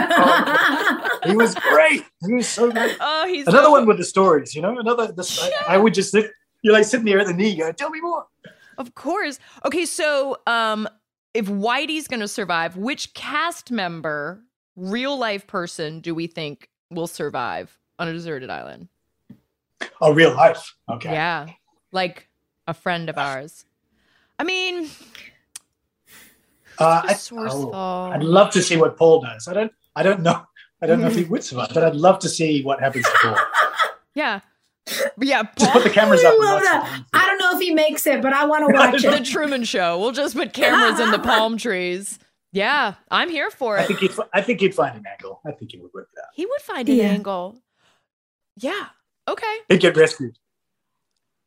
Oh, 1.24 1.30
he 1.30 1.36
was 1.36 1.54
great. 1.56 2.04
He 2.26 2.34
was 2.34 2.48
so 2.48 2.72
great. 2.72 2.98
Oh, 3.00 3.28
he's 3.28 3.48
Another 3.48 3.66
so- 3.66 3.72
one 3.72 3.86
with 3.86 3.98
the 3.98 4.04
stories. 4.04 4.56
You 4.56 4.62
know, 4.64 4.78
another. 4.80 5.12
This, 5.12 5.40
I, 5.42 5.76
I 5.76 5.78
would 5.78 5.94
just 5.94 6.12
sit. 6.12 6.32
You're 6.64 6.74
like 6.74 6.86
sitting 6.86 7.06
there 7.06 7.20
at 7.20 7.28
the 7.28 7.34
knee, 7.34 7.56
going, 7.56 7.74
"Tell 7.76 7.90
me 7.92 8.02
more." 8.02 8.26
Of 8.78 8.96
course. 8.96 9.40
Okay, 9.66 9.86
so 9.86 10.38
um 10.48 10.88
if 11.34 11.46
Whitey's 11.48 12.08
going 12.08 12.20
to 12.20 12.28
survive, 12.28 12.76
which 12.76 13.14
cast 13.14 13.72
member, 13.72 14.42
real 14.76 15.18
life 15.18 15.48
person 15.48 16.00
do 16.02 16.14
we 16.16 16.28
think 16.28 16.70
will 16.90 17.08
survive 17.08 17.78
on 18.00 18.08
a 18.08 18.14
deserted 18.14 18.50
island? 18.50 18.88
Oh, 20.02 20.14
real 20.14 20.34
life. 20.36 20.76
Okay. 20.90 21.12
Yeah, 21.14 21.48
like 21.92 22.28
a 22.68 22.74
friend 22.74 23.10
of 23.10 23.18
ours. 23.18 23.66
I 24.40 24.44
mean, 24.44 24.90
Uh, 26.82 27.02
I, 27.06 27.18
oh, 27.34 28.12
I'd 28.14 28.24
love 28.24 28.52
to 28.52 28.62
see 28.62 28.78
what 28.78 28.98
Paul 28.98 29.22
does. 29.22 29.48
I 29.48 29.54
don't. 29.54 29.72
I 29.96 30.04
don't 30.04 30.22
know. 30.22 30.44
I 30.82 30.88
don't 30.88 31.00
know 31.02 31.08
if 31.08 31.16
he 31.16 31.24
would 31.26 31.44
survive, 31.44 31.70
but 31.74 31.84
I'd 31.84 31.96
love 31.96 32.20
to 32.20 32.30
see 32.30 32.64
what 32.64 32.80
happens 32.80 33.06
to 33.06 33.12
Paul. 33.22 33.38
yeah, 34.16 34.40
yeah. 35.20 35.44
Just 35.58 35.72
put 35.74 35.84
the 35.84 35.90
cameras 35.92 36.24
I 36.24 36.30
up. 36.30 36.34
and 36.34 36.42
watch 36.42 37.04
I 37.14 37.26
don't 37.28 37.38
know 37.38 37.52
if 37.56 37.60
he 37.62 37.72
makes 37.74 38.08
it, 38.08 38.22
but 38.22 38.34
I 38.34 38.46
want 38.46 38.68
to 38.68 38.74
watch 38.78 39.04
it. 39.04 39.12
the. 39.12 39.20
Truman 39.24 39.64
Show. 39.64 40.00
We'll 40.00 40.12
just 40.12 40.36
put 40.36 40.54
cameras 40.54 41.00
in 41.00 41.12
the 41.12 41.20
palm 41.24 41.58
trees. 41.58 42.18
Yeah, 42.54 42.96
I'm 43.12 43.30
here 43.30 43.50
for 43.52 43.78
it. 43.78 43.82
I 43.82 43.84
it. 43.84 43.88
think 43.88 44.00
he'd. 44.00 44.12
I 44.34 44.42
think 44.42 44.60
he'd 44.60 44.74
find 44.76 44.98
an 44.98 45.04
angle. 45.10 45.40
I 45.46 45.52
think 45.52 45.72
he 45.72 45.78
would 45.78 45.92
work 45.94 46.10
it 46.14 46.20
out. 46.20 46.30
He 46.34 46.46
would 46.46 46.62
find 46.62 46.90
an 46.90 46.96
Yeah. 46.96 47.04
angle. 47.06 47.62
Yeah. 48.58 48.88
Okay. 49.28 49.56
He'd 49.70 49.80
get 49.82 49.96
rescued. 49.96 50.38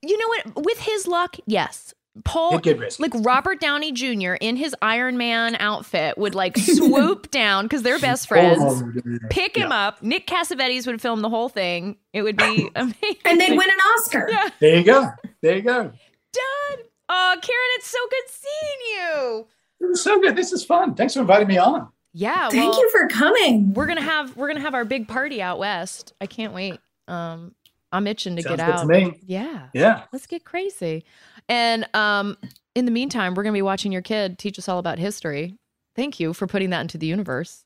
You 0.02 0.16
know 0.18 0.28
what? 0.28 0.64
With 0.64 0.78
his 0.80 1.06
luck, 1.06 1.36
yes. 1.46 1.92
Paul, 2.22 2.52
He'd 2.52 2.62
get 2.62 2.78
rescued. 2.78 3.12
like 3.12 3.24
Robert 3.26 3.58
Downey 3.60 3.90
Jr. 3.90 4.34
in 4.40 4.54
his 4.56 4.74
Iron 4.80 5.16
Man 5.18 5.56
outfit 5.58 6.16
would 6.16 6.34
like 6.36 6.56
swoop 6.58 7.30
down 7.32 7.64
because 7.64 7.82
they're 7.82 7.98
best 7.98 8.28
friends, 8.28 8.62
Oh, 8.62 8.92
pick 9.30 9.56
him 9.56 9.70
yeah. 9.70 9.88
up. 9.88 10.02
Nick 10.02 10.26
Cassavetes 10.28 10.86
would 10.86 11.02
film 11.02 11.22
the 11.22 11.28
whole 11.28 11.48
thing. 11.48 11.96
It 12.12 12.22
would 12.22 12.36
be 12.36 12.70
amazing. 12.76 13.16
and 13.24 13.40
they'd 13.40 13.56
win 13.56 13.68
an 13.68 13.78
Oscar. 13.98 14.28
Yeah. 14.30 14.48
There 14.60 14.76
you 14.76 14.84
go. 14.84 15.08
There 15.42 15.56
you 15.56 15.62
go. 15.62 15.82
Done. 15.82 16.84
Oh, 17.08 17.34
Kieren, 17.40 17.76
it's 17.76 17.88
so 17.88 17.98
good 18.10 18.22
seeing 18.28 18.96
you. 18.96 19.46
It 19.80 19.86
was 19.86 20.00
so 20.02 20.20
good. 20.20 20.36
This 20.36 20.52
is 20.52 20.64
fun. 20.64 20.94
Thanks 20.94 21.14
for 21.14 21.20
inviting 21.20 21.48
me 21.48 21.58
on. 21.58 21.88
Yeah. 22.12 22.48
Thank 22.48 22.72
well, 22.72 22.80
you 22.80 22.90
for 22.90 23.08
coming. 23.08 23.74
We're 23.74 23.86
gonna 23.86 24.00
have 24.00 24.36
we're 24.36 24.46
gonna 24.46 24.60
have 24.60 24.74
our 24.74 24.84
big 24.84 25.08
party 25.08 25.42
out 25.42 25.58
west. 25.58 26.12
I 26.20 26.26
can't 26.26 26.54
wait. 26.54 26.78
Um, 27.08 27.54
I'm 27.92 28.06
itching 28.06 28.36
to 28.36 28.42
Sounds 28.42 28.56
get 28.56 28.66
to 28.66 28.72
out. 28.72 28.86
me. 28.86 29.20
Yeah. 29.26 29.68
Yeah. 29.74 30.04
Let's 30.12 30.26
get 30.26 30.44
crazy. 30.44 31.04
And 31.48 31.86
um, 31.94 32.36
in 32.74 32.84
the 32.84 32.90
meantime, 32.90 33.34
we're 33.34 33.42
going 33.42 33.52
to 33.52 33.58
be 33.58 33.62
watching 33.62 33.92
your 33.92 34.02
kid 34.02 34.38
teach 34.38 34.58
us 34.58 34.68
all 34.68 34.78
about 34.78 34.98
history. 34.98 35.56
Thank 35.96 36.18
you 36.18 36.32
for 36.32 36.46
putting 36.46 36.70
that 36.70 36.80
into 36.80 36.98
the 36.98 37.06
universe. 37.06 37.64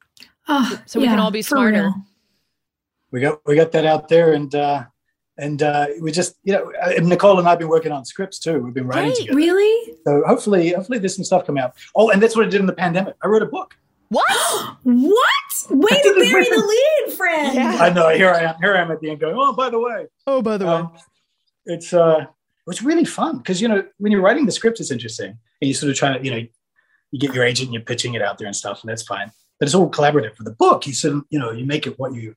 Oh, 0.48 0.80
So 0.86 1.00
we 1.00 1.06
can 1.06 1.18
all 1.18 1.30
be 1.30 1.42
smarter. 1.42 1.90
We 3.10 3.20
got 3.20 3.40
we 3.46 3.56
got 3.56 3.72
that 3.72 3.86
out 3.86 4.08
there, 4.08 4.34
and 4.34 4.54
uh, 4.54 4.84
and 5.38 5.62
uh, 5.62 5.86
we 6.00 6.12
just 6.12 6.34
you 6.44 6.52
know 6.52 6.70
uh, 6.82 6.92
Nicole 7.00 7.38
and 7.38 7.48
I've 7.48 7.58
been 7.58 7.68
working 7.68 7.90
on 7.92 8.04
scripts 8.04 8.38
too. 8.38 8.58
We've 8.60 8.74
been 8.74 8.86
writing 8.86 9.08
Right. 9.10 9.16
together. 9.16 9.36
Really? 9.36 9.94
So 10.06 10.22
hopefully, 10.26 10.72
hopefully 10.72 10.98
there's 10.98 11.16
some 11.16 11.24
stuff 11.24 11.46
coming 11.46 11.62
out. 11.62 11.72
Oh, 11.94 12.10
and 12.10 12.20
that's 12.22 12.36
what 12.36 12.44
I 12.44 12.48
did 12.50 12.60
in 12.60 12.66
the 12.66 12.74
pandemic. 12.74 13.14
I 13.22 13.28
wrote 13.28 13.42
a 13.42 13.46
book. 13.46 13.76
What? 14.10 14.26
What? 14.84 15.66
Way 15.70 16.02
to 16.02 16.14
bury 16.20 16.44
the 16.44 16.56
lead, 17.06 17.14
friend. 17.16 17.54
Yeah. 17.54 17.76
I 17.80 17.90
know. 17.90 18.08
Here 18.10 18.30
I 18.30 18.40
am. 18.40 18.54
Here 18.60 18.74
I 18.74 18.80
am 18.80 18.90
at 18.90 19.00
the 19.00 19.10
end, 19.10 19.20
going. 19.20 19.34
Oh, 19.38 19.52
by 19.54 19.70
the 19.70 19.78
way, 19.78 20.06
oh, 20.26 20.40
by 20.42 20.56
the 20.56 20.68
um, 20.68 20.92
it's 21.66 21.92
uh, 21.92 22.26
it's 22.70 22.82
really 22.82 23.04
fun 23.04 23.38
because 23.38 23.60
you 23.60 23.68
know 23.68 23.84
when 23.98 24.12
you're 24.12 24.20
writing 24.20 24.46
the 24.46 24.52
script, 24.52 24.80
it's 24.80 24.90
interesting, 24.90 25.30
and 25.60 25.68
you 25.68 25.74
sort 25.74 25.90
of 25.90 25.96
try 25.96 26.16
to 26.16 26.24
you 26.24 26.30
know 26.30 26.42
you 27.10 27.18
get 27.18 27.34
your 27.34 27.44
agent 27.44 27.66
and 27.68 27.74
you're 27.74 27.82
pitching 27.82 28.14
it 28.14 28.22
out 28.22 28.38
there 28.38 28.46
and 28.46 28.56
stuff, 28.56 28.82
and 28.82 28.90
that's 28.90 29.02
fine. 29.02 29.30
But 29.58 29.66
it's 29.66 29.74
all 29.74 29.90
collaborative. 29.90 30.36
For 30.36 30.44
the 30.44 30.52
book, 30.52 30.86
you 30.86 30.92
sort 30.92 31.14
of 31.14 31.24
you 31.30 31.38
know 31.38 31.50
you 31.52 31.64
make 31.66 31.86
it 31.86 31.98
what 31.98 32.14
you 32.14 32.34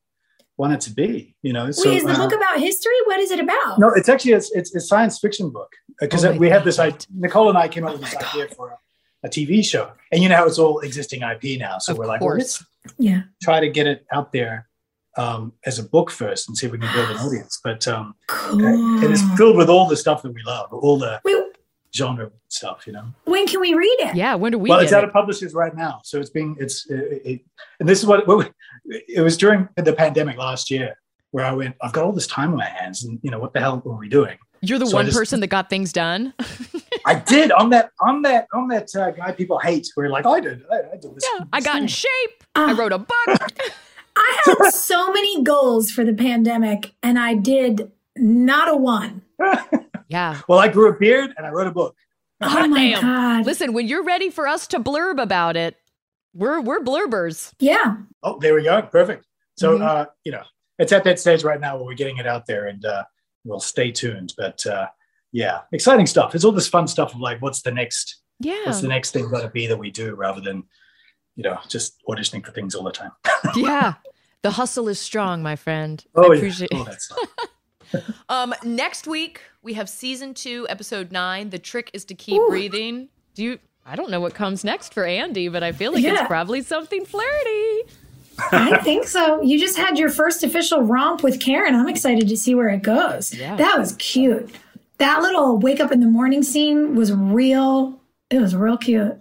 want 0.57 0.73
it 0.73 0.81
to 0.81 0.93
be. 0.93 1.35
You 1.41 1.53
know. 1.53 1.65
Wait, 1.65 1.69
is 1.69 2.03
the 2.03 2.11
uh, 2.11 2.15
book 2.17 2.33
about 2.33 2.59
history? 2.59 2.93
What 3.05 3.19
is 3.19 3.31
it 3.31 3.39
about? 3.39 3.79
No, 3.79 3.89
it's 3.95 4.09
actually 4.09 4.33
it's 4.33 4.51
it's 4.51 4.73
a 4.75 4.79
science 4.79 5.19
fiction 5.19 5.49
book 5.49 5.71
because 5.99 6.25
Oh 6.25 6.31
my 6.33 6.37
we 6.37 6.49
have 6.49 6.63
this 6.63 6.79
idea. 6.79 6.99
Nicole 7.13 7.49
and 7.49 7.57
I 7.57 7.67
came 7.67 7.85
up 7.85 7.93
with 7.93 8.01
this 8.01 8.15
idea 8.15 8.47
for 8.49 8.69
a, 8.71 9.27
a 9.27 9.29
TV 9.29 9.63
show, 9.65 9.91
and 10.11 10.21
you 10.23 10.29
know 10.29 10.35
how 10.37 10.45
it's 10.47 10.59
all 10.59 10.79
existing 10.79 11.21
IP 11.21 11.59
now. 11.59 11.77
So 11.77 11.91
Of 11.93 11.97
we're 11.99 12.05
like, 12.07 12.21
well, 12.21 12.31
course. 12.31 12.63
let's 12.85 12.93
Yeah. 12.97 13.23
try 13.41 13.59
to 13.59 13.69
get 13.69 13.85
it 13.87 14.05
out 14.11 14.31
there 14.31 14.67
um, 15.17 15.53
as 15.65 15.77
a 15.79 15.83
book 15.83 16.09
first 16.11 16.47
and 16.47 16.57
see 16.57 16.65
if 16.67 16.71
we 16.71 16.77
can 16.79 16.93
build 16.93 17.09
an 17.09 17.17
audience. 17.17 17.59
But 17.63 17.87
um, 17.87 18.15
Cool. 18.27 18.65
and 18.65 19.03
it's 19.03 19.21
filled 19.37 19.57
with 19.57 19.69
all 19.69 19.87
the 19.87 19.97
stuff 19.97 20.21
that 20.23 20.33
we 20.33 20.41
love, 20.45 20.71
all 20.73 20.97
the 20.97 21.19
Wait, 21.25 21.35
genre 21.95 22.31
stuff, 22.47 22.87
you 22.87 22.93
know. 22.93 23.05
when 23.25 23.45
can 23.47 23.59
we 23.59 23.73
read 23.73 23.97
it? 23.99 24.15
Yeah. 24.15 24.35
When 24.35 24.51
do 24.53 24.57
we 24.59 24.69
well, 24.69 24.79
get 24.79 24.85
it's 24.85 24.93
out 24.93 25.03
it? 25.03 25.07
of 25.07 25.13
publishers 25.13 25.53
right 25.53 25.75
now, 25.75 25.99
so 26.03 26.19
it's 26.19 26.29
being 26.29 26.55
it's 26.59 26.89
it, 26.89 27.21
it, 27.25 27.41
and 27.79 27.87
this 27.89 27.99
is 27.99 28.05
what, 28.05 28.27
what 28.27 28.37
we- 28.37 29.03
it 29.07 29.21
was 29.21 29.37
during 29.37 29.67
the 29.75 29.93
pandemic 29.93 30.37
last 30.37 30.71
year 30.71 30.95
where 31.31 31.45
I 31.45 31.51
went, 31.53 31.75
I've 31.81 31.93
got 31.93 32.03
all 32.03 32.11
this 32.11 32.27
time 32.27 32.51
on 32.51 32.57
my 32.57 32.65
hands, 32.67 33.03
and 33.05 33.19
you 33.23 33.31
know 33.31 33.39
what 33.39 33.53
the 33.53 33.59
hell 33.59 33.81
are 33.85 33.91
we 33.97 34.09
doing? 34.09 34.37
You're 34.61 34.79
the 34.79 34.85
so 34.87 34.95
one 34.97 35.05
just- 35.05 35.17
person 35.17 35.39
that 35.41 35.47
got 35.47 35.69
things 35.69 35.91
done. 35.93 36.33
I 37.05 37.15
did 37.15 37.51
on 37.51 37.69
that 37.71 37.89
on 37.99 38.21
that 38.23 38.47
on 38.53 38.67
that 38.69 38.87
uh, 38.95 39.11
guy 39.11 39.31
people 39.31 39.57
hate. 39.59 39.87
Where 39.95 40.05
you're 40.05 40.11
like 40.13 40.25
I 40.25 40.39
did, 40.39 40.63
I, 40.71 40.75
I 40.93 40.97
did 40.97 41.15
this. 41.15 41.23
yeah. 41.37 41.45
I 41.51 41.59
got 41.61 41.81
in 41.81 41.87
shape. 41.87 42.43
Ah. 42.55 42.69
I 42.69 42.73
wrote 42.73 42.91
a 42.93 42.99
book. 42.99 43.11
I 44.15 44.37
had 44.45 44.71
so 44.73 45.11
many 45.11 45.43
goals 45.43 45.89
for 45.91 46.03
the 46.03 46.13
pandemic, 46.13 46.93
and 47.03 47.17
I 47.19 47.35
did 47.35 47.91
not 48.17 48.69
a 48.69 48.75
one. 48.75 49.21
yeah. 50.07 50.41
well, 50.47 50.59
I 50.59 50.67
grew 50.67 50.89
a 50.89 50.93
beard 50.97 51.33
and 51.37 51.45
I 51.45 51.49
wrote 51.49 51.67
a 51.67 51.71
book. 51.71 51.95
Oh 52.41 52.67
my 52.67 52.91
Damn. 52.91 53.01
god! 53.01 53.45
Listen, 53.45 53.73
when 53.73 53.87
you're 53.87 54.03
ready 54.03 54.29
for 54.31 54.47
us 54.47 54.65
to 54.67 54.79
blurb 54.79 55.21
about 55.21 55.55
it, 55.55 55.75
we're 56.33 56.59
we're 56.59 56.79
blurbers. 56.79 57.53
Yeah. 57.59 57.97
Oh, 58.23 58.39
there 58.39 58.55
we 58.55 58.63
go. 58.63 58.81
Perfect. 58.81 59.25
So 59.57 59.77
Mhm. 59.77 59.81
uh, 59.87 60.05
you 60.23 60.31
know, 60.31 60.43
it's 60.79 60.91
at 60.91 61.03
that 61.03 61.19
stage 61.19 61.43
right 61.43 61.59
now 61.59 61.75
where 61.75 61.85
we're 61.85 61.93
getting 61.93 62.17
it 62.17 62.25
out 62.25 62.47
there, 62.47 62.67
and 62.67 62.83
uh, 62.83 63.03
we'll 63.45 63.59
stay 63.59 63.91
tuned. 63.91 64.33
But 64.37 64.65
uh, 64.65 64.87
yeah, 65.31 65.59
exciting 65.71 66.07
stuff. 66.07 66.33
It's 66.33 66.43
all 66.43 66.51
this 66.51 66.67
fun 66.67 66.87
stuff 66.87 67.13
of 67.13 67.19
like, 67.21 67.41
what's 67.41 67.61
the 67.61 67.71
next? 67.71 68.21
Yeah. 68.39 68.65
What's 68.65 68.81
the 68.81 68.87
next 68.87 69.11
thing 69.11 69.29
going 69.29 69.43
to 69.43 69.49
be 69.51 69.67
that 69.67 69.77
we 69.77 69.91
do, 69.91 70.15
rather 70.15 70.41
than 70.41 70.63
you 71.35 71.43
know 71.43 71.59
just 71.67 72.01
auditioning 72.07 72.45
for 72.45 72.51
things 72.51 72.75
all 72.75 72.83
the 72.83 72.91
time. 72.91 73.11
yeah. 73.55 73.93
The 74.43 74.51
hustle 74.51 74.87
is 74.87 74.99
strong, 74.99 75.43
my 75.43 75.55
friend. 75.55 76.03
Oh 76.15 76.23
I 76.23 76.33
yeah, 76.33 76.37
appreciate 76.37 76.73
all 76.73 76.83
that 76.85 77.01
stuff. 77.01 77.19
Um, 78.29 78.53
next 78.63 79.05
week 79.05 79.41
we 79.61 79.73
have 79.73 79.89
season 79.89 80.33
two, 80.33 80.65
episode 80.69 81.11
nine. 81.11 81.49
The 81.49 81.59
trick 81.59 81.91
is 81.93 82.05
to 82.05 82.15
keep 82.15 82.39
Ooh. 82.41 82.47
breathing. 82.49 83.09
Do 83.35 83.43
you? 83.43 83.59
I 83.85 83.95
don't 83.95 84.09
know 84.11 84.19
what 84.21 84.33
comes 84.33 84.63
next 84.63 84.93
for 84.93 85.05
Andy, 85.05 85.47
but 85.49 85.63
I 85.63 85.71
feel 85.71 85.91
like 85.91 86.03
Yeah. 86.03 86.13
it's 86.13 86.27
probably 86.27 86.61
something 86.61 87.03
flirty. 87.05 87.81
I 88.51 88.79
think 88.83 89.07
so. 89.07 89.41
You 89.41 89.59
just 89.59 89.77
had 89.77 89.99
your 89.99 90.09
first 90.09 90.43
official 90.43 90.81
romp 90.81 91.21
with 91.23 91.39
Karen. 91.41 91.75
I'm 91.75 91.87
excited 91.89 92.27
to 92.29 92.37
see 92.37 92.55
where 92.55 92.69
it 92.69 92.81
goes. 92.81 93.33
Yeah. 93.33 93.55
That 93.57 93.77
was 93.77 93.93
cute. 93.97 94.49
That 94.99 95.21
little 95.21 95.57
wake 95.57 95.79
up 95.79 95.91
in 95.91 95.99
the 95.99 96.07
morning 96.07 96.41
scene 96.43 96.95
was 96.95 97.11
real. 97.11 97.99
It 98.29 98.39
was 98.39 98.55
real 98.55 98.77
cute. 98.77 99.17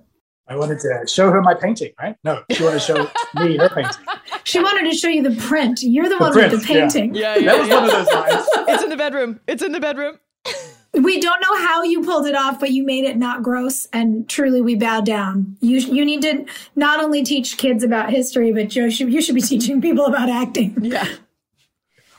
I 0.50 0.56
wanted 0.56 0.80
to 0.80 1.04
show 1.06 1.30
her 1.30 1.40
my 1.40 1.54
painting, 1.54 1.92
right? 2.02 2.16
No, 2.24 2.42
she 2.50 2.64
wanted 2.64 2.80
to 2.80 2.84
show 2.84 3.10
me 3.40 3.56
her 3.56 3.68
painting. 3.74 4.04
She 4.42 4.60
wanted 4.60 4.90
to 4.90 4.96
show 4.96 5.06
you 5.06 5.22
the 5.22 5.40
print. 5.42 5.80
You're 5.82 6.08
the, 6.08 6.18
one 6.18 6.32
print, 6.32 6.50
with 6.50 6.62
the 6.62 6.66
painting. 6.66 7.14
Yeah, 7.14 7.36
yeah. 7.36 7.52
That 7.52 7.60
was 7.60 7.68
one 7.68 7.84
of 7.84 7.90
those 7.92 8.12
lines. 8.12 8.46
It's 8.68 8.82
in 8.82 8.90
the 8.90 8.96
bedroom. 8.96 9.38
It's 9.46 9.62
in 9.62 9.70
the 9.70 9.78
bedroom. 9.78 10.18
We 10.92 11.20
don't 11.20 11.40
know 11.40 11.56
how 11.58 11.84
you 11.84 12.02
pulled 12.02 12.26
it 12.26 12.34
off, 12.34 12.58
but 12.58 12.72
you 12.72 12.84
made 12.84 13.04
it 13.04 13.16
not 13.16 13.44
gross, 13.44 13.86
and 13.92 14.28
truly, 14.28 14.60
we 14.60 14.74
bow 14.74 15.00
down. 15.02 15.56
You 15.60 15.78
you 15.78 16.04
need 16.04 16.22
to 16.22 16.44
not 16.74 16.98
only 16.98 17.22
teach 17.22 17.56
kids 17.56 17.84
about 17.84 18.10
history, 18.10 18.50
but 18.50 18.74
you 18.74 18.90
should 18.90 19.12
you 19.12 19.22
should 19.22 19.36
be 19.36 19.40
teaching 19.40 19.80
people 19.80 20.06
about 20.06 20.28
acting. 20.28 20.76
Yeah. 20.82 21.06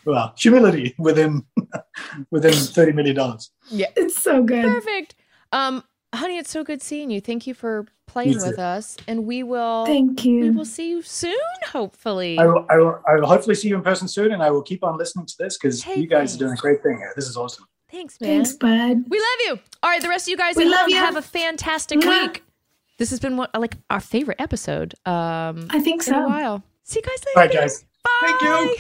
Well, 0.05 0.33
humility 0.37 0.95
within 0.97 1.43
within 2.31 2.53
thirty 2.53 2.93
million 2.93 3.17
dollars. 3.17 3.51
Yeah. 3.69 3.87
It's 3.97 4.23
so 4.23 4.41
good. 4.41 4.63
Perfect. 4.63 5.15
Um, 5.51 5.83
honey, 6.13 6.37
it's 6.37 6.49
so 6.49 6.63
good 6.63 6.81
seeing 6.81 7.09
you. 7.09 7.21
Thank 7.21 7.47
you 7.47 7.53
for 7.53 7.85
playing 8.07 8.33
You 8.33 8.45
with 8.45 8.59
us, 8.59 8.97
and 9.07 9.25
we 9.25 9.43
will. 9.43 9.85
Thank 9.85 10.25
you. 10.25 10.41
We 10.41 10.49
will 10.49 10.65
see 10.65 10.89
you 10.89 11.01
soon, 11.01 11.33
hopefully. 11.71 12.37
I 12.37 12.45
will, 12.45 12.65
I, 12.69 12.77
will, 12.77 12.99
I 13.07 13.15
will 13.15 13.27
hopefully 13.27 13.55
see 13.55 13.69
you 13.69 13.75
in 13.75 13.81
person 13.83 14.07
soon, 14.07 14.31
and 14.33 14.43
I 14.43 14.51
will 14.51 14.61
keep 14.61 14.83
on 14.83 14.97
listening 14.97 15.25
to 15.27 15.37
this 15.37 15.57
because 15.57 15.81
Hey, 15.83 15.95
you 15.95 16.07
guys 16.07 16.31
thanks. 16.31 16.35
are 16.35 16.37
doing 16.39 16.53
a 16.53 16.57
great 16.57 16.83
thing 16.83 16.97
here. 16.97 17.13
This 17.15 17.27
is 17.27 17.37
awesome. 17.37 17.65
Thanks, 17.89 18.19
man. 18.21 18.43
Thanks, 18.43 18.53
bud. 18.53 19.03
We 19.09 19.19
love 19.19 19.27
you. 19.45 19.59
All 19.83 19.89
right, 19.89 20.01
the 20.01 20.09
rest 20.09 20.25
of 20.27 20.29
you 20.31 20.37
guys 20.37 20.55
We 20.55 20.65
love 20.65 20.89
you. 20.89 20.95
have 20.95 21.15
a 21.17 21.21
fantastic 21.21 21.99
Mwah. 21.99 22.21
week. 22.27 22.43
This 22.97 23.09
has 23.09 23.19
been 23.19 23.35
one, 23.37 23.49
like 23.57 23.77
our 23.89 23.99
favorite 23.99 24.39
episode. 24.39 24.93
Um, 25.05 25.67
I 25.71 25.79
think 25.81 26.07
in 26.07 26.13
a 26.13 26.17
so. 26.17 26.27
while. 26.27 26.63
See 26.83 26.99
you 26.99 27.03
guys 27.09 27.23
later. 27.35 27.53
Bye, 27.53 27.61
guys. 27.61 27.85
Bye. 28.03 28.19
Thank 28.21 28.41
you. 28.41 28.75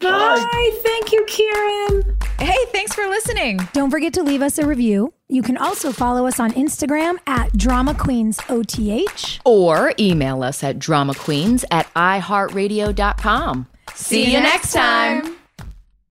Bye. 0.00 0.80
Thank 0.82 1.12
you, 1.12 1.24
Kieren. 1.26 2.22
Hey, 2.40 2.56
thanks 2.72 2.94
for 2.94 3.06
listening. 3.08 3.58
Don't 3.72 3.90
forget 3.90 4.12
to 4.14 4.22
leave 4.22 4.42
us 4.42 4.58
a 4.58 4.66
review. 4.66 5.12
You 5.28 5.42
can 5.42 5.56
also 5.56 5.90
follow 5.92 6.26
us 6.26 6.38
on 6.38 6.52
Instagram 6.52 7.16
at 7.26 7.52
Drama 7.56 7.94
Queens 7.94 8.38
OTH. 8.48 9.40
Or 9.44 9.92
email 9.98 10.42
us 10.42 10.62
at 10.62 10.78
dramaqueens 10.78 11.64
at 11.70 11.92
iheartradio.com. 11.94 13.66
See, 13.94 14.32
you 14.32 14.40
next 14.40 14.72
time. 14.72 15.36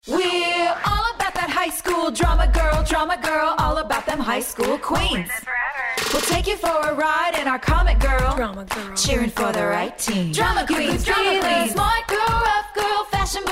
We're 0.09 0.17
all 0.87 1.15
about 1.15 1.35
that 1.35 1.51
high 1.51 1.71
school 1.71 2.11
drama 2.11 2.47
girl, 2.53 2.85
drama 2.85 3.19
girl, 3.23 3.55
all 3.59 3.79
about 3.79 4.07
them 4.07 4.19
high 4.21 4.41
school 4.41 4.79
queens. 4.79 5.29
We'll 6.13 6.23
take 6.23 6.47
you 6.47 6.57
for 6.57 6.69
a 6.69 6.95
ride 6.95 7.37
in 7.41 7.49
our 7.49 7.59
comic 7.59 7.99
girl, 7.99 8.37
drama 8.37 8.65
girl, 8.67 8.95
cheering 8.97 9.31
for 9.31 9.51
the 9.53 9.67
right 9.67 9.99
team. 9.99 10.31
Drama 10.33 10.65
queens, 10.67 11.05
drama 11.05 11.41
queens, 11.41 11.73
smart 11.73 12.06
girl, 12.06 12.06
rough 12.06 12.06
girl, 12.06 12.06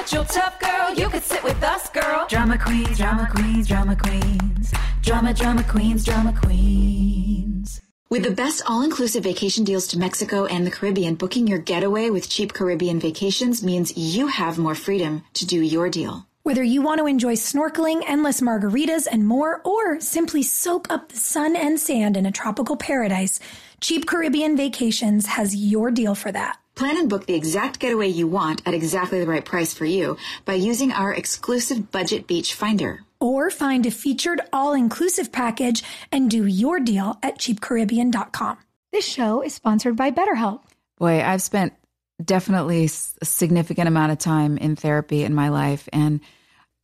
fashion 0.04 0.18
you're 0.18 0.24
tough 0.26 0.60
girl. 0.60 0.94
You 0.94 1.08
could 1.08 1.22
sit 1.22 1.42
with 1.42 1.62
us, 1.62 1.88
girl. 1.90 2.26
Drama 2.28 2.58
queens, 2.58 2.96
drama 2.98 3.28
queens, 3.30 3.68
drama 3.68 3.96
queens, 3.96 4.72
drama, 5.02 5.34
drama 5.34 5.64
queens, 5.64 6.04
drama 6.04 6.34
queens. 6.40 7.80
With 8.10 8.22
the 8.22 8.30
best 8.30 8.62
all-inclusive 8.66 9.24
vacation 9.24 9.64
deals 9.64 9.86
to 9.88 9.98
Mexico 9.98 10.44
and 10.46 10.66
the 10.66 10.70
Caribbean, 10.70 11.16
booking 11.16 11.46
your 11.46 11.58
getaway 11.58 12.10
with 12.10 12.28
Cheap 12.28 12.52
Caribbean 12.52 13.00
Vacations 13.00 13.62
means 13.62 13.96
you 13.96 14.28
have 14.28 14.58
more 14.58 14.74
freedom 14.74 15.24
to 15.34 15.46
do 15.46 15.60
your 15.60 15.88
deal. 15.88 16.26
Whether 16.42 16.62
you 16.62 16.82
want 16.82 16.98
to 16.98 17.06
enjoy 17.06 17.34
snorkeling, 17.34 18.02
endless 18.06 18.42
margaritas, 18.42 19.08
and 19.10 19.26
more, 19.26 19.62
or 19.64 19.98
simply 20.00 20.42
soak 20.42 20.92
up 20.92 21.08
the 21.08 21.16
sun 21.16 21.56
and 21.56 21.80
sand 21.80 22.18
in 22.18 22.26
a 22.26 22.30
tropical 22.30 22.76
paradise, 22.76 23.40
Cheap 23.80 24.06
Caribbean 24.06 24.54
Vacations 24.54 25.26
has 25.26 25.56
your 25.56 25.90
deal 25.90 26.14
for 26.14 26.30
that. 26.30 26.58
Plan 26.74 26.96
and 26.96 27.08
book 27.08 27.26
the 27.26 27.34
exact 27.34 27.78
getaway 27.78 28.08
you 28.08 28.26
want 28.26 28.60
at 28.66 28.74
exactly 28.74 29.20
the 29.20 29.28
right 29.28 29.44
price 29.44 29.72
for 29.72 29.84
you 29.84 30.16
by 30.44 30.54
using 30.54 30.90
our 30.90 31.14
exclusive 31.14 31.92
budget 31.92 32.26
beach 32.26 32.54
finder. 32.54 33.00
Or 33.20 33.48
find 33.50 33.86
a 33.86 33.92
featured 33.92 34.40
all 34.52 34.72
inclusive 34.72 35.30
package 35.30 35.84
and 36.10 36.28
do 36.28 36.44
your 36.46 36.80
deal 36.80 37.16
at 37.22 37.38
cheapcaribbean.com. 37.38 38.58
This 38.92 39.06
show 39.06 39.40
is 39.40 39.54
sponsored 39.54 39.96
by 39.96 40.10
BetterHelp. 40.10 40.62
Boy, 40.98 41.22
I've 41.22 41.42
spent 41.42 41.74
definitely 42.22 42.84
a 42.84 43.24
significant 43.24 43.86
amount 43.86 44.12
of 44.12 44.18
time 44.18 44.58
in 44.58 44.74
therapy 44.74 45.22
in 45.22 45.34
my 45.34 45.50
life. 45.50 45.88
And 45.92 46.20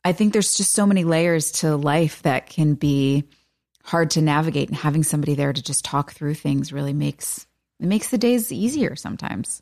I 0.05 0.13
think 0.13 0.31
there's 0.31 0.55
just 0.55 0.71
so 0.71 0.85
many 0.85 1.03
layers 1.03 1.51
to 1.53 1.75
life 1.75 2.21
that 2.23 2.47
can 2.47 2.75
be 2.75 3.25
hard 3.83 4.11
to 4.11 4.21
navigate. 4.21 4.69
And 4.69 4.77
having 4.77 5.03
somebody 5.03 5.35
there 5.35 5.51
to 5.51 5.61
just 5.61 5.83
talk 5.83 6.13
through 6.13 6.35
things 6.35 6.71
really 6.71 6.93
makes 6.93 7.45
it 7.79 7.87
makes 7.87 8.09
the 8.09 8.17
days 8.17 8.51
easier 8.51 8.95
sometimes. 8.95 9.61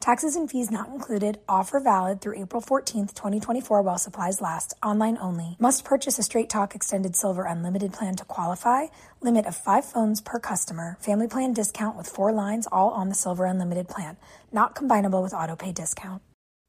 Taxes 0.00 0.34
and 0.34 0.50
fees 0.50 0.70
not 0.70 0.88
included. 0.88 1.40
Offer 1.46 1.78
valid 1.78 2.22
through 2.22 2.40
April 2.40 2.62
14th, 2.62 3.12
2024 3.12 3.82
while 3.82 3.98
supplies 3.98 4.40
last. 4.40 4.72
Online 4.82 5.18
only. 5.20 5.56
Must 5.58 5.84
purchase 5.84 6.18
a 6.18 6.22
Straight 6.22 6.48
Talk 6.48 6.74
Extended 6.74 7.14
Silver 7.14 7.44
Unlimited 7.44 7.92
plan 7.92 8.16
to 8.16 8.24
qualify. 8.24 8.86
Limit 9.20 9.44
of 9.44 9.54
five 9.54 9.84
phones 9.84 10.22
per 10.22 10.38
customer. 10.38 10.96
Family 11.00 11.28
plan 11.28 11.52
discount 11.52 11.98
with 11.98 12.08
four 12.08 12.32
lines 12.32 12.66
all 12.72 12.90
on 12.92 13.10
the 13.10 13.14
Silver 13.14 13.44
Unlimited 13.44 13.88
plan. 13.88 14.16
Not 14.50 14.74
combinable 14.74 15.22
with 15.22 15.32
autopay 15.32 15.74
discount. 15.74 16.22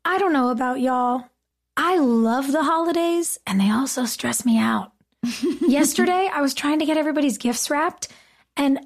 I 0.04 0.18
don't 0.18 0.34
know 0.34 0.50
about 0.50 0.82
y'all. 0.82 1.30
I 1.78 2.00
love 2.00 2.52
the 2.52 2.64
holidays 2.64 3.40
and 3.48 3.62
they 3.62 3.72
also 3.72 4.04
stress 4.04 4.44
me 4.46 4.60
out. 4.60 4.92
Yesterday, 5.62 6.30
I 6.34 6.42
was 6.42 6.54
trying 6.54 6.80
to 6.80 6.86
get 6.86 6.98
everybody's 6.98 7.38
gifts 7.38 7.70
wrapped 7.70 8.10
and 8.58 8.86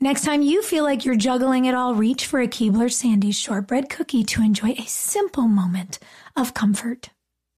Next 0.00 0.24
time 0.24 0.42
you 0.42 0.62
feel 0.62 0.84
like 0.84 1.04
you're 1.04 1.16
juggling 1.16 1.64
it 1.64 1.74
all, 1.74 1.92
reach 1.92 2.26
for 2.26 2.40
a 2.40 2.46
Keebler 2.46 2.88
Sandies 2.88 3.34
shortbread 3.34 3.88
cookie 3.88 4.22
to 4.22 4.42
enjoy 4.42 4.76
a 4.78 4.86
simple 4.86 5.48
moment 5.48 5.98
of 6.36 6.54
comfort. 6.54 7.10